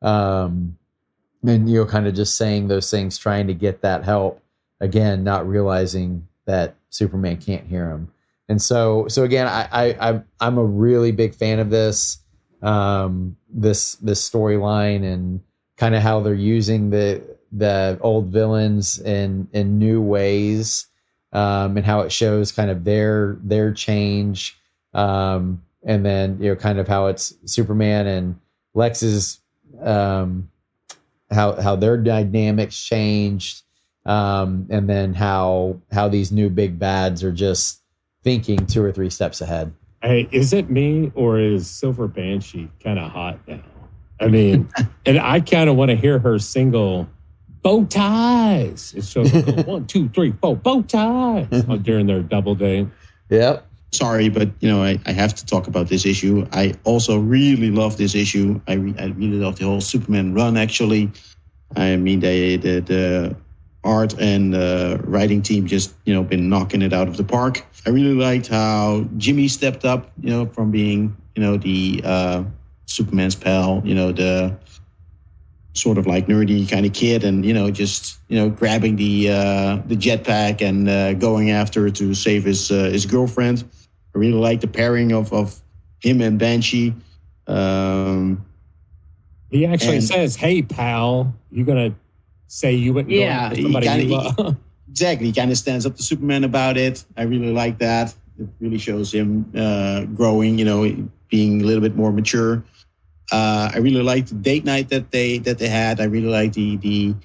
um, 0.01 0.77
and 1.43 1.69
you 1.69 1.79
know 1.79 1.85
kind 1.85 2.07
of 2.07 2.13
just 2.13 2.35
saying 2.35 2.67
those 2.67 2.89
things 2.89 3.17
trying 3.17 3.47
to 3.47 3.53
get 3.53 3.81
that 3.81 4.03
help 4.03 4.41
again 4.81 5.23
not 5.23 5.47
realizing 5.47 6.27
that 6.45 6.75
superman 6.89 7.37
can't 7.37 7.65
hear 7.65 7.89
him. 7.89 8.11
And 8.49 8.61
so 8.61 9.07
so 9.07 9.23
again 9.23 9.47
i 9.47 9.95
i 9.97 10.21
i'm 10.41 10.57
a 10.57 10.65
really 10.65 11.13
big 11.13 11.33
fan 11.33 11.59
of 11.59 11.69
this 11.69 12.17
um 12.61 13.37
this 13.49 13.95
this 13.95 14.29
storyline 14.29 15.03
and 15.03 15.41
kind 15.77 15.95
of 15.95 16.01
how 16.01 16.19
they're 16.19 16.33
using 16.33 16.89
the 16.89 17.21
the 17.53 17.97
old 18.01 18.27
villains 18.27 18.99
in 18.99 19.47
in 19.53 19.79
new 19.79 20.01
ways 20.01 20.87
um 21.31 21.77
and 21.77 21.85
how 21.85 22.01
it 22.01 22.11
shows 22.11 22.51
kind 22.51 22.69
of 22.69 22.83
their 22.83 23.37
their 23.41 23.71
change 23.71 24.57
um 24.93 25.61
and 25.83 26.05
then 26.05 26.37
you 26.41 26.49
know 26.49 26.55
kind 26.55 26.77
of 26.77 26.89
how 26.89 27.07
it's 27.07 27.33
superman 27.45 28.05
and 28.05 28.37
lex's 28.73 29.39
um, 29.81 30.49
how 31.31 31.59
how 31.61 31.75
their 31.75 31.97
dynamics 31.97 32.81
changed, 32.81 33.63
um, 34.05 34.67
and 34.69 34.89
then 34.89 35.13
how 35.13 35.79
how 35.91 36.07
these 36.07 36.31
new 36.31 36.49
big 36.49 36.79
bads 36.79 37.23
are 37.23 37.31
just 37.31 37.81
thinking 38.23 38.65
two 38.65 38.83
or 38.83 38.91
three 38.91 39.09
steps 39.09 39.41
ahead. 39.41 39.73
Hey, 40.01 40.27
is 40.31 40.53
it 40.53 40.69
me 40.69 41.11
or 41.15 41.39
is 41.39 41.69
Silver 41.69 42.07
Banshee 42.07 42.69
kind 42.83 42.97
of 42.97 43.11
hot 43.11 43.39
now? 43.47 43.61
I 44.19 44.27
mean, 44.27 44.69
and 45.05 45.19
I 45.19 45.39
kind 45.39 45.69
of 45.69 45.75
want 45.75 45.89
to 45.89 45.95
hear 45.95 46.19
her 46.19 46.39
single 46.39 47.07
bow 47.61 47.85
ties. 47.85 48.93
It 48.95 49.03
shows 49.05 49.31
like 49.33 49.67
one, 49.67 49.85
two, 49.85 50.09
three, 50.09 50.33
four 50.41 50.55
bow 50.55 50.81
ties 50.81 51.63
during 51.83 52.07
their 52.07 52.23
double 52.23 52.55
day. 52.55 52.87
Yep 53.29 53.67
sorry, 53.91 54.29
but 54.29 54.49
you 54.59 54.69
know, 54.69 54.83
I, 54.83 54.99
I 55.05 55.11
have 55.11 55.35
to 55.35 55.45
talk 55.45 55.67
about 55.67 55.89
this 55.89 56.05
issue. 56.05 56.47
I 56.51 56.73
also 56.83 57.17
really 57.19 57.71
love 57.71 57.97
this 57.97 58.15
issue. 58.15 58.61
I, 58.67 58.73
re- 58.73 58.95
I 58.97 59.05
really 59.07 59.37
love 59.37 59.59
the 59.59 59.65
whole 59.65 59.81
Superman 59.81 60.33
run. 60.33 60.57
Actually, 60.57 61.11
I 61.75 61.95
mean, 61.97 62.19
they 62.19 62.57
the 62.57 62.79
the 62.79 63.35
art 63.83 64.13
and 64.19 64.53
uh, 64.53 64.97
writing 65.03 65.41
team 65.41 65.65
just 65.67 65.93
you 66.05 66.13
know 66.13 66.23
been 66.23 66.49
knocking 66.49 66.81
it 66.81 66.93
out 66.93 67.07
of 67.07 67.17
the 67.17 67.23
park. 67.23 67.65
I 67.85 67.89
really 67.89 68.13
liked 68.13 68.47
how 68.47 69.05
Jimmy 69.17 69.47
stepped 69.47 69.85
up, 69.85 70.11
you 70.21 70.29
know, 70.29 70.45
from 70.45 70.71
being 70.71 71.15
you 71.35 71.41
know 71.41 71.57
the 71.57 72.01
uh, 72.03 72.43
Superman's 72.85 73.35
pal, 73.35 73.81
you 73.83 73.95
know 73.95 74.11
the 74.11 74.57
sort 75.73 75.97
of 75.97 76.05
like 76.05 76.27
nerdy 76.27 76.69
kind 76.69 76.85
of 76.85 76.93
kid, 76.93 77.23
and 77.23 77.45
you 77.45 77.53
know 77.53 77.71
just 77.71 78.19
you 78.27 78.37
know 78.37 78.49
grabbing 78.49 78.97
the 78.97 79.29
uh, 79.29 79.75
the 79.87 79.95
jetpack 79.95 80.61
and 80.61 80.87
uh, 80.89 81.13
going 81.13 81.49
after 81.51 81.89
to 81.89 82.13
save 82.13 82.43
his 82.43 82.69
uh, 82.71 82.89
his 82.91 83.05
girlfriend. 83.05 83.63
I 84.13 84.17
really 84.19 84.33
like 84.37 84.61
the 84.61 84.67
pairing 84.67 85.11
of 85.13 85.31
of 85.33 85.59
him 85.99 86.21
and 86.21 86.37
Banshee. 86.37 86.93
Um, 87.47 88.45
He 89.49 89.65
actually 89.65 89.95
And- 89.97 90.03
says, 90.03 90.35
"Hey, 90.35 90.61
pal, 90.61 91.33
you're 91.51 91.65
gonna 91.65 91.93
say 92.51 92.73
you 92.73 92.93
wouldn't 92.93 93.13
Yeah, 93.13 93.53
somebody 93.53 93.87
kinda- 93.87 94.03
you 94.05 94.09
love?" 94.11 94.57
exactly. 94.89 95.27
He 95.27 95.33
kind 95.33 95.51
of 95.51 95.57
stands 95.57 95.85
up 95.85 95.95
to 95.97 96.03
superman 96.03 96.43
about 96.43 96.75
it. 96.77 97.03
I 97.17 97.23
really 97.23 97.51
like 97.51 97.77
that. 97.79 98.13
It 98.39 98.47
really 98.59 98.77
shows 98.77 99.13
him 99.13 99.45
uh, 99.55 100.05
growing 100.05 100.59
you 100.59 100.65
know 100.65 100.79
being 101.29 101.61
a 101.61 101.65
little 101.65 101.81
bit 101.81 101.95
more 101.95 102.11
mature. 102.11 102.63
Uh, 103.31 103.71
i 103.73 103.77
really 103.77 104.03
like 104.03 104.25
the 104.27 104.35
date 104.35 104.65
night 104.65 104.89
that 104.89 105.11
they 105.11 105.37
that 105.39 105.57
they 105.57 105.69
had. 105.69 105.99
I 106.01 106.05
really 106.05 106.27
like 106.39 106.51
the 106.53 106.75
the 106.77 107.15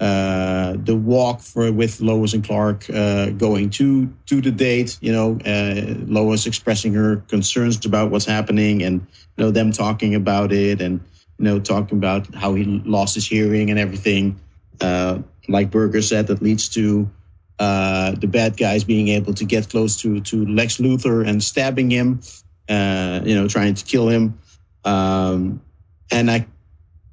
uh, 0.00 0.74
the 0.84 0.96
walk 0.96 1.40
for 1.40 1.70
with 1.72 2.00
lois 2.00 2.34
and 2.34 2.44
clark 2.44 2.84
uh, 2.90 3.30
going 3.30 3.70
to 3.70 4.12
to 4.26 4.40
the 4.42 4.50
date 4.50 4.98
you 5.00 5.12
know 5.12 5.38
uh, 5.46 5.94
lois 6.06 6.46
expressing 6.46 6.92
her 6.94 7.16
concerns 7.28 7.84
about 7.86 8.10
what's 8.10 8.26
happening 8.26 8.82
and 8.82 9.00
you 9.36 9.44
know 9.44 9.50
them 9.50 9.72
talking 9.72 10.14
about 10.14 10.52
it 10.52 10.82
and 10.82 11.00
you 11.38 11.44
know 11.46 11.58
talking 11.60 11.96
about 11.96 12.22
how 12.34 12.52
he 12.54 12.64
lost 12.84 13.14
his 13.14 13.26
hearing 13.26 13.70
and 13.70 13.78
everything 13.78 14.38
uh, 14.80 15.18
like 15.48 15.70
Berger 15.70 16.02
said, 16.02 16.26
that 16.28 16.42
leads 16.42 16.68
to 16.70 17.10
uh, 17.58 18.12
the 18.12 18.26
bad 18.26 18.56
guys 18.56 18.84
being 18.84 19.08
able 19.08 19.34
to 19.34 19.44
get 19.44 19.68
close 19.68 19.96
to 20.02 20.20
to 20.20 20.46
Lex 20.46 20.78
Luthor 20.78 21.26
and 21.26 21.42
stabbing 21.42 21.90
him, 21.90 22.20
uh, 22.68 23.20
you 23.24 23.34
know, 23.34 23.48
trying 23.48 23.74
to 23.74 23.84
kill 23.84 24.08
him. 24.08 24.38
Um, 24.84 25.62
and 26.10 26.30
I 26.30 26.46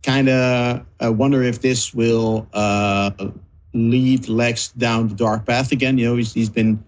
kind 0.04 0.30
of 0.30 0.86
wonder 1.02 1.44
if 1.44 1.62
this 1.62 1.94
will 1.94 2.48
uh, 2.54 3.12
lead 3.74 4.28
Lex 4.28 4.70
down 4.70 5.08
the 5.08 5.16
dark 5.16 5.46
path 5.46 5.72
again. 5.72 5.98
You 5.98 6.10
know, 6.10 6.16
he's, 6.16 6.34
he's 6.34 6.50
been 6.50 6.84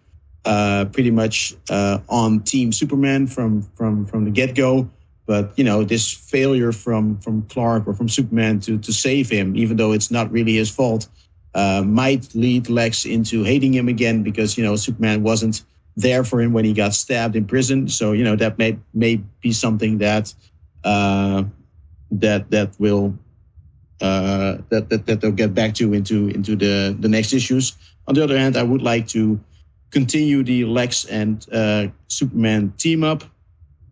uh, 0.46 0.86
pretty 0.92 1.12
much 1.12 1.56
uh, 1.70 2.00
on 2.10 2.42
Team 2.42 2.72
Superman 2.72 3.28
from 3.28 3.62
from 3.76 4.06
from 4.06 4.26
the 4.26 4.32
get 4.32 4.56
go. 4.56 4.90
But 5.26 5.54
you 5.58 5.64
know, 5.64 5.84
this 5.84 6.12
failure 6.12 6.72
from 6.72 7.18
from 7.20 7.44
Clark 7.44 7.88
or 7.88 7.94
from 7.94 8.10
Superman 8.10 8.60
to 8.62 8.78
to 8.80 8.92
save 8.92 9.30
him, 9.30 9.56
even 9.56 9.78
though 9.78 9.94
it's 9.94 10.12
not 10.12 10.32
really 10.32 10.56
his 10.56 10.70
fault, 10.70 11.08
uh, 11.56 11.84
might 11.86 12.34
lead 12.36 12.70
Lex 12.70 13.06
into 13.06 13.44
hating 13.44 13.74
him 13.74 13.88
again 13.88 14.24
because 14.24 14.58
you 14.58 14.64
know 14.64 14.76
Superman 14.76 15.24
wasn't 15.24 15.64
there 15.96 16.24
for 16.24 16.42
him 16.42 16.54
when 16.54 16.66
he 16.66 16.74
got 16.74 16.94
stabbed 16.94 17.36
in 17.36 17.46
prison. 17.46 17.88
So 17.88 18.12
you 18.12 18.24
know 18.24 18.36
that 18.36 18.58
may 18.58 18.78
may 18.94 19.22
be 19.42 19.52
something 19.54 20.00
that 20.00 20.34
uh, 20.84 21.44
that 22.12 22.52
that 22.52 22.76
will 22.80 23.18
uh, 24.02 24.58
that, 24.70 24.90
that 24.90 25.06
that 25.06 25.22
they'll 25.22 25.32
get 25.32 25.54
back 25.54 25.74
to 25.76 25.94
into 25.94 26.28
into 26.30 26.56
the 26.56 26.96
the 27.00 27.08
next 27.08 27.34
issues. 27.34 27.78
On 28.08 28.16
the 28.16 28.24
other 28.24 28.38
hand, 28.38 28.58
I 28.58 28.64
would 28.64 28.82
like 28.82 29.08
to 29.10 29.40
continue 29.92 30.44
the 30.44 30.66
Lex 30.66 31.06
and 31.06 31.46
uh, 31.52 31.88
Superman 32.08 32.74
team 32.78 33.04
up, 33.04 33.24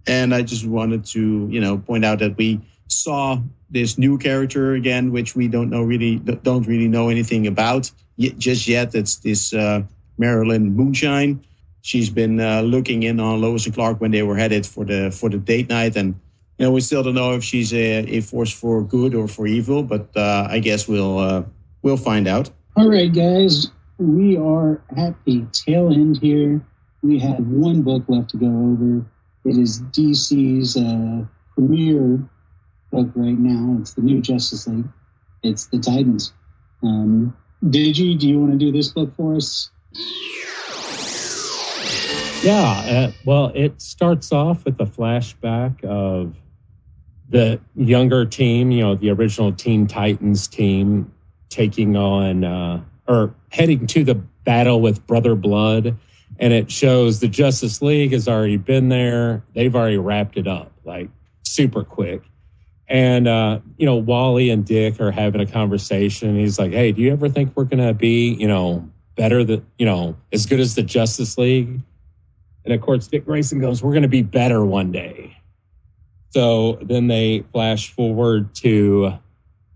and 0.08 0.34
I 0.34 0.42
just 0.42 0.66
wanted 0.66 1.06
to 1.06 1.48
you 1.50 1.62
know 1.62 1.78
point 1.78 2.06
out 2.06 2.20
that 2.20 2.38
we 2.38 2.62
saw 2.88 3.40
this 3.70 3.98
new 3.98 4.18
character 4.18 4.74
again, 4.74 5.12
which 5.12 5.36
we 5.36 5.48
don't 5.48 5.70
know 5.70 5.82
really 5.82 6.18
don't 6.18 6.68
really 6.68 6.88
know 6.88 7.10
anything 7.10 7.48
about 7.48 7.92
yet, 8.18 8.38
just 8.38 8.68
yet. 8.68 8.94
It's 8.94 9.18
this 9.18 9.54
uh, 9.54 9.84
Marilyn 10.18 10.76
Moonshine. 10.76 11.44
She's 11.82 12.10
been 12.10 12.40
uh, 12.40 12.62
looking 12.62 13.04
in 13.04 13.20
on 13.20 13.42
Lois 13.42 13.66
and 13.66 13.74
Clark 13.74 14.00
when 14.00 14.12
they 14.12 14.22
were 14.22 14.38
headed 14.38 14.66
for 14.66 14.86
the 14.86 15.12
for 15.12 15.30
the 15.30 15.38
date 15.38 15.70
night, 15.70 15.96
and 15.96 16.16
you 16.58 16.66
know 16.66 16.72
we 16.72 16.82
still 16.82 17.02
don't 17.02 17.16
know 17.16 17.34
if 17.34 17.44
she's 17.44 17.74
a, 17.74 18.06
a 18.18 18.22
force 18.22 18.52
for 18.52 18.84
good 18.84 19.16
or 19.16 19.28
for 19.28 19.48
evil. 19.48 19.82
But 19.84 20.10
uh, 20.16 20.48
I 20.50 20.60
guess 20.60 20.88
we'll 20.88 21.18
uh, 21.18 21.44
we'll 21.82 21.98
find 21.98 22.28
out. 22.28 22.50
All 22.76 22.90
right, 22.90 23.12
guys, 23.12 23.72
we 23.98 24.38
are 24.38 24.82
at 24.96 25.16
the 25.26 25.46
tail 25.52 25.92
end 25.92 26.20
here. 26.22 26.62
We 27.02 27.18
have 27.20 27.40
one 27.40 27.82
book 27.82 28.04
left 28.08 28.30
to 28.32 28.38
go 28.38 28.46
over. 28.46 29.06
It 29.46 29.58
is 29.58 29.82
DC's 29.82 30.78
uh, 30.78 31.26
premiere 31.54 32.20
book 32.92 33.10
right 33.16 33.38
now. 33.38 33.78
It's 33.80 33.94
the 33.94 34.02
new 34.02 34.22
Justice 34.22 34.68
League. 34.68 34.88
It's 35.44 35.68
the 35.68 35.80
Titans. 35.80 36.34
Um, 36.84 37.36
Digi, 37.64 38.18
do 38.18 38.28
you 38.28 38.40
want 38.40 38.52
to 38.52 38.58
do 38.58 38.72
this 38.72 38.90
book 38.90 39.16
for 39.16 39.36
us? 39.36 39.70
Yeah, 42.44 42.56
uh, 42.56 43.12
well, 43.24 43.52
it 43.54 43.82
starts 43.82 44.32
off 44.32 44.66
with 44.66 44.80
a 44.80 44.86
flashback 44.86 45.84
of 45.84 46.36
the 47.30 47.60
younger 47.76 48.26
team, 48.26 48.72
you 48.72 48.82
know, 48.82 48.96
the 48.96 49.12
original 49.12 49.52
Teen 49.54 49.88
Titans 49.88 50.48
team 50.48 51.14
taking 51.50 51.96
on 51.96 52.44
uh, 52.44 52.84
or 53.08 53.34
heading 53.50 53.86
to 53.88 54.04
the 54.04 54.16
battle 54.16 54.82
with 54.82 55.06
Brother 55.06 55.36
Blood. 55.36 55.98
And 56.42 56.52
it 56.52 56.72
shows 56.72 57.20
the 57.20 57.28
Justice 57.28 57.82
League 57.82 58.12
has 58.12 58.28
already 58.28 58.58
been 58.58 58.90
there. 58.90 59.44
They've 59.54 59.74
already 59.74 59.98
wrapped 59.98 60.38
it 60.38 60.48
up 60.48 60.74
like 60.84 61.10
super 61.44 61.84
quick. 61.84 62.24
And, 62.88 63.28
uh, 63.28 63.60
you 63.78 63.86
know, 63.86 63.96
Wally 63.96 64.50
and 64.50 64.66
Dick 64.66 65.00
are 65.00 65.12
having 65.12 65.40
a 65.40 65.46
conversation. 65.46 66.36
He's 66.36 66.60
like, 66.60 66.72
Hey, 66.72 66.92
do 66.92 67.02
you 67.02 67.14
ever 67.14 67.30
think 67.30 67.56
we're 67.56 67.66
going 67.66 67.86
to 67.86 67.94
be, 67.94 68.34
you 68.34 68.48
know, 68.48 68.90
better 69.16 69.44
than, 69.44 69.66
you 69.78 69.86
know, 69.86 70.18
as 70.34 70.46
good 70.46 70.60
as 70.60 70.76
the 70.76 70.84
Justice 70.84 71.38
League? 71.38 71.80
And 72.66 72.74
of 72.74 72.82
course, 72.82 73.08
Dick 73.08 73.24
Grayson 73.24 73.60
goes, 73.62 73.82
We're 73.82 73.94
going 73.94 74.02
to 74.02 74.10
be 74.10 74.24
better 74.24 74.66
one 74.66 74.92
day. 74.92 75.38
So 76.32 76.80
then 76.82 77.08
they 77.08 77.44
flash 77.52 77.92
forward 77.92 78.56
to, 78.56 79.20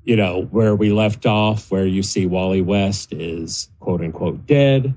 you 0.03 0.15
know, 0.15 0.47
where 0.51 0.75
we 0.75 0.91
left 0.91 1.25
off, 1.25 1.69
where 1.69 1.85
you 1.85 2.01
see 2.01 2.25
Wally 2.25 2.61
West 2.61 3.13
is 3.13 3.69
quote 3.79 4.01
unquote 4.01 4.45
dead. 4.45 4.95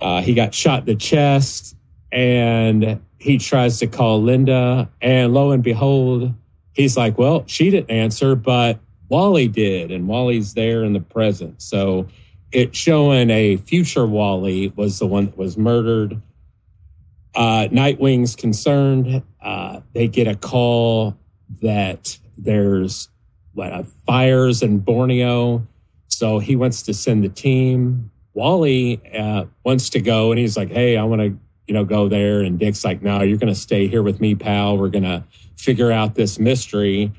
Uh, 0.00 0.22
he 0.22 0.34
got 0.34 0.54
shot 0.54 0.80
in 0.80 0.86
the 0.86 0.94
chest 0.94 1.76
and 2.10 3.00
he 3.18 3.38
tries 3.38 3.78
to 3.78 3.86
call 3.86 4.22
Linda. 4.22 4.90
And 5.00 5.32
lo 5.34 5.52
and 5.52 5.62
behold, 5.62 6.34
he's 6.72 6.96
like, 6.96 7.18
Well, 7.18 7.44
she 7.46 7.70
didn't 7.70 7.90
answer, 7.90 8.34
but 8.34 8.80
Wally 9.08 9.48
did. 9.48 9.90
And 9.90 10.08
Wally's 10.08 10.54
there 10.54 10.84
in 10.84 10.92
the 10.92 11.00
present. 11.00 11.60
So 11.62 12.08
it's 12.52 12.76
showing 12.76 13.30
a 13.30 13.56
future 13.56 14.06
Wally 14.06 14.72
was 14.74 14.98
the 14.98 15.06
one 15.06 15.26
that 15.26 15.36
was 15.36 15.56
murdered 15.56 16.20
uh, 17.34 17.68
Nightwing's 17.70 18.34
concerned. 18.36 19.22
Uh, 19.40 19.80
they 19.92 20.08
get 20.08 20.26
a 20.26 20.34
call 20.34 21.16
that 21.62 22.18
there's 22.36 23.08
what 23.52 23.72
uh, 23.72 23.82
fires 24.06 24.62
in 24.62 24.78
Borneo, 24.78 25.66
so 26.08 26.38
he 26.38 26.56
wants 26.56 26.82
to 26.82 26.94
send 26.94 27.24
the 27.24 27.28
team. 27.28 28.10
Wally 28.34 29.00
uh, 29.16 29.46
wants 29.64 29.90
to 29.90 30.00
go, 30.00 30.30
and 30.30 30.38
he's 30.38 30.56
like, 30.56 30.70
"Hey, 30.70 30.96
I 30.96 31.04
want 31.04 31.20
to, 31.20 31.38
you 31.66 31.74
know, 31.74 31.84
go 31.84 32.08
there." 32.08 32.40
And 32.40 32.58
Dick's 32.58 32.84
like, 32.84 33.02
"No, 33.02 33.22
you're 33.22 33.38
going 33.38 33.52
to 33.52 33.58
stay 33.58 33.86
here 33.86 34.02
with 34.02 34.20
me, 34.20 34.34
pal. 34.34 34.78
We're 34.78 34.88
going 34.88 35.04
to 35.04 35.24
figure 35.56 35.90
out 35.90 36.14
this 36.14 36.38
mystery." 36.38 37.12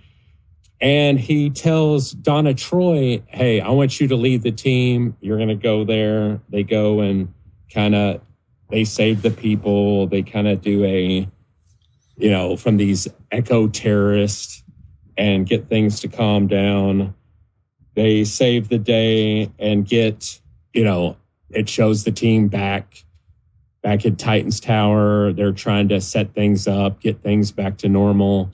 And 0.79 1.19
he 1.19 1.51
tells 1.51 2.11
Donna 2.11 2.53
Troy, 2.53 3.21
"Hey, 3.27 3.61
I 3.61 3.69
want 3.69 3.99
you 3.99 4.07
to 4.07 4.15
lead 4.15 4.43
the 4.43 4.51
team. 4.51 5.15
You're 5.21 5.37
going 5.37 5.49
to 5.49 5.55
go 5.55 5.83
there." 5.83 6.41
They 6.49 6.63
go 6.63 7.01
and 7.01 7.33
kind 7.73 7.95
of 7.95 8.21
they 8.71 8.85
save 8.85 9.21
the 9.21 9.31
people. 9.31 10.07
They 10.07 10.23
kind 10.23 10.47
of 10.47 10.61
do 10.61 10.83
a, 10.85 11.27
you 12.17 12.29
know, 12.29 12.55
from 12.55 12.77
these 12.77 13.07
eco 13.31 13.67
terrorists 13.67 14.63
and 15.17 15.45
get 15.45 15.67
things 15.67 15.99
to 15.99 16.07
calm 16.07 16.47
down. 16.47 17.13
They 17.95 18.23
save 18.23 18.69
the 18.69 18.79
day 18.79 19.51
and 19.59 19.85
get, 19.85 20.40
you 20.73 20.83
know, 20.83 21.17
it 21.49 21.67
shows 21.69 22.03
the 22.03 22.11
team 22.11 22.47
back, 22.47 23.03
back 23.81 24.05
at 24.05 24.17
Titans 24.17 24.59
Tower. 24.59 25.33
They're 25.33 25.51
trying 25.51 25.89
to 25.89 26.01
set 26.01 26.33
things 26.33 26.67
up, 26.67 27.01
get 27.01 27.21
things 27.21 27.51
back 27.51 27.77
to 27.79 27.89
normal. 27.89 28.51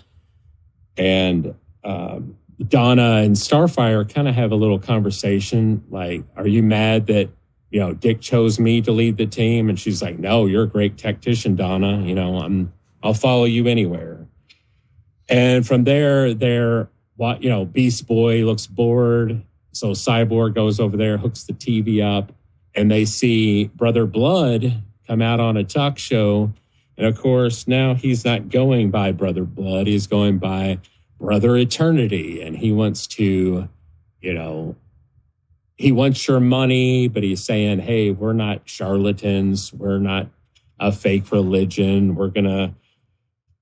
And 0.98 1.56
um, 1.84 2.38
Donna 2.68 3.18
and 3.18 3.36
Starfire 3.36 4.12
kind 4.12 4.28
of 4.28 4.36
have 4.36 4.52
a 4.52 4.56
little 4.56 4.80
conversation 4.80 5.84
like, 5.90 6.24
are 6.36 6.48
you 6.48 6.64
mad 6.64 7.08
that 7.08 7.30
you 7.70 7.80
know, 7.80 7.94
Dick 7.94 8.22
chose 8.22 8.60
me 8.60 8.82
to 8.82 8.92
lead 8.92 9.18
the 9.18 9.26
team. 9.26 9.70
And 9.70 9.80
she's 9.80 10.02
like, 10.02 10.18
no, 10.18 10.46
you're 10.46 10.64
a 10.64 10.68
great 10.68 10.98
tactician, 10.98 11.56
Donna. 11.56 12.02
You 12.02 12.16
know, 12.16 12.38
I'm, 12.38 12.74
I'll 13.04 13.14
follow 13.14 13.46
you 13.46 13.68
anywhere. 13.68 14.26
And 15.30 15.68
from 15.68 15.84
there, 15.84 16.90
what, 17.18 17.44
you 17.44 17.50
know, 17.50 17.66
Beast 17.66 18.08
Boy 18.08 18.46
looks 18.46 18.68
bored. 18.68 19.44
So 19.78 19.92
Cyborg 19.92 20.56
goes 20.56 20.80
over 20.80 20.98
there, 20.98 21.18
hooks 21.18 21.44
the 21.44 21.54
TV 21.54 22.02
up, 22.02 22.32
and 22.76 22.90
they 22.90 23.06
see 23.06 23.66
Brother 23.66 24.06
Blood 24.06 24.84
come 25.08 25.22
out 25.22 25.40
on 25.40 25.58
a 25.58 25.64
talk 25.64 25.98
show. 25.98 26.54
And 26.98 27.06
of 27.06 27.18
course, 27.18 27.68
now 27.68 27.94
he's 27.94 28.26
not 28.26 28.50
going 28.50 28.92
by 28.92 29.12
Brother 29.12 29.44
Blood. 29.44 29.88
He's 29.88 30.08
going 30.08 30.40
by 30.40 30.80
Brother 31.20 31.56
Eternity. 31.56 32.42
And 32.42 32.58
he 32.58 32.72
wants 32.72 33.08
to, 33.08 33.70
you 34.22 34.34
know, 34.34 34.76
he 35.78 35.92
wants 35.92 36.28
your 36.28 36.40
money, 36.40 37.08
but 37.08 37.22
he's 37.22 37.44
saying, 37.44 37.80
"Hey, 37.80 38.12
we're 38.12 38.34
not 38.34 38.68
charlatans. 38.68 39.72
We're 39.72 40.00
not 40.00 40.30
a 40.80 40.92
fake 40.92 41.32
religion. 41.32 42.16
We're 42.16 42.30
gonna 42.30 42.76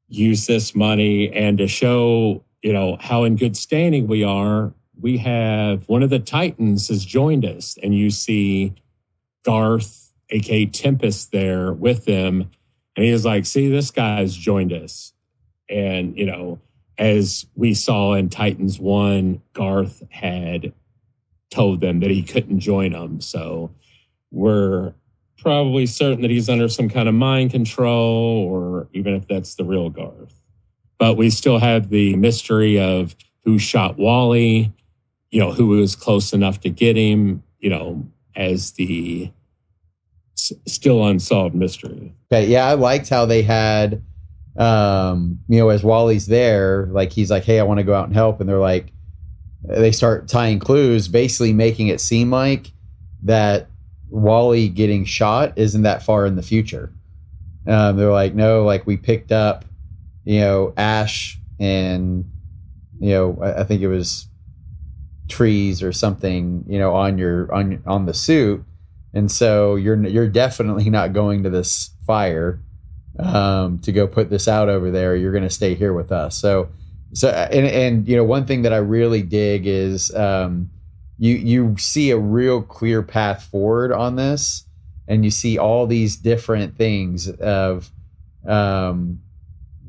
use 0.07 0.47
this 0.47 0.73
money." 0.73 1.29
And 1.31 1.57
to 1.57 1.67
show, 1.67 2.43
you 2.63 2.71
know, 2.71 2.97
how 3.01 3.25
in 3.25 3.35
good 3.35 3.57
standing 3.57 4.07
we 4.07 4.23
are, 4.23 4.73
we 4.99 5.17
have 5.17 5.87
one 5.87 6.03
of 6.03 6.09
the 6.09 6.19
Titans 6.19 6.87
has 6.87 7.05
joined 7.05 7.45
us, 7.45 7.77
and 7.81 7.95
you 7.95 8.09
see 8.09 8.73
Garth, 9.43 10.13
aka 10.29 10.65
Tempest, 10.65 11.31
there 11.31 11.73
with 11.73 12.05
them, 12.05 12.49
and 12.95 13.05
he 13.05 13.11
was 13.11 13.25
like, 13.25 13.45
"See, 13.45 13.67
this 13.67 13.91
guy's 13.91 14.35
joined 14.35 14.73
us," 14.73 15.13
and 15.69 16.17
you 16.17 16.25
know. 16.25 16.59
As 16.97 17.45
we 17.55 17.73
saw 17.73 18.13
in 18.13 18.29
Titans 18.29 18.79
1, 18.79 19.41
Garth 19.51 20.01
had 20.11 20.71
told 21.49 21.81
them 21.81 21.99
that 21.99 22.09
he 22.09 22.23
couldn't 22.23 22.61
join 22.61 22.93
them. 22.93 23.19
So 23.19 23.71
we're 24.31 24.93
probably 25.37 25.87
certain 25.87 26.21
that 26.21 26.31
he's 26.31 26.47
under 26.47 26.69
some 26.69 26.87
kind 26.87 27.09
of 27.09 27.13
mind 27.13 27.51
control, 27.51 28.47
or 28.49 28.87
even 28.93 29.13
if 29.13 29.27
that's 29.27 29.55
the 29.55 29.65
real 29.65 29.89
Garth. 29.89 30.41
But 30.97 31.17
we 31.17 31.29
still 31.31 31.59
have 31.59 31.89
the 31.89 32.15
mystery 32.15 32.79
of 32.79 33.13
who 33.43 33.59
shot 33.59 33.97
Wally, 33.97 34.71
you 35.31 35.39
know, 35.39 35.51
who 35.51 35.67
was 35.67 35.95
close 35.95 36.33
enough 36.33 36.59
to 36.61 36.69
get 36.69 36.95
him, 36.95 37.43
you 37.59 37.69
know, 37.69 38.07
as 38.35 38.71
the 38.71 39.31
s- 40.37 40.53
still 40.65 41.05
unsolved 41.05 41.55
mystery. 41.55 42.13
Okay, 42.31 42.47
yeah, 42.47 42.65
I 42.65 42.73
liked 42.73 43.09
how 43.09 43.25
they 43.25 43.41
had, 43.41 44.03
um, 44.57 45.39
you 45.47 45.59
know, 45.59 45.69
as 45.69 45.83
Wally's 45.83 46.27
there, 46.27 46.87
like 46.91 47.11
he's 47.11 47.31
like, 47.31 47.43
"Hey, 47.43 47.59
I 47.59 47.63
want 47.63 47.79
to 47.79 47.83
go 47.83 47.93
out 47.93 48.07
and 48.07 48.15
help," 48.15 48.39
and 48.39 48.47
they're 48.47 48.57
like, 48.57 48.91
they 49.67 49.91
start 49.91 50.27
tying 50.27 50.59
clues, 50.59 51.07
basically 51.07 51.53
making 51.53 51.87
it 51.87 51.99
seem 51.99 52.29
like 52.31 52.71
that 53.23 53.67
Wally 54.09 54.69
getting 54.69 55.05
shot 55.05 55.53
isn't 55.57 55.81
that 55.81 56.03
far 56.03 56.25
in 56.25 56.35
the 56.35 56.43
future. 56.43 56.93
Um, 57.67 57.97
they're 57.97 58.11
like, 58.11 58.35
no, 58.35 58.63
like 58.63 58.85
we 58.85 58.95
picked 58.95 59.31
up, 59.31 59.65
you 60.23 60.39
know, 60.39 60.73
ash 60.77 61.39
and 61.59 62.25
you 62.99 63.09
know, 63.09 63.39
I, 63.41 63.61
I 63.61 63.63
think 63.63 63.81
it 63.81 63.87
was 63.87 64.27
trees 65.27 65.81
or 65.81 65.91
something, 65.91 66.63
you 66.67 66.79
know, 66.79 66.93
on 66.93 67.17
your 67.17 67.53
on 67.53 67.81
on 67.85 68.05
the 68.05 68.13
suit, 68.13 68.63
and 69.13 69.31
so 69.31 69.75
you're 69.75 70.01
you're 70.05 70.29
definitely 70.29 70.89
not 70.89 71.13
going 71.13 71.43
to 71.43 71.49
this 71.49 71.91
fire 72.05 72.59
um, 73.19 73.79
to 73.79 73.91
go 73.91 74.07
put 74.07 74.29
this 74.29 74.47
out 74.47 74.69
over 74.69 74.91
there. 74.91 75.15
You're 75.15 75.31
going 75.31 75.43
to 75.43 75.49
stay 75.49 75.73
here 75.73 75.93
with 75.93 76.11
us. 76.11 76.37
So 76.37 76.69
so 77.13 77.29
and 77.29 77.65
and 77.65 78.07
you 78.07 78.15
know 78.17 78.23
one 78.23 78.45
thing 78.45 78.63
that 78.63 78.73
I 78.73 78.77
really 78.77 79.21
dig 79.21 79.65
is 79.67 80.13
um, 80.15 80.69
you 81.17 81.35
you 81.35 81.77
see 81.77 82.11
a 82.11 82.17
real 82.17 82.61
clear 82.61 83.01
path 83.01 83.43
forward 83.43 83.91
on 83.91 84.15
this, 84.17 84.65
and 85.07 85.23
you 85.23 85.31
see 85.31 85.57
all 85.57 85.87
these 85.87 86.17
different 86.17 86.77
things 86.77 87.29
of 87.29 87.89
um, 88.45 89.21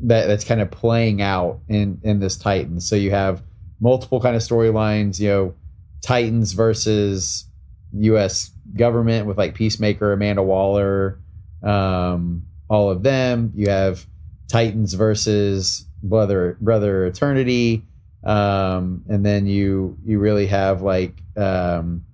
that 0.02 0.26
that's 0.26 0.44
kind 0.44 0.60
of 0.60 0.70
playing 0.70 1.20
out 1.20 1.60
in 1.68 2.00
in 2.02 2.20
this 2.20 2.36
Titan. 2.36 2.80
So 2.80 2.94
you 2.94 3.10
have 3.10 3.42
multiple 3.80 4.20
kind 4.20 4.36
of 4.36 4.42
storylines. 4.42 5.20
You 5.20 5.28
know, 5.28 5.54
Titans 6.02 6.52
versus 6.52 7.46
U.S. 7.92 8.50
government 8.76 9.26
with 9.26 9.38
like 9.38 9.54
Peacemaker, 9.54 10.12
Amanda 10.12 10.42
Waller, 10.42 11.18
um, 11.62 12.46
all 12.68 12.90
of 12.90 13.02
them. 13.02 13.52
You 13.54 13.70
have 13.70 14.06
Titans 14.48 14.94
versus 14.94 15.86
brother 16.02 16.56
brother 16.60 17.06
eternity 17.06 17.82
um 18.24 19.02
and 19.08 19.24
then 19.24 19.46
you 19.46 19.96
you 20.04 20.18
really 20.18 20.46
have 20.46 20.82
like 20.82 21.22
um 21.36 22.04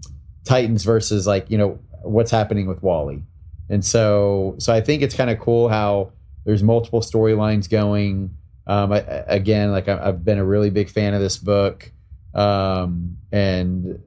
titans 0.45 0.85
versus 0.85 1.27
like 1.27 1.51
you 1.51 1.59
know 1.59 1.79
what's 2.03 2.31
happening 2.31 2.67
with 2.67 2.83
wally 2.83 3.23
and 3.69 3.85
so 3.85 4.55
so 4.59 4.73
i 4.73 4.81
think 4.81 5.03
it's 5.03 5.15
kind 5.15 5.31
of 5.31 5.39
cool 5.39 5.69
how 5.69 6.11
there's 6.45 6.63
multiple 6.63 7.01
storylines 7.01 7.69
going 7.69 8.35
um 8.67 8.93
I, 8.93 8.99
again 8.99 9.71
like 9.73 9.89
I, 9.89 10.09
i've 10.09 10.25
been 10.25 10.39
a 10.39 10.45
really 10.45 10.71
big 10.71 10.89
fan 10.89 11.15
of 11.15 11.21
this 11.21 11.37
book 11.37 11.91
um 12.35 13.17
and 13.31 14.01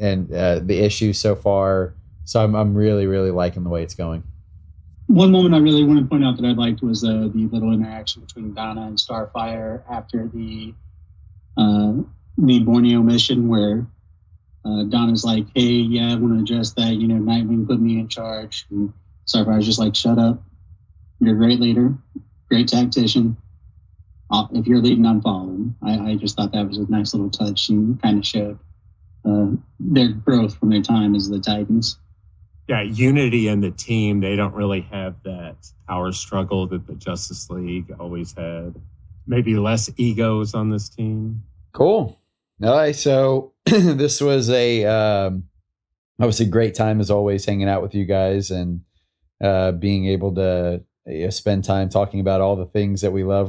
and 0.00 0.32
uh, 0.32 0.60
the 0.60 0.78
issues 0.78 1.18
so 1.18 1.34
far 1.34 1.94
so 2.24 2.42
I'm, 2.42 2.54
I'm 2.54 2.74
really 2.74 3.06
really 3.06 3.30
liking 3.30 3.64
the 3.64 3.70
way 3.70 3.82
it's 3.82 3.94
going 3.94 4.22
one 5.08 5.32
moment 5.32 5.54
I 5.54 5.58
really 5.58 5.84
want 5.84 6.00
to 6.00 6.06
point 6.06 6.22
out 6.22 6.36
that 6.36 6.46
I 6.46 6.52
liked 6.52 6.82
was 6.82 7.02
uh, 7.02 7.28
the 7.34 7.48
little 7.50 7.72
interaction 7.72 8.22
between 8.22 8.52
Donna 8.52 8.82
and 8.82 8.98
Starfire 8.98 9.82
after 9.90 10.28
the 10.28 10.74
uh, 11.56 11.94
the 12.36 12.60
Borneo 12.60 13.02
mission, 13.02 13.48
where 13.48 13.86
uh, 14.66 14.84
Donna's 14.84 15.24
like, 15.24 15.46
"Hey, 15.54 15.70
yeah, 15.70 16.12
I 16.12 16.16
want 16.16 16.34
to 16.34 16.42
address 16.42 16.72
that. 16.74 16.94
You 16.94 17.08
know, 17.08 17.14
Nightwing 17.14 17.66
put 17.66 17.80
me 17.80 17.98
in 17.98 18.08
charge." 18.08 18.66
And 18.70 18.92
Starfire's 19.24 19.64
just 19.64 19.78
like, 19.78 19.96
"Shut 19.96 20.18
up. 20.18 20.42
You're 21.20 21.34
a 21.34 21.38
great 21.38 21.58
leader, 21.58 21.96
great 22.50 22.68
tactician. 22.68 23.38
I'll, 24.30 24.48
if 24.52 24.66
you're 24.66 24.80
leading, 24.80 25.06
I'm 25.06 25.20
following." 25.20 25.74
I, 25.82 26.12
I, 26.12 26.16
just 26.16 26.36
thought 26.36 26.52
that 26.52 26.68
was 26.68 26.78
a 26.78 26.90
nice 26.90 27.14
little 27.14 27.30
touch 27.30 27.68
and 27.68 28.00
kind 28.02 28.18
of 28.18 28.26
showed 28.26 28.58
uh, 29.24 29.48
their 29.80 30.08
growth 30.08 30.56
from 30.58 30.70
their 30.70 30.82
time 30.82 31.14
as 31.14 31.28
the 31.28 31.40
Titans 31.40 31.98
yeah, 32.68 32.82
unity 32.82 33.48
in 33.48 33.62
the 33.62 33.70
team. 33.70 34.20
They 34.20 34.36
don't 34.36 34.54
really 34.54 34.82
have 34.82 35.22
that 35.24 35.56
power 35.88 36.12
struggle 36.12 36.66
that 36.68 36.86
the 36.86 36.94
Justice 36.94 37.48
League 37.48 37.90
always 37.98 38.34
had. 38.34 38.74
Maybe 39.26 39.56
less 39.56 39.90
egos 39.96 40.54
on 40.54 40.70
this 40.70 40.88
team. 40.88 41.42
Cool. 41.72 42.18
All 42.62 42.76
right. 42.76 42.94
So 42.94 43.54
this 43.64 44.20
was 44.20 44.50
a 44.50 44.84
um, 44.84 45.44
obviously 46.20 46.46
great 46.46 46.74
time 46.74 47.00
as 47.00 47.10
always 47.10 47.44
hanging 47.46 47.68
out 47.68 47.82
with 47.82 47.94
you 47.94 48.04
guys 48.04 48.50
and 48.50 48.82
uh, 49.42 49.72
being 49.72 50.06
able 50.06 50.34
to 50.34 50.82
you 51.06 51.24
know, 51.24 51.30
spend 51.30 51.64
time 51.64 51.88
talking 51.88 52.20
about 52.20 52.42
all 52.42 52.56
the 52.56 52.66
things 52.66 53.00
that 53.00 53.12
we 53.12 53.24
love 53.24 53.47